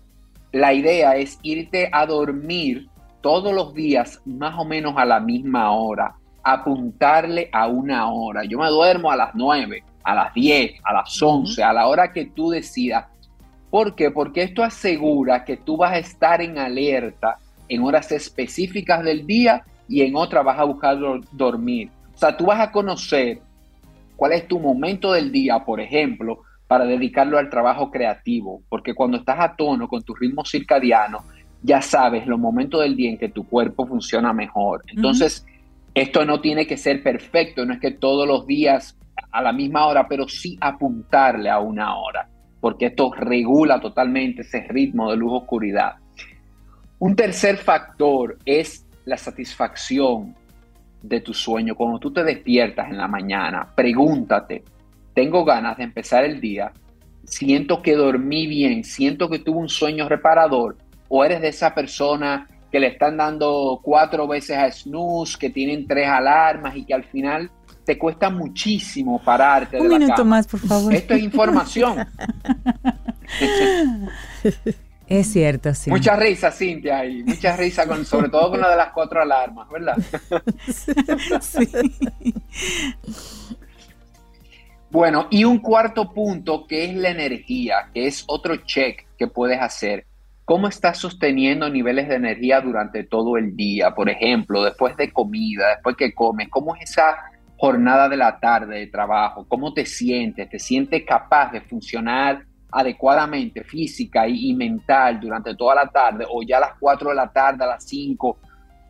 la 0.52 0.72
idea 0.72 1.16
es 1.16 1.38
irte 1.42 1.88
a 1.92 2.06
dormir 2.06 2.88
todos 3.20 3.54
los 3.54 3.74
días 3.74 4.20
más 4.24 4.58
o 4.58 4.64
menos 4.64 4.94
a 4.96 5.04
la 5.04 5.20
misma 5.20 5.72
hora, 5.72 6.14
apuntarle 6.42 7.48
a 7.52 7.66
una 7.66 8.10
hora. 8.10 8.44
Yo 8.44 8.58
me 8.58 8.68
duermo 8.68 9.10
a 9.10 9.16
las 9.16 9.34
9, 9.34 9.82
a 10.04 10.14
las 10.14 10.34
10, 10.34 10.80
a 10.84 10.92
las 10.92 11.22
11, 11.22 11.62
a 11.62 11.72
la 11.72 11.86
hora 11.86 12.12
que 12.12 12.26
tú 12.26 12.50
decidas. 12.50 13.06
¿Por 13.70 13.94
qué? 13.94 14.10
Porque 14.10 14.42
esto 14.42 14.62
asegura 14.62 15.44
que 15.44 15.56
tú 15.56 15.76
vas 15.76 15.92
a 15.92 15.98
estar 15.98 16.42
en 16.42 16.58
alerta 16.58 17.38
en 17.68 17.82
horas 17.82 18.12
específicas 18.12 19.02
del 19.02 19.26
día 19.26 19.64
y 19.88 20.02
en 20.02 20.14
otras 20.14 20.44
vas 20.44 20.58
a 20.58 20.64
buscar 20.64 20.98
dormir. 21.32 21.90
O 22.14 22.18
sea, 22.18 22.36
tú 22.36 22.46
vas 22.46 22.60
a 22.60 22.70
conocer 22.70 23.40
cuál 24.16 24.32
es 24.32 24.46
tu 24.46 24.58
momento 24.58 25.12
del 25.12 25.32
día, 25.32 25.58
por 25.60 25.80
ejemplo, 25.80 26.42
para 26.66 26.84
dedicarlo 26.84 27.38
al 27.38 27.50
trabajo 27.50 27.90
creativo, 27.90 28.62
porque 28.68 28.94
cuando 28.94 29.16
estás 29.18 29.38
a 29.40 29.56
tono 29.56 29.88
con 29.88 30.02
tu 30.02 30.14
ritmo 30.14 30.44
circadiano, 30.44 31.24
ya 31.62 31.80
sabes 31.80 32.26
los 32.26 32.38
momentos 32.38 32.80
del 32.80 32.96
día 32.96 33.10
en 33.10 33.18
que 33.18 33.28
tu 33.28 33.44
cuerpo 33.44 33.86
funciona 33.86 34.32
mejor. 34.32 34.82
Entonces, 34.88 35.46
esto 35.94 36.24
no 36.24 36.40
tiene 36.40 36.66
que 36.66 36.76
ser 36.76 37.02
perfecto, 37.02 37.66
no 37.66 37.74
es 37.74 37.80
que 37.80 37.90
todos 37.90 38.26
los 38.26 38.46
días 38.46 38.98
a 39.30 39.42
la 39.42 39.52
misma 39.52 39.86
hora, 39.86 40.06
pero 40.08 40.26
sí 40.28 40.56
apuntarle 40.60 41.50
a 41.50 41.58
una 41.58 41.96
hora, 41.96 42.28
porque 42.60 42.86
esto 42.86 43.12
regula 43.12 43.80
totalmente 43.80 44.42
ese 44.42 44.60
ritmo 44.68 45.10
de 45.10 45.16
luz-oscuridad. 45.16 45.96
Un 46.98 47.16
tercer 47.16 47.56
factor 47.56 48.38
es 48.44 48.86
la 49.04 49.16
satisfacción 49.16 50.34
de 51.02 51.20
tu 51.20 51.34
sueño. 51.34 51.74
Cuando 51.74 51.98
tú 51.98 52.12
te 52.12 52.22
despiertas 52.22 52.88
en 52.88 52.96
la 52.96 53.08
mañana, 53.08 53.68
pregúntate, 53.74 54.62
¿tengo 55.12 55.44
ganas 55.44 55.76
de 55.76 55.84
empezar 55.84 56.24
el 56.24 56.40
día? 56.40 56.72
Siento 57.24 57.82
que 57.82 57.96
dormí 57.96 58.46
bien, 58.46 58.84
siento 58.84 59.28
que 59.28 59.40
tuve 59.40 59.58
un 59.58 59.68
sueño 59.68 60.08
reparador 60.08 60.76
o 61.08 61.24
eres 61.24 61.40
de 61.40 61.48
esa 61.48 61.74
persona 61.74 62.48
que 62.72 62.80
le 62.80 62.86
están 62.88 63.18
dando 63.18 63.80
cuatro 63.82 64.26
veces 64.26 64.56
a 64.56 64.72
snooze, 64.72 65.38
que 65.38 65.50
tienen 65.50 65.86
tres 65.86 66.08
alarmas 66.08 66.74
y 66.74 66.86
que 66.86 66.94
al 66.94 67.04
final 67.04 67.50
te 67.84 67.98
cuesta 67.98 68.30
muchísimo 68.30 69.22
pararte. 69.22 69.78
Un 69.78 69.88
minuto 69.88 70.24
más, 70.24 70.46
por 70.46 70.60
favor. 70.60 70.94
Esto 70.94 71.12
es 71.12 71.22
información. 71.22 71.98
es 75.06 75.26
cierto, 75.26 75.74
sí. 75.74 75.90
Mucha 75.90 76.16
risa, 76.16 76.50
Cintia, 76.50 77.00
ahí. 77.00 77.22
Mucha 77.24 77.54
risa, 77.56 77.86
con, 77.86 78.06
sobre 78.06 78.30
todo 78.30 78.50
con 78.50 78.60
la 78.62 78.70
de 78.70 78.76
las 78.76 78.92
cuatro 78.92 79.20
alarmas, 79.20 79.68
¿verdad? 79.68 79.96
sí. 81.42 81.68
Bueno, 84.90 85.26
y 85.30 85.44
un 85.44 85.58
cuarto 85.58 86.12
punto 86.12 86.66
que 86.66 86.86
es 86.86 86.94
la 86.94 87.10
energía, 87.10 87.90
que 87.92 88.06
es 88.06 88.24
otro 88.26 88.56
check 88.56 89.06
que 89.18 89.26
puedes 89.26 89.60
hacer 89.60 90.06
cómo 90.52 90.68
estás 90.68 90.98
sosteniendo 90.98 91.70
niveles 91.70 92.08
de 92.08 92.16
energía 92.16 92.60
durante 92.60 93.04
todo 93.04 93.38
el 93.38 93.56
día. 93.56 93.94
Por 93.94 94.10
ejemplo, 94.10 94.62
después 94.62 94.94
de 94.98 95.10
comida, 95.10 95.70
después 95.70 95.96
que 95.96 96.12
comes, 96.12 96.50
cómo 96.50 96.76
es 96.76 96.90
esa 96.90 97.16
jornada 97.56 98.06
de 98.06 98.18
la 98.18 98.38
tarde 98.38 98.80
de 98.80 98.86
trabajo, 98.88 99.46
cómo 99.48 99.72
te 99.72 99.86
sientes, 99.86 100.50
te 100.50 100.58
sientes 100.58 101.04
capaz 101.06 101.52
de 101.52 101.62
funcionar 101.62 102.44
adecuadamente 102.70 103.64
física 103.64 104.28
y, 104.28 104.52
mental 104.52 105.20
durante 105.20 105.54
toda 105.56 105.74
la 105.74 105.86
tarde 105.86 106.26
o 106.28 106.42
ya 106.42 106.58
a 106.58 106.60
las 106.60 106.72
4 106.78 107.08
de 107.08 107.16
la 107.16 107.32
tarde, 107.32 107.64
a 107.64 107.68
las 107.68 107.84
5, 107.84 108.38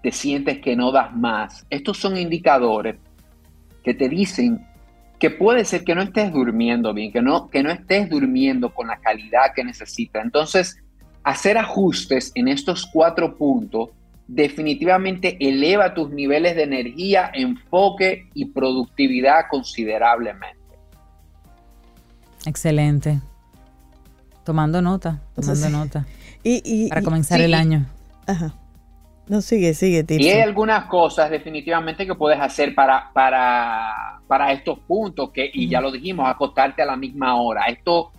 te 0.02 0.10
sientes 0.10 0.58
que 0.58 0.74
no 0.74 0.90
das 0.90 1.14
más. 1.14 1.64
Estos 1.70 1.96
son 1.96 2.16
indicadores 2.16 2.96
que 3.84 3.94
te 3.94 4.08
dicen 4.08 4.66
que 5.20 5.30
puede 5.30 5.64
ser 5.64 5.84
que 5.84 5.94
no 5.94 6.02
estés 6.02 6.32
durmiendo 6.32 6.92
bien, 6.92 7.12
que 7.12 7.22
no, 7.22 7.48
que 7.48 7.62
no 7.62 7.70
estés 7.70 8.10
durmiendo 8.10 8.74
con 8.74 8.88
la 8.88 8.96
calidad 8.96 9.54
que 9.54 9.62
necesitas. 9.62 10.24
Entonces, 10.24 10.82
hacer 11.24 11.58
ajustes 11.58 12.32
en 12.34 12.48
estos 12.48 12.86
cuatro 12.86 13.36
puntos 13.36 13.90
definitivamente 14.26 15.36
eleva 15.40 15.94
tus 15.94 16.10
niveles 16.10 16.56
de 16.56 16.62
energía, 16.62 17.30
enfoque 17.34 18.28
y 18.34 18.46
productividad 18.46 19.46
considerablemente. 19.50 20.58
Excelente. 22.46 23.20
Tomando 24.44 24.80
nota, 24.82 25.20
tomando 25.34 25.68
nota. 25.70 26.06
Y, 26.44 26.88
para 26.88 27.02
comenzar 27.02 27.40
el 27.40 27.54
año. 27.54 27.86
Ajá. 28.26 28.52
No, 29.28 29.40
sigue, 29.40 29.74
sigue, 29.74 30.04
Y 30.18 30.28
hay 30.28 30.40
algunas 30.40 30.86
cosas 30.86 31.30
definitivamente 31.30 32.04
que 32.04 32.16
puedes 32.16 32.40
hacer 32.40 32.74
para, 32.74 33.12
para, 33.12 34.20
para 34.26 34.50
estos 34.50 34.80
puntos, 34.80 35.30
que, 35.30 35.48
y 35.54 35.68
ya 35.68 35.80
lo 35.80 35.92
dijimos, 35.92 36.28
acostarte 36.28 36.82
a 36.82 36.86
la 36.86 36.96
misma 36.96 37.40
hora. 37.40 37.66
Esto 37.66 38.10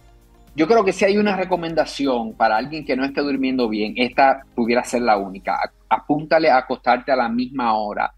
yo 0.56 0.68
creo 0.68 0.84
que 0.84 0.94
si 0.94 1.06
hay 1.06 1.18
una 1.18 1.36
recomendación 1.36 2.34
para 2.36 2.58
alguien 2.58 2.86
que 2.86 2.96
no 2.96 3.04
esté 3.04 3.22
durmiendo 3.22 3.68
bien, 3.70 3.94
esta 3.98 4.44
pudiera 4.56 4.84
ser 4.84 5.02
la 5.02 5.18
única. 5.18 5.58
Apúntale 5.90 6.50
a 6.50 6.58
acostarte 6.58 7.12
a 7.12 7.16
la 7.16 7.28
misma 7.28 7.74
hora. 7.74 8.14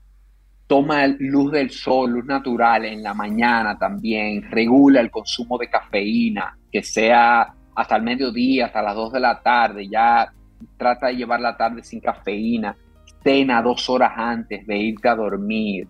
Toma 0.67 1.07
luz 1.07 1.51
del 1.51 1.69
sol, 1.69 2.11
luz 2.11 2.25
natural 2.25 2.85
en 2.85 3.03
la 3.03 3.13
mañana 3.13 3.77
también. 3.77 4.51
Regula 4.51 4.99
el 4.99 5.11
consumo 5.11 5.57
de 5.57 5.69
cafeína, 5.69 6.57
que 6.69 6.83
sea 6.83 7.53
hasta 7.73 7.95
el 7.95 8.03
mediodía, 8.03 8.65
hasta 8.65 8.81
las 8.81 8.95
2 8.95 9.13
de 9.13 9.19
la 9.19 9.41
tarde. 9.41 9.87
Ya 9.87 10.29
trata 10.77 11.07
de 11.07 11.15
llevar 11.15 11.39
la 11.39 11.55
tarde 11.55 11.83
sin 11.83 12.01
cafeína. 12.01 12.75
Cena 13.23 13.61
dos 13.61 13.89
horas 13.89 14.11
antes 14.15 14.67
de 14.67 14.77
irte 14.77 15.07
a 15.07 15.15
dormir 15.15 15.87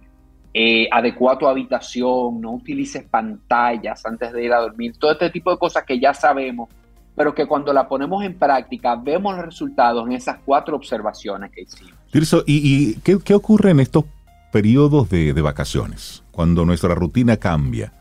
eh, 0.57 0.87
adecua 0.89 1.37
tu 1.37 1.49
habitación, 1.49 2.39
no 2.39 2.53
utilices 2.53 3.03
pantallas 3.03 4.05
antes 4.05 4.31
de 4.31 4.45
ir 4.45 4.53
a 4.53 4.61
dormir, 4.61 4.95
todo 4.97 5.11
este 5.11 5.29
tipo 5.29 5.51
de 5.51 5.57
cosas 5.57 5.83
que 5.83 5.99
ya 5.99 6.13
sabemos, 6.13 6.69
pero 7.13 7.35
que 7.35 7.45
cuando 7.45 7.73
la 7.73 7.89
ponemos 7.89 8.23
en 8.23 8.39
práctica 8.39 8.95
vemos 8.95 9.35
los 9.35 9.43
resultados 9.43 10.07
en 10.07 10.13
esas 10.13 10.37
cuatro 10.45 10.77
observaciones 10.77 11.51
que 11.51 11.63
hicimos. 11.63 11.93
Tirso, 12.09 12.41
¿y, 12.47 12.95
qué, 13.01 13.33
ocurre 13.33 13.71
en 13.71 13.81
estos 13.81 14.05
periodos 14.53 15.09
de, 15.09 15.33
vacaciones? 15.33 16.23
Cuando 16.31 16.63
nuestra 16.63 16.95
rutina 16.95 17.35
cambia, 17.35 17.91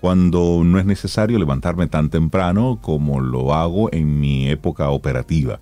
cuando 0.00 0.62
no 0.62 0.78
es 0.78 0.86
necesario 0.86 1.40
levantarme 1.40 1.88
tan 1.88 2.08
temprano 2.08 2.78
como 2.80 3.18
lo 3.18 3.52
hago 3.52 3.92
en 3.92 4.20
mi 4.20 4.48
época 4.48 4.90
operativa. 4.90 5.58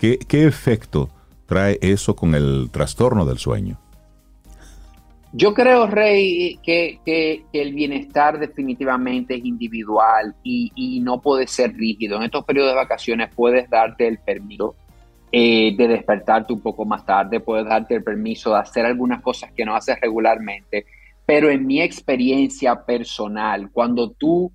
¿Qué, 0.00 0.18
qué 0.18 0.48
efecto 0.48 1.10
trae 1.46 1.78
eso 1.80 2.16
con 2.16 2.34
el 2.34 2.70
trastorno 2.72 3.24
del 3.24 3.38
sueño? 3.38 3.78
Yo 5.32 5.52
creo, 5.52 5.86
Rey, 5.86 6.58
que, 6.62 7.44
el 7.52 7.74
bienestar 7.74 8.38
definitivamente 8.38 9.34
es 9.34 9.44
individual 9.44 10.34
y, 10.42 11.00
no 11.02 11.20
puede 11.20 11.46
ser 11.46 11.74
rígido. 11.74 12.16
En 12.16 12.24
estos 12.24 12.44
periodos 12.44 12.72
de 12.72 12.76
vacaciones 12.76 13.30
puedes 13.34 13.68
darte 13.68 14.08
el 14.08 14.18
permiso 14.18 14.74
eh, 15.32 15.74
de 15.76 15.88
despertarte 15.88 16.52
un 16.52 16.60
poco 16.60 16.84
más 16.84 17.04
tarde, 17.04 17.40
puedes 17.40 17.66
darte 17.66 17.96
el 17.96 18.04
permiso 18.04 18.54
de 18.54 18.60
hacer 18.60 18.86
algunas 18.86 19.20
cosas 19.20 19.52
que 19.52 19.64
no 19.64 19.74
haces 19.74 20.00
regularmente, 20.00 20.86
pero 21.26 21.50
en 21.50 21.66
mi 21.66 21.82
experiencia 21.82 22.84
personal, 22.84 23.70
cuando 23.72 24.12
tú 24.12 24.52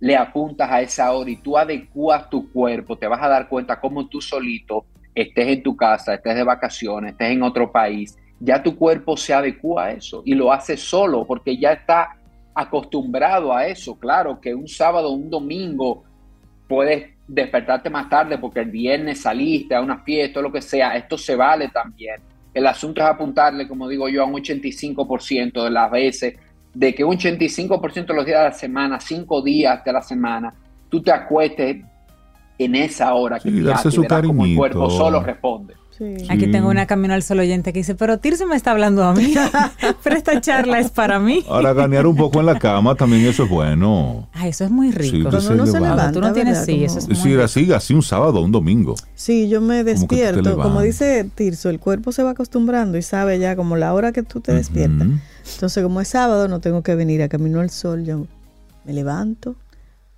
le 0.00 0.16
apuntas 0.16 0.70
a 0.70 0.80
esa 0.80 1.12
hora 1.12 1.30
y 1.30 1.36
tú 1.36 1.58
adecuas 1.58 2.30
tu 2.30 2.50
cuerpo, 2.52 2.96
te 2.96 3.08
vas 3.08 3.22
a 3.22 3.28
dar 3.28 3.48
cuenta 3.48 3.80
cómo 3.80 4.06
tú 4.06 4.20
solito 4.20 4.86
estés 5.14 5.48
en 5.48 5.62
tu 5.62 5.76
casa, 5.76 6.14
estés 6.14 6.34
de 6.34 6.44
vacaciones, 6.44 7.12
estés 7.12 7.30
en 7.30 7.42
otro 7.42 7.70
país, 7.70 8.16
ya 8.40 8.62
tu 8.62 8.76
cuerpo 8.76 9.16
se 9.16 9.32
adecua 9.32 9.84
a 9.84 9.90
eso 9.92 10.22
y 10.24 10.34
lo 10.34 10.52
hace 10.52 10.76
solo 10.76 11.24
porque 11.26 11.56
ya 11.56 11.72
está 11.72 12.16
acostumbrado 12.54 13.54
a 13.54 13.66
eso. 13.66 13.96
Claro 13.96 14.40
que 14.40 14.54
un 14.54 14.68
sábado, 14.68 15.10
un 15.10 15.30
domingo 15.30 16.04
puedes 16.68 17.10
despertarte 17.26 17.90
más 17.90 18.08
tarde 18.08 18.38
porque 18.38 18.60
el 18.60 18.70
viernes 18.70 19.22
saliste 19.22 19.74
a 19.74 19.80
una 19.80 19.98
fiesta 19.98 20.40
o 20.40 20.42
lo 20.42 20.52
que 20.52 20.62
sea, 20.62 20.96
esto 20.96 21.16
se 21.16 21.36
vale 21.36 21.68
también. 21.68 22.20
El 22.52 22.66
asunto 22.66 23.00
es 23.00 23.06
apuntarle, 23.06 23.66
como 23.66 23.88
digo 23.88 24.08
yo, 24.08 24.22
a 24.22 24.26
un 24.26 24.34
85% 24.34 25.64
de 25.64 25.70
las 25.70 25.90
veces, 25.90 26.34
de 26.72 26.94
que 26.94 27.04
un 27.04 27.16
85% 27.16 28.06
de 28.06 28.14
los 28.14 28.26
días 28.26 28.38
de 28.38 28.44
la 28.44 28.52
semana, 28.52 29.00
cinco 29.00 29.42
días 29.42 29.84
de 29.84 29.92
la 29.92 30.02
semana, 30.02 30.54
tú 30.88 31.02
te 31.02 31.10
acuestes 31.10 31.82
en 32.56 32.74
esa 32.76 33.14
hora 33.14 33.40
que 33.40 33.50
como 34.22 34.44
el 34.44 34.56
cuerpo 34.56 34.90
solo 34.90 35.20
responde. 35.20 35.74
Aquí 36.28 36.50
tengo 36.50 36.68
una 36.68 36.86
camino 36.86 37.14
al 37.14 37.22
sol 37.22 37.38
oyente 37.38 37.72
que 37.72 37.80
dice, 37.80 37.94
pero 37.94 38.18
Tirso 38.18 38.46
me 38.46 38.56
está 38.56 38.72
hablando 38.72 39.04
a 39.04 39.14
mí, 39.14 39.34
pero 40.02 40.16
esta 40.16 40.40
charla 40.40 40.80
es 40.80 40.90
para 40.90 41.18
mí. 41.18 41.44
Ahora 41.48 41.72
ganear 41.72 42.06
un 42.06 42.16
poco 42.16 42.40
en 42.40 42.46
la 42.46 42.58
cama 42.58 42.94
también 42.94 43.24
eso 43.26 43.44
es 43.44 43.50
bueno. 43.50 44.28
Ah, 44.32 44.48
eso 44.48 44.64
es 44.64 44.70
muy 44.70 44.90
rico. 44.90 45.30
Cuando 45.30 45.52
uno 45.52 45.66
se 45.66 45.80
levanta, 45.80 46.12
tú 46.12 46.20
no 46.20 46.32
tienes 46.32 46.64
sí, 46.64 46.84
eso 46.84 46.98
es 46.98 47.18
muy 47.18 47.34
así, 47.40 47.72
así 47.72 47.94
un 47.94 48.02
sábado 48.02 48.40
o 48.40 48.44
un 48.44 48.52
domingo. 48.52 48.94
Sí, 49.14 49.48
yo 49.48 49.60
me 49.60 49.84
despierto, 49.84 50.56
como 50.56 50.80
dice 50.80 51.28
Tirso, 51.34 51.70
el 51.70 51.78
cuerpo 51.78 52.12
se 52.12 52.22
va 52.22 52.30
acostumbrando 52.30 52.98
y 52.98 53.02
sabe 53.02 53.38
ya 53.38 53.56
como 53.56 53.76
la 53.76 53.94
hora 53.94 54.12
que 54.12 54.22
tú 54.22 54.40
te 54.40 54.52
despiertas. 54.52 55.08
Entonces, 55.54 55.82
como 55.82 56.00
es 56.00 56.08
sábado, 56.08 56.48
no 56.48 56.60
tengo 56.60 56.82
que 56.82 56.94
venir 56.94 57.22
a 57.22 57.28
camino 57.28 57.60
al 57.60 57.70
sol, 57.70 58.04
yo 58.04 58.26
me 58.84 58.92
levanto, 58.92 59.56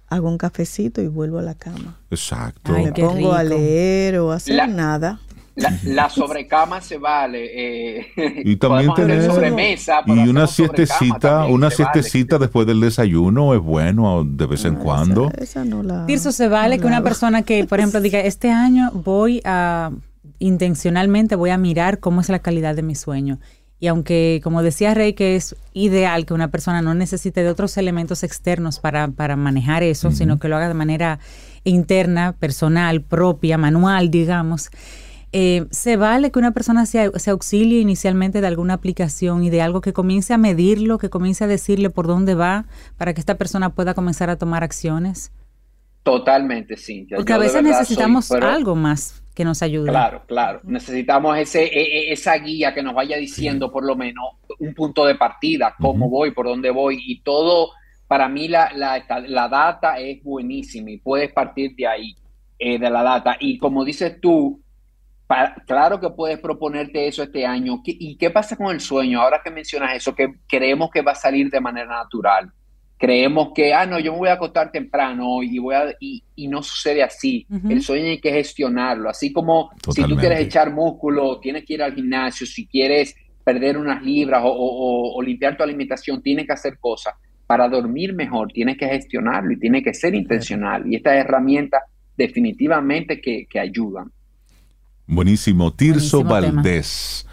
hago 0.09 0.29
un 0.29 0.39
cafecito 0.39 1.03
y 1.03 1.09
vuelvo 1.09 1.39
a 1.39 1.43
la 1.43 1.55
cama. 1.55 1.99
Exacto. 2.11 2.73
me 2.73 2.93
pongo 2.93 3.33
a 3.33 3.43
leer 3.43 4.19
o 4.19 4.33
a 4.33 4.37
hacer 4.37 4.69
nada. 4.69 5.21
La, 5.57 6.11
sobrecama 6.11 6.83
se 6.83 6.99
vale. 6.99 7.49
Eh, 7.55 8.43
y 8.45 8.57
también 8.57 8.93
tener 8.95 9.25
sobremesa. 9.25 10.03
Y 10.07 10.29
una 10.29 10.47
siestecita, 10.47 11.47
una 11.47 11.71
siestecita 11.71 12.39
después 12.39 12.67
del 12.67 12.81
desayuno 12.81 13.55
es 13.55 13.61
bueno 13.61 14.25
de 14.25 14.47
vez 14.47 14.67
en 14.67 14.77
cuando. 14.77 15.31
Esa, 15.39 15.65
no 15.65 15.83
la, 15.83 16.05
Tirso, 16.05 16.31
se 16.31 16.49
vale 16.49 16.79
que 16.79 16.87
una 16.87 17.03
persona 17.03 17.43
que, 17.43 17.65
por 17.65 17.79
ejemplo, 17.79 18.01
diga, 18.03 18.21
este 18.21 18.51
año 18.51 18.91
voy 18.93 19.41
a, 19.45 19.93
intencionalmente 20.39 21.37
voy 21.37 21.51
a 21.51 21.59
mirar 21.59 22.01
cómo 22.01 22.21
es 22.21 22.29
la 22.29 22.41
calidad 22.41 22.75
de 22.77 22.83
mi 22.83 22.95
sueño. 22.95 23.39
Y 23.79 23.89
aunque, 23.89 24.41
como 24.43 24.63
decía 24.63 24.95
Rey, 24.95 25.13
que 25.13 25.37
es 25.37 25.55
ideal 25.73 26.25
que 26.25 26.35
una 26.35 26.49
persona 26.49 26.81
no 26.81 26.95
necesite 26.95 27.43
de 27.43 27.51
otros 27.51 27.77
elementos 27.77 28.23
externos 28.23 28.79
para, 28.79 29.09
para 29.09 29.37
manejar 29.37 29.83
eso, 29.83 30.13
sino 30.13 30.39
que 30.39 30.49
lo 30.49 30.57
haga 30.57 30.69
de 30.69 30.75
manera 30.75 31.19
interna, 31.65 32.33
personal, 32.39 33.03
propia, 33.03 33.59
manual, 33.59 34.11
digamos. 34.11 34.71
Eh, 35.33 35.67
¿Se 35.71 35.97
vale 35.97 36.31
que 36.31 36.39
una 36.39 36.53
persona 36.53 36.87
se, 36.87 37.11
auxilie 37.31 37.81
inicialmente 37.81 38.41
de 38.41 38.47
alguna 38.47 38.75
aplicación 38.75 39.43
y 39.43 39.51
de 39.51 39.61
algo 39.61 39.81
que 39.81 39.93
comience 39.93 40.33
a 40.33 40.39
medirlo, 40.39 40.99
que 40.99 41.11
comience 41.11 41.45
a 41.45 41.47
decirle 41.47 41.91
por 41.91 42.07
dónde 42.07 42.35
va 42.35 42.67
para 42.97 43.13
que 43.13 43.21
esta 43.21 43.37
persona 43.37 43.71
pueda 43.71 43.95
comenzar 43.95 44.31
a 44.31 44.37
tomar 44.37 44.63
acciones? 44.63 45.33
Totalmente, 46.03 46.77
sí. 46.77 47.07
Porque 47.15 47.33
a 47.33 47.39
veces 47.39 47.63
necesitamos 47.63 48.31
algo 48.31 48.77
más 48.77 49.23
que 49.35 49.45
nos 49.45 49.61
ayude. 49.63 49.91
Claro, 49.91 50.23
claro. 50.27 50.61
Necesitamos 50.63 51.37
ese, 51.37 51.65
e, 51.65 51.83
e, 51.83 52.13
esa 52.13 52.35
guía 52.39 52.73
que 52.73 52.83
nos 52.83 52.95
vaya 52.95 53.17
diciendo 53.19 53.71
por 53.71 53.85
lo 53.85 53.97
menos 53.97 54.25
un 54.61 54.73
punto 54.73 55.05
de 55.05 55.17
partida, 55.17 55.75
cómo 55.79 56.09
voy, 56.09 56.31
por 56.31 56.47
dónde 56.47 56.71
voy 56.71 57.03
y 57.05 57.21
todo. 57.21 57.71
Para 58.07 58.29
mí 58.29 58.47
la, 58.49 58.71
la, 58.73 59.49
data 59.49 59.99
es 59.99 60.23
buenísima 60.23 60.91
y 60.93 60.99
puedes 60.99 61.33
partir 61.33 61.75
de 61.75 61.87
ahí, 61.87 62.17
eh, 62.59 62.79
de 62.79 62.89
la 62.89 63.03
data. 63.03 63.37
Y 63.41 63.59
como 63.59 63.85
dices 63.85 64.21
tú, 64.21 64.63
claro 65.67 66.01
que 66.01 66.11
puedes 66.11 66.39
proponerte 66.39 67.07
eso 67.07 67.23
este 67.23 67.45
año. 67.45 67.83
¿Y 67.85 68.17
qué 68.17 68.31
pasa 68.31 68.57
con 68.57 68.73
el 68.73 68.81
sueño? 68.81 69.21
Ahora 69.21 69.41
que 69.43 69.51
mencionas 69.51 69.97
eso, 69.97 70.15
que 70.15 70.29
creemos 70.49 70.91
que 70.91 71.03
va 71.03 71.13
a 71.13 71.17
salir 71.17 71.51
de 71.51 71.61
manera 71.61 71.89
natural. 71.89 72.51
Creemos 72.99 73.51
que, 73.55 73.75
ah, 73.75 73.85
no, 73.85 73.99
yo 73.99 74.13
me 74.13 74.19
voy 74.19 74.29
a 74.31 74.35
acostar 74.35 74.73
temprano 74.73 75.43
y, 75.43 75.59
voy 75.59 75.75
a, 75.75 75.95
y, 76.01 76.49
no 76.49 76.63
sucede 76.63 77.03
así. 77.03 77.47
El 77.69 77.83
sueño 77.83 78.07
hay 78.07 78.21
que 78.21 78.33
gestionarlo. 78.33 79.11
Así 79.11 79.33
como 79.33 79.71
si 79.93 80.03
tú 80.05 80.17
quieres 80.17 80.41
echar 80.41 80.73
músculo, 80.73 81.39
tienes 81.41 81.65
que 81.65 81.75
ir 81.75 81.83
al 81.83 81.95
gimnasio, 81.95 82.47
si 82.47 82.67
quieres 82.67 83.15
perder 83.45 83.77
unas 83.77 84.03
libras 84.03 84.43
o, 84.45 85.21
limpiar 85.23 85.57
tu 85.57 85.63
alimentación, 85.63 86.23
tienes 86.23 86.47
que 86.47 86.53
hacer 86.53 86.79
cosas. 86.79 87.15
Para 87.47 87.69
dormir 87.69 88.15
mejor, 88.15 88.51
tienes 88.51 88.77
que 88.77 88.89
gestionarlo 88.89 89.53
y 89.53 89.59
tiene 89.59 89.83
que 89.83 89.93
ser 89.93 90.15
intencional. 90.15 90.85
Y 90.91 90.97
estas 90.97 91.15
herramientas 91.15 91.83
definitivamente 92.17 93.21
que, 93.21 93.47
que 93.49 93.61
ayudan. 93.61 94.11
Buenísimo. 95.07 95.73
Tirso 95.73 96.25
Valdés. 96.25 97.27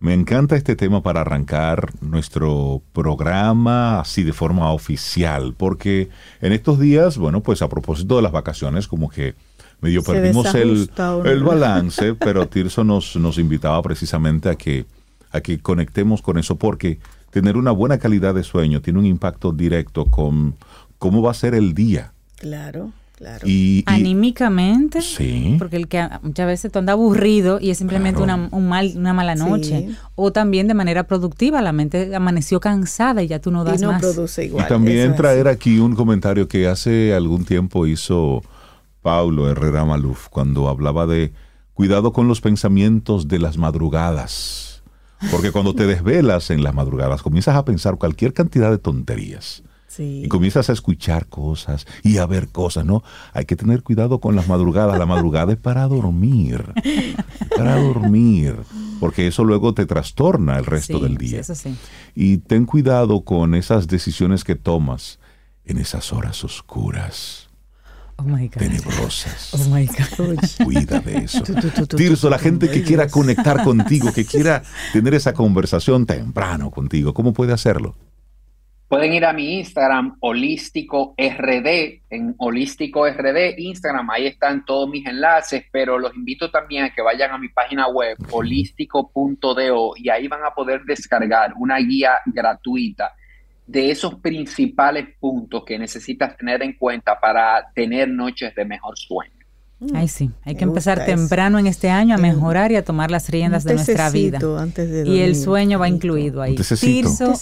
Me 0.00 0.14
encanta 0.14 0.56
este 0.56 0.76
tema 0.76 1.02
para 1.02 1.20
arrancar 1.20 1.90
nuestro 2.00 2.82
programa 2.94 4.00
así 4.00 4.22
de 4.22 4.32
forma 4.32 4.72
oficial, 4.72 5.54
porque 5.56 6.08
en 6.40 6.54
estos 6.54 6.78
días, 6.78 7.18
bueno, 7.18 7.42
pues 7.42 7.60
a 7.60 7.68
propósito 7.68 8.16
de 8.16 8.22
las 8.22 8.32
vacaciones, 8.32 8.88
como 8.88 9.10
que 9.10 9.34
medio 9.82 10.00
Se 10.00 10.12
perdimos 10.12 10.54
el, 10.54 10.90
el 11.26 11.42
balance, 11.42 12.14
pero 12.14 12.48
Tirso 12.48 12.82
nos, 12.82 13.14
nos 13.16 13.36
invitaba 13.36 13.82
precisamente 13.82 14.48
a 14.48 14.54
que, 14.54 14.86
a 15.32 15.42
que 15.42 15.60
conectemos 15.60 16.22
con 16.22 16.38
eso, 16.38 16.56
porque 16.56 16.98
tener 17.30 17.58
una 17.58 17.70
buena 17.70 17.98
calidad 17.98 18.34
de 18.34 18.42
sueño 18.42 18.80
tiene 18.80 19.00
un 19.00 19.06
impacto 19.06 19.52
directo 19.52 20.06
con 20.06 20.56
cómo 20.98 21.20
va 21.20 21.32
a 21.32 21.34
ser 21.34 21.54
el 21.54 21.74
día. 21.74 22.14
Claro, 22.36 22.92
claro. 23.20 23.46
Y, 23.46 23.78
y- 23.78 23.84
Anímicamente. 23.86 25.00
Sí. 25.02 25.54
Porque 25.58 25.76
el 25.76 25.86
que 25.86 26.08
muchas 26.22 26.46
veces 26.48 26.72
tú 26.72 26.80
andas 26.80 26.94
aburrido 26.94 27.60
y 27.60 27.70
es 27.70 27.78
simplemente 27.78 28.20
Claro. 28.22 28.42
una, 28.42 28.48
un 28.50 28.68
mal, 28.68 28.92
una 28.96 29.12
mala 29.14 29.36
Sí. 29.36 29.44
noche. 29.44 29.88
O 30.16 30.32
también 30.32 30.66
de 30.66 30.74
manera 30.74 31.04
productiva, 31.04 31.62
la 31.62 31.72
mente 31.72 32.14
amaneció 32.16 32.58
cansada 32.58 33.22
y 33.22 33.28
ya 33.28 33.38
tú 33.40 33.52
no 33.52 33.62
das 33.62 33.80
y 33.80 33.84
no 33.84 33.92
más. 33.92 34.00
produce 34.00 34.46
igual. 34.46 34.64
Y 34.64 34.68
también 34.68 35.10
es 35.12 35.16
traer 35.16 35.46
aquí 35.46 35.78
un 35.78 35.94
comentario 35.94 36.48
que 36.48 36.66
hace 36.66 37.14
algún 37.14 37.44
tiempo 37.44 37.86
hizo 37.86 38.42
Paulo 39.02 39.48
Herrera 39.48 39.84
Maluf 39.84 40.28
cuando 40.28 40.68
hablaba 40.68 41.06
de 41.06 41.32
cuidado 41.74 42.12
con 42.12 42.26
los 42.28 42.40
pensamientos 42.40 43.28
de 43.28 43.38
las 43.38 43.56
madrugadas. 43.56 44.82
Porque 45.30 45.52
cuando 45.52 45.74
te 45.74 45.86
desvelas 45.86 46.50
en 46.50 46.62
las 46.62 46.74
madrugadas 46.74 47.22
comienzas 47.22 47.54
a 47.56 47.64
pensar 47.64 47.96
cualquier 47.96 48.32
cantidad 48.32 48.70
de 48.70 48.78
tonterías. 48.78 49.62
Sí. 49.92 50.22
Y 50.24 50.28
comienzas 50.28 50.70
a 50.70 50.72
escuchar 50.72 51.26
cosas 51.26 51.84
y 52.04 52.18
a 52.18 52.26
ver 52.26 52.46
cosas, 52.48 52.84
¿no? 52.86 53.02
Hay 53.32 53.44
que 53.44 53.56
tener 53.56 53.82
cuidado 53.82 54.20
con 54.20 54.36
las 54.36 54.46
madrugadas. 54.46 54.96
La 54.96 55.04
madrugada 55.04 55.52
es 55.52 55.58
para 55.58 55.88
dormir. 55.88 56.64
Para 57.56 57.74
dormir. 57.80 58.54
Porque 59.00 59.26
eso 59.26 59.42
luego 59.42 59.74
te 59.74 59.86
trastorna 59.86 60.58
el 60.58 60.64
resto 60.66 60.98
Sí, 60.98 61.02
del 61.02 61.12
sí, 61.18 61.26
día. 61.26 61.40
eso 61.40 61.54
sí. 61.56 61.74
Y 62.14 62.38
ten 62.38 62.66
cuidado 62.66 63.22
con 63.24 63.56
esas 63.56 63.88
decisiones 63.88 64.44
que 64.44 64.54
tomas 64.54 65.18
en 65.64 65.78
esas 65.78 66.12
horas 66.12 66.44
oscuras, 66.44 67.48
Oh 68.16 68.22
my 68.22 68.46
God. 68.48 68.58
tenebrosas. 68.58 69.54
Oh 69.54 69.68
my 69.74 69.86
God. 69.86 70.38
Cuida 70.64 71.00
de 71.00 71.16
eso. 71.24 71.42
Tirso, 71.96 72.30
la 72.30 72.38
gente 72.38 72.70
que 72.70 72.82
quiera 72.84 73.08
conectar 73.08 73.64
contigo, 73.64 74.12
que 74.12 74.24
quiera 74.24 74.62
tener 74.92 75.14
esa 75.14 75.32
conversación 75.32 76.06
temprano 76.06 76.70
contigo, 76.70 77.12
¿cómo 77.12 77.32
puede 77.32 77.52
hacerlo? 77.54 77.96
Pueden 78.90 79.12
ir 79.12 79.24
a 79.24 79.32
mi 79.32 79.58
Instagram, 79.58 80.16
holístico 80.18 81.14
RD, 81.16 82.02
en 82.10 82.34
holístico 82.38 83.08
RD, 83.08 83.54
Instagram, 83.56 84.10
ahí 84.10 84.26
están 84.26 84.64
todos 84.64 84.90
mis 84.90 85.06
enlaces, 85.06 85.62
pero 85.70 85.96
los 85.96 86.12
invito 86.16 86.50
también 86.50 86.82
a 86.82 86.90
que 86.92 87.00
vayan 87.00 87.30
a 87.30 87.38
mi 87.38 87.50
página 87.50 87.86
web, 87.86 88.16
holístico.do, 88.32 89.92
y 89.94 90.08
ahí 90.08 90.26
van 90.26 90.44
a 90.44 90.50
poder 90.52 90.82
descargar 90.82 91.52
una 91.56 91.78
guía 91.78 92.18
gratuita 92.26 93.14
de 93.64 93.92
esos 93.92 94.16
principales 94.16 95.06
puntos 95.20 95.64
que 95.64 95.78
necesitas 95.78 96.36
tener 96.36 96.60
en 96.64 96.72
cuenta 96.72 97.20
para 97.20 97.70
tener 97.72 98.08
noches 98.08 98.52
de 98.56 98.64
mejor 98.64 98.98
sueño. 98.98 99.39
Ay, 99.94 100.08
sí. 100.08 100.30
Hay 100.44 100.56
que 100.56 100.64
empezar 100.64 100.98
eso. 100.98 101.06
temprano 101.06 101.58
en 101.58 101.66
este 101.66 101.88
año 101.88 102.14
a 102.14 102.18
mejorar 102.18 102.70
y 102.70 102.76
a 102.76 102.84
tomar 102.84 103.10
las 103.10 103.30
riendas 103.30 103.64
de 103.64 103.74
nuestra 103.74 104.10
vida. 104.10 104.38
tececito 104.38 104.58
antes 104.58 104.90
de 104.90 105.08
Y 105.08 105.20
el 105.20 105.34
sueño 105.34 105.78
va 105.78 105.88
incluido 105.88 106.42
ahí. 106.42 106.54
Tirso, 106.54 107.32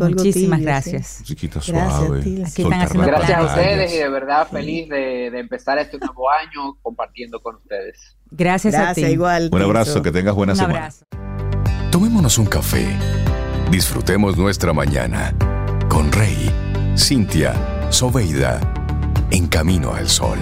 muchísimas 0.00 0.58
tibio, 0.58 0.58
gracias. 0.72 1.20
Chiquita 1.22 1.60
Gracias, 1.64 1.96
suave. 1.96 2.22
Tirso. 2.22 2.42
Aquí 2.42 2.62
soltar 2.62 2.82
están 2.82 3.02
haciendo 3.02 3.10
las 3.12 3.20
Gracias 3.20 3.38
a 3.38 3.42
Gracias. 3.42 3.58
ustedes 3.58 3.94
y 3.94 3.96
de 3.98 4.08
verdad 4.08 4.48
feliz 4.48 4.88
de, 4.88 5.30
de 5.30 5.38
empezar 5.38 5.78
este 5.78 5.98
nuevo 5.98 6.28
año 6.30 6.76
compartiendo 6.82 7.40
con 7.40 7.54
ustedes. 7.56 8.16
Gracias, 8.32 8.74
a 8.74 8.78
Gracias, 8.82 9.06
ti. 9.06 9.12
igual. 9.12 9.44
Un 9.44 9.50
Tirso. 9.50 9.64
abrazo, 9.66 10.02
que 10.02 10.10
tengas 10.10 10.34
buena 10.34 10.54
Un 10.54 10.58
semana. 10.58 10.78
abrazo. 10.78 11.04
Tomémonos 11.92 12.36
un 12.38 12.46
café. 12.46 12.84
Disfrutemos 13.70 14.36
nuestra 14.36 14.72
mañana 14.72 15.34
con 15.88 16.10
Rey, 16.10 16.50
Cintia, 16.96 17.54
Soveida, 17.90 18.60
en 19.30 19.46
camino 19.46 19.94
al 19.94 20.08
sol. 20.08 20.38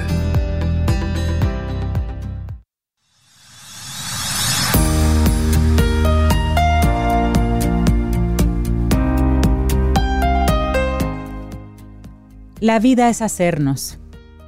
La 12.64 12.78
vida 12.78 13.10
es 13.10 13.20
hacernos, 13.20 13.98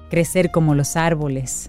crecer 0.09 0.51
como 0.51 0.75
los 0.75 0.97
árboles. 0.97 1.69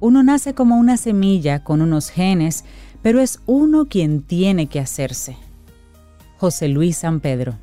Uno 0.00 0.22
nace 0.22 0.54
como 0.54 0.78
una 0.78 0.96
semilla 0.96 1.62
con 1.62 1.82
unos 1.82 2.08
genes, 2.08 2.64
pero 3.02 3.20
es 3.20 3.40
uno 3.44 3.84
quien 3.84 4.22
tiene 4.22 4.66
que 4.66 4.80
hacerse. 4.80 5.36
José 6.38 6.68
Luis 6.68 6.96
San 6.96 7.20
Pedro. 7.20 7.58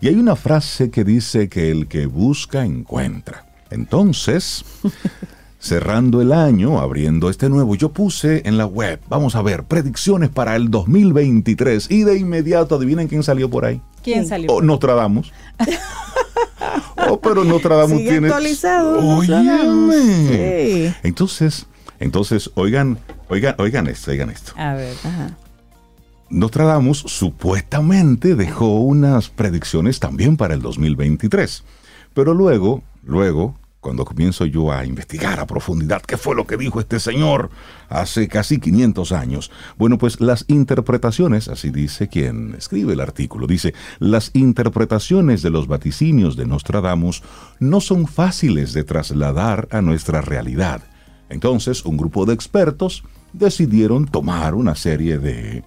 Y 0.00 0.08
hay 0.08 0.16
una 0.16 0.34
frase 0.34 0.90
que 0.90 1.04
dice 1.04 1.48
que 1.48 1.70
el 1.70 1.86
que 1.86 2.06
busca 2.06 2.64
encuentra. 2.64 3.46
Entonces, 3.70 4.64
cerrando 5.60 6.20
el 6.20 6.32
año, 6.32 6.80
abriendo 6.80 7.30
este 7.30 7.48
nuevo, 7.48 7.76
yo 7.76 7.92
puse 7.92 8.42
en 8.44 8.58
la 8.58 8.66
web, 8.66 8.98
vamos 9.08 9.36
a 9.36 9.42
ver, 9.42 9.62
predicciones 9.62 10.30
para 10.30 10.56
el 10.56 10.68
2023 10.68 11.92
y 11.92 12.02
de 12.02 12.18
inmediato 12.18 12.74
adivinen 12.74 13.06
quién 13.06 13.22
salió 13.22 13.48
por 13.48 13.66
ahí. 13.66 13.80
¿Quién 14.02 14.26
salió? 14.26 14.52
Oh, 14.52 14.62
Nostradamus. 14.62 15.32
oh, 17.08 17.20
pero 17.20 17.44
Nostradamus 17.44 17.98
Sigue 17.98 18.10
tiene... 18.10 18.28
actualizado. 18.28 18.98
Óyeme. 18.98 19.94
Sí. 20.28 20.94
Entonces, 21.02 21.66
entonces, 21.98 22.50
oigan, 22.54 22.98
oigan, 23.28 23.54
oigan 23.58 23.86
esto, 23.86 24.10
oigan 24.10 24.30
esto. 24.30 24.52
A 24.56 24.74
ver. 24.74 24.96
Ajá. 25.04 25.36
Nostradamus 26.30 26.98
supuestamente 26.98 28.36
dejó 28.36 28.80
unas 28.80 29.28
predicciones 29.28 29.98
también 29.98 30.36
para 30.36 30.54
el 30.54 30.62
2023. 30.62 31.64
Pero 32.14 32.34
luego, 32.34 32.82
luego, 33.02 33.56
cuando 33.80 34.04
comienzo 34.04 34.44
yo 34.44 34.72
a 34.72 34.84
investigar 34.84 35.40
a 35.40 35.46
profundidad 35.46 36.02
qué 36.02 36.16
fue 36.16 36.34
lo 36.36 36.46
que 36.46 36.56
dijo 36.56 36.80
este 36.80 37.00
señor 37.00 37.50
hace 37.88 38.28
casi 38.28 38.60
500 38.60 39.12
años, 39.12 39.50
bueno, 39.76 39.98
pues 39.98 40.20
las 40.20 40.44
interpretaciones, 40.48 41.48
así 41.48 41.70
dice 41.70 42.08
quien 42.08 42.54
escribe 42.56 42.92
el 42.92 43.00
artículo, 43.00 43.46
dice, 43.46 43.74
las 43.98 44.30
interpretaciones 44.34 45.42
de 45.42 45.50
los 45.50 45.66
vaticinios 45.66 46.36
de 46.36 46.46
Nostradamus 46.46 47.22
no 47.58 47.80
son 47.80 48.06
fáciles 48.06 48.72
de 48.74 48.84
trasladar 48.84 49.68
a 49.70 49.80
nuestra 49.80 50.20
realidad. 50.20 50.82
Entonces, 51.30 51.84
un 51.84 51.96
grupo 51.96 52.26
de 52.26 52.34
expertos 52.34 53.04
decidieron 53.32 54.06
tomar 54.06 54.54
una 54.54 54.74
serie 54.74 55.18
de 55.18 55.64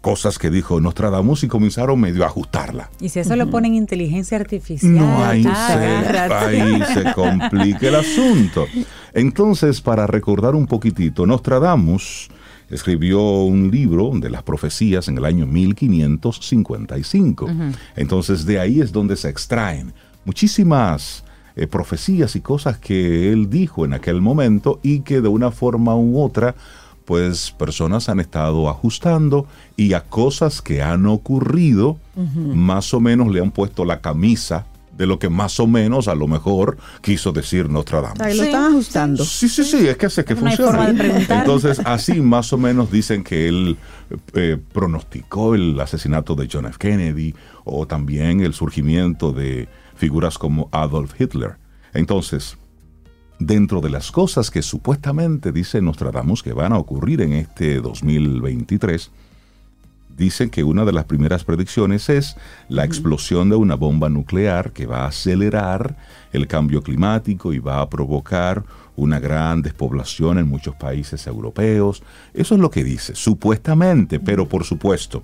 cosas 0.00 0.38
que 0.38 0.50
dijo 0.50 0.80
Nostradamus 0.80 1.44
y 1.44 1.48
comenzaron 1.48 2.00
medio 2.00 2.24
a 2.24 2.26
ajustarla. 2.26 2.90
Y 3.00 3.10
si 3.10 3.20
eso 3.20 3.36
lo 3.36 3.50
ponen 3.50 3.74
inteligencia 3.74 4.38
artificial. 4.38 4.94
No, 4.94 5.24
ahí, 5.24 5.44
ah, 5.46 5.68
se, 5.68 6.34
ahí 6.34 6.82
se 6.94 7.12
complica 7.12 7.88
el 7.88 7.96
asunto. 7.96 8.66
Entonces, 9.12 9.80
para 9.80 10.06
recordar 10.06 10.54
un 10.54 10.66
poquitito, 10.66 11.26
Nostradamus 11.26 12.30
escribió 12.70 13.42
un 13.42 13.70
libro 13.70 14.12
de 14.14 14.30
las 14.30 14.42
profecías 14.42 15.08
en 15.08 15.18
el 15.18 15.24
año 15.24 15.46
1555. 15.46 17.48
Entonces, 17.96 18.46
de 18.46 18.60
ahí 18.60 18.80
es 18.80 18.92
donde 18.92 19.16
se 19.16 19.28
extraen 19.28 19.92
muchísimas 20.24 21.24
eh, 21.56 21.66
profecías 21.66 22.36
y 22.36 22.40
cosas 22.40 22.78
que 22.78 23.32
él 23.32 23.50
dijo 23.50 23.84
en 23.84 23.92
aquel 23.92 24.20
momento 24.20 24.78
y 24.82 25.00
que 25.00 25.20
de 25.20 25.28
una 25.28 25.50
forma 25.50 25.96
u 25.96 26.22
otra 26.22 26.54
pues 27.10 27.50
personas 27.50 28.08
han 28.08 28.20
estado 28.20 28.68
ajustando 28.68 29.44
y 29.76 29.94
a 29.94 30.02
cosas 30.04 30.62
que 30.62 30.80
han 30.80 31.06
ocurrido, 31.06 31.98
más 32.14 32.94
o 32.94 33.00
menos 33.00 33.32
le 33.32 33.40
han 33.40 33.50
puesto 33.50 33.84
la 33.84 34.00
camisa 34.00 34.66
de 34.96 35.08
lo 35.08 35.18
que 35.18 35.28
más 35.28 35.58
o 35.58 35.66
menos 35.66 36.06
a 36.06 36.14
lo 36.14 36.28
mejor 36.28 36.76
quiso 37.02 37.32
decir 37.32 37.68
Nostradamus. 37.68 38.20
Ahí 38.20 38.36
lo 38.36 38.44
Sí, 38.44 38.48
están 38.50 38.64
ajustando. 38.74 39.24
Sí, 39.24 39.48
sí, 39.48 39.64
sí, 39.64 39.88
es 39.88 39.96
que 39.96 40.08
sé 40.08 40.24
que 40.24 40.36
No 40.36 40.42
funciona. 40.42 40.70
forma 40.70 40.86
de 40.86 40.94
preguntar. 40.98 41.38
Entonces, 41.40 41.80
así 41.84 42.20
más 42.20 42.52
o 42.52 42.58
menos 42.58 42.92
dicen 42.92 43.24
que 43.24 43.48
él 43.48 43.76
eh, 44.34 44.56
pronosticó 44.72 45.56
el 45.56 45.80
asesinato 45.80 46.36
de 46.36 46.48
John 46.52 46.66
F. 46.66 46.78
Kennedy 46.78 47.34
o 47.64 47.88
también 47.88 48.40
el 48.40 48.54
surgimiento 48.54 49.32
de 49.32 49.68
figuras 49.96 50.38
como 50.38 50.68
Adolf 50.70 51.20
Hitler. 51.20 51.56
Entonces, 51.92 52.56
dentro 53.40 53.80
de 53.80 53.90
las 53.90 54.12
cosas 54.12 54.50
que 54.50 54.62
supuestamente 54.62 55.50
dice 55.50 55.80
Nostradamus 55.80 56.42
que 56.42 56.52
van 56.52 56.72
a 56.72 56.78
ocurrir 56.78 57.22
en 57.22 57.32
este 57.32 57.80
2023, 57.80 59.10
dicen 60.16 60.50
que 60.50 60.62
una 60.62 60.84
de 60.84 60.92
las 60.92 61.06
primeras 61.06 61.44
predicciones 61.44 62.10
es 62.10 62.36
la 62.68 62.84
explosión 62.84 63.48
de 63.48 63.56
una 63.56 63.74
bomba 63.74 64.10
nuclear 64.10 64.72
que 64.72 64.84
va 64.86 65.04
a 65.04 65.08
acelerar 65.08 65.96
el 66.32 66.46
cambio 66.46 66.82
climático 66.82 67.54
y 67.54 67.58
va 67.58 67.80
a 67.80 67.88
provocar 67.88 68.62
una 68.96 69.18
gran 69.18 69.62
despoblación 69.62 70.36
en 70.38 70.46
muchos 70.46 70.76
países 70.76 71.26
europeos. 71.26 72.02
Eso 72.34 72.54
es 72.54 72.60
lo 72.60 72.70
que 72.70 72.84
dice, 72.84 73.14
supuestamente, 73.14 74.20
pero 74.20 74.46
por 74.46 74.64
supuesto, 74.64 75.22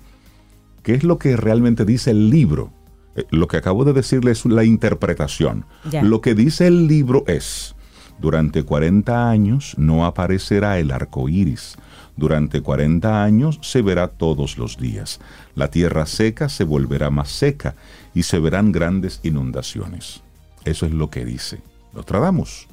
¿qué 0.81 0.95
es 0.95 1.03
lo 1.03 1.19
que 1.19 1.37
realmente 1.37 1.85
dice 1.85 2.09
el 2.09 2.31
libro? 2.31 2.71
Eh, 3.15 3.25
Lo 3.29 3.47
que 3.47 3.57
acabo 3.57 3.85
de 3.85 3.93
decirle 3.93 4.31
es 4.31 4.43
la 4.47 4.63
interpretación. 4.63 5.65
Lo 6.01 6.21
que 6.21 6.33
dice 6.33 6.65
el 6.65 6.87
libro 6.87 7.23
es, 7.27 7.75
durante 8.19 8.63
40 8.63 9.29
años 9.29 9.75
no 9.77 10.05
aparecerá 10.05 10.79
el 10.79 10.91
arco 10.91 11.29
iris. 11.29 11.77
Durante 12.15 12.61
40 12.61 13.23
años 13.23 13.59
se 13.61 13.83
verá 13.83 14.07
todos 14.07 14.57
los 14.57 14.77
días. 14.77 15.19
La 15.53 15.69
tierra 15.69 16.07
seca 16.07 16.49
se 16.49 16.63
volverá 16.63 17.11
más 17.11 17.29
seca 17.29 17.75
y 18.15 18.23
se 18.23 18.39
verán 18.39 18.71
grandes 18.71 19.19
inundaciones. 19.23 20.21
Eso 20.65 20.87
es 20.87 20.93
lo 20.93 21.09
que 21.09 21.25
dice 21.25 21.61
Nostradamus. 21.93 22.67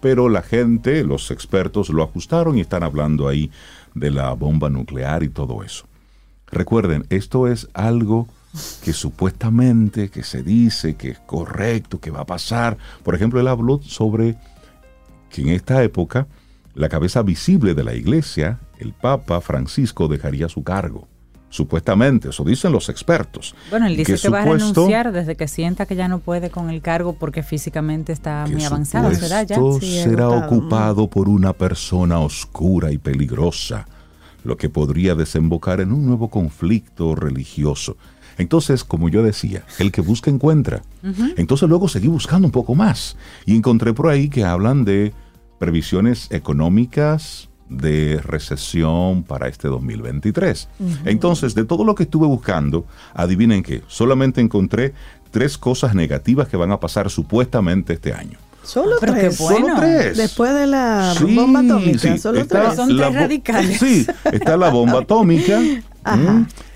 pero 0.00 0.28
la 0.28 0.42
gente, 0.42 1.02
los 1.04 1.30
expertos 1.30 1.90
lo 1.90 2.04
ajustaron 2.04 2.56
y 2.56 2.60
están 2.60 2.84
hablando 2.84 3.26
ahí 3.26 3.50
de 3.94 4.10
la 4.10 4.32
bomba 4.32 4.70
nuclear 4.70 5.22
y 5.24 5.28
todo 5.28 5.62
eso. 5.64 5.86
Recuerden, 6.50 7.04
esto 7.10 7.48
es 7.48 7.68
algo 7.74 8.28
que 8.84 8.92
supuestamente, 8.92 10.08
que 10.08 10.22
se 10.22 10.42
dice 10.42 10.94
que 10.94 11.10
es 11.10 11.18
correcto, 11.18 12.00
que 12.00 12.10
va 12.10 12.20
a 12.20 12.26
pasar. 12.26 12.78
Por 13.02 13.14
ejemplo, 13.14 13.40
él 13.40 13.48
habló 13.48 13.80
sobre 13.82 14.36
que 15.30 15.42
en 15.42 15.48
esta 15.48 15.82
época 15.82 16.26
la 16.74 16.88
cabeza 16.88 17.22
visible 17.22 17.74
de 17.74 17.82
la 17.82 17.94
iglesia, 17.94 18.60
el 18.78 18.92
Papa 18.92 19.40
Francisco, 19.40 20.06
dejaría 20.06 20.48
su 20.48 20.62
cargo. 20.62 21.08
Supuestamente, 21.50 22.28
eso 22.28 22.44
dicen 22.44 22.72
los 22.72 22.88
expertos. 22.88 23.54
Bueno, 23.70 23.86
él 23.86 23.96
dice 23.96 24.16
que, 24.16 24.28
va 24.28 24.42
a 24.42 24.44
renunciar 24.44 25.12
desde 25.12 25.34
que 25.34 25.48
sienta 25.48 25.86
que 25.86 25.96
ya 25.96 26.06
no 26.06 26.18
puede 26.18 26.50
con 26.50 26.68
el 26.68 26.82
cargo 26.82 27.14
porque 27.14 27.42
físicamente 27.42 28.12
está 28.12 28.46
muy 28.46 28.64
avanzado, 28.64 29.12
¿será 29.14 29.42
ya? 29.44 29.56
Sí, 29.80 30.02
será 30.02 30.28
ocupado 30.28 31.08
por 31.08 31.28
una 31.28 31.54
persona 31.54 32.20
oscura 32.20 32.92
y 32.92 32.98
peligrosa, 32.98 33.86
lo 34.44 34.56
que 34.56 34.68
podría 34.68 35.14
desembocar 35.14 35.80
en 35.80 35.92
un 35.92 36.06
nuevo 36.06 36.28
conflicto 36.28 37.14
religioso. 37.14 37.96
Entonces, 38.38 38.84
como 38.84 39.08
yo 39.08 39.22
decía, 39.22 39.64
el 39.78 39.92
que 39.92 40.00
busca 40.00 40.30
encuentra. 40.30 40.82
Entonces 41.36 41.68
luego 41.68 41.88
seguí 41.88 42.08
buscando 42.08 42.46
un 42.46 42.52
poco 42.52 42.74
más 42.74 43.16
y 43.44 43.56
encontré 43.56 43.92
por 43.92 44.08
ahí 44.08 44.28
que 44.28 44.44
hablan 44.44 44.84
de 44.84 45.12
previsiones 45.58 46.28
económicas 46.30 47.48
de 47.68 48.20
recesión 48.22 49.24
para 49.24 49.48
este 49.48 49.68
2023. 49.68 50.68
Entonces, 51.04 51.54
de 51.54 51.64
todo 51.64 51.84
lo 51.84 51.94
que 51.94 52.04
estuve 52.04 52.26
buscando, 52.26 52.86
adivinen 53.12 53.62
qué, 53.62 53.82
solamente 53.88 54.40
encontré 54.40 54.94
tres 55.30 55.58
cosas 55.58 55.94
negativas 55.94 56.48
que 56.48 56.56
van 56.56 56.72
a 56.72 56.80
pasar 56.80 57.10
supuestamente 57.10 57.94
este 57.94 58.14
año. 58.14 58.38
Solo 58.68 58.96
Pero 59.00 59.14
qué 59.14 59.20
tres. 59.20 59.38
bueno. 59.38 59.66
Solo 59.66 59.80
tres. 59.80 60.16
Después 60.18 60.54
de 60.54 60.66
la 60.66 61.14
Sí, 61.18 61.34
bomba 61.34 61.60
atómica, 61.60 61.98
sí, 61.98 62.18
solo 62.18 62.40
está 62.40 62.62
tres. 62.64 62.76
Son 62.76 62.96
tres 62.96 63.14
radicales. 63.14 63.78
Sí, 63.80 64.06
está 64.30 64.56
la 64.58 64.68
bomba 64.68 64.98
atómica, 65.02 65.58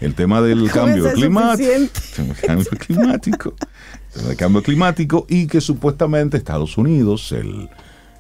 el 0.01 0.15
tema 0.15 0.41
del 0.41 0.71
cambio 0.71 1.07
es 1.07 1.15
climático, 1.15 1.71
cambio 2.47 2.67
climático, 2.79 3.55
el 3.55 4.13
tema 4.15 4.29
del 4.29 4.37
cambio 4.37 4.63
climático 4.63 5.27
y 5.29 5.47
que 5.47 5.61
supuestamente 5.61 6.37
Estados 6.39 6.77
Unidos, 6.79 7.33
el, 7.33 7.69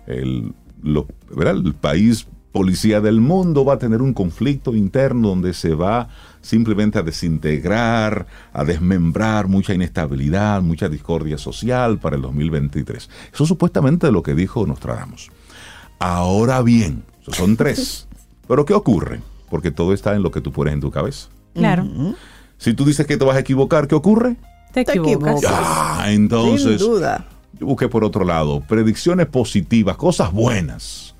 el, 0.07 0.53
lo- 0.83 1.07
el 1.39 1.75
país 1.75 2.27
policía 2.53 3.01
del 3.01 3.21
mundo, 3.21 3.65
va 3.65 3.75
a 3.75 3.79
tener 3.79 4.03
un 4.03 4.13
conflicto 4.13 4.75
interno 4.75 5.29
donde 5.29 5.55
se 5.55 5.75
va 5.75 6.09
simplemente 6.43 6.99
a 6.99 7.03
desintegrar, 7.03 8.27
a 8.53 8.65
desmembrar 8.65 9.49
mucha 9.49 9.75
inestabilidad, 9.75 10.61
mucha 10.63 10.89
discordia 10.89 11.39
social 11.39 11.99
para 11.99 12.17
el 12.17 12.23
2023. 12.23 13.09
Eso 13.33 13.47
supuestamente 13.47 14.07
es 14.07 14.13
lo 14.13 14.23
que 14.23 14.35
dijo 14.35 14.67
Nostradamus. 14.67 15.31
Ahora 15.99 16.63
bien, 16.63 17.05
esos 17.23 17.37
son 17.37 17.57
tres. 17.57 18.07
Pero 18.49 18.65
¿qué 18.65 18.75
ocurre? 18.75 19.21
Porque 19.49 19.71
todo 19.71 19.95
está 19.95 20.15
en 20.15 20.23
lo 20.23 20.31
que 20.31 20.41
tú 20.41 20.53
pones 20.53 20.75
en 20.75 20.81
tu 20.81 20.91
cabeza. 20.91 21.29
Claro, 21.55 21.87
Si 22.59 22.75
tú 22.75 22.85
dices 22.85 23.07
que 23.07 23.17
te 23.17 23.25
vas 23.25 23.37
a 23.37 23.41
equivocar, 23.41 23.87
¿qué 23.89 23.95
ocurre? 23.95 24.37
te 24.73 24.85
Te 24.85 24.93
equivocas. 24.93 25.43
Ah, 25.47 26.05
Sin 26.07 26.15
entonces 26.15 26.81
duda. 26.81 27.27
yo 27.59 27.67
busqué 27.67 27.89
por 27.89 28.05
otro 28.05 28.25
lado 28.25 28.63
predicciones 28.67 29.27
positivas, 29.27 29.97
cosas 29.97 30.33
buenas 30.33 31.12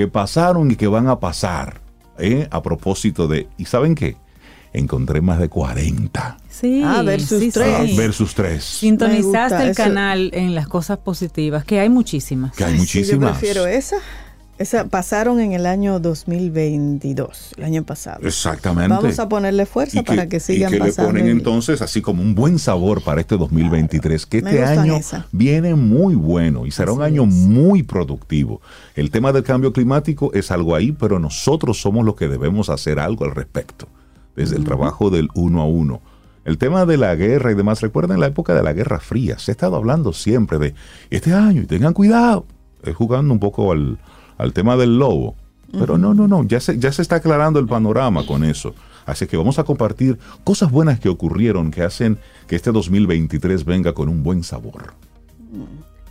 que 0.00 0.08
pasaron 0.08 0.70
y 0.70 0.76
que 0.76 0.86
van 0.86 1.08
a 1.08 1.20
pasar. 1.20 1.80
¿eh? 2.18 2.48
A 2.50 2.62
propósito 2.62 3.28
de, 3.28 3.48
¿y 3.58 3.66
saben 3.66 3.94
qué? 3.94 4.16
Encontré 4.72 5.20
más 5.20 5.38
de 5.40 5.48
40 5.48 6.38
Sí, 6.48 6.82
Ah, 6.84 7.02
versus 7.02 7.40
sí, 7.40 7.50
tres. 7.50 7.74
ah, 7.78 7.84
sí. 7.86 7.96
versus 7.96 8.34
3. 8.34 8.52
Me 8.54 8.60
Sintonizaste 8.60 9.38
gusta 9.56 9.62
el 9.64 9.70
eso. 9.70 9.82
canal 9.82 10.30
en 10.32 10.54
las 10.54 10.68
cosas 10.68 10.98
positivas, 10.98 11.64
que 11.64 11.80
hay 11.80 11.88
muchísimas. 11.88 12.52
Que 12.54 12.64
hay 12.64 12.70
Sí, 12.72 12.76
yo 12.76 12.80
muchísimas. 12.82 13.30
prefiero 13.38 13.66
esa. 13.66 13.96
Esa 14.60 14.88
pasaron 14.88 15.40
en 15.40 15.52
el 15.52 15.64
año 15.64 16.00
2022, 16.00 17.54
el 17.56 17.64
año 17.64 17.82
pasado. 17.82 18.26
Exactamente. 18.26 18.94
Vamos 18.94 19.18
a 19.18 19.26
ponerle 19.26 19.64
fuerza 19.64 20.02
para 20.02 20.28
que 20.28 20.38
sigan 20.38 20.68
y 20.68 20.72
que 20.74 20.78
pasando. 20.80 21.14
le 21.14 21.18
ponen 21.20 21.32
entonces 21.34 21.80
así 21.80 22.02
como 22.02 22.22
un 22.22 22.34
buen 22.34 22.58
sabor 22.58 23.02
para 23.02 23.22
este 23.22 23.38
2023, 23.38 24.26
que 24.26 24.42
Me 24.42 24.50
este 24.50 24.62
año 24.62 25.00
viene 25.32 25.74
muy 25.74 26.14
bueno 26.14 26.66
y 26.66 26.72
será 26.72 26.92
un 26.92 27.00
año 27.00 27.22
es. 27.22 27.32
muy 27.32 27.82
productivo. 27.84 28.60
El 28.94 29.10
tema 29.10 29.32
del 29.32 29.44
cambio 29.44 29.72
climático 29.72 30.30
es 30.34 30.50
algo 30.50 30.74
ahí, 30.74 30.92
pero 30.92 31.18
nosotros 31.18 31.80
somos 31.80 32.04
los 32.04 32.14
que 32.14 32.28
debemos 32.28 32.68
hacer 32.68 32.98
algo 32.98 33.24
al 33.24 33.34
respecto, 33.34 33.88
desde 34.36 34.56
el 34.56 34.64
trabajo 34.64 35.08
del 35.08 35.30
uno 35.34 35.62
a 35.62 35.64
uno. 35.64 36.02
El 36.44 36.58
tema 36.58 36.84
de 36.84 36.98
la 36.98 37.14
guerra 37.14 37.50
y 37.50 37.54
demás, 37.54 37.80
recuerden 37.80 38.20
la 38.20 38.26
época 38.26 38.54
de 38.54 38.62
la 38.62 38.74
Guerra 38.74 39.00
Fría, 39.00 39.38
se 39.38 39.52
ha 39.52 39.54
estado 39.54 39.76
hablando 39.76 40.12
siempre 40.12 40.58
de 40.58 40.74
este 41.08 41.32
año 41.32 41.62
y 41.62 41.66
tengan 41.66 41.94
cuidado, 41.94 42.44
Es 42.82 42.94
jugando 42.94 43.32
un 43.32 43.40
poco 43.40 43.72
al, 43.72 43.98
al 44.40 44.52
tema 44.52 44.76
del 44.76 44.98
lobo. 44.98 45.36
Pero 45.72 45.98
no, 45.98 46.14
no, 46.14 46.26
no, 46.26 46.42
ya 46.44 46.58
se, 46.58 46.78
ya 46.78 46.90
se 46.90 47.00
está 47.00 47.16
aclarando 47.16 47.60
el 47.60 47.66
panorama 47.66 48.26
con 48.26 48.42
eso. 48.42 48.74
Así 49.06 49.26
que 49.26 49.36
vamos 49.36 49.58
a 49.60 49.64
compartir 49.64 50.18
cosas 50.42 50.70
buenas 50.70 50.98
que 50.98 51.08
ocurrieron 51.08 51.70
que 51.70 51.82
hacen 51.82 52.18
que 52.48 52.56
este 52.56 52.72
2023 52.72 53.64
venga 53.64 53.92
con 53.92 54.08
un 54.08 54.24
buen 54.24 54.42
sabor. 54.42 54.94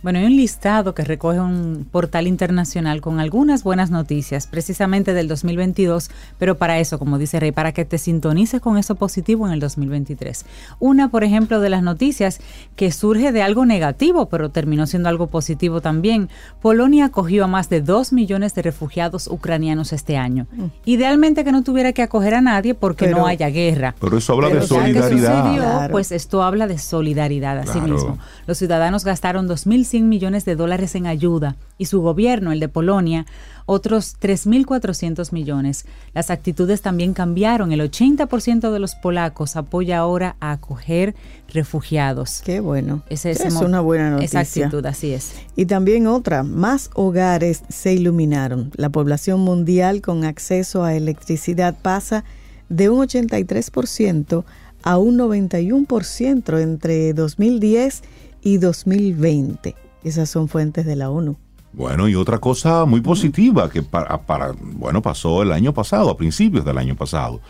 Bueno, 0.02 0.18
hay 0.18 0.24
un 0.24 0.36
listado 0.36 0.94
que 0.94 1.04
recoge 1.04 1.40
un 1.40 1.86
portal 1.90 2.26
internacional 2.26 3.02
con 3.02 3.20
algunas 3.20 3.62
buenas 3.62 3.90
noticias, 3.90 4.46
precisamente 4.46 5.12
del 5.12 5.28
2022, 5.28 6.10
pero 6.38 6.56
para 6.56 6.78
eso, 6.78 6.98
como 6.98 7.18
dice 7.18 7.38
Rey, 7.38 7.52
para 7.52 7.72
que 7.72 7.84
te 7.84 7.98
sintonices 7.98 8.62
con 8.62 8.78
eso 8.78 8.94
positivo 8.94 9.46
en 9.46 9.52
el 9.52 9.60
2023. 9.60 10.46
Una, 10.78 11.10
por 11.10 11.22
ejemplo, 11.22 11.60
de 11.60 11.68
las 11.68 11.82
noticias 11.82 12.40
que 12.76 12.92
surge 12.92 13.30
de 13.30 13.42
algo 13.42 13.66
negativo, 13.66 14.26
pero 14.30 14.48
terminó 14.50 14.86
siendo 14.86 15.10
algo 15.10 15.26
positivo 15.26 15.82
también. 15.82 16.30
Polonia 16.62 17.04
acogió 17.06 17.44
a 17.44 17.48
más 17.48 17.68
de 17.68 17.82
2 17.82 18.14
millones 18.14 18.54
de 18.54 18.62
refugiados 18.62 19.26
ucranianos 19.26 19.92
este 19.92 20.16
año. 20.16 20.46
Idealmente 20.86 21.44
que 21.44 21.52
no 21.52 21.62
tuviera 21.62 21.92
que 21.92 22.02
acoger 22.02 22.34
a 22.34 22.40
nadie 22.40 22.74
porque 22.74 23.04
Pero- 23.04 23.18
no 23.18 23.26
haya 23.26 23.50
guerra. 23.50 23.94
Pero 24.00 24.16
eso 24.16 24.32
habla 24.32 24.48
Pero 24.48 24.60
de 24.62 24.66
solidaridad. 24.66 25.42
sucedió, 25.44 25.62
Claro. 25.62 25.92
pues 25.92 26.10
esto 26.10 26.42
habla 26.42 26.66
de 26.66 26.78
solidaridad 26.78 27.58
a 27.58 27.66
sí 27.66 27.72
Claro. 27.72 27.86
mismo. 27.92 28.18
Los 28.46 28.56
ciudadanos 28.56 29.04
gastaron 29.04 29.46
2.100 29.92 30.02
millones 30.02 30.44
de 30.44 30.56
dólares 30.56 30.94
en 30.94 31.06
ayuda 31.06 31.56
y 31.78 31.86
su 31.86 32.00
gobierno, 32.00 32.52
el 32.52 32.60
de 32.60 32.68
Polonia, 32.68 33.26
otros 33.66 34.16
3.400 34.20 35.32
millones. 35.32 35.86
Las 36.14 36.30
actitudes 36.30 36.82
también 36.82 37.14
cambiaron. 37.14 37.72
El 37.72 37.80
80% 37.80 38.70
de 38.72 38.78
los 38.78 38.94
polacos 38.96 39.56
apoya 39.56 39.98
ahora 39.98 40.36
a 40.40 40.52
acoger 40.52 41.14
refugiados. 41.48 42.42
Qué 42.44 42.60
bueno. 42.60 43.02
Ese- 43.08 43.30
es 43.32 43.40
ese 43.40 43.50
mo- 43.50 43.60
una 43.60 43.80
buena 43.80 44.10
noticia. 44.10 44.40
Esa 44.40 44.60
actitud, 44.64 44.84
así 44.86 45.12
es. 45.12 45.32
Y 45.56 45.66
también 45.66 46.06
otra, 46.06 46.42
más 46.42 46.90
hogares 46.94 47.62
se 47.68 47.92
iluminaron. 47.94 48.70
La 48.76 48.88
población 48.90 49.40
mundial 49.40 50.00
con 50.02 50.24
acceso 50.24 50.84
a 50.84 50.94
electricidad 50.94 51.76
pasa 51.80 52.24
de 52.68 52.88
un 52.88 53.00
83% 53.00 54.44
a 54.82 54.96
un 54.96 55.16
91% 55.18 56.58
entre 56.60 57.12
2010 57.12 58.02
y 58.42 58.58
2020. 58.58 59.74
Esas 60.04 60.28
son 60.30 60.48
fuentes 60.48 60.86
de 60.86 60.96
la 60.96 61.10
ONU. 61.10 61.36
Bueno, 61.72 62.08
y 62.08 62.14
otra 62.16 62.38
cosa 62.38 62.84
muy 62.84 63.00
positiva 63.00 63.70
que 63.70 63.82
para, 63.82 64.18
para- 64.22 64.52
bueno, 64.60 65.02
pasó 65.02 65.42
el 65.42 65.52
año 65.52 65.72
pasado, 65.72 66.10
a 66.10 66.16
principios 66.16 66.64
del 66.64 66.78
año 66.78 66.96
pasado. 66.96 67.40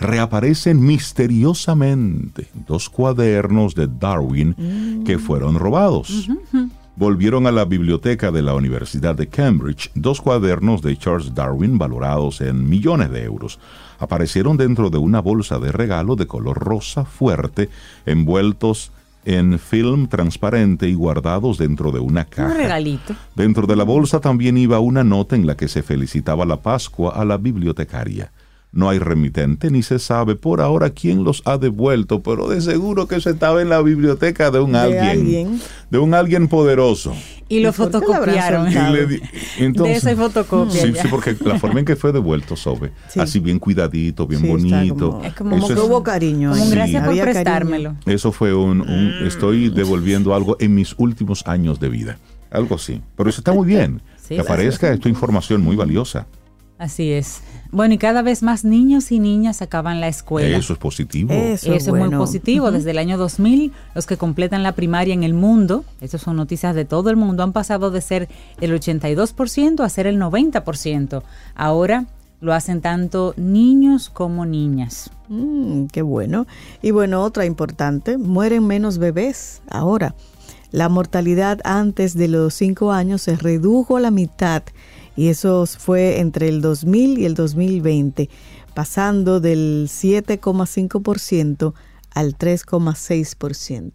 Reaparecen 0.00 0.80
misteriosamente 0.84 2.48
dos 2.66 2.88
cuadernos 2.88 3.74
de 3.74 3.88
Darwin 3.88 5.02
que 5.04 5.18
fueron 5.18 5.56
robados. 5.56 6.28
Volvieron 6.96 7.46
a 7.46 7.52
la 7.52 7.64
biblioteca 7.64 8.30
de 8.32 8.42
la 8.42 8.54
Universidad 8.54 9.14
de 9.14 9.28
Cambridge 9.28 9.90
dos 9.94 10.20
cuadernos 10.20 10.82
de 10.82 10.96
Charles 10.96 11.32
Darwin 11.34 11.78
valorados 11.78 12.40
en 12.40 12.68
millones 12.68 13.10
de 13.10 13.22
euros. 13.24 13.58
Aparecieron 14.00 14.56
dentro 14.56 14.90
de 14.90 14.98
una 14.98 15.20
bolsa 15.20 15.58
de 15.60 15.70
regalo 15.72 16.16
de 16.16 16.26
color 16.26 16.58
rosa 16.58 17.04
fuerte, 17.04 17.68
envueltos 18.06 18.90
en 19.24 19.58
film 19.58 20.08
transparente 20.08 20.88
y 20.88 20.94
guardados 20.94 21.58
dentro 21.58 21.92
de 21.92 22.00
una 22.00 22.24
caja. 22.24 22.52
Un 22.52 22.56
regalito. 22.56 23.14
Dentro 23.34 23.66
de 23.66 23.76
la 23.76 23.84
bolsa 23.84 24.20
también 24.20 24.56
iba 24.56 24.78
una 24.80 25.04
nota 25.04 25.36
en 25.36 25.46
la 25.46 25.56
que 25.56 25.68
se 25.68 25.82
felicitaba 25.82 26.44
la 26.44 26.62
Pascua 26.62 27.12
a 27.14 27.24
la 27.24 27.36
bibliotecaria. 27.36 28.32
No 28.70 28.90
hay 28.90 28.98
remitente 28.98 29.70
ni 29.70 29.82
se 29.82 29.98
sabe 29.98 30.36
por 30.36 30.60
ahora 30.60 30.90
quién 30.90 31.24
los 31.24 31.40
ha 31.46 31.56
devuelto, 31.56 32.22
pero 32.22 32.48
de 32.48 32.60
seguro 32.60 33.08
que 33.08 33.16
eso 33.16 33.30
estaba 33.30 33.62
en 33.62 33.70
la 33.70 33.80
biblioteca 33.80 34.50
de 34.50 34.60
un 34.60 34.72
De 34.72 34.78
alguien, 34.78 35.02
alguien. 35.04 35.60
de 35.90 35.98
un 35.98 36.12
alguien 36.12 36.48
poderoso. 36.48 37.14
Y 37.48 37.60
lo 37.60 37.70
¿Y 37.70 37.72
fotocopiaron. 37.72 38.68
Y 38.70 39.06
di- 39.06 39.20
entonces- 39.58 40.04
de 40.04 40.10
esa 40.12 40.20
fotocopia. 40.22 40.82
Sí, 40.82 40.92
ya. 40.92 41.00
sí, 41.02 41.08
porque 41.08 41.34
la 41.46 41.58
forma 41.58 41.80
en 41.80 41.86
que 41.86 41.96
fue 41.96 42.12
devuelto, 42.12 42.56
Sobe, 42.56 42.92
Sí. 43.08 43.18
así 43.20 43.40
bien 43.40 43.58
cuidadito, 43.58 44.26
bien 44.26 44.42
Sí, 44.42 44.48
bonito. 44.48 45.10
como- 45.12 45.24
Es 45.24 45.32
como- 45.34 45.50
Como 45.52 45.66
es- 45.68 45.74
que 45.74 45.80
hubo 45.80 46.02
cariño. 46.02 46.50
Como 46.50 46.68
gracias 46.70 47.00
por 47.02 47.16
cariño. 47.16 47.24
prestármelo. 47.24 47.96
Eso 48.04 48.32
fue 48.32 48.54
un, 48.54 48.82
un- 48.82 49.26
estoy 49.26 49.70
devolviendo 49.70 50.34
algo 50.34 50.58
en 50.60 50.74
mis 50.74 50.94
últimos 50.98 51.42
años 51.46 51.80
de 51.80 51.88
vida. 51.88 52.18
Algo 52.50 52.74
así. 52.74 53.00
Pero 53.16 53.30
eso 53.30 53.40
está 53.40 53.52
muy 53.54 53.66
bien. 53.66 54.02
Sí, 54.18 54.34
que 54.34 54.40
aparezca 54.42 54.92
esta 54.92 55.08
información 55.08 55.62
muy 55.62 55.74
valiosa. 55.74 56.26
Así 56.78 57.10
es. 57.10 57.40
Bueno, 57.70 57.94
y 57.94 57.98
cada 57.98 58.22
vez 58.22 58.42
más 58.42 58.64
niños 58.64 59.12
y 59.12 59.18
niñas 59.18 59.60
acaban 59.60 60.00
la 60.00 60.08
escuela. 60.08 60.56
Eso 60.56 60.72
es 60.72 60.78
positivo. 60.78 61.32
Eso, 61.32 61.74
es 61.74 61.88
muy 61.88 62.08
positivo. 62.10 62.70
Desde 62.70 62.92
el 62.92 62.98
año 62.98 63.18
2000, 63.18 63.72
los 63.94 64.06
que 64.06 64.16
completan 64.16 64.62
la 64.62 64.72
primaria 64.72 65.12
en 65.12 65.22
el 65.22 65.34
mundo, 65.34 65.84
estas 66.00 66.22
son 66.22 66.36
noticias 66.36 66.74
de 66.74 66.84
todo 66.84 67.10
el 67.10 67.16
mundo, 67.16 67.42
han 67.42 67.52
pasado 67.52 67.90
de 67.90 68.00
ser 68.00 68.28
el 68.60 68.72
82% 68.72 69.84
a 69.84 69.88
ser 69.88 70.06
el 70.06 70.18
90%. 70.18 71.22
Ahora 71.54 72.06
lo 72.40 72.54
hacen 72.54 72.80
tanto 72.80 73.34
niños 73.36 74.08
como 74.08 74.46
niñas. 74.46 75.10
Mm, 75.28 75.86
qué 75.86 76.02
bueno. 76.02 76.46
Y 76.82 76.92
bueno, 76.92 77.22
otra 77.22 77.44
importante, 77.44 78.16
mueren 78.16 78.66
menos 78.66 78.98
bebés 78.98 79.60
ahora. 79.68 80.14
La 80.70 80.88
mortalidad 80.88 81.60
antes 81.64 82.14
de 82.14 82.28
los 82.28 82.54
5 82.54 82.92
años 82.92 83.22
se 83.22 83.36
redujo 83.36 83.96
a 83.96 84.00
la 84.00 84.10
mitad 84.10 84.62
y 85.18 85.28
eso 85.30 85.66
fue 85.66 86.20
entre 86.20 86.48
el 86.48 86.60
2000 86.60 87.18
y 87.18 87.24
el 87.24 87.34
2020, 87.34 88.30
pasando 88.72 89.40
del 89.40 89.88
7,5% 89.88 91.74
al 92.14 92.38
3,6%. 92.38 93.92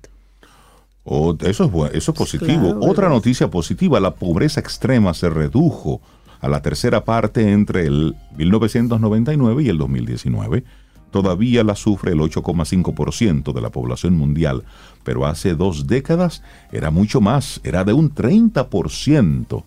Oh, 1.06 1.34
eso, 1.40 1.88
es 1.88 1.96
eso 1.96 2.12
es 2.12 2.18
positivo. 2.18 2.78
Otra 2.82 3.08
noticia 3.08 3.50
positiva, 3.50 4.02
la 4.02 4.16
pobreza 4.16 4.60
extrema 4.60 5.14
se 5.14 5.30
redujo 5.30 6.02
a 6.42 6.50
la 6.50 6.62
tercera 6.62 7.06
parte 7.06 7.54
entre 7.54 7.86
el 7.86 8.18
1999 8.36 9.64
y 9.64 9.70
el 9.70 9.78
2019. 9.78 10.66
Todavía 11.10 11.64
la 11.64 11.78
sufre 11.78 12.12
el 12.12 12.20
8,5% 12.20 13.54
de 13.54 13.62
la 13.62 13.70
población 13.70 14.18
mundial, 14.18 14.66
pero 15.06 15.26
hace 15.26 15.56
dos 15.56 15.88
décadas 15.88 16.44
era 16.74 16.92
mucho 16.92 17.22
más, 17.22 17.62
era 17.64 17.86
de 17.86 17.94
un 17.94 18.14
30%. 18.14 19.64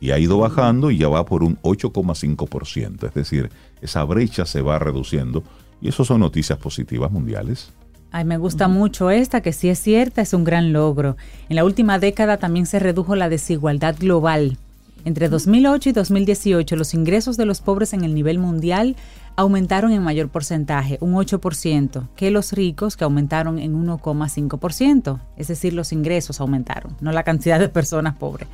Y 0.00 0.10
ha 0.10 0.18
ido 0.18 0.38
bajando 0.38 0.90
y 0.90 0.98
ya 0.98 1.08
va 1.08 1.24
por 1.24 1.42
un 1.42 1.56
8,5%. 1.62 3.06
Es 3.06 3.14
decir, 3.14 3.50
esa 3.80 4.04
brecha 4.04 4.44
se 4.44 4.60
va 4.60 4.78
reduciendo 4.78 5.42
y 5.80 5.88
eso 5.88 6.04
son 6.04 6.20
noticias 6.20 6.58
positivas 6.58 7.10
mundiales. 7.10 7.72
Ay, 8.10 8.24
me 8.24 8.36
gusta 8.36 8.68
mucho 8.68 9.10
esta, 9.10 9.40
que 9.40 9.52
sí 9.52 9.68
es 9.68 9.80
cierta, 9.80 10.22
es 10.22 10.34
un 10.34 10.44
gran 10.44 10.72
logro. 10.72 11.16
En 11.48 11.56
la 11.56 11.64
última 11.64 11.98
década 11.98 12.36
también 12.36 12.64
se 12.66 12.78
redujo 12.78 13.16
la 13.16 13.28
desigualdad 13.28 13.96
global. 13.98 14.56
Entre 15.04 15.28
2008 15.28 15.88
y 15.88 15.92
2018, 15.92 16.76
los 16.76 16.94
ingresos 16.94 17.36
de 17.36 17.44
los 17.44 17.60
pobres 17.60 17.92
en 17.92 18.04
el 18.04 18.14
nivel 18.14 18.38
mundial 18.38 18.96
aumentaron 19.36 19.92
en 19.92 20.02
mayor 20.02 20.28
porcentaje, 20.28 20.98
un 21.00 21.14
8%, 21.14 22.08
que 22.16 22.30
los 22.30 22.52
ricos, 22.52 22.96
que 22.96 23.04
aumentaron 23.04 23.58
en 23.58 23.74
1,5%. 23.74 25.20
Es 25.36 25.48
decir, 25.48 25.72
los 25.72 25.92
ingresos 25.92 26.40
aumentaron, 26.40 26.96
no 27.00 27.12
la 27.12 27.22
cantidad 27.24 27.58
de 27.58 27.68
personas 27.68 28.16
pobres. 28.16 28.48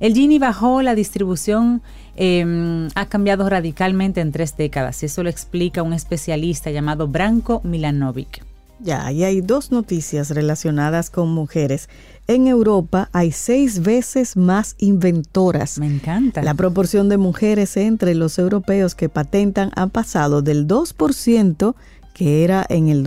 El 0.00 0.14
Gini 0.14 0.38
bajó, 0.38 0.82
la 0.82 0.94
distribución 0.94 1.82
em, 2.16 2.88
ha 2.94 3.06
cambiado 3.06 3.48
radicalmente 3.48 4.20
en 4.20 4.32
tres 4.32 4.56
décadas, 4.56 5.02
y 5.02 5.06
eso 5.06 5.22
lo 5.22 5.28
explica 5.28 5.82
un 5.82 5.92
especialista 5.92 6.70
llamado 6.70 7.08
Branko 7.08 7.60
Milanovic. 7.64 8.51
Ya, 8.82 9.12
y 9.12 9.24
hay 9.24 9.40
dos 9.40 9.70
noticias 9.70 10.30
relacionadas 10.30 11.08
con 11.08 11.30
mujeres 11.30 11.88
en 12.28 12.46
Europa 12.46 13.08
hay 13.12 13.32
seis 13.32 13.82
veces 13.82 14.36
más 14.36 14.76
inventoras. 14.78 15.78
Me 15.78 15.86
encanta. 15.86 16.42
La 16.42 16.54
proporción 16.54 17.08
de 17.08 17.18
mujeres 17.18 17.76
entre 17.76 18.14
los 18.14 18.38
europeos 18.38 18.94
que 18.94 19.08
patentan 19.08 19.72
ha 19.74 19.88
pasado 19.88 20.40
del 20.40 20.68
2%, 20.68 21.74
que 22.14 22.44
era 22.44 22.64
en 22.68 22.88
el, 22.88 23.02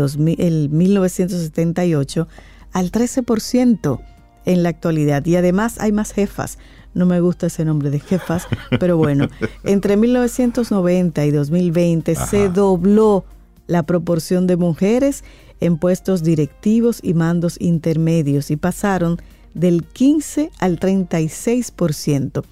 1978, 0.69 2.28
al 2.73 2.91
13% 2.91 4.01
en 4.45 4.63
la 4.63 4.69
actualidad. 4.69 5.26
Y 5.26 5.38
además 5.38 5.80
hay 5.80 5.93
más 5.93 6.11
jefas. 6.11 6.57
No 6.93 7.05
me 7.05 7.21
gusta 7.21 7.47
ese 7.47 7.63
nombre 7.63 7.89
de 7.89 7.99
jefas, 7.99 8.47
pero 8.80 8.97
bueno, 8.97 9.30
entre 9.63 9.95
1990 9.97 11.26
y 11.26 11.32
2020 11.32 12.15
se 12.15 12.49
dobló 12.49 13.23
la 13.67 13.84
proporción 13.84 14.45
de 14.45 14.57
mujeres 14.57 15.23
en 15.60 15.78
puestos 15.78 16.24
directivos 16.24 16.99
y 17.01 17.14
mandos 17.14 17.58
intermedios 17.60 18.51
y 18.51 18.58
pasaron 18.58 19.18
del 19.53 19.84
15 19.84 20.51
al 20.60 20.80
36%. 20.80 22.43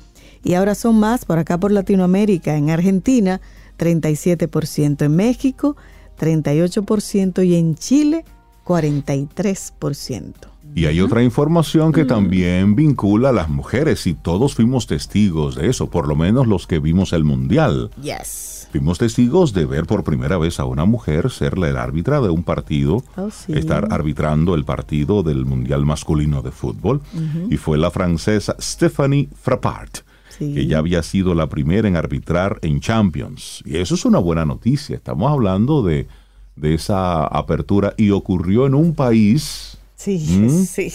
Y 0.43 0.53
ahora 0.55 0.75
son 0.75 0.99
más 0.99 1.25
por 1.25 1.39
acá 1.39 1.57
por 1.59 1.71
Latinoamérica, 1.71 2.55
en 2.55 2.69
Argentina 2.69 3.41
37%, 3.77 5.05
en 5.05 5.15
México 5.15 5.75
38% 6.19 7.45
y 7.45 7.55
en 7.55 7.75
Chile 7.75 8.25
43%. 8.65 10.33
Y 10.75 10.85
hay 10.85 11.01
otra 11.01 11.21
información 11.21 11.91
que 11.91 12.05
también 12.05 12.75
vincula 12.75 13.29
a 13.29 13.33
las 13.33 13.49
mujeres 13.49 14.07
y 14.07 14.13
todos 14.13 14.55
fuimos 14.55 14.87
testigos 14.87 15.55
de 15.55 15.69
eso, 15.69 15.89
por 15.89 16.07
lo 16.07 16.15
menos 16.15 16.47
los 16.47 16.65
que 16.65 16.79
vimos 16.79 17.13
el 17.13 17.23
mundial. 17.23 17.91
Yes. 18.01 18.62
Fuimos 18.73 18.97
testigos 18.97 19.53
de 19.53 19.67
ver 19.67 19.85
por 19.85 20.03
primera 20.03 20.39
vez 20.39 20.59
a 20.59 20.65
una 20.65 20.85
mujer 20.85 21.29
ser 21.29 21.59
la 21.59 21.67
árbitra 21.79 22.19
de 22.21 22.29
un 22.29 22.41
partido, 22.41 23.03
Oh, 23.15 23.29
sí. 23.29 23.53
estar 23.53 23.87
arbitrando 23.91 24.55
el 24.55 24.65
partido 24.65 25.21
del 25.21 25.45
Mundial 25.45 25.85
Masculino 25.85 26.41
de 26.41 26.49
Fútbol. 26.51 26.99
Y 27.51 27.57
fue 27.57 27.77
la 27.77 27.91
francesa 27.91 28.55
Stephanie 28.59 29.29
Frappart, 29.39 29.97
Sí. 30.29 30.55
que 30.55 30.65
ya 30.65 30.79
había 30.79 31.03
sido 31.03 31.35
la 31.35 31.45
primera 31.49 31.87
en 31.87 31.95
arbitrar 31.95 32.57
en 32.63 32.79
Champions. 32.79 33.61
Y 33.63 33.77
eso 33.77 33.93
es 33.93 34.05
una 34.05 34.17
buena 34.17 34.43
noticia. 34.43 34.95
Estamos 34.95 35.31
hablando 35.31 35.83
de, 35.83 36.07
de 36.55 36.73
esa 36.73 37.27
apertura 37.27 37.93
y 37.95 38.09
ocurrió 38.09 38.65
en 38.65 38.73
un 38.73 38.95
país 38.95 39.72
Sí, 39.95 40.17
¿Mm? 40.19 40.65
sí. 40.65 40.91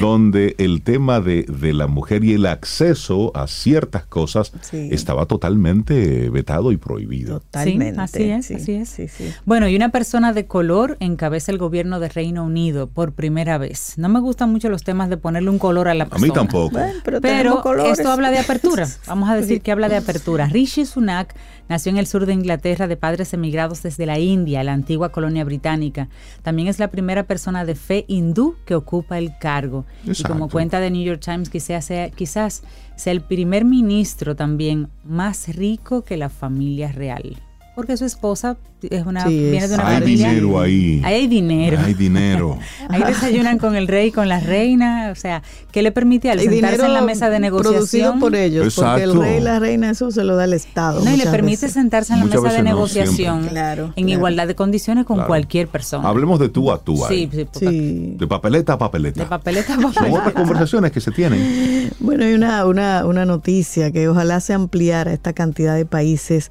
donde 0.00 0.54
el 0.58 0.82
tema 0.82 1.20
de, 1.20 1.42
de 1.48 1.72
la 1.72 1.86
mujer 1.86 2.24
y 2.24 2.34
el 2.34 2.46
acceso 2.46 3.32
a 3.36 3.46
ciertas 3.48 4.04
cosas 4.04 4.52
Sí. 4.60 4.88
estaba 4.92 5.26
totalmente 5.26 6.30
vetado 6.30 6.70
y 6.72 6.76
prohibido. 6.76 7.40
Totalmente. 7.40 7.94
Sí, 7.94 8.30
así 8.30 8.30
es, 8.30 8.46
sí, 8.46 8.54
así 8.54 8.72
es. 8.74 8.88
sí, 8.88 9.08
sí. 9.08 9.32
Bueno, 9.44 9.68
y 9.68 9.74
una 9.76 9.88
persona 9.90 10.32
de 10.32 10.46
color 10.46 10.96
encabeza 11.00 11.50
el 11.52 11.58
gobierno 11.58 12.00
de 12.00 12.08
Reino 12.10 12.44
Unido 12.44 12.86
por 12.86 13.12
primera 13.12 13.58
vez. 13.58 13.94
No 13.96 14.08
me 14.08 14.20
gustan 14.20 14.50
mucho 14.52 14.68
los 14.68 14.84
temas 14.84 15.08
de 15.10 15.16
ponerle 15.16 15.50
un 15.50 15.58
color 15.58 15.88
a 15.88 15.94
la 15.94 16.04
A 16.04 16.08
persona. 16.08 16.26
mí 16.28 16.32
tampoco. 16.34 16.70
Bueno, 16.78 16.92
pero, 17.04 17.20
Pero 17.20 17.84
esto 17.86 18.10
habla 18.10 18.30
de 18.30 18.38
apertura. 18.38 18.86
Vamos 19.06 19.28
a 19.30 19.34
decir 19.36 19.62
que 19.62 19.72
habla 19.72 19.88
de 19.88 19.96
apertura. 19.96 20.46
Rishi 20.46 20.86
Sunak 20.86 21.34
nació 21.68 21.90
en 21.90 21.98
el 21.98 22.06
sur 22.06 22.26
de 22.26 22.32
Inglaterra 22.32 22.86
de 22.86 22.96
padres 22.96 23.32
emigrados 23.34 23.82
desde 23.82 24.06
la 24.06 24.18
India, 24.18 24.64
la 24.64 24.72
antigua 24.72 25.10
colonia 25.10 25.44
británica. 25.44 26.08
También 26.42 26.68
es 26.68 26.78
la 26.78 26.88
primera 26.88 27.24
persona 27.24 27.64
de 27.64 27.74
fe 27.74 28.04
hindú 28.08 28.56
que 28.64 28.74
ocupa 28.74 29.18
el 29.18 29.36
cargo. 29.38 29.84
Y 30.04 30.22
como 30.22 30.48
cuenta 30.48 30.80
de 30.80 30.90
New 30.90 31.02
York 31.02 31.20
Times, 31.24 31.50
quizás 31.50 31.84
sea, 31.84 32.10
quizás 32.10 32.62
sea 32.96 33.12
el 33.12 33.20
primer 33.20 33.64
ministro 33.64 34.36
también 34.36 34.88
más 35.04 35.54
rico 35.54 36.04
que 36.04 36.16
la 36.16 36.28
familia 36.28 36.92
real. 36.92 37.36
Porque 37.78 37.96
su 37.96 38.04
esposa 38.06 38.56
es 38.82 39.06
una, 39.06 39.24
Sí, 39.24 39.38
viene 39.50 39.68
de 39.68 39.74
una 39.76 39.86
Hay 39.88 39.98
familia. 40.00 40.28
dinero 40.30 40.60
ahí. 40.60 41.00
Ahí 41.04 41.14
hay 41.14 41.26
dinero. 41.28 41.78
Hay 41.78 41.94
dinero. 41.94 42.58
Ahí 42.88 43.02
desayunan 43.04 43.58
con 43.58 43.76
el 43.76 43.86
rey, 43.86 44.10
con 44.10 44.28
la 44.28 44.40
reina, 44.40 45.10
o 45.12 45.14
sea, 45.14 45.44
¿qué 45.70 45.82
le 45.82 45.92
permite 45.92 46.28
al 46.28 46.40
sentarse 46.40 46.84
en 46.84 46.92
la 46.92 47.02
mesa 47.02 47.30
de 47.30 47.38
Producido 47.38 47.68
negociación? 48.14 48.18
por 48.18 48.34
ellos, 48.34 48.74
porque 48.74 49.02
el 49.04 49.10
Exacto. 49.10 49.22
rey 49.22 49.36
y 49.36 49.40
la 49.40 49.58
reina 49.60 49.90
eso 49.90 50.10
se 50.10 50.24
lo 50.24 50.34
da 50.34 50.44
el 50.46 50.54
Estado. 50.54 51.04
No, 51.04 51.14
y 51.14 51.16
le 51.18 51.26
permite 51.26 51.66
veces. 51.66 51.72
sentarse 51.72 52.14
en 52.14 52.18
la 52.18 52.24
Muchas 52.24 52.42
mesa 52.42 52.54
de 52.56 52.62
no, 52.64 52.70
negociación. 52.70 53.46
Claro, 53.46 53.84
en 53.84 53.92
claro. 54.06 54.08
igualdad 54.08 54.46
de 54.48 54.54
condiciones 54.56 55.04
con 55.04 55.18
Claro. 55.18 55.28
cualquier 55.28 55.68
persona. 55.68 56.08
Hablemos 56.08 56.40
de 56.40 56.48
tú 56.48 56.72
a 56.72 56.78
tú 56.82 57.04
ahí. 57.06 57.30
sí, 57.32 57.46
sí. 57.60 58.14
De 58.18 58.26
papeleta 58.26 58.72
a 58.72 58.78
papeleta. 58.78 59.20
de 59.22 59.26
papeleta 59.28 59.74
a 59.74 59.76
Son 59.80 59.92
papeleta. 59.92 60.18
otras 60.18 60.34
conversaciones 60.34 60.90
que 60.90 61.00
se 61.00 61.12
tienen. 61.12 61.92
Bueno, 62.00 62.24
hay 62.24 62.34
una, 62.34 62.66
una, 62.66 63.06
una 63.06 63.24
noticia 63.24 63.92
que 63.92 64.08
ojalá 64.08 64.40
se 64.40 64.52
ampliara 64.52 65.12
esta 65.12 65.32
cantidad 65.32 65.76
de 65.76 65.86
países 65.86 66.50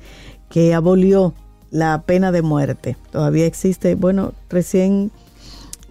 que 0.49 0.73
abolió 0.73 1.33
la 1.71 2.01
pena 2.03 2.31
de 2.31 2.41
muerte. 2.41 2.95
Todavía 3.11 3.45
existe, 3.45 3.95
bueno, 3.95 4.33
recién 4.49 5.11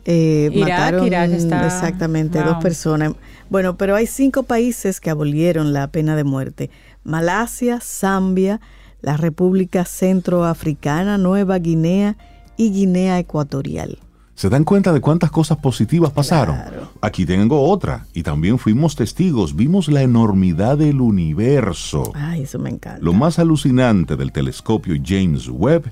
eh, 0.04 0.50
Irak, 0.52 0.68
mataron 0.70 1.06
Irak 1.06 1.30
está- 1.30 1.66
exactamente 1.66 2.38
wow. 2.38 2.54
dos 2.54 2.62
personas. 2.62 3.12
Bueno, 3.50 3.76
pero 3.76 3.94
hay 3.94 4.06
cinco 4.06 4.42
países 4.44 5.00
que 5.00 5.10
abolieron 5.10 5.72
la 5.72 5.88
pena 5.88 6.16
de 6.16 6.24
muerte. 6.24 6.70
Malasia, 7.04 7.80
Zambia, 7.80 8.60
la 9.02 9.16
República 9.16 9.84
Centroafricana, 9.84 11.18
Nueva 11.18 11.58
Guinea 11.58 12.16
y 12.56 12.70
Guinea 12.72 13.18
Ecuatorial. 13.18 13.98
¿Se 14.36 14.50
dan 14.50 14.64
cuenta 14.64 14.92
de 14.92 15.00
cuántas 15.00 15.30
cosas 15.30 15.56
positivas 15.56 16.12
pasaron? 16.12 16.56
Claro. 16.56 16.92
Aquí 17.00 17.24
tengo 17.24 17.70
otra. 17.70 18.06
Y 18.12 18.22
también 18.22 18.58
fuimos 18.58 18.94
testigos. 18.94 19.56
Vimos 19.56 19.88
la 19.88 20.02
enormidad 20.02 20.76
del 20.76 21.00
universo. 21.00 22.12
Ay, 22.14 22.42
eso 22.42 22.58
me 22.58 22.68
encanta. 22.68 23.02
Lo 23.02 23.14
más 23.14 23.38
alucinante 23.38 24.14
del 24.14 24.32
telescopio 24.32 24.94
James 25.02 25.48
Webb 25.48 25.90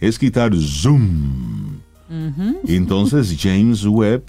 es 0.00 0.18
quitar 0.18 0.52
zoom. 0.56 1.78
Y 2.64 2.74
entonces 2.74 3.36
James 3.40 3.84
Webb 3.86 4.24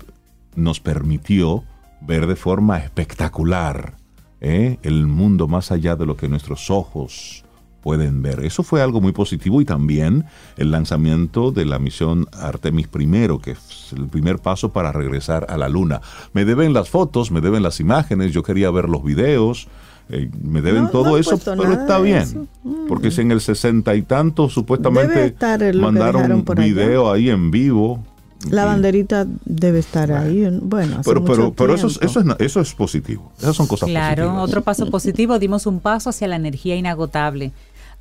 nos 0.56 0.80
permitió 0.80 1.64
ver 2.02 2.28
de 2.28 2.36
forma 2.36 2.78
espectacular 2.78 3.98
¿eh? 4.42 4.78
el 4.84 5.08
mundo 5.08 5.48
más 5.48 5.72
allá 5.72 5.96
de 5.96 6.06
lo 6.06 6.16
que 6.16 6.30
nuestros 6.30 6.70
ojos 6.70 7.45
pueden 7.86 8.24
ver. 8.24 8.40
Eso 8.44 8.64
fue 8.64 8.82
algo 8.82 9.00
muy 9.00 9.12
positivo 9.12 9.62
y 9.62 9.66
también 9.66 10.26
el 10.58 10.72
lanzamiento 10.72 11.52
de 11.52 11.66
la 11.66 11.78
misión 11.78 12.26
Artemis 12.34 12.88
I, 13.00 13.28
que 13.44 13.52
es 13.52 13.94
el 13.96 14.08
primer 14.08 14.40
paso 14.40 14.70
para 14.74 14.92
regresar 14.92 15.46
a 15.50 15.56
la 15.56 15.70
Luna. 15.70 16.02
Me 16.34 16.46
deben 16.46 16.74
las 16.74 16.90
fotos, 16.90 17.30
me 17.30 17.42
deben 17.42 17.62
las 17.62 17.80
imágenes, 17.80 18.34
yo 18.34 18.42
quería 18.42 18.72
ver 18.72 18.90
los 18.90 19.04
videos. 19.04 19.68
eh, 20.10 20.32
me 20.44 20.64
deben 20.64 20.86
No, 20.86 20.90
todo 20.90 21.10
no 21.12 21.18
eso, 21.20 21.38
pero 21.38 21.74
está 21.74 22.00
bien. 22.00 22.24
eso. 22.24 22.48
Mm. 22.64 22.88
Porque 22.88 23.12
si 23.12 23.22
en 23.22 23.32
el 23.32 23.40
sesenta 23.40 23.94
y 23.94 24.02
tanto 24.02 24.50
supuestamente 24.50 25.36
mandaron 25.76 26.32
un 26.32 26.44
por 26.44 26.60
allá. 26.60 26.68
video 26.68 27.12
ahí 27.12 27.30
en 27.30 27.52
vivo. 27.52 28.04
La 28.50 28.66
banderita 28.66 29.26
debe 29.46 29.80
estar 29.80 30.12
ahí. 30.12 30.48
Bueno, 30.62 30.98
hace 31.00 31.10
Pero, 31.10 31.24
pero, 31.24 31.44
mucho 31.46 31.56
pero 31.56 31.74
eso, 31.76 31.88
es, 31.88 32.00
eso, 32.02 32.20
es, 32.20 32.26
eso 32.40 32.62
es 32.62 32.74
positivo. 32.76 33.32
Esas 33.40 33.56
son 33.56 33.66
cosas 33.68 33.90
Claro, 33.90 34.24
positivas. 34.24 34.44
otro 34.50 34.62
paso 34.64 34.90
positivo, 34.92 35.38
dimos 35.40 35.66
un 35.68 35.80
paso 35.80 36.10
hacia 36.10 36.28
la 36.28 36.36
energía 36.36 36.76
inagotable. 36.76 37.52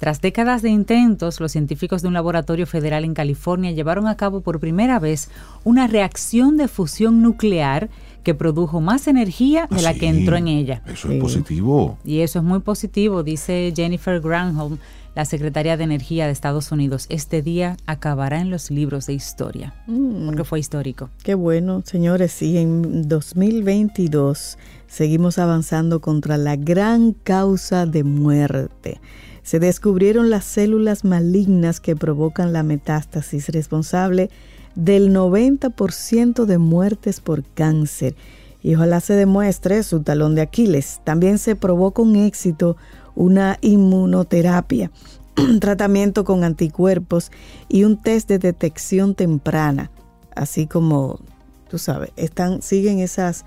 Tras 0.04 0.20
décadas 0.20 0.60
de 0.60 0.68
intentos, 0.68 1.40
los 1.40 1.52
científicos 1.52 2.02
de 2.02 2.08
un 2.08 2.12
laboratorio 2.12 2.66
federal 2.66 3.04
en 3.06 3.14
California 3.14 3.70
llevaron 3.70 4.06
a 4.06 4.18
cabo 4.18 4.42
por 4.42 4.60
primera 4.60 4.98
vez 4.98 5.30
una 5.64 5.86
reacción 5.86 6.58
de 6.58 6.68
fusión 6.68 7.22
nuclear 7.22 7.88
que 8.22 8.34
produjo 8.34 8.82
más 8.82 9.08
energía 9.08 9.66
de 9.70 9.78
Ah, 9.78 9.80
la 9.82 9.92
sí, 9.94 10.00
que 10.00 10.08
entró 10.08 10.36
en 10.36 10.48
ella. 10.48 10.82
Eso 10.86 11.08
Sí. 11.08 11.14
es 11.14 11.20
positivo. 11.22 11.96
Y 12.04 12.18
eso 12.20 12.40
es 12.40 12.44
muy 12.44 12.58
positivo, 12.60 13.22
dice 13.22 13.72
Jennifer 13.74 14.20
Granholm, 14.20 14.76
la 15.14 15.24
secretaria 15.24 15.78
de 15.78 15.84
Energía 15.84 16.26
de 16.26 16.32
Estados 16.32 16.70
Unidos. 16.70 17.06
Este 17.08 17.40
día 17.40 17.78
acabará 17.86 18.42
en 18.42 18.50
los 18.50 18.70
libros 18.70 19.06
de 19.06 19.14
historia, 19.14 19.72
Mm. 19.86 20.26
porque 20.26 20.44
fue 20.44 20.60
histórico. 20.60 21.08
Qué 21.22 21.34
bueno, 21.34 21.80
señores. 21.86 22.30
Sí, 22.32 22.58
en 22.58 23.08
2022 23.08 24.58
seguimos 24.86 25.38
avanzando 25.38 26.00
contra 26.02 26.36
la 26.36 26.56
gran 26.56 27.12
causa 27.12 27.86
de 27.86 28.04
muerte. 28.04 29.00
Se 29.44 29.60
descubrieron 29.60 30.28
las 30.28 30.44
células 30.44 31.04
malignas 31.04 31.78
que 31.78 31.94
provocan 31.94 32.52
la 32.52 32.64
metástasis 32.64 33.50
responsable 33.50 34.28
del 34.74 35.14
90% 35.14 36.44
de 36.44 36.58
muertes 36.58 37.20
por 37.20 37.44
cáncer. 37.44 38.16
Y 38.60 38.74
ojalá 38.74 38.98
se 38.98 39.14
demuestre 39.14 39.84
su 39.84 40.02
talón 40.02 40.34
de 40.34 40.40
Aquiles. 40.40 41.00
También 41.04 41.38
se 41.38 41.54
probó 41.54 41.92
con 41.92 42.16
éxito 42.16 42.76
una 43.14 43.58
inmunoterapia, 43.60 44.90
un 45.36 45.60
tratamiento 45.60 46.24
con 46.24 46.42
anticuerpos 46.42 47.30
y 47.68 47.84
un 47.84 48.02
test 48.02 48.28
de 48.28 48.40
detección 48.40 49.14
temprana 49.14 49.92
así 50.34 50.66
como 50.66 51.20
tú 51.68 51.78
sabes, 51.78 52.10
están, 52.16 52.62
siguen 52.62 53.00
esas 53.00 53.44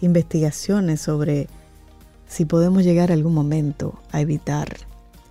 investigaciones 0.00 1.00
sobre 1.00 1.48
si 2.26 2.44
podemos 2.44 2.84
llegar 2.84 3.10
algún 3.12 3.34
momento 3.34 4.00
a 4.12 4.20
evitar 4.20 4.68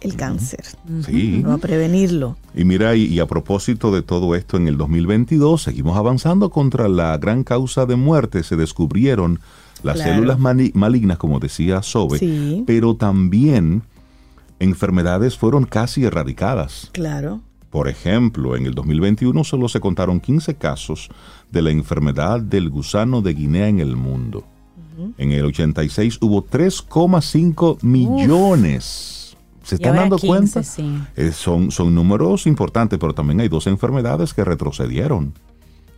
el 0.01 0.15
cáncer 0.15 0.63
Sí. 1.05 1.43
o 1.45 1.51
a 1.51 1.57
prevenirlo. 1.57 2.37
Y 2.55 2.63
mira, 2.65 2.95
y, 2.95 3.05
y 3.05 3.19
a 3.19 3.25
propósito 3.25 3.91
de 3.91 4.01
todo 4.03 4.35
esto, 4.35 4.57
en 4.57 4.67
el 4.67 4.77
2022 4.77 5.63
seguimos 5.63 5.97
avanzando 5.97 6.49
contra 6.51 6.87
la 6.87 7.17
gran 7.17 7.43
causa 7.43 7.85
de 7.85 7.95
muerte. 7.95 8.43
Se 8.43 8.55
descubrieron 8.55 9.39
las 9.83 9.95
Claro. 9.97 10.11
células 10.13 10.39
malignas, 10.39 11.17
como 11.17 11.39
decía 11.39 11.81
Sobe, 11.83 12.19
Sí. 12.19 12.63
pero 12.67 12.95
también 12.95 13.83
enfermedades 14.59 15.37
fueron 15.37 15.65
casi 15.65 16.03
erradicadas. 16.05 16.89
Claro. 16.93 17.41
Por 17.69 17.87
ejemplo, 17.89 18.55
en 18.55 18.65
el 18.65 18.73
2021 18.73 19.43
solo 19.43 19.67
se 19.69 19.79
contaron 19.79 20.19
15 20.19 20.55
casos 20.55 21.09
de 21.51 21.61
la 21.61 21.69
enfermedad 21.71 22.39
del 22.41 22.69
gusano 22.69 23.21
de 23.21 23.33
Guinea 23.33 23.67
en 23.67 23.79
el 23.79 23.95
mundo. 23.95 24.43
En 25.19 25.31
el 25.31 25.45
86 25.45 26.17
hubo 26.21 26.41
3,5 26.43 27.77
millones. 27.83 29.16
¿Se 29.67 29.75
están 29.75 29.97
dando 29.97 30.15
15, 30.15 30.27
cuenta? 30.27 30.63
sí. 30.63 30.97
Eh, 31.17 31.33
son, 31.33 31.71
son 31.71 31.93
números 31.93 32.47
importantes, 32.47 32.97
pero 32.97 33.13
también 33.13 33.41
hay 33.41 33.49
dos 33.49 33.67
enfermedades 33.67 34.33
que 34.33 34.45
retrocedieron. 34.45 35.33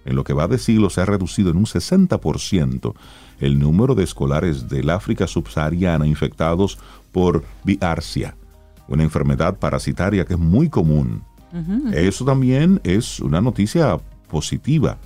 En 0.06 0.16
lo 0.16 0.24
que 0.24 0.34
va 0.34 0.48
de 0.48 0.58
siglo 0.58 0.90
se 0.90 1.02
ha 1.02 1.06
reducido 1.06 1.52
en 1.52 1.58
un 1.58 1.66
60% 1.66 2.94
el 3.40 3.60
número 3.60 3.94
de 3.94 4.04
escolares 4.04 4.68
del 4.68 4.90
África 4.90 5.28
subsahariana 5.28 6.08
infectados 6.08 6.80
por 7.12 7.44
biarcia, 7.64 8.36
una 8.88 9.04
enfermedad 9.04 9.60
parasitaria 9.60 10.26
que 10.26 10.34
es 10.34 10.40
muy 10.40 10.70
común. 10.70 11.22
Eso 11.94 12.26
también 12.26 12.80
es 12.84 13.20
una 13.20 13.40
noticia 13.40 14.00
positiva. 14.30 14.98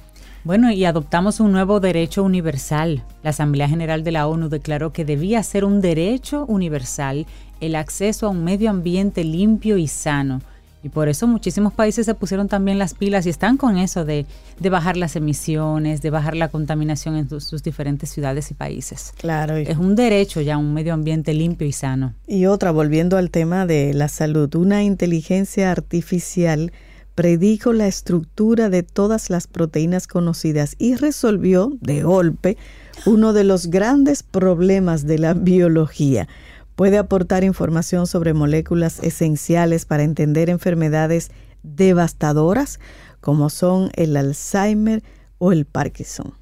Bueno, 0.44 0.72
y 0.72 0.84
adoptamos 0.84 1.40
un 1.40 1.54
nuevo 1.54 1.80
derecho 1.80 2.22
universal. 2.22 3.02
La 3.24 3.30
Asamblea 3.30 3.70
General 3.70 4.04
de 4.04 4.12
la 4.12 4.28
ONU 4.28 4.50
declaró 4.50 4.92
que 4.92 5.06
debía 5.06 5.42
ser 5.42 5.64
un 5.64 5.80
derecho 5.80 6.46
universal 6.48 7.26
el 7.62 7.76
acceso 7.76 8.28
a 8.28 8.30
un 8.30 8.44
medio 8.44 8.70
ambiente 8.70 9.24
limpio 9.24 9.78
y 9.78 9.88
sano. 9.88 10.42
Y 10.84 10.90
por 10.90 11.08
eso 11.08 11.28
muchísimos 11.28 11.72
países 11.72 12.06
se 12.06 12.14
pusieron 12.14 12.50
también 12.50 12.78
las 12.78 12.94
pilas 12.94 13.26
y 13.26 13.30
están 13.30 13.56
con 13.56 13.78
eso 13.78 14.04
de, 14.04 14.26
de 14.60 14.70
bajar 14.70 14.98
las 14.98 15.16
emisiones, 15.16 16.02
de 16.02 16.10
bajar 16.10 16.36
la 16.36 16.50
contaminación 16.50 17.16
en 17.16 17.30
sus, 17.30 17.46
sus 17.46 17.64
diferentes 17.64 18.10
ciudades 18.10 18.52
y 18.52 18.54
países. 18.54 19.14
Claro. 19.18 19.56
Es 19.56 19.78
un 19.78 19.96
derecho 19.96 20.42
ya, 20.42 20.58
un 20.58 20.74
medio 20.74 20.94
ambiente 20.94 21.34
limpio 21.34 21.66
y 21.66 21.72
sano. 21.72 22.16
y 22.28 22.48
otra, 22.48 22.72
volviendo 22.72 23.16
al 23.16 23.32
tema 23.32 23.66
de 23.66 23.94
la 23.94 24.10
salud, 24.10 24.54
una 24.56 24.84
inteligencia 24.84 25.72
artificial 25.72 26.74
predijo 27.16 27.74
la 27.74 27.88
estructura 27.88 28.70
de 28.70 28.84
todas 28.84 29.30
las 29.30 29.48
proteínas 29.48 30.08
conocidas 30.08 30.76
y 30.80 30.96
resolvió 30.96 31.72
de 31.82 32.04
golpe 32.04 32.58
uno 33.06 33.34
de 33.34 33.44
los 33.44 33.68
grandes 33.68 34.24
problemas 34.24 35.06
de 35.06 35.20
la 35.20 35.34
biología. 35.34 36.28
Puede 36.76 36.98
aportar 36.98 37.44
información 37.44 38.08
sobre 38.08 38.34
moléculas 38.34 39.00
esenciales 39.04 39.86
para 39.86 40.04
entender 40.04 40.50
enfermedades 40.50 41.30
devastadoras 41.62 42.80
como 43.22 43.50
son 43.50 43.90
el 43.96 44.18
Alzheimer 44.18 45.04
o 45.38 45.52
el 45.52 45.66
Parkinson. 45.66 46.34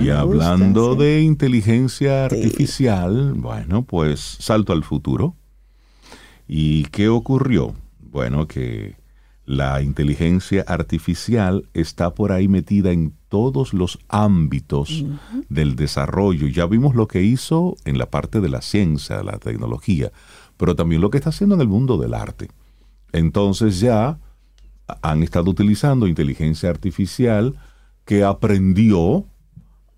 Y 0.00 0.10
hablando 0.10 0.90
gusta, 0.90 1.02
sí. 1.04 1.10
de 1.10 1.20
inteligencia 1.22 2.28
Sí. 2.28 2.36
artificial, 2.36 3.32
bueno, 3.34 3.84
pues 3.84 4.20
salto 4.20 4.72
al 4.72 4.84
futuro. 4.84 5.36
¿Y 6.46 6.84
qué 6.86 7.08
ocurrió? 7.08 7.74
Bueno, 8.00 8.46
que 8.46 8.96
la 9.44 9.82
inteligencia 9.82 10.64
artificial 10.68 11.68
está 11.74 12.14
por 12.14 12.32
ahí 12.32 12.46
metida 12.46 12.92
en 12.92 13.14
todos 13.28 13.74
los 13.74 13.98
ámbitos 14.08 15.04
del 15.48 15.74
desarrollo. 15.74 16.46
Ya 16.46 16.66
vimos 16.66 16.94
lo 16.94 17.08
que 17.08 17.22
hizo 17.22 17.76
en 17.84 17.98
la 17.98 18.06
parte 18.06 18.40
de 18.40 18.48
la 18.48 18.62
ciencia, 18.62 19.22
la 19.22 19.38
tecnología, 19.38 20.12
pero 20.56 20.76
también 20.76 21.00
lo 21.00 21.10
que 21.10 21.18
está 21.18 21.30
haciendo 21.30 21.56
en 21.56 21.60
el 21.60 21.68
mundo 21.68 21.98
del 21.98 22.14
arte. 22.14 22.48
Entonces 23.12 23.80
ya 23.80 24.18
han 25.02 25.22
estado 25.22 25.50
utilizando 25.50 26.06
inteligencia 26.06 26.70
artificial 26.70 27.56
que 28.04 28.24
aprendió 28.24 29.26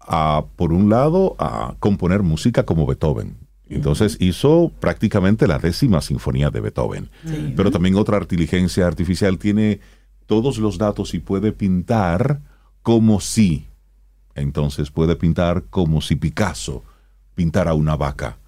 a, 0.00 0.44
por 0.56 0.72
un 0.72 0.88
lado, 0.88 1.36
a 1.38 1.74
componer 1.80 2.22
música 2.22 2.64
como 2.64 2.86
Beethoven. 2.86 3.43
Entonces 3.74 4.16
hizo 4.20 4.72
prácticamente 4.80 5.46
la 5.46 5.58
décima 5.58 6.00
sinfonía 6.00 6.50
de 6.50 6.60
Beethoven. 6.60 7.10
Pero 7.56 7.70
también 7.70 7.96
otra 7.96 8.18
inteligencia 8.18 8.86
artificial 8.86 9.38
tiene 9.38 9.80
todos 10.26 10.58
los 10.58 10.78
datos 10.78 11.14
y 11.14 11.18
puede 11.18 11.52
pintar 11.52 12.40
como 12.82 13.20
si. 13.20 13.66
Entonces 14.34 14.90
puede 14.90 15.16
pintar 15.16 15.64
como 15.70 16.00
si 16.00 16.16
Picasso 16.16 16.82
pintara 17.34 17.74
una 17.74 17.96
vaca. 17.96 18.38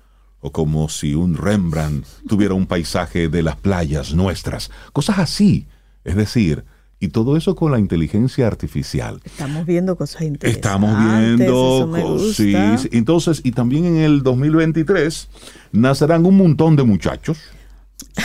O 0.41 0.53
como 0.53 0.89
si 0.89 1.15
un 1.15 1.37
Rembrandt 1.37 2.07
tuviera 2.29 2.55
un 2.55 2.67
paisaje 2.67 3.29
de 3.29 3.43
las 3.43 3.57
playas 3.57 4.15
nuestras. 4.15 4.71
Cosas 4.93 5.19
así. 5.19 5.67
Es 6.05 6.15
decir, 6.15 6.65
y 6.99 7.09
todo 7.09 7.37
eso 7.37 7.55
con 7.55 7.73
la 7.73 7.79
inteligencia 7.79 8.47
artificial. 8.47 9.21
Estamos 9.25 9.67
viendo 9.67 9.97
cosas 9.97 10.23
interesantes. 10.23 10.57
Estamos 10.57 10.97
viendo, 10.99 11.45
eso 11.79 11.87
me 11.89 12.03
co- 12.03 12.13
gusta. 12.15 12.35
sí, 12.35 12.55
sí. 12.79 12.89
entonces, 12.93 13.41
y 13.45 13.53
también 13.53 13.85
en 13.85 13.97
el 13.99 14.23
2023 14.23 15.29
nacerán 15.73 16.25
un 16.27 16.37
montón 16.39 16.75
de 16.77 16.85
muchachos. 16.85 17.39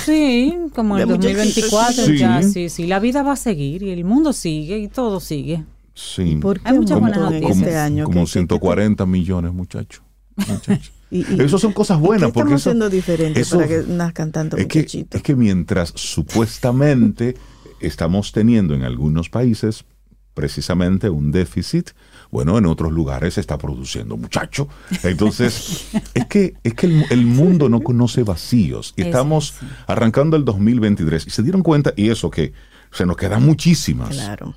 Sí, 0.06 0.56
como 0.74 0.96
en 0.96 1.02
el 1.04 1.08
De 1.10 1.16
muchachitos. 1.16 1.46
2024 1.46 2.06
Sí. 2.06 2.18
ya, 2.18 2.44
sí, 2.44 2.70
sí, 2.70 2.88
la 2.88 3.00
vida 3.00 3.24
va 3.24 3.34
a 3.34 3.38
seguir 3.38 3.84
y 3.84 3.90
el 3.90 4.06
mundo 4.06 4.32
sigue 4.34 4.78
y 4.80 4.88
todo 4.88 5.20
sigue. 5.20 5.64
Sí. 5.94 6.38
¿Por 6.42 6.60
qué 6.62 6.70
Hay 6.70 6.78
muchas 6.78 7.00
buenas 7.00 7.20
noticias. 7.20 7.58
este 7.58 7.76
año? 7.78 8.06
como 8.06 8.22
¿Qué- 8.22 8.26
qué- 8.26 8.32
140 8.32 9.06
millones, 9.06 9.52
muchachos. 9.54 10.02
muchachos. 10.36 10.92
Y- 11.12 11.26
y- 11.30 11.42
Esas 11.42 11.60
son 11.60 11.74
cosas 11.74 11.98
¿y 11.98 12.02
buenas. 12.02 12.30
¿Qué 12.30 12.34
porque 12.36 12.54
estamos 12.56 12.62
eso- 12.62 12.70
haciendo 12.70 12.90
diferente 12.90 13.42
eso- 13.42 13.58
para 13.58 13.68
que 13.68 13.84
nazcan 13.86 14.32
tantos 14.32 14.58
es 14.62 14.68
que, 14.68 14.80
muchachitos? 14.80 15.18
es 15.18 15.22
que 15.24 15.36
mientras 15.36 15.92
supuestamente 15.94 17.36
estamos 17.82 18.32
teniendo 18.32 18.74
en 18.74 18.84
algunos 18.84 19.30
países 19.30 19.86
precisamente 20.34 21.10
un 21.10 21.32
déficit, 21.32 21.90
bueno, 22.32 22.58
en 22.58 22.66
otros 22.66 22.92
lugares 22.92 23.34
se 23.34 23.42
está 23.42 23.58
produciendo 23.58 24.16
muchacho. 24.16 24.68
Entonces, 25.04 25.90
es 26.14 26.26
que, 26.28 26.54
es 26.64 26.74
que 26.74 26.86
el, 26.86 27.06
el 27.10 27.26
mundo 27.26 27.68
no 27.68 27.82
conoce 27.82 28.24
vacíos. 28.24 28.94
Estamos 28.96 29.56
arrancando 29.88 30.38
el 30.38 30.46
2023 30.46 31.28
y 31.28 31.30
se 31.30 31.44
dieron 31.44 31.62
cuenta, 31.62 31.94
y 31.96 32.10
eso 32.10 32.32
que 32.32 32.54
se 32.92 33.06
nos 33.06 33.18
quedan 33.18 33.46
muchísimas. 33.46 34.10
Claro. 34.10 34.56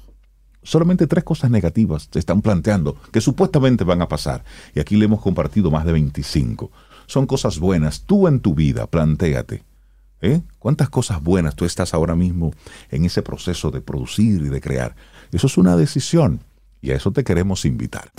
Solamente 0.63 1.07
tres 1.07 1.25
cosas 1.25 1.51
negativas 1.51 2.09
se 2.11 2.19
están 2.19 2.41
planteando 2.41 2.97
que 3.13 3.21
supuestamente 3.21 3.85
van 3.85 4.01
a 4.01 4.09
pasar. 4.09 4.45
Y 4.75 4.81
aquí 4.81 4.97
le 4.97 5.05
hemos 5.05 5.21
compartido 5.21 5.71
más 5.71 5.85
de 5.85 5.93
25. 5.93 6.71
Son 7.07 7.27
cosas 7.27 7.59
buenas. 7.59 8.03
Tú 8.03 8.29
en 8.29 8.41
tu 8.41 8.55
vida, 8.55 8.87
plantéate. 8.87 9.63
¿Eh? 10.21 10.43
¿Cuántas 10.59 10.91
cosas 10.91 11.23
buenas 11.23 11.55
tú 11.55 11.65
estás 11.65 11.95
ahora 11.95 12.15
mismo 12.15 12.53
en 12.91 13.05
ese 13.05 13.23
proceso 13.23 13.71
de 13.71 13.81
producir 13.81 14.43
y 14.43 14.49
de 14.49 14.61
crear? 14.61 14.97
Eso 15.33 15.47
es 15.47 15.57
una 15.57 15.77
decisión. 15.77 16.41
Y 16.81 16.91
a 16.91 16.97
eso 16.97 17.13
te 17.13 17.25
queremos 17.25 17.65
invitar. 17.65 18.11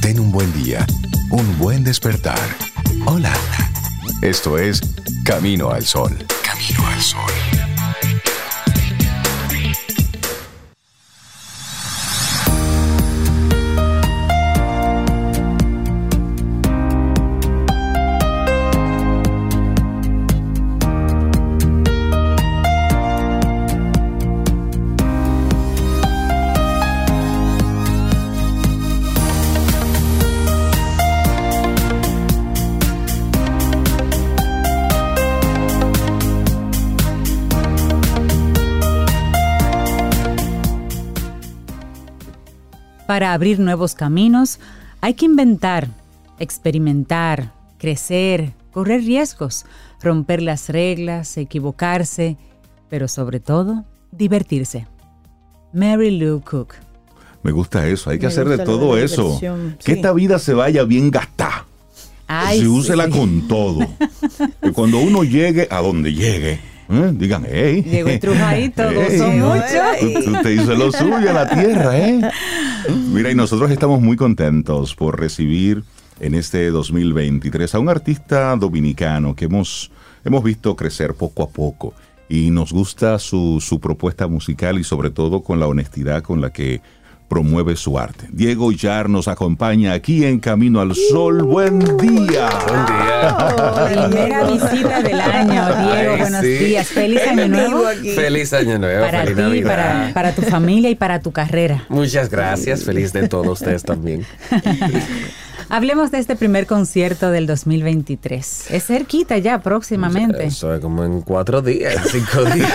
Ten 0.00 0.20
un 0.20 0.30
buen 0.30 0.52
día, 0.52 0.86
un 1.30 1.58
buen 1.58 1.82
despertar. 1.82 2.38
Hola. 3.06 3.34
Esto 4.22 4.58
es 4.58 4.80
Camino 5.24 5.70
al 5.70 5.84
Sol. 5.84 6.16
Camino 6.44 6.86
al 6.86 7.00
Sol. 7.00 7.57
Para 43.08 43.32
abrir 43.32 43.58
nuevos 43.58 43.94
caminos 43.94 44.60
hay 45.00 45.14
que 45.14 45.24
inventar, 45.24 45.88
experimentar, 46.38 47.54
crecer, 47.78 48.52
correr 48.70 49.00
riesgos, 49.00 49.64
romper 50.02 50.42
las 50.42 50.68
reglas, 50.68 51.38
equivocarse, 51.38 52.36
pero 52.90 53.08
sobre 53.08 53.40
todo, 53.40 53.86
divertirse. 54.12 54.86
Mary 55.72 56.18
Lou 56.18 56.42
Cook. 56.42 56.74
Me 57.42 57.50
gusta 57.50 57.88
eso, 57.88 58.10
hay 58.10 58.18
que 58.18 58.26
Me 58.26 58.32
hacer 58.32 58.46
de 58.46 58.58
todo 58.58 58.96
de 58.96 59.04
eso. 59.04 59.40
Que 59.82 59.92
esta 59.92 60.12
vida 60.12 60.38
se 60.38 60.52
vaya 60.52 60.84
bien 60.84 61.10
gastada. 61.10 61.64
Se 62.50 62.68
úsela 62.68 63.06
sí. 63.06 63.12
con 63.12 63.48
todo. 63.48 63.86
que 64.62 64.72
cuando 64.74 64.98
uno 64.98 65.24
llegue 65.24 65.66
a 65.70 65.80
donde 65.80 66.12
llegue, 66.12 66.60
¿eh? 66.88 67.10
digan, 67.14 67.46
hey. 67.50 67.82
Llegó 67.82 68.08
el 68.08 68.20
trujadito, 68.20 68.82
gozó 68.94 69.30
Ey, 69.30 69.38
mucho. 69.38 70.22
Tú, 70.24 70.32
tú 70.32 70.42
te 70.42 70.54
hizo 70.54 70.74
lo 70.74 70.92
suyo 70.92 71.30
a 71.30 71.32
la 71.32 71.48
tierra, 71.48 71.98
¿eh? 71.98 72.20
Mira, 73.12 73.30
y 73.30 73.34
nosotros 73.34 73.70
estamos 73.70 74.00
muy 74.00 74.16
contentos 74.16 74.94
por 74.94 75.18
recibir 75.18 75.84
en 76.20 76.34
este 76.34 76.70
2023 76.70 77.74
a 77.74 77.78
un 77.78 77.88
artista 77.88 78.56
dominicano 78.56 79.34
que 79.34 79.46
hemos, 79.46 79.90
hemos 80.24 80.42
visto 80.42 80.74
crecer 80.76 81.14
poco 81.14 81.42
a 81.42 81.48
poco 81.48 81.94
y 82.28 82.50
nos 82.50 82.72
gusta 82.72 83.18
su, 83.18 83.58
su 83.60 83.80
propuesta 83.80 84.26
musical 84.26 84.78
y 84.78 84.84
sobre 84.84 85.10
todo 85.10 85.42
con 85.42 85.60
la 85.60 85.66
honestidad 85.66 86.22
con 86.22 86.40
la 86.40 86.50
que 86.50 86.80
promueve 87.28 87.76
su 87.76 87.98
arte. 87.98 88.26
Diego 88.32 88.72
Yar 88.72 89.08
nos 89.08 89.28
acompaña 89.28 89.92
aquí 89.92 90.24
en 90.24 90.40
Camino 90.40 90.80
al 90.80 90.94
Sol. 90.94 91.42
Buen 91.42 91.78
día. 91.78 92.48
Buen 92.66 92.86
día. 92.86 94.08
Primera 94.08 94.44
visita 94.44 95.02
del 95.02 95.20
año, 95.20 95.66
Diego. 95.66 96.12
Ay, 96.14 96.20
buenos 96.20 96.40
sí. 96.40 96.48
días. 96.48 96.88
Feliz 96.88 97.20
año 97.26 97.48
nuevo 97.48 97.82
Feliz 98.14 98.52
año 98.52 98.78
nuevo, 98.78 99.04
para 99.04 99.20
feliz 99.20 99.36
ti, 99.36 99.42
Navidad. 99.42 99.68
para, 99.68 100.14
para 100.14 100.34
tu 100.34 100.42
familia 100.42 100.90
y 100.90 100.94
para 100.94 101.20
tu 101.20 101.32
carrera. 101.32 101.84
Muchas 101.88 102.30
gracias, 102.30 102.84
feliz 102.84 103.12
de 103.12 103.28
todos 103.28 103.60
ustedes 103.60 103.82
también. 103.82 104.24
Hablemos 105.70 106.10
de 106.10 106.18
este 106.18 106.34
primer 106.34 106.66
concierto 106.66 107.30
del 107.30 107.46
2023. 107.46 108.70
Es 108.70 108.86
cerquita 108.86 109.36
ya, 109.36 109.60
próximamente. 109.60 110.44
Eso 110.46 110.74
es 110.74 110.80
como 110.80 111.04
en 111.04 111.20
cuatro 111.20 111.60
días, 111.60 111.94
en 111.94 112.04
cinco 112.10 112.44
días. 112.46 112.72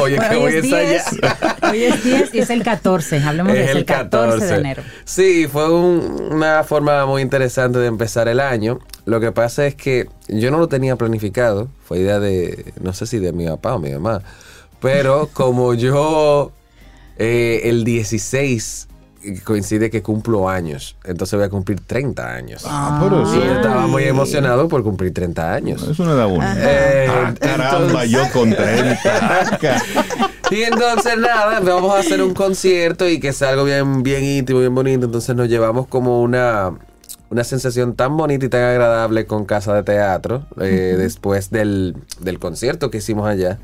Oye, 0.00 0.16
Bueno, 0.16 0.30
que 0.30 0.36
hoy, 0.36 0.42
voy 0.42 0.52
a 0.54 0.58
es 0.58 0.62
10, 0.62 1.12
ensayar. 1.12 1.56
hoy 1.70 1.82
es 1.82 2.04
10 2.04 2.34
y 2.34 2.38
es 2.38 2.50
el 2.50 2.62
14. 2.62 3.18
Hablemos 3.18 3.52
de 3.52 3.64
Es 3.64 3.70
eso, 3.70 3.78
el 3.78 3.84
14, 3.84 4.44
de 4.44 4.54
enero. 4.54 4.82
Sí, 5.04 5.48
fue 5.50 5.68
un- 5.72 6.28
una 6.30 6.62
forma 6.62 7.04
muy 7.06 7.22
interesante 7.22 7.80
de 7.80 7.86
empezar 7.86 8.28
el 8.28 8.38
año. 8.38 8.78
Lo 9.04 9.18
que 9.18 9.32
pasa 9.32 9.66
es 9.66 9.74
que 9.74 10.08
yo 10.28 10.52
no 10.52 10.58
lo 10.58 10.68
tenía 10.68 10.94
planificado. 10.94 11.68
Fue 11.84 11.98
idea 11.98 12.20
de, 12.20 12.72
no 12.80 12.92
sé 12.92 13.06
si 13.06 13.18
de 13.18 13.32
mi 13.32 13.46
papá 13.46 13.74
o 13.74 13.78
mi 13.80 13.90
mamá. 13.90 14.22
Pero 14.80 15.28
como 15.32 15.74
yo 15.74 16.52
eh, 17.18 17.62
el 17.64 17.82
16 17.82 18.86
coincide 19.44 19.90
que 19.90 20.02
cumplo 20.02 20.48
años, 20.48 20.96
entonces 21.04 21.36
voy 21.38 21.46
a 21.46 21.50
cumplir 21.50 21.80
30 21.80 22.34
años. 22.34 22.62
Ah, 22.66 23.00
pero 23.02 23.20
Y 23.20 23.24
eso, 23.24 23.44
yo 23.44 23.54
estaba 23.54 23.86
muy 23.86 24.04
emocionado 24.04 24.68
por 24.68 24.82
cumplir 24.82 25.12
30 25.14 25.52
años. 25.54 25.82
eso 25.82 26.04
no 26.04 26.14
da 26.16 26.26
bonito. 26.26 26.46
Eh, 26.58 27.06
Ah, 27.08 27.34
caramba, 27.40 28.04
entonces- 28.04 28.10
yo 28.10 28.20
con 28.32 28.50
30. 28.54 28.98
Y 30.50 30.62
entonces 30.62 31.18
nada, 31.18 31.58
vamos 31.58 31.92
a 31.92 31.98
hacer 31.98 32.22
un 32.22 32.32
concierto 32.32 33.08
y 33.08 33.18
que 33.18 33.32
sea 33.32 33.48
algo 33.48 33.64
bien, 33.64 34.04
bien 34.04 34.22
íntimo, 34.22 34.60
bien 34.60 34.72
bonito. 34.74 35.06
Entonces 35.06 35.34
nos 35.34 35.48
llevamos 35.48 35.88
como 35.88 36.22
una, 36.22 36.70
una 37.30 37.42
sensación 37.42 37.96
tan 37.96 38.16
bonita 38.16 38.46
y 38.46 38.48
tan 38.48 38.62
agradable 38.62 39.26
con 39.26 39.44
Casa 39.44 39.74
de 39.74 39.82
Teatro 39.82 40.46
eh, 40.60 40.94
después 40.96 41.50
del, 41.50 41.96
del 42.20 42.38
concierto 42.38 42.92
que 42.92 42.98
hicimos 42.98 43.28
allá. 43.28 43.58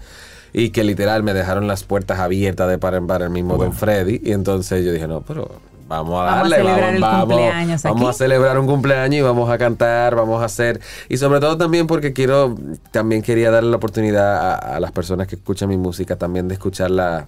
Y 0.52 0.70
que 0.70 0.84
literal 0.84 1.22
me 1.22 1.32
dejaron 1.34 1.66
las 1.66 1.84
puertas 1.84 2.18
abiertas 2.18 2.68
de 2.68 2.78
par 2.78 2.94
en 2.94 3.06
par 3.06 3.22
el 3.22 3.30
mismo 3.30 3.56
Don 3.56 3.72
Freddy. 3.72 4.20
Y 4.22 4.32
entonces 4.32 4.84
yo 4.84 4.92
dije, 4.92 5.08
no, 5.08 5.22
pero 5.22 5.50
vamos 5.88 6.20
a 6.20 6.24
Vamos 6.24 6.30
a 6.30 6.36
darle, 6.36 6.56
celebrar 6.56 6.94
el 6.94 7.00
vamos, 7.00 7.26
cumpleaños 7.26 7.82
vamos 7.82 8.08
a 8.10 8.12
celebrar 8.12 8.58
un 8.58 8.66
cumpleaños 8.66 9.18
y 9.18 9.22
vamos 9.22 9.50
a 9.50 9.58
cantar, 9.58 10.14
vamos 10.14 10.42
a 10.42 10.46
hacer. 10.46 10.80
Y 11.08 11.16
sobre 11.16 11.40
todo 11.40 11.56
también 11.56 11.86
porque 11.86 12.12
quiero, 12.12 12.54
también 12.90 13.22
quería 13.22 13.50
darle 13.50 13.70
la 13.70 13.76
oportunidad 13.76 14.36
a, 14.36 14.54
a 14.76 14.80
las 14.80 14.92
personas 14.92 15.26
que 15.26 15.36
escuchan 15.36 15.68
mi 15.68 15.76
música 15.76 16.16
también 16.16 16.48
de 16.48 16.54
escuchar 16.54 16.90
la- 16.90 17.26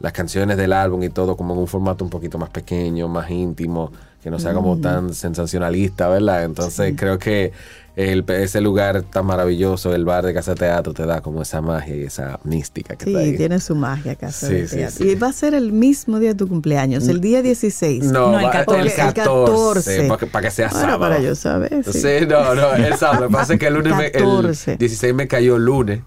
las 0.00 0.12
canciones 0.12 0.56
del 0.56 0.72
álbum 0.72 1.02
y 1.04 1.08
todo 1.08 1.36
como 1.36 1.54
en 1.54 1.60
un 1.60 1.68
formato 1.68 2.02
un 2.02 2.10
poquito 2.10 2.36
más 2.36 2.50
pequeño, 2.50 3.06
más 3.06 3.30
íntimo, 3.30 3.92
que 4.20 4.28
no 4.30 4.40
sea 4.40 4.52
como 4.52 4.78
tan 4.78 5.14
sensacionalista, 5.14 6.08
¿verdad? 6.08 6.42
Entonces 6.42 6.94
creo 6.96 7.16
que 7.18 7.52
el, 7.96 8.24
ese 8.28 8.60
lugar 8.60 9.02
tan 9.02 9.24
maravilloso, 9.26 9.94
el 9.94 10.04
bar 10.04 10.24
de 10.26 10.34
Casa 10.34 10.52
de 10.52 10.56
Teatro, 10.60 10.92
te 10.94 11.06
da 11.06 11.20
como 11.20 11.42
esa 11.42 11.60
magia 11.60 11.94
y 11.94 12.02
esa 12.02 12.40
mística 12.44 12.96
que 12.96 13.04
Sí, 13.04 13.16
ahí. 13.16 13.36
tiene 13.36 13.60
su 13.60 13.74
magia 13.76 14.16
Casa 14.16 14.48
Sí, 14.48 14.54
de 14.54 14.68
sí, 14.68 14.76
Teatro. 14.76 14.96
sí. 15.04 15.10
Y 15.10 15.14
va 15.14 15.28
a 15.28 15.32
ser 15.32 15.54
el 15.54 15.70
mismo 15.72 16.18
día 16.18 16.30
de 16.30 16.34
tu 16.34 16.48
cumpleaños, 16.48 17.06
el 17.08 17.20
día 17.20 17.40
16. 17.42 18.04
No, 18.06 18.32
No, 18.32 18.38
el 18.40 18.46
va- 18.46 18.50
14. 18.50 18.80
el 18.80 18.86
El 18.88 18.94
14, 19.14 20.08
14. 20.08 20.28
para 20.32 20.44
que, 20.48 20.50
sea 20.50 20.68
Bueno, 20.68 20.80
sábado. 20.86 21.00
para 21.00 21.20
yo 21.20 21.34
saber. 21.34 21.84
Sí. 21.84 21.92
Sí, 22.00 22.26
no, 22.28 22.54
no, 22.54 22.72
el 22.74 22.94
sábado. 22.98 23.20
Lo 23.22 23.28
que 23.28 23.32
pasa 23.32 23.52
es 23.54 23.58
que 23.60 23.66
el 23.68 23.74
lunes, 23.74 23.94
me- 23.96 24.06
el 24.06 24.12
14. 24.12 24.76
16 24.76 25.14
me 25.14 25.28
cayó 25.28 25.58
lunes. 25.58 26.00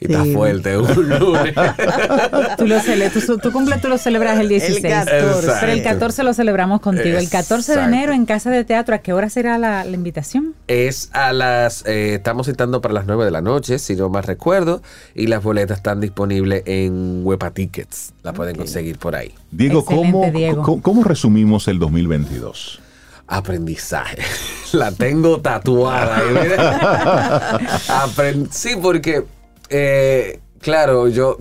Y 0.00 0.04
está 0.06 0.22
Sí. 0.24 0.32
fuerte 0.34 0.78
un 0.78 1.08
lunes. 1.18 1.54
Tú, 2.58 2.66
lo 2.66 2.76
cele- 2.78 3.10
tu, 3.10 3.38
tu 3.38 3.52
cumple 3.52 3.78
tú 3.78 3.88
lo 3.88 3.98
celebras 3.98 4.38
el 4.38 4.48
16. 4.48 4.84
El 4.84 4.90
14. 4.90 5.52
Pero 5.60 5.72
el 5.72 5.82
14 5.82 6.22
lo 6.22 6.32
celebramos 6.34 6.80
contigo. 6.80 7.18
El 7.18 7.28
14 7.28 7.72
de 7.72 7.78
Exacto. 7.78 7.96
enero 7.96 8.12
en 8.12 8.24
Casa 8.26 8.50
de 8.50 8.64
Teatro, 8.64 8.94
¿a 8.94 8.98
qué 8.98 9.12
hora 9.12 9.28
será 9.30 9.58
la, 9.58 9.84
la 9.84 9.90
invitación? 9.92 10.54
Es 10.66 11.10
a 11.12 11.32
las. 11.34 11.84
eh, 11.86 12.14
estamos 12.14 12.46
citando 12.46 12.80
para 12.80 12.94
las 12.94 13.06
9 13.06 13.24
de 13.26 13.30
la 13.30 13.42
noche, 13.42 13.78
si 13.78 13.96
no 13.96 14.08
más 14.08 14.24
recuerdo. 14.24 14.80
Y 15.14 15.26
las 15.26 15.42
boletas 15.42 15.76
están 15.78 16.00
disponibles 16.00 16.62
en 16.66 17.20
Huepa 17.22 17.50
Tickets. 17.50 18.14
La 18.22 18.32
pueden 18.32 18.56
conseguir 18.56 18.98
por 18.98 19.14
ahí. 19.14 19.34
Diego, 19.50 19.84
¿cómo, 19.84 20.30
Diego. 20.32 20.62
cómo- 20.62 20.82
cómo 20.82 21.04
resumimos 21.04 21.68
el 21.68 21.78
2022? 21.78 22.80
Aprendizaje. 23.26 24.18
La 24.72 24.90
tengo 24.90 25.40
tatuada. 25.40 26.16
ahí, 26.18 26.24
mira. 26.30 27.58
Apren- 28.06 28.48
sí, 28.50 28.70
porque, 28.80 29.24
eh, 29.70 30.40
claro, 30.60 31.08
yo, 31.08 31.36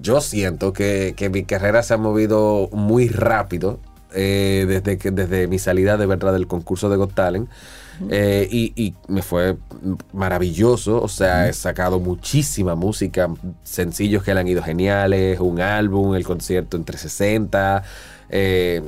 yo 0.00 0.20
siento 0.20 0.72
que, 0.72 1.14
que 1.16 1.28
mi 1.30 1.44
carrera 1.44 1.82
se 1.82 1.94
ha 1.94 1.96
movido 1.98 2.68
muy 2.72 3.08
rápido 3.08 3.78
eh, 4.14 4.64
desde, 4.66 4.98
que, 4.98 5.10
desde 5.10 5.48
mi 5.48 5.58
salida 5.58 5.96
de 5.96 6.06
verdad 6.06 6.32
del 6.32 6.46
concurso 6.46 6.88
de 6.88 6.96
Got 6.96 7.14
Talent. 7.14 7.48
Eh, 8.10 8.48
y, 8.50 8.72
y 8.76 8.94
me 9.08 9.22
fue 9.22 9.56
maravilloso, 10.12 11.02
o 11.02 11.08
sea, 11.08 11.48
he 11.48 11.52
sacado 11.52 11.98
muchísima 11.98 12.74
música, 12.74 13.28
sencillos 13.64 14.22
que 14.22 14.34
le 14.34 14.40
han 14.40 14.48
ido 14.48 14.62
geniales, 14.62 15.40
un 15.40 15.60
álbum, 15.60 16.14
el 16.14 16.24
concierto 16.24 16.76
en 16.76 16.84
360, 16.84 17.82
eh, 18.30 18.82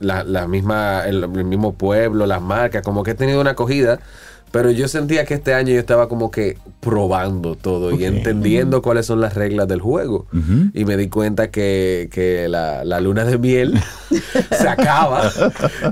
la, 0.00 0.24
la 0.24 0.46
misma, 0.46 1.04
el, 1.06 1.24
el 1.24 1.44
mismo 1.44 1.74
pueblo, 1.74 2.26
las 2.26 2.42
marcas, 2.42 2.82
como 2.82 3.02
que 3.02 3.12
he 3.12 3.14
tenido 3.14 3.40
una 3.40 3.50
acogida, 3.52 4.00
pero 4.50 4.70
yo 4.70 4.88
sentía 4.88 5.24
que 5.24 5.34
este 5.34 5.52
año 5.54 5.72
yo 5.74 5.80
estaba 5.80 6.08
como 6.08 6.30
que 6.30 6.56
probando 6.80 7.56
todo 7.56 7.90
y 7.90 8.04
entendiendo 8.04 8.80
cuáles 8.80 9.06
son 9.06 9.20
las 9.20 9.34
reglas 9.34 9.66
del 9.68 9.80
juego. 9.80 10.26
Y 10.72 10.84
me 10.84 10.96
di 10.96 11.08
cuenta 11.08 11.50
que, 11.50 12.08
que 12.12 12.48
la, 12.48 12.84
la 12.84 13.00
luna 13.00 13.24
de 13.24 13.38
miel 13.38 13.78
se 14.50 14.68
acaba 14.68 15.30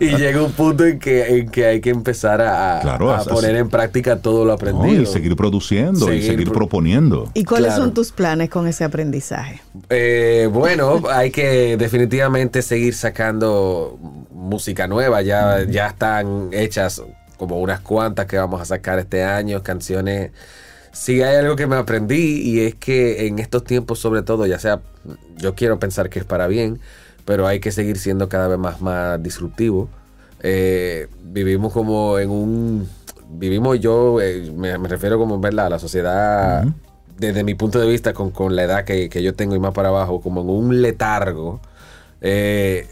y 0.00 0.16
llega 0.16 0.40
un 0.42 0.52
punto 0.52 0.86
en 0.86 0.98
que, 1.00 1.38
en 1.38 1.48
que 1.50 1.66
hay 1.66 1.80
que 1.80 1.90
empezar 1.90 2.40
a, 2.40 2.78
a- 2.78 2.80
Claro, 2.80 3.10
a 3.10 3.18
así- 3.18 3.28
poner 3.30 3.56
en 3.56 3.68
práctica 3.68 4.20
todo 4.20 4.40
lo 4.44 4.50
No, 4.50 4.52
aprendido. 4.54 5.02
y 5.02 5.06
seguir 5.06 5.34
produciendo 5.36 6.06
y 6.06 6.18
Seguir 6.18 6.30
seguir 6.30 6.44
pro- 6.46 6.54
proponiendo. 6.54 7.30
¿Y 7.34 7.44
cuáles 7.44 7.68
Claro. 7.72 7.84
son 7.84 7.94
tus 7.94 8.12
planes 8.12 8.48
con 8.50 8.68
ese 8.68 8.84
aprendizaje? 8.84 9.60
Eh, 9.90 10.48
bueno, 10.52 11.02
hay 11.10 11.30
que 11.32 11.76
definitivamente 11.76 12.62
seguir 12.62 12.94
sacando 12.94 13.98
música 14.32 14.86
nueva. 14.86 15.22
Ya, 15.22 15.64
ya 15.68 15.88
están 15.88 16.50
hechas 16.52 17.02
como 17.38 17.60
unas 17.60 17.80
cuantas 17.80 18.26
que 18.26 18.38
vamos 18.38 18.60
a 18.60 18.64
sacar 18.64 18.98
este 18.98 19.24
año, 19.24 19.62
canciones. 19.62 20.32
Sí, 20.92 21.22
hay 21.22 21.36
algo 21.36 21.56
que 21.56 21.66
me 21.66 21.76
aprendí 21.76 22.40
y 22.42 22.60
es 22.60 22.74
que 22.76 23.26
en 23.26 23.38
estos 23.40 23.64
tiempos, 23.64 23.98
sobre 23.98 24.22
todo, 24.22 24.46
ya 24.46 24.58
sea, 24.58 24.80
yo 25.36 25.54
quiero 25.54 25.78
pensar 25.78 26.08
que 26.10 26.20
es 26.20 26.24
para 26.24 26.46
bien, 26.46 26.80
pero 27.24 27.46
hay 27.46 27.60
que 27.60 27.72
seguir 27.72 27.98
siendo 27.98 28.28
cada 28.28 28.48
vez 28.48 28.58
más, 28.58 28.80
más 28.80 29.22
disruptivo. 29.22 29.88
Eh, 30.40 31.08
vivimos 31.22 31.72
como 31.72 32.18
en 32.18 32.30
un 32.30 32.88
vivimos 33.30 33.80
yo, 33.80 34.20
eh, 34.20 34.50
me, 34.54 34.78
me 34.78 34.88
refiero 34.88 35.18
como 35.18 35.40
¿verdad? 35.40 35.66
a 35.66 35.70
la 35.70 35.78
sociedad, 35.78 36.68
desde 37.18 37.44
mi 37.44 37.54
punto 37.54 37.80
de 37.80 37.88
vista, 37.88 38.12
con, 38.12 38.30
con 38.30 38.54
la 38.56 38.64
edad 38.64 38.84
que, 38.84 39.08
que 39.08 39.22
yo 39.22 39.34
tengo 39.34 39.54
y 39.56 39.58
más 39.60 39.72
para 39.72 39.88
abajo, 39.88 40.20
como 40.20 40.42
en 40.42 40.50
un 40.50 40.82
letargo. 40.82 41.60
eh, 42.20 42.88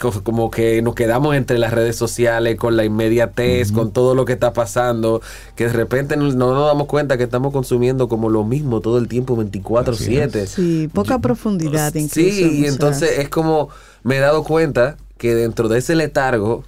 como 0.00 0.50
que 0.50 0.82
nos 0.82 0.94
quedamos 0.94 1.36
entre 1.36 1.58
las 1.58 1.72
redes 1.72 1.96
sociales 1.96 2.56
con 2.56 2.76
la 2.76 2.84
inmediatez, 2.84 3.70
con 3.72 3.92
todo 3.92 4.14
lo 4.14 4.24
que 4.24 4.32
está 4.32 4.52
pasando, 4.52 5.20
que 5.56 5.66
de 5.66 5.72
repente 5.72 6.16
no, 6.16 6.30
no 6.32 6.54
nos 6.54 6.66
damos 6.66 6.86
cuenta 6.86 7.18
que 7.18 7.24
estamos 7.24 7.52
consumiendo 7.52 8.08
como 8.08 8.28
lo 8.30 8.44
mismo 8.44 8.80
todo 8.80 8.98
el 8.98 9.08
tiempo 9.08 9.36
24/7. 9.36 10.46
Sí, 10.46 10.88
poca 10.92 11.18
profundidad 11.18 11.94
incluso. 11.94 12.14
Sí, 12.14 12.60
y 12.62 12.66
entonces 12.66 13.18
es 13.18 13.28
como 13.28 13.68
me 14.02 14.16
he 14.16 14.20
dado 14.20 14.44
cuenta 14.44 14.96
que 15.18 15.34
dentro 15.34 15.68
de 15.68 15.78
ese 15.78 15.94
letargo, 15.94 16.64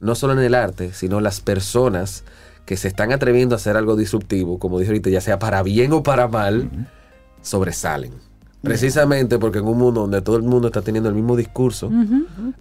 no 0.00 0.14
solo 0.14 0.34
en 0.34 0.38
el 0.38 0.54
arte, 0.54 0.92
sino 0.92 1.20
las 1.20 1.40
personas 1.40 2.22
que 2.64 2.76
se 2.76 2.88
están 2.88 3.12
atreviendo 3.12 3.54
a 3.54 3.56
hacer 3.56 3.76
algo 3.76 3.96
disruptivo, 3.96 4.58
como 4.58 4.78
dije 4.78 4.90
ahorita, 4.90 5.10
ya 5.10 5.20
sea 5.20 5.38
para 5.38 5.62
bien 5.62 5.92
o 5.92 6.02
para 6.02 6.28
mal, 6.28 6.70
sobresalen. 7.42 8.25
Precisamente 8.68 9.38
porque 9.38 9.58
en 9.58 9.64
un 9.66 9.78
mundo 9.78 10.02
donde 10.02 10.20
todo 10.22 10.36
el 10.36 10.42
mundo 10.42 10.68
está 10.68 10.82
teniendo 10.82 11.08
el 11.08 11.14
mismo 11.14 11.36
discurso, 11.36 11.90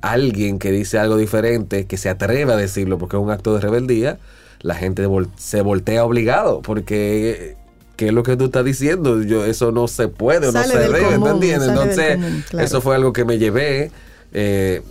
alguien 0.02 0.60
que 0.60 0.72
dice 0.72 1.00
algo 1.00 1.18
diferente, 1.18 1.86
que 1.86 1.98
se 1.98 2.10
atreve 2.10 2.52
a 2.54 2.56
decirlo 2.56 2.98
porque 2.98 3.18
es 3.18 3.22
un 3.24 3.32
acto 3.32 3.54
de 3.54 3.62
rebeldía, 3.62 4.20
la 4.62 4.76
gente 4.76 5.08
vol- 5.08 5.30
se 5.38 5.62
voltea 5.62 6.04
obligado 6.06 6.62
porque 6.62 7.56
¿qué 7.96 8.08
es 8.08 8.14
lo 8.14 8.24
que 8.24 8.36
tú 8.36 8.46
estás 8.46 8.66
diciendo? 8.66 9.22
Yo, 9.24 9.46
eso 9.46 9.72
no 9.72 9.88
se 9.88 10.08
puede 10.08 10.48
o 10.48 10.52
no 10.52 10.62
Sale 10.62 10.74
se 10.74 10.80
debe, 10.80 11.00
¿te 11.00 11.06
común, 11.06 11.28
entiendes? 11.30 11.68
sale 11.68 11.82
Entonces, 11.82 12.16
común, 12.16 12.44
claro. 12.50 12.66
eso 12.66 12.82
fue 12.82 12.96
algo 12.96 13.14
que 13.14 13.26
me 13.26 13.38
llevé. 13.38 13.92
eh, 14.34 14.82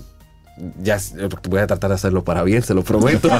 ya 0.82 0.98
voy 1.48 1.60
a 1.60 1.66
tratar 1.66 1.90
de 1.90 1.94
hacerlo 1.96 2.22
para 2.24 2.42
bien, 2.44 2.62
se 2.62 2.74
lo 2.74 2.82
prometo. 2.84 3.28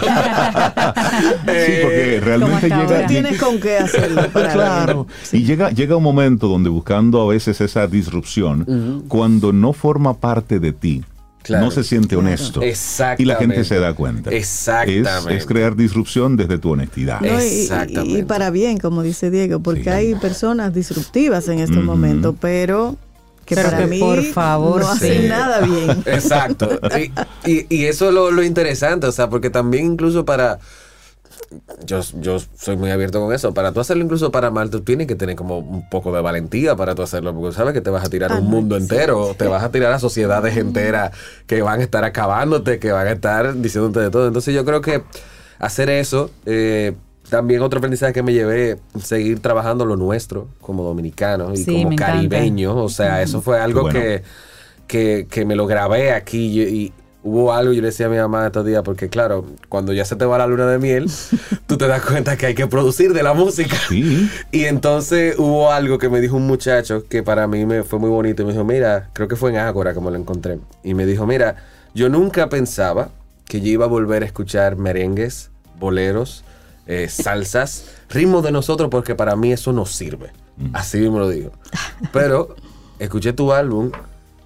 Sí, 1.46 1.72
porque 1.82 2.20
realmente 2.22 2.54
hasta 2.66 2.68
llega, 2.68 2.96
ahora. 2.96 3.06
Tienes 3.06 3.40
con 3.40 3.60
qué 3.60 3.78
hacerlo. 3.78 4.28
Para 4.32 4.52
Claro. 4.52 5.06
Y 5.32 5.44
llega, 5.44 5.70
llega 5.70 5.96
un 5.96 6.02
momento 6.02 6.48
donde 6.48 6.68
buscando 6.70 7.20
a 7.22 7.26
veces 7.32 7.60
esa 7.60 7.86
disrupción, 7.86 9.04
cuando 9.08 9.52
no 9.52 9.72
forma 9.72 10.14
parte 10.14 10.58
de 10.60 10.72
ti, 10.72 11.04
Claro. 11.42 11.66
no 11.66 11.70
se 11.70 11.84
siente 11.84 12.16
honesto. 12.16 12.62
Exactamente. 12.62 13.22
Y 13.22 13.26
la 13.26 13.36
gente 13.36 13.64
se 13.64 13.78
da 13.78 13.92
cuenta. 13.92 14.30
Exactamente. 14.30 15.10
Es, 15.36 15.42
es 15.42 15.46
crear 15.46 15.76
disrupción 15.76 16.38
desde 16.38 16.56
tu 16.56 16.70
honestidad. 16.70 17.20
No, 17.20 17.26
y- 17.38 17.44
y- 17.46 17.60
Exactamente. 17.64 18.18
Y, 18.20 18.22
para 18.22 18.48
bien, 18.48 18.78
como 18.78 19.02
dice 19.02 19.30
Diego, 19.30 19.60
porque 19.60 19.82
Sí. 19.84 19.88
hay 19.90 20.14
personas 20.14 20.72
disruptivas 20.72 21.46
en 21.48 21.58
estos 21.58 21.76
Ujú. 21.76 21.84
momentos, 21.86 22.34
pero 22.40 22.96
que 23.44 23.54
Pero 23.54 23.70
para 23.70 23.82
que 23.82 23.86
mí 23.86 23.98
por 24.00 24.22
favor, 24.24 24.80
no 24.82 24.86
sí. 24.96 25.06
hacen 25.06 25.28
nada 25.28 25.60
bien. 25.60 25.90
Exacto. 26.06 26.68
Y, 26.98 27.50
y- 27.50 27.66
y 27.68 27.84
eso 27.86 28.08
es 28.08 28.14
lo, 28.14 28.30
lo 28.30 28.42
interesante, 28.42 29.06
o 29.06 29.12
sea, 29.12 29.28
porque 29.28 29.50
también 29.50 29.86
incluso 29.86 30.24
para... 30.24 30.58
Yo, 31.84 32.00
yo 32.20 32.38
soy 32.56 32.76
muy 32.76 32.90
abierto 32.90 33.20
con 33.20 33.32
eso. 33.32 33.54
Para 33.54 33.72
tú 33.72 33.78
hacerlo 33.80 34.02
incluso 34.02 34.32
para 34.32 34.50
mal, 34.50 34.70
tú 34.70 34.80
tienes 34.80 35.06
que 35.06 35.14
tener 35.14 35.36
como 35.36 35.58
un 35.58 35.88
poco 35.88 36.12
de 36.12 36.20
valentía 36.20 36.74
para 36.74 36.94
tú 36.94 37.02
hacerlo, 37.02 37.32
porque 37.34 37.54
sabes 37.54 37.72
que 37.74 37.80
te 37.80 37.90
vas 37.90 38.04
a 38.04 38.10
tirar 38.10 38.32
Ah, 38.32 38.36
un 38.36 38.46
mundo 38.46 38.76
sí, 38.76 38.82
entero, 38.82 39.34
te 39.38 39.46
vas 39.46 39.62
a 39.62 39.70
tirar 39.70 39.92
a 39.92 39.98
sociedades 40.00 40.56
enteras 40.56 41.12
que 41.46 41.62
van 41.62 41.80
a 41.80 41.82
estar 41.82 42.02
acabándote, 42.04 42.78
que 42.80 42.90
van 42.90 43.06
a 43.06 43.12
estar 43.12 43.54
diciéndote 43.60 44.00
de 44.00 44.10
todo. 44.10 44.26
Entonces 44.26 44.52
yo 44.54 44.64
creo 44.64 44.80
que 44.80 45.04
hacer 45.60 45.90
eso, 45.90 46.30
eh, 46.46 46.94
también 47.28 47.62
otro 47.62 47.78
aprendizaje 47.78 48.12
que 48.12 48.22
me 48.22 48.32
llevé, 48.32 48.78
seguir 49.02 49.40
trabajando 49.40 49.84
lo 49.84 49.96
nuestro 49.96 50.48
como 50.60 50.82
dominicanos 50.82 51.58
y 51.58 51.64
Sí, 51.64 51.82
como 51.84 51.96
caribeños. 51.96 52.74
O 52.76 52.88
sea, 52.88 53.22
eso 53.22 53.40
fue 53.40 53.60
algo 53.60 53.82
bueno. 53.82 53.98
que 53.98 54.22
que, 54.86 55.26
que 55.30 55.44
me 55.44 55.56
lo 55.56 55.66
grabé 55.66 56.12
aquí 56.12 56.60
y, 56.60 56.62
y 56.62 56.92
hubo 57.22 57.52
algo, 57.54 57.72
yo 57.72 57.80
le 57.80 57.88
decía 57.88 58.06
a 58.06 58.10
mi 58.10 58.18
mamá 58.18 58.46
estos 58.46 58.66
días, 58.66 58.82
porque 58.84 59.08
claro, 59.08 59.46
cuando 59.68 59.92
ya 59.94 60.04
se 60.04 60.14
te 60.14 60.26
va 60.26 60.36
la 60.36 60.46
luna 60.46 60.66
de 60.66 60.78
miel, 60.78 61.10
tú 61.66 61.78
te 61.78 61.88
das 61.88 62.02
cuenta 62.02 62.36
que 62.36 62.46
hay 62.46 62.54
que 62.54 62.66
producir 62.66 63.12
de 63.14 63.22
la 63.22 63.32
música. 63.32 63.76
Sí. 63.88 64.28
Y 64.52 64.64
entonces 64.64 65.36
hubo 65.38 65.72
algo 65.72 65.98
que 65.98 66.08
me 66.10 66.20
dijo 66.20 66.36
un 66.36 66.46
muchacho 66.46 67.04
que 67.08 67.22
para 67.22 67.46
mí 67.46 67.64
me 67.64 67.82
fue 67.82 67.98
muy 67.98 68.10
bonito 68.10 68.42
y 68.42 68.44
me 68.44 68.52
dijo, 68.52 68.64
mira, 68.64 69.08
creo 69.14 69.26
que 69.26 69.36
fue 69.36 69.50
en 69.50 69.56
Ágora 69.56 69.94
como 69.94 70.10
lo 70.10 70.18
encontré. 70.18 70.58
Y 70.82 70.92
me 70.94 71.06
dijo, 71.06 71.26
mira, 71.26 71.56
yo 71.94 72.08
nunca 72.08 72.48
pensaba 72.50 73.08
que 73.46 73.60
yo 73.60 73.68
iba 73.68 73.86
a 73.86 73.88
volver 73.88 74.22
a 74.22 74.26
escuchar 74.26 74.76
merengues, 74.76 75.50
boleros, 75.80 76.44
eh, 76.86 77.08
salsas, 77.08 77.86
ritmos 78.08 78.42
de 78.42 78.52
nosotros 78.52 78.88
porque 78.90 79.14
para 79.14 79.36
mí 79.36 79.52
eso 79.52 79.72
no 79.72 79.86
sirve. 79.86 80.30
Así 80.72 80.98
mismo 80.98 81.18
lo 81.18 81.28
digo. 81.28 81.50
Pero 82.12 82.54
escuché 82.98 83.32
tu 83.32 83.52
álbum 83.52 83.90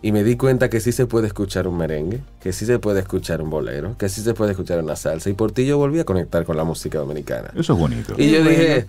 y 0.01 0.12
me 0.12 0.23
di 0.23 0.36
cuenta 0.36 0.70
que 0.70 0.81
sí 0.81 0.93
se 0.93 1.06
puede 1.06 1.27
escuchar 1.27 1.66
un 1.66 1.77
merengue, 1.77 2.20
que 2.40 2.52
sí 2.52 2.66
se 2.66 2.78
puede 2.78 3.01
escuchar 3.01 3.43
un 3.43 3.51
bolero, 3.51 3.97
que 3.98 4.09
sí 4.09 4.23
se 4.23 4.32
puede 4.32 4.52
escuchar 4.52 4.82
una 4.82 4.97
salsa. 4.97 5.28
Y 5.28 5.35
por 5.35 5.52
ti 5.52 5.66
yo 5.66 5.77
volví 5.77 5.98
a 5.98 6.05
conectar 6.05 6.44
con 6.44 6.56
la 6.56 6.65
música 6.65 6.98
dominicana. 6.98 7.51
Eso 7.56 7.73
es 7.73 7.78
bonito. 7.78 8.15
Y 8.16 8.31
yo 8.31 8.43
dije, 8.43 8.86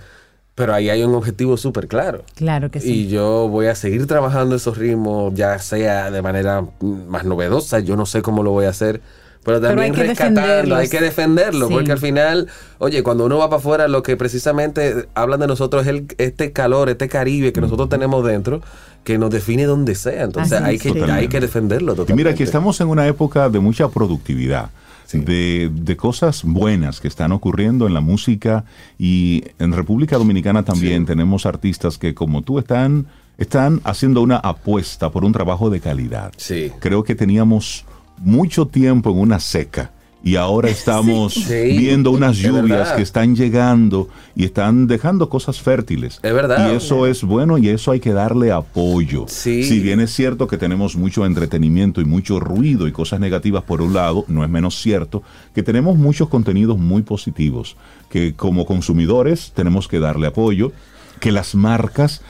pero 0.60 0.74
ahí 0.74 0.90
hay 0.90 1.04
un 1.04 1.16
objetivo 1.16 1.58
súper 1.58 1.88
claro. 1.88 2.24
Claro 2.36 2.70
que 2.70 2.80
sí. 2.80 2.92
Y 2.92 3.08
yo 3.08 3.48
voy 3.48 3.68
a 3.68 3.76
seguir 3.76 4.06
trabajando 4.08 4.56
esos 4.56 4.78
ritmos, 4.78 5.34
ya 5.34 5.58
sea 5.58 6.12
de 6.12 6.22
manera 6.22 6.62
mm, 6.62 7.08
más 7.08 7.26
novedosa, 7.26 7.80
yo 7.80 7.96
no 7.96 8.06
sé 8.06 8.22
cómo 8.22 8.44
lo 8.44 8.52
voy 8.52 8.66
a 8.66 8.70
hacer, 8.70 9.02
pero 9.44 9.60
Pero 9.60 9.68
también 9.70 9.92
hay 9.94 9.98
que 9.98 10.04
rescatarlo, 10.08 10.76
hay 10.76 10.90
que 10.90 11.00
defenderlo, 11.00 11.68
Sí. 11.68 11.74
porque 11.74 11.92
al 11.92 11.98
final, 11.98 12.48
oye, 12.78 13.02
cuando 13.04 13.26
uno 13.26 13.38
va 13.38 13.50
para 13.50 13.60
afuera, 13.60 13.88
lo 13.88 14.04
que 14.04 14.18
precisamente 14.18 15.08
hablan 15.16 15.40
de 15.40 15.48
nosotros 15.48 15.84
es 15.84 15.88
el- 15.88 16.08
este 16.18 16.52
calor, 16.52 16.90
este 16.90 17.08
Caribe 17.08 17.54
que 17.54 17.62
nosotros 17.62 17.90
tenemos 17.90 18.26
dentro, 18.26 18.62
que 19.04 19.18
nos 19.18 19.30
define 19.32 19.64
donde 19.66 19.96
sea. 19.96 20.24
Entonces 20.24 20.54
Así 20.54 20.64
hay 20.66 20.76
es. 20.76 20.82
que, 20.82 20.90
Totalmente. 20.90 21.22
hay 21.22 21.28
que 21.30 21.40
defenderlo 21.40 21.94
Y 21.94 21.96
totalmente. 21.96 22.16
mira, 22.16 22.32
aquí 22.32 22.44
estamos 22.44 22.80
en 22.82 22.88
una 22.90 23.08
época 23.08 23.50
de 23.50 23.60
mucha 23.60 23.88
productividad, 23.90 24.70
Sí. 25.06 25.20
de, 25.20 25.72
de 25.74 25.98
cosas 25.98 26.44
buenas 26.44 27.00
que 27.00 27.08
están 27.08 27.32
ocurriendo 27.32 27.88
en 27.88 27.94
la 27.94 28.02
música 28.02 28.66
y 29.00 29.44
en 29.58 29.72
República 29.74 30.18
Dominicana 30.18 30.64
también 30.64 31.04
Sí. 31.04 31.06
tenemos 31.08 31.46
artistas 31.46 31.98
que 31.98 32.14
como 32.14 32.42
tú 32.44 32.60
están, 32.60 33.08
están 33.38 33.80
haciendo 33.86 34.22
una 34.22 34.36
apuesta 34.38 35.10
por 35.12 35.24
un 35.24 35.32
trabajo 35.32 35.70
de 35.70 35.80
calidad. 35.80 36.32
Sí. 36.38 36.72
Creo 36.80 37.04
que 37.06 37.16
teníamos 37.16 37.86
mucho 38.22 38.68
tiempo 38.68 39.12
en 39.12 39.18
una 39.20 39.40
seca 39.40 39.92
y 40.22 40.36
ahora 40.36 40.70
estamos 40.78 41.34
Sí. 41.34 41.78
viendo 41.78 42.12
unas 42.12 42.36
lluvias 42.38 42.92
que 42.92 43.02
están 43.02 43.36
llegando 43.38 44.10
y 44.36 44.44
están 44.44 44.86
dejando 44.88 45.30
cosas 45.30 45.62
fértiles. 45.62 46.20
Es 46.22 46.34
verdad. 46.34 46.72
Y 46.72 46.76
eso 46.76 47.08
es 47.08 47.24
bueno 47.24 47.58
y 47.58 47.70
eso 47.70 47.92
hay 47.92 48.02
que 48.02 48.12
darle 48.12 48.52
apoyo. 48.52 49.26
Sí. 49.30 49.64
Si 49.64 49.80
bien 49.80 50.02
es 50.02 50.12
cierto 50.14 50.48
que 50.48 50.58
tenemos 50.58 50.98
mucho 50.98 51.26
entretenimiento 51.26 52.02
y 52.02 52.06
mucho 52.06 52.40
ruido 52.42 52.88
y 52.88 52.92
cosas 52.92 53.22
negativas 53.22 53.64
por 53.64 53.82
un 53.82 53.94
lado, 53.94 54.26
no 54.28 54.44
es 54.44 54.50
menos 54.50 54.82
cierto 54.82 55.24
que 55.56 55.64
tenemos 55.64 55.98
muchos 55.98 56.28
contenidos 56.28 56.78
muy 56.78 57.02
positivos, 57.02 57.78
que 58.10 58.34
como 58.34 58.66
consumidores 58.66 59.54
tenemos 59.56 59.88
que 59.88 60.00
darle 60.00 60.28
apoyo, 60.28 60.74
que 61.22 61.32
las 61.32 61.56
marcas 61.56 62.22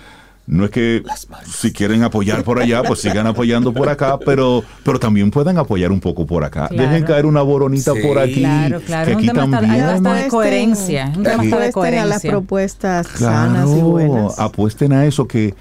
no 0.49 0.65
es 0.65 0.71
que 0.71 1.03
si 1.45 1.71
quieren 1.71 2.01
apoyar 2.01 2.43
por 2.43 2.59
allá, 2.59 2.81
pues 2.81 3.01
sigan 3.01 3.27
apoyando 3.27 3.71
por 3.71 3.87
acá, 3.87 4.17
pero, 4.17 4.63
pero 4.83 4.99
también 4.99 5.29
pueden 5.29 5.59
apoyar 5.59 5.91
un 5.91 5.99
poco 5.99 6.25
por 6.25 6.43
acá. 6.43 6.67
Claro. 6.69 6.89
Dejen 6.89 7.05
caer 7.05 7.27
una 7.27 7.43
boronita 7.43 7.93
Sí. 7.93 7.99
por 8.01 8.17
aquí. 8.17 8.39
Claro, 8.39 8.81
claro. 8.81 9.05
Que 9.05 9.11
un 9.13 9.17
aquí 9.19 9.27
tema 9.27 9.57
hasta 9.93 10.13
de 10.15 10.27
coherencia. 10.27 11.13
Un 11.15 11.23
tema 11.23 11.43
de 11.43 11.49
apuesten 11.49 11.59
a 11.59 11.65
las 11.65 11.73
coherencia. 11.73 12.31
propuestas 12.31 13.07
Claro, 13.09 13.53
sanas 13.53 13.69
y 13.77 13.81
buenas. 13.81 14.39
apuesten 14.39 14.91
a 14.93 15.05
eso 15.05 15.27
que 15.27 15.53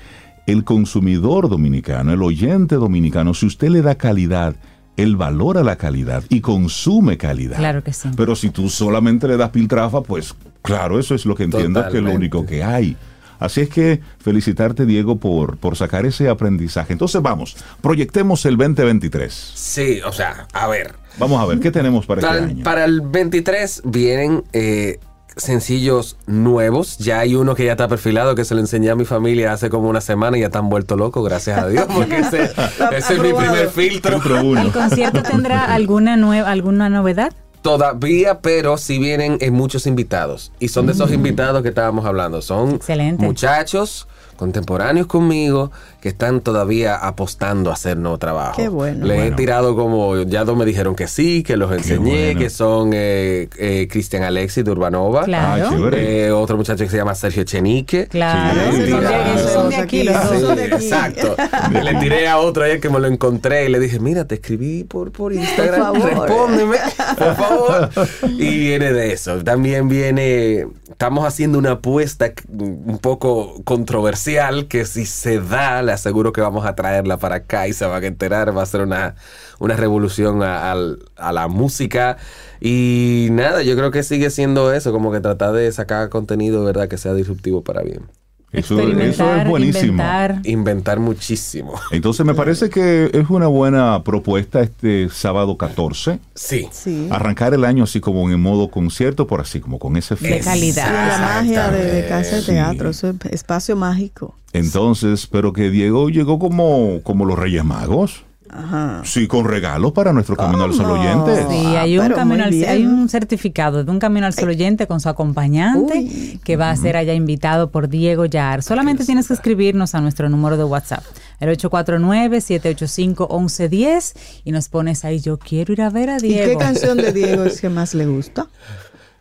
el 0.46 0.64
consumidor 0.64 1.50
dominicano, 1.50 2.14
el 2.14 2.22
oyente 2.22 2.76
dominicano, 2.76 3.34
si 3.34 3.44
usted 3.44 3.68
le 3.68 3.82
da 3.82 3.96
calidad, 3.96 4.56
él 4.96 5.16
valora 5.16 5.62
la 5.62 5.76
calidad 5.76 6.24
y 6.30 6.40
consume 6.40 7.18
calidad. 7.18 7.58
Claro 7.58 7.84
que 7.84 7.92
sí. 7.92 8.08
Pero 8.16 8.34
si 8.34 8.48
tú 8.48 8.70
solamente 8.70 9.28
le 9.28 9.36
das 9.36 9.50
piltrafa, 9.50 10.00
pues 10.02 10.34
claro, 10.62 10.98
eso 10.98 11.14
es 11.14 11.26
lo 11.26 11.34
que 11.34 11.44
entiendo 11.44 11.86
que 11.90 11.98
es 11.98 12.02
lo 12.02 12.12
único 12.12 12.46
que 12.46 12.64
hay. 12.64 12.96
Así 13.38 13.60
es 13.60 13.68
que 13.68 14.00
felicitarte, 14.18 14.84
Diego, 14.86 15.16
por, 15.16 15.56
por 15.58 15.76
sacar 15.76 16.06
ese 16.06 16.28
aprendizaje. 16.28 16.92
Entonces 16.92 17.22
vamos, 17.22 17.56
proyectemos 17.80 18.44
el 18.46 18.56
2023. 18.56 19.32
Sí, 19.54 20.00
o 20.04 20.12
sea, 20.12 20.46
a 20.52 20.66
ver. 20.68 20.94
Vamos 21.18 21.40
a 21.40 21.46
ver, 21.46 21.60
¿qué 21.60 21.70
tenemos 21.70 22.06
para 22.06 22.20
Para, 22.20 22.34
este 22.34 22.44
el- 22.44 22.50
año? 22.50 22.64
para 22.64 22.84
el 22.84 23.00
23 23.00 23.82
vienen 23.84 24.44
eh, 24.52 24.98
sencillos 25.36 26.16
nuevos. 26.26 26.98
Ya 26.98 27.20
hay 27.20 27.34
uno 27.34 27.54
que 27.54 27.64
ya 27.64 27.72
está 27.72 27.86
perfilado, 27.88 28.34
que 28.34 28.44
se 28.44 28.54
lo 28.54 28.60
enseñé 28.60 28.90
a 28.90 28.96
mi 28.96 29.04
familia 29.04 29.52
hace 29.52 29.70
como 29.70 29.88
una 29.88 30.00
semana 30.00 30.36
y 30.36 30.40
ya 30.40 30.46
están 30.46 30.68
vuelto 30.68 30.96
locos, 30.96 31.24
gracias 31.24 31.58
a 31.58 31.68
Dios, 31.68 31.86
porque 31.94 32.18
ese, 32.18 32.44
ese 32.92 33.14
es 33.14 33.20
mi 33.20 33.32
primer 33.32 33.68
filtro. 33.70 34.20
¿El 34.58 34.72
concierto 34.72 35.22
tendrá 35.22 35.72
alguna 35.72 36.16
nueva 36.16 36.50
alguna 36.50 36.88
novedad? 36.88 37.32
Todavía, 37.62 38.40
pero 38.40 38.78
sí 38.78 38.98
vienen 38.98 39.38
eh, 39.40 39.50
muchos 39.50 39.86
invitados. 39.86 40.52
Y 40.60 40.68
son 40.68 40.86
de 40.86 40.92
esos 40.92 41.12
invitados 41.12 41.62
que 41.62 41.68
estábamos 41.68 42.06
hablando. 42.06 42.40
Son 42.40 42.76
Excelente. 42.76 43.24
muchachos 43.24 44.06
contemporáneos 44.36 45.08
conmigo 45.08 45.72
que 46.00 46.08
están 46.10 46.40
todavía 46.42 46.94
apostando 46.94 47.70
a 47.70 47.72
hacer 47.74 47.96
nuevo 47.96 48.18
trabajo. 48.18 48.54
Qué 48.56 48.68
bueno. 48.68 49.04
Le 49.04 49.14
he 49.14 49.18
Bueno. 49.18 49.36
tirado 49.36 49.74
como, 49.74 50.16
ya 50.22 50.44
dos 50.44 50.56
me 50.56 50.64
dijeron 50.64 50.94
que 50.94 51.08
sí, 51.08 51.42
que 51.42 51.56
los 51.56 51.72
enseñé, 51.72 52.26
bueno. 52.26 52.40
que 52.40 52.50
son 52.50 52.90
eh, 52.94 53.48
eh, 53.58 53.88
Cristian 53.90 54.22
Alexis 54.22 54.64
de 54.64 54.70
Urbanova. 54.70 55.24
Claro. 55.24 55.66
Ah, 55.66 55.70
chévere. 55.70 56.26
Eh, 56.26 56.30
otro 56.32 56.56
muchacho 56.56 56.84
que 56.84 56.90
se 56.90 56.96
llama 56.96 57.14
Sergio 57.16 57.42
Chenique. 57.42 58.06
Claro. 58.06 58.60
Sí, 58.70 58.76
son 58.76 59.00
de- 59.00 59.06
claro. 59.08 59.38
esos 59.40 59.52
son 59.52 59.68
de 59.70 59.76
aquí 59.76 60.02
los 60.04 60.14
dos. 60.14 60.40
son 60.40 60.56
de 60.56 60.62
aquí. 60.64 60.84
exacto. 60.86 61.34
le 61.82 61.94
tiré 61.96 62.28
a 62.28 62.38
otro 62.38 62.62
ayer 62.62 62.78
que 62.80 62.90
me 62.90 63.00
lo 63.00 63.08
encontré 63.08 63.64
y 63.64 63.68
le 63.68 63.80
dije, 63.80 63.98
mira, 63.98 64.24
te 64.24 64.36
escribí 64.36 64.84
por, 64.84 65.10
por 65.10 65.32
Instagram. 65.32 65.80
favor. 65.82 66.04
Respóndeme, 66.04 66.76
por 67.18 67.34
favor. 67.36 67.90
Y 68.38 68.58
viene 68.58 68.92
de 68.92 69.12
eso. 69.12 69.42
También 69.42 69.88
viene, 69.88 70.66
estamos 70.88 71.24
haciendo 71.26 71.58
una 71.58 71.72
apuesta 71.72 72.30
un 72.56 72.98
poco 72.98 73.60
controversial 73.64 74.66
que 74.68 74.84
si 74.84 75.06
se 75.06 75.40
da, 75.40 75.82
le 75.82 75.92
aseguro 75.98 76.32
que 76.32 76.40
vamos 76.40 76.66
a 76.66 76.74
traerla 76.74 77.18
para 77.18 77.36
acá 77.36 77.68
y 77.68 77.72
se 77.72 77.86
van 77.86 78.02
a 78.02 78.06
enterar, 78.06 78.56
va 78.56 78.62
a 78.62 78.66
ser 78.66 78.80
una, 78.82 79.16
una 79.58 79.76
revolución 79.76 80.42
a, 80.42 80.72
a 80.72 81.32
la 81.32 81.48
música. 81.48 82.16
Y 82.60 83.28
nada, 83.32 83.62
yo 83.62 83.76
creo 83.76 83.90
que 83.90 84.02
sigue 84.02 84.30
siendo 84.30 84.72
eso, 84.72 84.92
como 84.92 85.12
que 85.12 85.20
tratar 85.20 85.52
de 85.52 85.70
sacar 85.72 86.08
contenido, 86.08 86.64
¿verdad? 86.64 86.88
Que 86.88 86.98
sea 86.98 87.14
disruptivo 87.14 87.62
para 87.62 87.82
bien. 87.82 88.08
Eso, 88.50 88.80
eso 88.80 89.34
es 89.36 89.46
buenísimo. 89.46 89.82
inventar. 89.92 90.40
Inventar 90.44 91.00
muchísimo. 91.00 91.74
Entonces 91.90 92.24
me 92.24 92.34
parece 92.34 92.70
que 92.70 93.10
es 93.12 93.28
una 93.28 93.46
buena 93.46 94.02
propuesta 94.04 94.60
este 94.62 95.10
sábado 95.10 95.58
14. 95.58 96.18
Sí. 96.34 96.66
Sí. 96.72 97.08
Arrancar 97.10 97.52
el 97.52 97.64
año 97.66 97.84
así 97.84 98.00
como 98.00 98.28
en 98.30 98.40
modo 98.40 98.70
concierto, 98.70 99.26
por 99.26 99.42
así 99.42 99.60
como 99.60 99.78
con 99.78 99.96
ese 99.98 100.14
De 100.14 100.34
fin. 100.34 100.38
calidad. 100.42 100.86
Sí, 100.86 100.92
la 100.92 101.18
magia 101.26 101.70
de, 101.70 101.84
de 101.92 102.08
casa 102.08 102.36
de 102.36 102.42
Sí. 102.42 102.52
teatro, 102.52 102.88
es 102.90 103.04
espacio 103.30 103.76
mágico. 103.76 104.34
Entonces, 104.54 105.26
pero 105.26 105.52
que 105.52 105.68
Diego 105.70 106.08
llegó 106.08 106.38
como, 106.38 107.00
como 107.02 107.26
los 107.26 107.38
Reyes 107.38 107.64
Magos. 107.64 108.24
Ajá. 108.50 109.02
Sí, 109.04 109.26
con 109.28 109.44
regalos 109.44 109.92
para 109.92 110.12
nuestro 110.12 110.36
Camino 110.36 110.64
al 110.64 110.72
Sol 110.74 110.86
¿Cómo? 110.88 111.00
oyentes. 111.00 111.46
Sí, 111.50 111.64
Ah, 111.76 111.82
hay 111.82 111.98
un, 111.98 112.08
camino 112.10 112.44
al, 112.44 112.52
hay 112.64 112.84
un 112.86 113.08
certificado 113.08 113.84
de 113.84 113.90
un 113.90 113.98
camino 113.98 114.26
al 114.26 114.32
sol 114.34 114.48
oyente 114.48 114.86
con 114.86 115.00
su 115.00 115.08
acompañante 115.08 115.98
Uy. 115.98 116.40
que 116.44 116.56
va 116.56 116.70
a 116.70 116.76
ser 116.76 116.96
allá 116.96 117.14
invitado 117.14 117.70
por 117.70 117.88
Diego 117.88 118.24
Yar. 118.26 118.62
Solamente 118.62 119.04
tienes 119.04 119.28
que 119.28 119.34
escribirnos 119.34 119.94
a 119.94 120.00
nuestro 120.00 120.28
número 120.28 120.56
de 120.56 120.64
WhatsApp, 120.64 121.04
el 121.40 121.50
849-785-1110 121.56 124.12
y 124.44 124.52
nos 124.52 124.68
pones 124.68 125.04
ahí, 125.04 125.20
yo 125.20 125.38
quiero 125.38 125.72
ir 125.72 125.82
a 125.82 125.90
ver 125.90 126.10
a 126.10 126.16
¿Y 126.18 126.22
Diego. 126.22 126.58
qué 126.58 126.64
canción 126.64 126.96
de 126.98 127.12
Diego 127.12 127.44
es 127.44 127.60
que 127.60 127.68
más 127.68 127.94
le 127.94 128.06
gusta? 128.06 128.46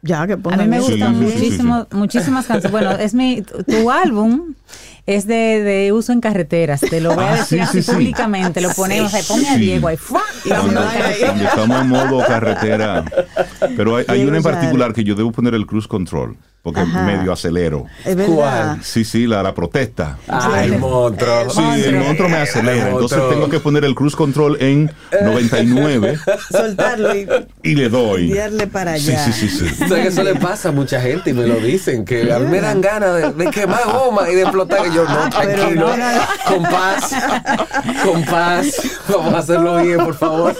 Ya 0.03 0.25
que 0.27 0.33
A 0.33 0.57
mí 0.57 0.67
me. 0.67 0.79
Sí, 0.81 0.91
gustan 0.91 1.19
sí, 1.19 1.25
sí, 1.25 1.31
sí, 1.31 1.37
muchísimo, 1.39 1.87
muchísimas 1.91 2.45
canciones. 2.45 2.71
Bueno, 2.71 2.91
es 2.91 3.13
mi, 3.15 3.41
tu, 3.41 3.63
tu 3.63 3.89
álbum 3.91 4.53
es 5.05 5.25
de, 5.27 5.61
de 5.63 5.91
uso 5.93 6.11
en 6.13 6.21
carreteras. 6.21 6.81
Te 6.81 6.99
lo 7.01 7.13
voy 7.15 7.23
a 7.23 7.27
Ah, 7.33 7.35
decir 7.37 7.59
sí, 7.59 7.59
así 7.59 7.77
sí, 7.81 7.83
sí. 7.83 7.91
públicamente. 7.91 8.61
Lo 8.61 8.69
ponemos, 8.73 9.13
ahí, 9.13 9.23
ponme 9.27 9.49
a 9.49 9.53
Sí. 9.53 9.59
Diego 9.59 9.87
ahí. 9.87 9.97
¡fua! 9.97 10.21
Y 10.45 10.49
Cuando, 10.49 10.81
estamos 10.83 11.81
en 11.81 11.87
modo 11.89 12.25
carretera. 12.27 13.03
Pero 13.75 13.95
hay, 13.97 14.05
hay 14.07 14.23
una 14.25 14.37
en 14.37 14.43
particular 14.43 14.93
que 14.93 15.03
yo 15.03 15.15
debo 15.15 15.31
poner 15.31 15.53
el 15.53 15.65
cruise 15.65 15.87
control, 15.87 16.37
porque 16.61 16.81
Ajá. 16.81 17.03
medio 17.03 17.31
acelero. 17.31 17.85
Es 18.05 18.15
verdad. 18.15 18.77
Sí, 18.81 19.03
sí, 19.05 19.27
la, 19.27 19.41
la 19.43 19.53
protesta. 19.53 20.17
Ay, 20.27 20.71
monstruo. 20.71 21.49
Sí, 21.49 21.83
el 21.85 21.95
monstruo 21.97 22.29
me 22.29 22.37
acelera. 22.37 22.89
Entonces 22.89 23.19
tengo 23.29 23.49
que 23.49 23.59
poner 23.59 23.85
el 23.85 23.95
cruise 23.95 24.15
control 24.15 24.57
en 24.61 24.91
99 25.21 26.17
Soltarlo 26.51 27.15
y 27.15 27.27
y 27.63 27.75
le 27.75 27.89
doy. 27.89 28.27
guiarle 28.31 28.67
para 28.67 28.97
Sí, 28.97 29.11
allá. 29.11 29.25
sí, 29.25 29.33
sí, 29.33 29.49
sí. 29.49 29.83
O 29.83 29.87
sea, 29.87 30.01
que 30.01 30.07
eso 30.07 30.23
le 30.23 30.35
pasa 30.35 30.69
a 30.69 30.71
mucha 30.71 30.99
gente 31.01 31.29
y 31.31 31.33
me 31.33 31.45
lo 31.45 31.55
dicen, 31.55 32.05
que 32.05 32.31
a 32.31 32.39
mí 32.39 32.47
me 32.47 32.61
dan 32.61 32.81
ganas 32.81 33.15
de, 33.15 33.31
de 33.45 33.51
quemar 33.51 33.81
goma 33.85 34.29
y 34.29 34.35
de 34.35 34.45
explotar. 34.63 34.87
Y 34.87 34.95
yo, 34.95 35.03
no, 35.05 35.15
Pero 35.15 35.29
tranquilo, 35.29 35.87
no, 35.89 35.97
no, 35.97 36.11
no. 36.11 36.21
con 36.47 36.63
paz, 36.63 37.15
con 38.03 38.23
paz, 38.25 38.99
vamos 39.09 39.33
a 39.33 39.37
hacerlo 39.39 39.81
bien, 39.81 39.97
por 39.97 40.15
favor. 40.15 40.55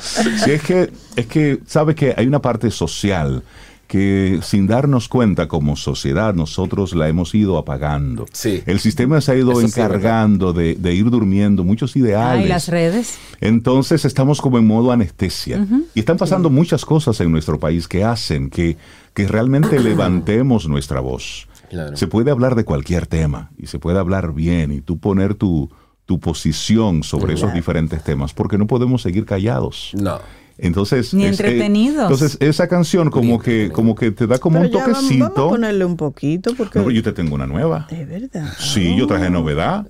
Sí, 0.00 0.50
es 0.50 0.62
que, 0.62 0.92
es 1.16 1.26
que, 1.26 1.60
sabe 1.66 1.94
que 1.94 2.14
hay 2.16 2.26
una 2.26 2.40
parte 2.40 2.70
social 2.70 3.42
que 3.86 4.40
sin 4.42 4.66
darnos 4.66 5.08
cuenta 5.08 5.46
como 5.46 5.76
sociedad 5.76 6.34
nosotros 6.34 6.94
la 6.94 7.08
hemos 7.08 7.34
ido 7.34 7.56
apagando. 7.56 8.26
Sí. 8.32 8.62
El 8.66 8.80
sistema 8.80 9.20
se 9.20 9.32
ha 9.32 9.34
ido 9.36 9.52
Eso 9.52 9.60
sí, 9.60 9.66
encargando 9.66 10.52
de, 10.52 10.74
de 10.74 10.94
ir 10.94 11.08
durmiendo 11.08 11.62
muchos 11.62 11.94
ideales. 11.96 12.42
Ay, 12.42 12.48
las 12.48 12.68
redes. 12.68 13.18
Entonces 13.40 14.04
estamos 14.04 14.40
como 14.40 14.58
en 14.58 14.66
modo 14.66 14.90
anestesia. 14.90 15.64
Y 15.94 16.00
están 16.00 16.16
pasando 16.16 16.50
muchas 16.50 16.84
cosas 16.84 17.20
en 17.20 17.30
nuestro 17.30 17.60
país 17.60 17.86
que 17.86 18.02
hacen 18.04 18.50
que, 18.50 18.76
que 19.14 19.28
realmente 19.28 19.78
levantemos 19.80 20.68
nuestra 20.68 21.00
voz. 21.00 21.46
Claro. 21.68 21.96
Se 21.96 22.06
puede 22.06 22.30
hablar 22.30 22.54
de 22.54 22.64
cualquier 22.64 23.06
tema 23.06 23.50
y 23.56 23.66
se 23.66 23.78
puede 23.78 23.98
hablar 23.98 24.32
bien 24.32 24.72
y 24.72 24.80
tú 24.80 24.98
poner 24.98 25.34
tu, 25.34 25.70
tu 26.06 26.20
posición 26.20 27.02
sobre 27.02 27.34
esos 27.34 27.52
diferentes 27.52 28.02
temas 28.02 28.32
porque 28.32 28.58
no 28.58 28.66
podemos 28.66 29.02
seguir 29.02 29.26
callados. 29.26 29.90
No. 29.94 30.20
Entonces, 30.58 31.12
Ni 31.12 31.24
es- 31.24 31.38
eh, 31.40 31.44
entretenidos. 31.46 32.02
entonces 32.10 32.36
esa 32.40 32.66
canción 32.68 33.10
como 33.10 33.38
que, 33.38 33.70
como 33.72 33.94
que 33.94 34.10
te 34.10 34.26
da 34.26 34.38
como 34.38 34.58
Pero 34.60 34.68
un 34.68 34.74
vamos, 34.84 34.96
toquecito. 35.00 35.24
vamos 35.34 35.38
a 35.46 35.48
ponerle 35.50 35.84
un 35.84 35.96
poquito 35.96 36.54
porque 36.56 36.78
No, 36.78 36.84
pero 36.86 36.94
yo 36.96 37.02
te 37.02 37.12
tengo 37.12 37.34
una 37.34 37.46
nueva. 37.46 37.86
es 37.90 38.08
verdad. 38.08 38.46
Sí, 38.58 38.96
yo 38.96 39.06
traje 39.06 39.28
novedad. 39.30 39.86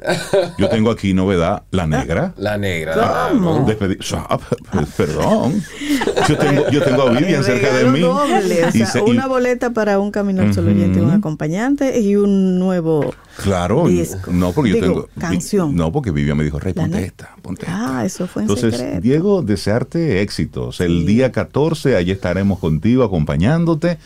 Yo 0.59 0.69
tengo 0.69 0.91
aquí 0.91 1.15
novedad, 1.15 1.63
la 1.71 1.87
negra. 1.87 2.35
La 2.37 2.59
negra. 2.59 3.29
¿Cómo? 3.33 3.67
Ah, 4.29 4.39
Perdón. 4.97 5.63
Yo 6.29 6.37
tengo, 6.39 6.71
yo 6.71 6.83
tengo 6.83 7.03
a 7.03 7.11
Vivian 7.11 7.45
cerca 7.45 7.73
de 7.77 7.85
mí. 7.91 8.01
doble, 8.01 8.65
o 8.65 8.69
Y 8.69 8.73
sea, 8.73 8.87
se- 8.87 8.99
y- 9.01 9.03
una 9.11 9.27
boleta 9.27 9.71
para 9.71 9.99
un 9.99 10.11
camino 10.11 10.43
al 10.43 10.53
sol 10.55 10.67
oyente, 10.69 11.01
un 11.01 11.11
acompañante 11.11 12.01
y 12.01 12.17
un 12.17 12.59
nuevo. 12.59 13.15
claro, 13.43 13.87
disco. 13.87 14.31
no 14.33 14.53
porque 14.53 14.71
yo 14.71 14.75
Digo, 14.77 14.87
tengo 14.87 15.09
canción. 15.19 15.75
No, 15.77 15.93
porque 15.93 16.11
Vivian 16.11 16.37
me 16.37 16.45
dijo, 16.45 16.59
"Rey, 16.59 16.73
ponte 16.73 17.05
esta, 17.05 17.37
ponte 17.43 17.63
esta". 17.67 17.99
Ah, 18.01 18.05
eso 18.05 18.27
fue 18.27 18.43
en 18.43 18.49
Entonces, 18.49 18.77
secreto. 18.79 19.01
Diego, 19.03 19.43
desearte 19.43 20.23
El 20.81 21.07
día 21.07 21.33
14, 21.33 21.97
allí 21.97 22.11
estaremos 22.11 22.59
contigo, 22.59 23.05
acompañándote 23.05 23.99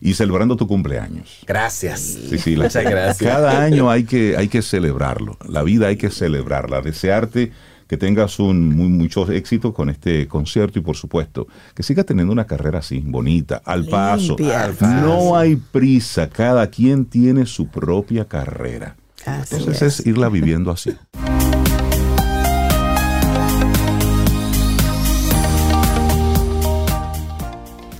y 0.00 0.14
celebrando 0.14 0.56
tu 0.56 0.66
cumpleaños. 0.66 1.40
Gracias. 1.46 2.00
Sí, 2.00 2.38
sí, 2.38 2.56
la- 2.56 2.64
Muchas 2.64 2.84
gracias. 2.84 3.30
Cada 3.32 3.62
año 3.62 3.90
hay 3.90 4.04
que, 4.04 4.36
hay 4.36 4.48
que 4.48 4.62
celebrarlo. 4.62 5.36
La 5.48 5.62
vida 5.62 5.88
hay 5.88 5.96
que 5.96 6.10
celebrarla. 6.10 6.80
Desearte 6.82 7.52
que 7.88 7.96
tengas 7.96 8.38
un 8.38 8.68
muy, 8.76 8.88
mucho 8.88 9.30
éxito 9.32 9.72
con 9.72 9.88
este 9.88 10.28
concierto 10.28 10.78
y 10.78 10.82
por 10.82 10.94
supuesto 10.96 11.48
que 11.74 11.82
sigas 11.82 12.04
teniendo 12.04 12.32
una 12.32 12.46
carrera 12.46 12.80
así, 12.80 13.00
bonita, 13.04 13.62
al 13.64 13.86
paso. 13.86 14.36
Limpia. 14.38 14.64
Al 14.64 14.74
paso. 14.74 15.06
No 15.06 15.36
hay 15.36 15.56
prisa, 15.56 16.28
cada 16.28 16.66
quien 16.68 17.06
tiene 17.06 17.46
su 17.46 17.68
propia 17.68 18.26
carrera. 18.26 18.94
Así 19.24 19.56
Entonces 19.56 20.00
es 20.00 20.06
irla 20.06 20.28
viviendo 20.28 20.70
así. 20.70 20.92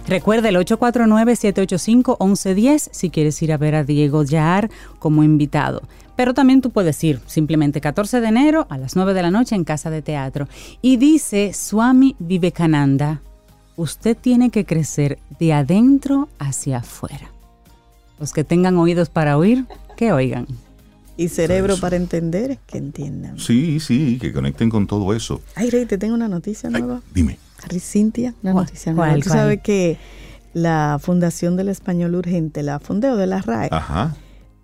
Recuerda 0.09 0.49
el 0.49 0.57
849-785-1110 0.57 2.89
si 2.91 3.11
quieres 3.11 3.41
ir 3.43 3.53
a 3.53 3.59
ver 3.59 3.75
a 3.75 3.85
Diego 3.85 4.23
Yar 4.23 4.71
como 4.99 5.23
invitado. 5.23 5.83
Pero 6.17 6.33
también 6.35 6.63
tú 6.63 6.71
puedes 6.71 7.05
ir 7.05 7.21
simplemente 7.27 7.83
14 7.83 8.21
de 8.23 8.29
enero 8.29 8.67
a 8.71 8.79
las 8.79 8.97
9 8.97 9.13
de 9.15 9.23
la 9.23 9.31
noche 9.31 9.55
en 9.55 9.63
Casa 9.65 9.91
de 9.91 10.01
Teatro. 10.03 10.49
Y 10.81 10.97
dice 10.97 11.53
Swami 11.53 12.17
Vivekananda, 12.19 13.21
usted 13.77 14.17
tiene 14.17 14.49
que 14.51 14.65
crecer 14.65 15.19
de 15.39 15.53
adentro 15.53 16.29
hacia 16.39 16.79
afuera. 16.79 17.31
Los 18.19 18.33
que 18.33 18.45
tengan 18.45 18.79
oídos 18.79 19.11
para 19.11 19.37
oír, 19.37 19.67
que 19.97 20.13
oigan. 20.13 20.47
Y 21.19 21.29
cerebro 21.29 21.77
para 21.77 21.97
entender, 21.97 22.59
que 22.67 22.79
entiendan. 22.79 23.39
Sí, 23.39 23.79
sí, 23.79 24.17
que 24.19 24.33
conecten 24.33 24.71
con 24.71 24.87
todo 24.87 25.13
eso. 25.15 25.43
Ay, 25.55 25.69
Rey, 25.71 25.85
te 25.85 25.99
tengo 25.99 26.15
una 26.15 26.29
noticia 26.29 26.71
Ay, 26.73 26.81
nueva. 26.81 27.03
dime. 27.13 27.37
Ari 27.65 27.81
Cintia, 27.81 28.35
una 28.43 28.53
¿Cuál? 28.53 28.65
noticia 28.67 28.93
nueva. 28.93 29.11
¿Cuál, 29.13 29.23
Tú 29.23 29.29
cuál? 29.31 29.39
sabes 29.39 29.61
que 29.63 29.99
la 30.55 30.99
Fundación 31.01 31.57
del 31.57 31.69
Español 31.69 32.15
Urgente, 32.15 32.63
la 32.63 32.79
Fundeo 32.79 33.17
de 33.17 33.27
la 33.27 33.41
RAE, 33.43 33.69
Ajá. 33.71 34.17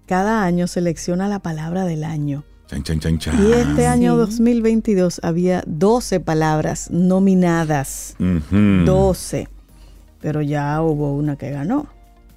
cada 0.07 0.45
año 0.45 0.67
selecciona 0.67 1.29
la 1.29 1.39
palabra 1.41 1.85
del 1.85 2.05
año. 2.05 2.45
Chan, 2.67 2.83
chan, 2.83 2.99
chan, 3.01 3.19
chan. 3.19 3.47
Y 3.47 3.53
este 3.53 3.87
año 3.87 4.15
sí. 4.15 4.19
2022 4.21 5.21
había 5.23 5.63
12 5.67 6.21
palabras 6.21 6.91
nominadas. 6.91 8.17
Ujú. 8.19 8.85
12. 8.87 9.49
Pero 10.21 10.41
ya 10.41 10.81
hubo 10.81 11.15
una 11.15 11.37
que 11.37 11.51
ganó. 11.51 11.87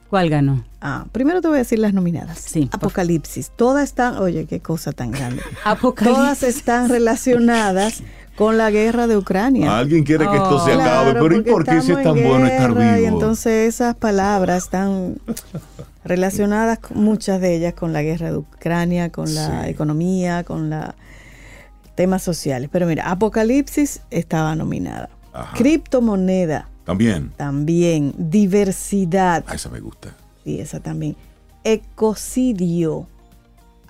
¿Cuál 0.10 0.30
ganó? 0.30 0.64
Ah, 0.82 1.06
primero 1.12 1.42
te 1.42 1.48
voy 1.48 1.56
a 1.56 1.60
decir 1.60 1.80
las 1.80 1.94
nominadas. 1.94 2.40
Sí, 2.40 2.70
Apocalipsis. 2.72 3.52
Todas 3.56 3.84
están, 3.86 4.18
oye, 4.18 4.46
qué 4.46 4.60
cosa 4.62 4.92
tan 4.92 5.12
grande. 5.12 5.42
Apocalipsis. 5.66 6.18
Todas 6.18 6.44
están 6.44 6.90
relacionadas 6.90 8.04
con 8.38 8.58
la 8.58 8.72
guerra 8.72 9.08
de 9.08 9.18
Ucrania. 9.18 9.78
Alguien 9.78 10.04
quiere 10.04 10.26
que 10.28 10.36
esto 10.38 10.58
Oh. 10.58 10.66
se 10.66 10.72
acabe, 10.74 11.12
Claro, 11.12 11.20
pero 11.28 11.38
¿y 11.38 11.42
por 11.42 11.66
qué 11.66 11.82
si 11.82 11.92
es 11.92 12.04
tan 12.04 12.18
en 12.18 12.28
bueno 12.28 12.46
estar 12.48 12.74
guerra, 12.74 12.98
Y 13.00 13.02
vivo? 13.04 13.14
entonces 13.16 13.68
esas 13.74 13.96
palabras 13.96 14.64
están 14.66 15.16
relacionadas, 16.06 16.80
muchas 16.94 17.42
de 17.42 17.56
ellas, 17.56 17.74
con 17.74 17.92
la 17.94 18.02
guerra 18.04 18.32
de 18.32 18.38
Ucrania, 18.38 19.12
con 19.12 19.34
la 19.36 19.64
Sí. 19.64 19.70
economía, 19.72 20.44
con 20.44 20.70
la 20.70 20.96
temas 21.96 22.22
sociales. 22.22 22.70
Pero 22.72 22.86
mira, 22.86 23.10
Apocalipsis 23.10 24.02
estaba 24.12 24.56
nominada. 24.56 25.10
Ajá. 25.34 25.58
Criptomoneda 25.58 26.70
También. 26.86 27.32
también. 27.38 28.14
Diversidad. 28.18 29.44
Ah, 29.48 29.56
esa 29.56 29.70
me 29.70 29.80
gusta. 29.80 30.10
Sí, 30.44 30.60
esa 30.60 30.80
también. 30.80 31.16
Ecocidio. 31.64 33.08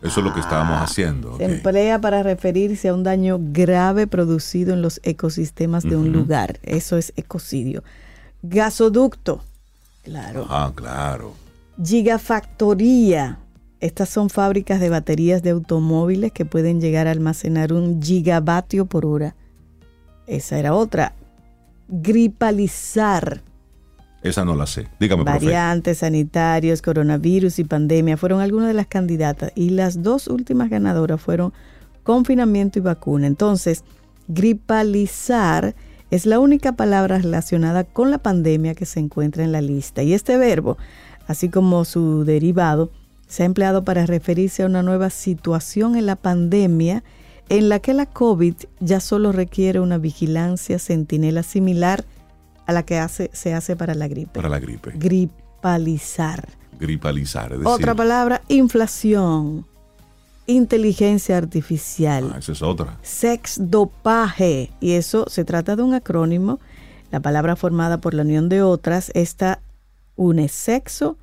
Eso 0.01 0.19
es 0.19 0.25
lo 0.25 0.33
que 0.33 0.39
estábamos 0.39 0.79
haciendo. 0.79 1.37
Se 1.37 1.45
emplea 1.45 1.99
para 1.99 2.21
referirse 2.21 2.89
a 2.89 2.93
un 2.93 3.03
daño 3.03 3.39
grave 3.41 4.05
producido 4.05 4.73
en 4.73 4.81
los 4.81 4.99
ecosistemas 5.03 5.83
de 5.83 5.95
un 5.95 6.11
lugar. 6.11 6.59
Eso 6.61 6.97
es 6.97 7.13
ecocidio. 7.15 7.83
Gasoducto. 8.43 9.41
Claro. 10.03 10.45
Ah, 10.49 10.71
claro. 10.75 11.33
Gigafactoría. 11.83 13.39
Estas 13.79 14.09
son 14.09 14.29
fábricas 14.29 14.79
de 14.79 14.89
baterías 14.89 15.41
de 15.43 15.51
automóviles 15.51 16.31
que 16.31 16.45
pueden 16.45 16.79
llegar 16.79 17.07
a 17.07 17.11
almacenar 17.11 17.73
un 17.73 18.01
gigavatio 18.01 18.85
por 18.85 19.05
hora. 19.05 19.35
Esa 20.27 20.59
era 20.59 20.73
otra. 20.73 21.13
gripalizar. 21.87 23.41
Esa 24.23 24.44
no 24.45 24.56
la 24.56 24.65
sé. 24.65 24.88
Dígame. 24.99 25.23
Variantes 25.23 25.99
sanitarios, 25.99 26.81
coronavirus 26.81 27.60
y 27.60 27.64
pandemia 27.64 28.18
fueron 28.18 28.41
algunas 28.41 28.68
de 28.68 28.73
las 28.73 28.88
candidatas 28.88 29.52
y 29.56 29.69
las 29.69 30.03
dos 30.03 30.27
últimas 30.27 30.69
ganadoras 30.69 31.22
fueron 31.22 31.53
confinamiento 32.03 32.80
y 32.80 32.81
vacuna. 32.81 33.27
Entonces, 33.27 33.84
gripalizar 34.27 35.76
es 36.10 36.26
la 36.26 36.39
única 36.39 36.73
palabra 36.73 37.19
relacionada 37.19 37.84
con 37.84 38.11
la 38.11 38.18
pandemia 38.18 38.76
que 38.76 38.85
se 38.85 38.99
encuentra 38.99 39.44
en 39.44 39.52
la 39.52 39.61
lista. 39.61 40.03
Y 40.03 40.14
este 40.14 40.38
verbo, 40.38 40.77
así 41.27 41.49
como 41.49 41.85
su 41.85 42.23
derivado, 42.23 42.91
se 43.27 43.44
ha 43.44 43.45
empleado 43.45 43.84
para 43.84 44.06
referirse 44.06 44.64
a 44.64 44.68
una 44.68 44.84
nueva 44.84 45.10
situación 45.10 45.95
en 45.95 46.06
la 46.06 46.15
pandemia 46.15 47.03
en 47.49 47.69
la 47.69 47.80
que 47.80 47.94
la 47.94 48.06
COVID 48.06 48.56
ya 48.80 48.99
solo 48.99 49.31
requiere 49.31 49.80
una 49.80 49.98
vigilancia 49.98 50.80
centinela 50.80 51.44
similar 51.44 52.06
a 52.68 52.73
la 52.73 52.84
que 52.84 52.99
hace, 52.99 53.30
se 53.34 53.53
hace 53.53 53.76
para 53.76 53.95
la 53.95 54.07
gripe. 54.07 54.31
Para 54.34 54.49
la 54.49 54.60
gripe. 54.60 54.91
Gripalizar. 54.95 56.48
Gripalizar. 56.80 57.45
Es 57.53 57.60
decir, 57.60 57.68
Otra 57.68 57.95
palabra, 57.95 58.41
inflación, 58.49 59.65
inteligencia 60.45 61.38
artificial, 61.38 62.31
Ah, 62.34 62.39
esa 62.39 62.52
es 62.52 62.61
otra. 62.61 62.98
sex 63.02 63.57
dopaje. 63.60 64.72
Y 64.80 64.91
eso 64.94 65.26
se 65.30 65.44
trata 65.45 65.76
de 65.76 65.84
un 65.84 65.94
acrónimo. 65.94 66.60
La 67.11 67.19
palabra 67.22 67.56
formada 67.56 67.99
por 67.99 68.14
la 68.14 68.23
unión 68.23 68.49
de 68.49 68.61
otras, 68.61 69.11
esta 69.15 69.61
une 70.15 70.48
sexo 70.49 71.18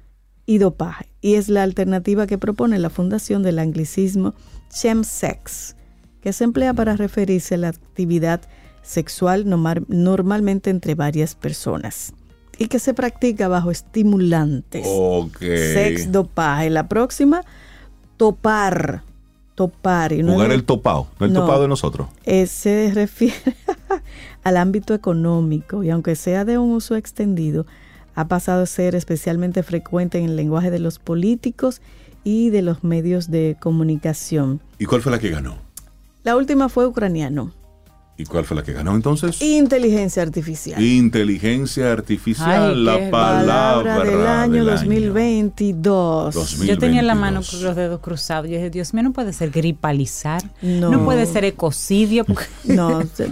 y 0.46 0.58
dopaje. 0.58 1.06
Y 1.20 1.34
es 1.34 1.48
la 1.48 1.62
alternativa 1.62 2.26
que 2.26 2.38
propone 2.38 2.78
la 2.78 2.90
fundación 2.90 3.42
del 3.42 3.58
anglicismo 3.58 4.34
chemsex, 4.70 5.76
que 6.20 6.32
se 6.32 6.44
emplea 6.44 6.74
para 6.74 6.96
referirse 6.96 7.54
a 7.54 7.58
la 7.58 7.68
actividad 7.68 8.40
sexual 8.40 8.63
nomar- 9.44 9.84
normalmente 9.88 10.70
entre 10.70 10.94
varias 10.94 11.34
personas 11.34 12.12
y 12.58 12.68
que 12.68 12.78
se 12.78 12.94
practica 12.94 13.48
bajo 13.48 13.70
estimulantes. 13.70 14.86
Ok. 14.88 15.38
Sex 15.40 16.12
dopaje. 16.12 16.70
La 16.70 16.88
próxima, 16.88 17.42
topar. 18.16 19.02
Topar. 19.54 20.12
Y 20.12 20.22
no 20.22 20.32
Jugar 20.34 20.50
el 20.52 20.64
topado. 20.64 21.06
No 21.20 21.26
el 21.26 21.32
No. 21.32 21.40
topado 21.42 21.62
de 21.62 21.68
nosotros. 21.68 22.08
eh, 22.24 22.46
se 22.46 22.90
refiere 22.94 23.34
al 24.42 24.56
ámbito 24.56 24.94
económico 24.94 25.82
y 25.84 25.90
aunque 25.90 26.16
sea 26.16 26.44
de 26.44 26.58
un 26.58 26.72
uso 26.72 26.96
extendido, 26.96 27.64
ha 28.16 28.26
pasado 28.28 28.62
a 28.62 28.66
ser 28.66 28.94
especialmente 28.94 29.62
frecuente 29.62 30.18
en 30.18 30.24
el 30.26 30.36
lenguaje 30.36 30.70
de 30.70 30.78
los 30.80 30.98
políticos 30.98 31.80
y 32.24 32.50
de 32.50 32.62
los 32.62 32.82
medios 32.84 33.30
de 33.30 33.56
comunicación. 33.60 34.60
¿Y 34.78 34.86
cuál 34.86 35.02
fue 35.02 35.12
la 35.12 35.18
que 35.18 35.30
ganó? 35.30 35.56
La 36.24 36.36
última 36.36 36.68
fue 36.68 36.86
ucraniano. 36.86 37.52
¿Y 38.16 38.24
cuál 38.26 38.44
fue 38.44 38.56
la 38.56 38.62
que 38.62 38.72
ganó 38.72 38.94
entonces? 38.94 39.42
Inteligencia 39.42 40.22
artificial. 40.22 40.80
Inteligencia 40.80 41.90
artificial, 41.90 42.74
Ay, 42.76 42.80
la 42.84 42.96
qué 42.98 43.06
palabra, 43.08 43.96
Palabra 43.96 44.04
del 44.04 44.26
año 44.26 44.64
del 44.64 44.74
2022. 44.76 46.34
2022. 46.34 46.68
Yo 46.68 46.78
tenía 46.78 47.02
la 47.02 47.14
mano 47.16 47.40
con 47.48 47.62
los 47.62 47.74
dedos 47.74 48.00
cruzados. 48.00 48.46
Yo 48.48 48.54
dije, 48.56 48.70
Dios 48.70 48.94
mío, 48.94 49.02
no 49.02 49.12
puede 49.12 49.32
ser 49.32 49.50
gripalizar. 49.50 50.42
No. 50.62 50.90
No, 50.90 51.04
puede 51.04 51.26
ser 51.26 51.44
ecocidio. 51.44 52.24
porque 52.26 52.44
No, 52.64 53.00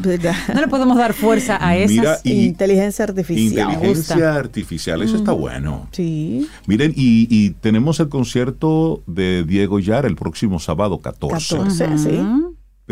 no 0.55 0.61
le 0.61 0.69
podemos 0.69 0.99
dar 0.99 1.13
fuerza 1.15 1.59
a 1.65 1.77
esas. 1.77 1.91
Mira, 1.97 2.19
y- 2.25 2.47
inteligencia 2.47 3.05
artificial. 3.05 3.71
Inteligencia 3.73 4.35
artificial, 4.35 5.03
eso 5.03 5.17
está 5.17 5.33
bueno. 5.33 5.89
Sí, 5.93 6.49
Miren, 6.67 6.93
y, 6.97 7.29
y 7.31 7.51
tenemos 7.51 8.01
el 8.01 8.09
concierto 8.09 9.03
de 9.07 9.45
Diego 9.45 9.79
Yar 9.79 10.07
el 10.07 10.17
próximo 10.17 10.59
sábado 10.59 11.01
14. 11.01 11.57
14, 11.57 11.99
sí. 11.99 12.21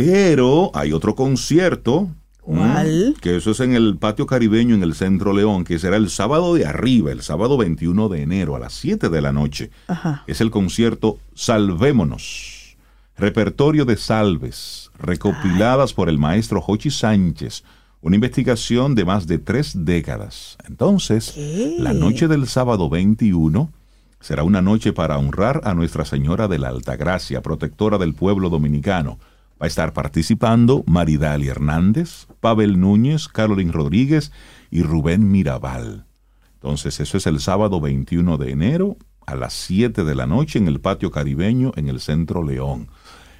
Pero 0.02 0.70
hay 0.72 0.94
otro 0.94 1.14
concierto. 1.14 2.08
¿Cuál? 2.40 3.16
Que 3.20 3.36
eso 3.36 3.50
es 3.50 3.60
en 3.60 3.74
el 3.74 3.98
patio 3.98 4.24
caribeño 4.24 4.74
en 4.74 4.82
el 4.82 4.94
Centro 4.94 5.34
León, 5.34 5.62
que 5.62 5.78
será 5.78 5.98
el 5.98 6.08
sábado 6.08 6.54
de 6.54 6.64
arriba, 6.64 7.12
el 7.12 7.20
sábado 7.20 7.58
21 7.58 8.08
de 8.08 8.22
enero 8.22 8.56
a 8.56 8.58
las 8.58 8.72
7 8.72 9.10
de 9.10 9.20
la 9.20 9.32
noche. 9.32 9.70
Ajá. 9.88 10.24
Es 10.26 10.40
el 10.40 10.50
concierto 10.50 11.18
Salvémonos. 11.34 12.78
Repertorio 13.18 13.84
de 13.84 13.98
salves, 13.98 14.90
recopiladas 14.98 15.92
por 15.92 16.08
el 16.08 16.16
maestro 16.16 16.62
Jochi 16.62 16.90
Sánchez. 16.90 17.62
Una 18.00 18.14
investigación 18.14 18.94
de 18.94 19.04
más 19.04 19.26
de 19.26 19.38
tres 19.38 19.84
décadas. 19.84 20.56
Entonces, 20.66 21.32
¿Qué? 21.34 21.76
la 21.78 21.92
noche 21.92 22.26
del 22.26 22.48
sábado 22.48 22.88
21 22.88 23.70
será 24.18 24.44
una 24.44 24.62
noche 24.62 24.94
para 24.94 25.18
honrar 25.18 25.60
a 25.64 25.74
Nuestra 25.74 26.06
Señora 26.06 26.48
de 26.48 26.58
la 26.58 26.68
Altagracia, 26.68 27.42
protectora 27.42 27.98
del 27.98 28.14
pueblo 28.14 28.48
dominicano. 28.48 29.18
Va 29.60 29.66
a 29.66 29.68
estar 29.68 29.92
participando 29.92 30.84
Maridali 30.86 31.48
Hernández, 31.48 32.26
Pavel 32.40 32.80
Núñez, 32.80 33.28
Carolyn 33.28 33.72
Rodríguez 33.72 34.32
y 34.70 34.82
Rubén 34.82 35.30
Mirabal. 35.30 36.06
Entonces, 36.54 36.98
eso 37.00 37.18
es 37.18 37.26
el 37.26 37.40
sábado 37.40 37.78
21 37.80 38.38
de 38.38 38.52
enero 38.52 38.96
a 39.26 39.34
las 39.34 39.52
7 39.52 40.04
de 40.04 40.14
la 40.14 40.26
noche 40.26 40.58
en 40.58 40.66
el 40.66 40.80
patio 40.80 41.10
caribeño 41.10 41.72
en 41.76 41.88
el 41.88 42.00
Centro 42.00 42.42
León. 42.42 42.88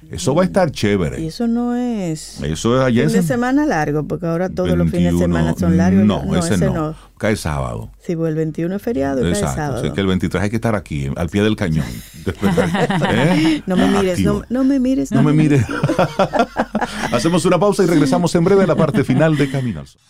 Eso 0.09 0.33
va 0.35 0.41
a 0.41 0.45
estar 0.45 0.69
Y 0.69 0.71
chévere. 0.71 1.25
eso 1.25 1.47
no 1.47 1.75
es 1.75 2.41
Eso 2.41 2.77
es 2.77 2.83
allá 2.83 3.05
fin 3.05 3.13
de 3.13 3.23
semana 3.23 3.65
largo, 3.65 4.07
porque 4.07 4.25
ahora 4.25 4.49
todos 4.49 4.77
los 4.77 4.89
fines 4.89 5.13
de 5.13 5.19
21. 5.19 5.21
semana 5.21 5.55
son 5.57 5.77
largos. 5.77 6.03
No, 6.05 6.35
ese, 6.35 6.57
no. 6.57 6.95
Cae 7.17 7.35
sábado. 7.35 7.91
Si 7.99 8.15
pues 8.15 8.29
el 8.29 8.35
21 8.35 8.75
es 8.75 8.81
feriado 8.81 9.19
y 9.19 9.23
cae 9.23 9.31
Exacto. 9.31 9.55
sábado. 9.55 9.79
Así 9.81 9.91
que 9.91 10.01
el 10.01 10.07
23 10.07 10.43
hay 10.43 10.49
que 10.49 10.55
estar 10.55 10.75
aquí, 10.75 11.09
al 11.15 11.29
pie 11.29 11.43
del 11.43 11.55
cañón. 11.55 11.85
¿Eh? 12.25 13.61
No 13.67 13.75
me 13.77 13.87
mires, 13.87 14.19
no, 14.19 14.43
no 14.49 14.63
me 14.63 14.79
mires. 14.79 15.11
No 15.11 15.23
me 15.23 15.33
mires. 15.33 15.65
Hacemos 17.11 17.45
una 17.45 17.59
pausa 17.59 17.83
y 17.83 17.87
regresamos 17.87 18.33
en 18.35 18.43
breve 18.43 18.63
a 18.63 18.67
la 18.67 18.75
parte 18.75 19.03
final 19.03 19.37
de 19.37 19.49
Camino 19.49 19.81
al 19.81 19.87
Sol. 19.87 20.01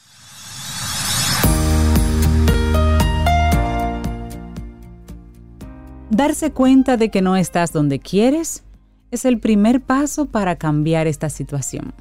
Darse 6.09 6.51
cuenta 6.51 6.97
de 6.97 7.09
que 7.09 7.21
no 7.21 7.37
estás 7.37 7.71
donde 7.71 7.99
quieres 7.99 8.63
es 9.11 9.25
el 9.25 9.39
primer 9.39 9.81
paso 9.81 10.25
para 10.25 10.55
cambiar 10.55 11.07
esta 11.07 11.29
situación. 11.29 11.93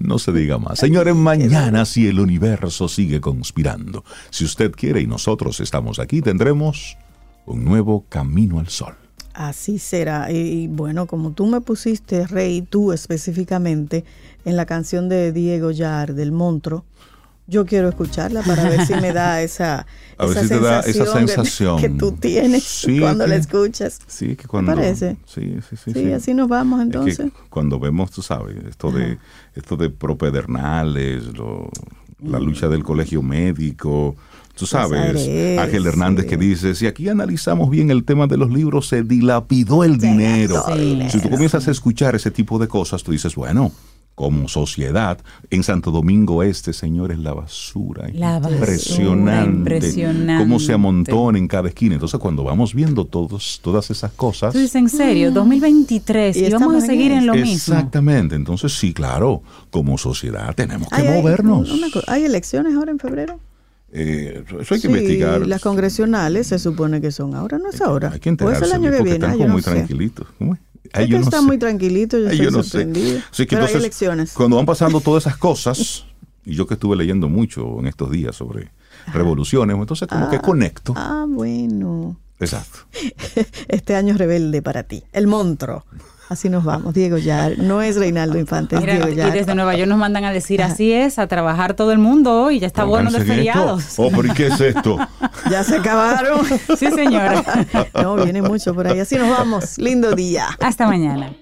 No 0.00 0.18
se 0.18 0.32
diga 0.32 0.58
más. 0.58 0.78
Señores, 0.78 1.14
mañana 1.14 1.84
si 1.84 2.06
el 2.06 2.20
universo 2.20 2.88
sigue 2.88 3.20
conspirando, 3.20 4.04
si 4.30 4.44
usted 4.44 4.72
quiere 4.72 5.00
y 5.00 5.06
nosotros 5.06 5.60
estamos 5.60 5.98
aquí, 5.98 6.20
tendremos 6.22 6.96
un 7.46 7.64
nuevo 7.64 8.04
Camino 8.08 8.58
al 8.58 8.68
Sol. 8.68 8.94
Así 9.34 9.78
será. 9.78 10.30
Y, 10.32 10.66
bueno, 10.66 11.06
como 11.06 11.32
tú 11.32 11.46
me 11.46 11.60
pusiste, 11.60 12.26
Rey, 12.26 12.62
tú 12.62 12.92
específicamente, 12.92 14.04
en 14.44 14.56
la 14.56 14.66
canción 14.66 15.08
de 15.08 15.32
Diego 15.32 15.70
Yar, 15.70 16.14
del 16.14 16.32
Monstruo, 16.32 16.84
yo 17.48 17.66
quiero 17.66 17.88
escucharla 17.88 18.42
para 18.42 18.68
ver 18.68 18.86
si 18.86 18.94
me 18.94 19.12
da 19.12 19.42
esa, 19.42 19.86
A 20.18 20.26
ver 20.26 20.36
esa 20.36 20.42
si 20.42 20.48
te 20.48 20.60
da 20.60 20.80
esa 20.80 21.06
sensación 21.06 21.80
que- 21.80 21.88
que, 21.88 21.94
tú 21.98 22.12
tienes 22.12 22.62
Sí, 22.62 23.00
cuando 23.00 23.24
que- 23.24 23.30
la 23.30 23.36
escuchas. 23.36 23.98
Sí, 24.06 24.36
que 24.36 24.46
cuando. 24.46 24.74
parece? 24.74 25.16
Sí, 25.26 25.56
sí, 25.68 25.76
sí. 25.82 25.92
Sí, 25.92 26.12
así 26.12 26.34
nos 26.34 26.48
vamos 26.48 26.78
Es 26.80 26.86
que 26.90 26.98
entonces. 26.98 27.26
cuando 27.50 27.80
vemos, 27.80 28.10
tú 28.12 28.22
sabes, 28.22 28.56
esto 28.68 28.92
de, 28.92 29.18
esto 29.56 29.76
de 29.76 29.90
propedernales, 29.90 31.24
lo- 31.36 31.70
la 32.22 32.38
lucha 32.40 32.68
del 32.68 32.82
colegio 32.84 33.22
médico, 33.22 34.16
tú 34.56 34.66
sabes, 34.66 35.16
Ángel 35.58 35.86
Hernández 35.86 36.24
sí. 36.24 36.30
que 36.30 36.36
dice, 36.36 36.74
si 36.74 36.86
aquí 36.88 37.08
analizamos 37.08 37.70
bien 37.70 37.90
el 37.90 38.04
tema 38.04 38.26
de 38.26 38.36
los 38.36 38.50
libros, 38.50 38.88
se 38.88 39.04
dilapidó 39.04 39.84
el 39.84 39.98
dinero. 39.98 40.64
Si 41.10 41.20
tú 41.20 41.30
comienzas 41.30 41.68
a 41.68 41.70
escuchar 41.70 42.14
ese 42.16 42.30
tipo 42.32 42.58
de 42.58 42.66
cosas, 42.68 43.02
tú 43.04 43.12
dices, 43.12 43.34
bueno, 43.36 43.70
como 44.18 44.48
sociedad, 44.48 45.16
en 45.48 45.62
Santo 45.62 45.92
Domingo 45.92 46.42
Este, 46.42 46.72
señores, 46.72 47.20
la 47.20 47.34
basura. 47.34 48.08
La 48.12 48.40
basura, 48.40 48.56
impresionante. 48.56 49.58
impresionante. 49.76 50.42
Cómo 50.42 50.58
se 50.58 50.72
amontona 50.72 51.38
en 51.38 51.46
cada 51.46 51.68
esquina. 51.68 51.94
Entonces, 51.94 52.18
cuando 52.18 52.42
vamos 52.42 52.74
viendo 52.74 53.04
todos, 53.04 53.60
todas 53.62 53.92
esas 53.92 54.10
cosas... 54.10 54.52
Tú 54.52 54.58
dices, 54.58 54.74
en 54.74 54.88
serio, 54.88 55.30
2023 55.30 56.36
Y 56.36 56.46
y, 56.46 56.50
vamos 56.50 56.82
a 56.82 56.86
seguir 56.86 57.12
en, 57.12 57.26
lo 57.26 57.34
mismo. 57.34 57.52
Exactamente, 57.52 58.34
entonces 58.34 58.72
sí, 58.72 58.92
claro, 58.92 59.40
como 59.70 59.96
sociedad 59.96 60.52
tenemos 60.52 60.88
que 60.88 61.04
movernos. 61.04 61.70
una 61.70 61.86
¿Hay 62.08 62.24
elecciones 62.24 62.74
ahora 62.74 62.90
en 62.90 62.98
febrero? 62.98 63.38
Eh, 63.92 64.44
eso 64.60 64.74
hay 64.74 64.80
que 64.80 64.88
Sí, 64.88 64.94
investigar. 64.94 65.46
Las 65.46 65.62
congresionales 65.62 66.48
se 66.48 66.58
supone 66.58 67.00
que 67.00 67.12
son 67.12 67.34
ahora, 67.36 67.58
no 67.58 67.70
es 67.70 67.80
ahora. 67.80 68.10
Hay 68.12 68.18
que 68.20 68.34
Pues 68.34 68.56
enterarse 68.56 68.64
el 68.64 68.72
año 68.72 68.90
que 68.90 68.96
porque 68.98 69.10
viene, 69.10 69.24
están 69.26 69.38
como 69.38 69.48
muy 69.50 69.62
sé. 69.62 69.70
tranquilitos. 69.70 70.26
¿Cómo 70.38 70.54
es? 70.54 70.60
Es 70.92 71.08
yo 71.08 71.18
no 71.18 71.24
está 71.24 71.40
sé. 71.40 71.46
muy 71.46 71.58
tranquilito, 71.58 72.18
yo 72.18 72.28
estoy 72.28 72.44
yo 72.44 72.50
no 72.50 72.62
sé. 72.62 72.70
sorprendida. 72.70 73.24
Sí, 73.30 73.44
que 73.44 73.50
Pero 73.50 73.62
hay 73.62 73.66
entonces, 73.66 73.80
elecciones. 73.80 74.32
Cuando 74.32 74.56
van 74.56 74.66
pasando 74.66 75.00
todas 75.00 75.24
esas 75.26 75.36
cosas, 75.36 76.04
y 76.44 76.54
yo 76.54 76.66
que 76.66 76.74
estuve 76.74 76.96
leyendo 76.96 77.28
mucho 77.28 77.78
en 77.80 77.86
estos 77.86 78.10
días 78.10 78.34
sobre 78.36 78.70
revoluciones, 79.12 79.76
entonces 79.76 80.08
como 80.08 80.28
que 80.30 80.40
conecto. 80.40 80.94
Ah, 80.96 81.24
bueno. 81.28 82.16
Exacto. 82.40 82.80
Este 83.68 83.94
año 83.96 84.12
es 84.12 84.18
rebelde 84.18 84.62
para 84.62 84.84
ti. 84.84 85.02
El 85.12 85.26
monstruo. 85.26 85.84
Así 86.28 86.50
nos 86.50 86.62
vamos. 86.64 86.92
Diego 86.92 87.16
Yar. 87.16 87.58
No 87.58 87.80
es 87.80 87.96
Reinaldo 87.96 88.38
Infante, 88.38 88.76
es 88.76 88.82
Mira, 88.82 88.94
Diego 88.94 89.08
y 89.08 89.14
Yar. 89.14 89.32
desde 89.32 89.54
Nueva 89.54 89.74
York 89.76 89.88
nos 89.88 89.98
mandan 89.98 90.24
a 90.24 90.32
decir 90.32 90.62
así 90.62 90.92
es, 90.92 91.18
a 91.18 91.26
trabajar 91.26 91.74
todo 91.74 91.90
el 91.92 91.98
mundo 91.98 92.42
hoy, 92.42 92.58
ya 92.58 92.66
está 92.66 92.84
bueno 92.84 93.10
de 93.10 93.20
feriados. 93.20 93.94
Oh, 93.96 94.10
pero 94.10 94.26
¿y 94.26 94.30
qué 94.32 94.48
es 94.48 94.60
esto? 94.60 94.98
Ya 95.50 95.64
se 95.64 95.76
acabaron. 95.76 96.44
Sí, 96.76 96.90
señora. 96.90 97.42
No, 98.02 98.16
viene 98.16 98.42
mucho 98.42 98.74
por 98.74 98.86
ahí. 98.86 99.00
Así 99.00 99.16
nos 99.16 99.30
vamos. 99.30 99.78
Lindo 99.78 100.12
día. 100.14 100.46
Hasta 100.60 100.86
mañana. 100.86 101.32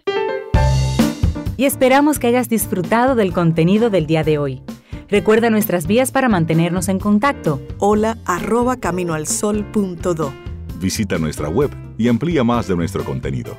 Y 1.57 1.65
esperamos 1.65 2.19
que 2.19 2.27
hayas 2.29 2.49
disfrutado 2.49 3.15
del 3.15 3.33
contenido 3.33 3.91
del 3.91 4.07
día 4.07 4.23
de 4.23 4.39
hoy. 4.39 4.63
Recuerda 5.09 5.51
nuestras 5.51 5.87
vías 5.87 6.11
para 6.13 6.29
mantenernos 6.29 6.89
en 6.89 6.99
contacto. 6.99 7.61
Hola 7.79 8.19
arroba 8.27 8.77
caminoalsol.do. 8.77 10.33
Visita 10.79 11.19
nuestra 11.19 11.49
web 11.49 11.71
y 11.97 12.09
amplía 12.09 12.45
más 12.45 12.69
de 12.69 12.77
nuestro 12.77 13.05
contenido. 13.05 13.59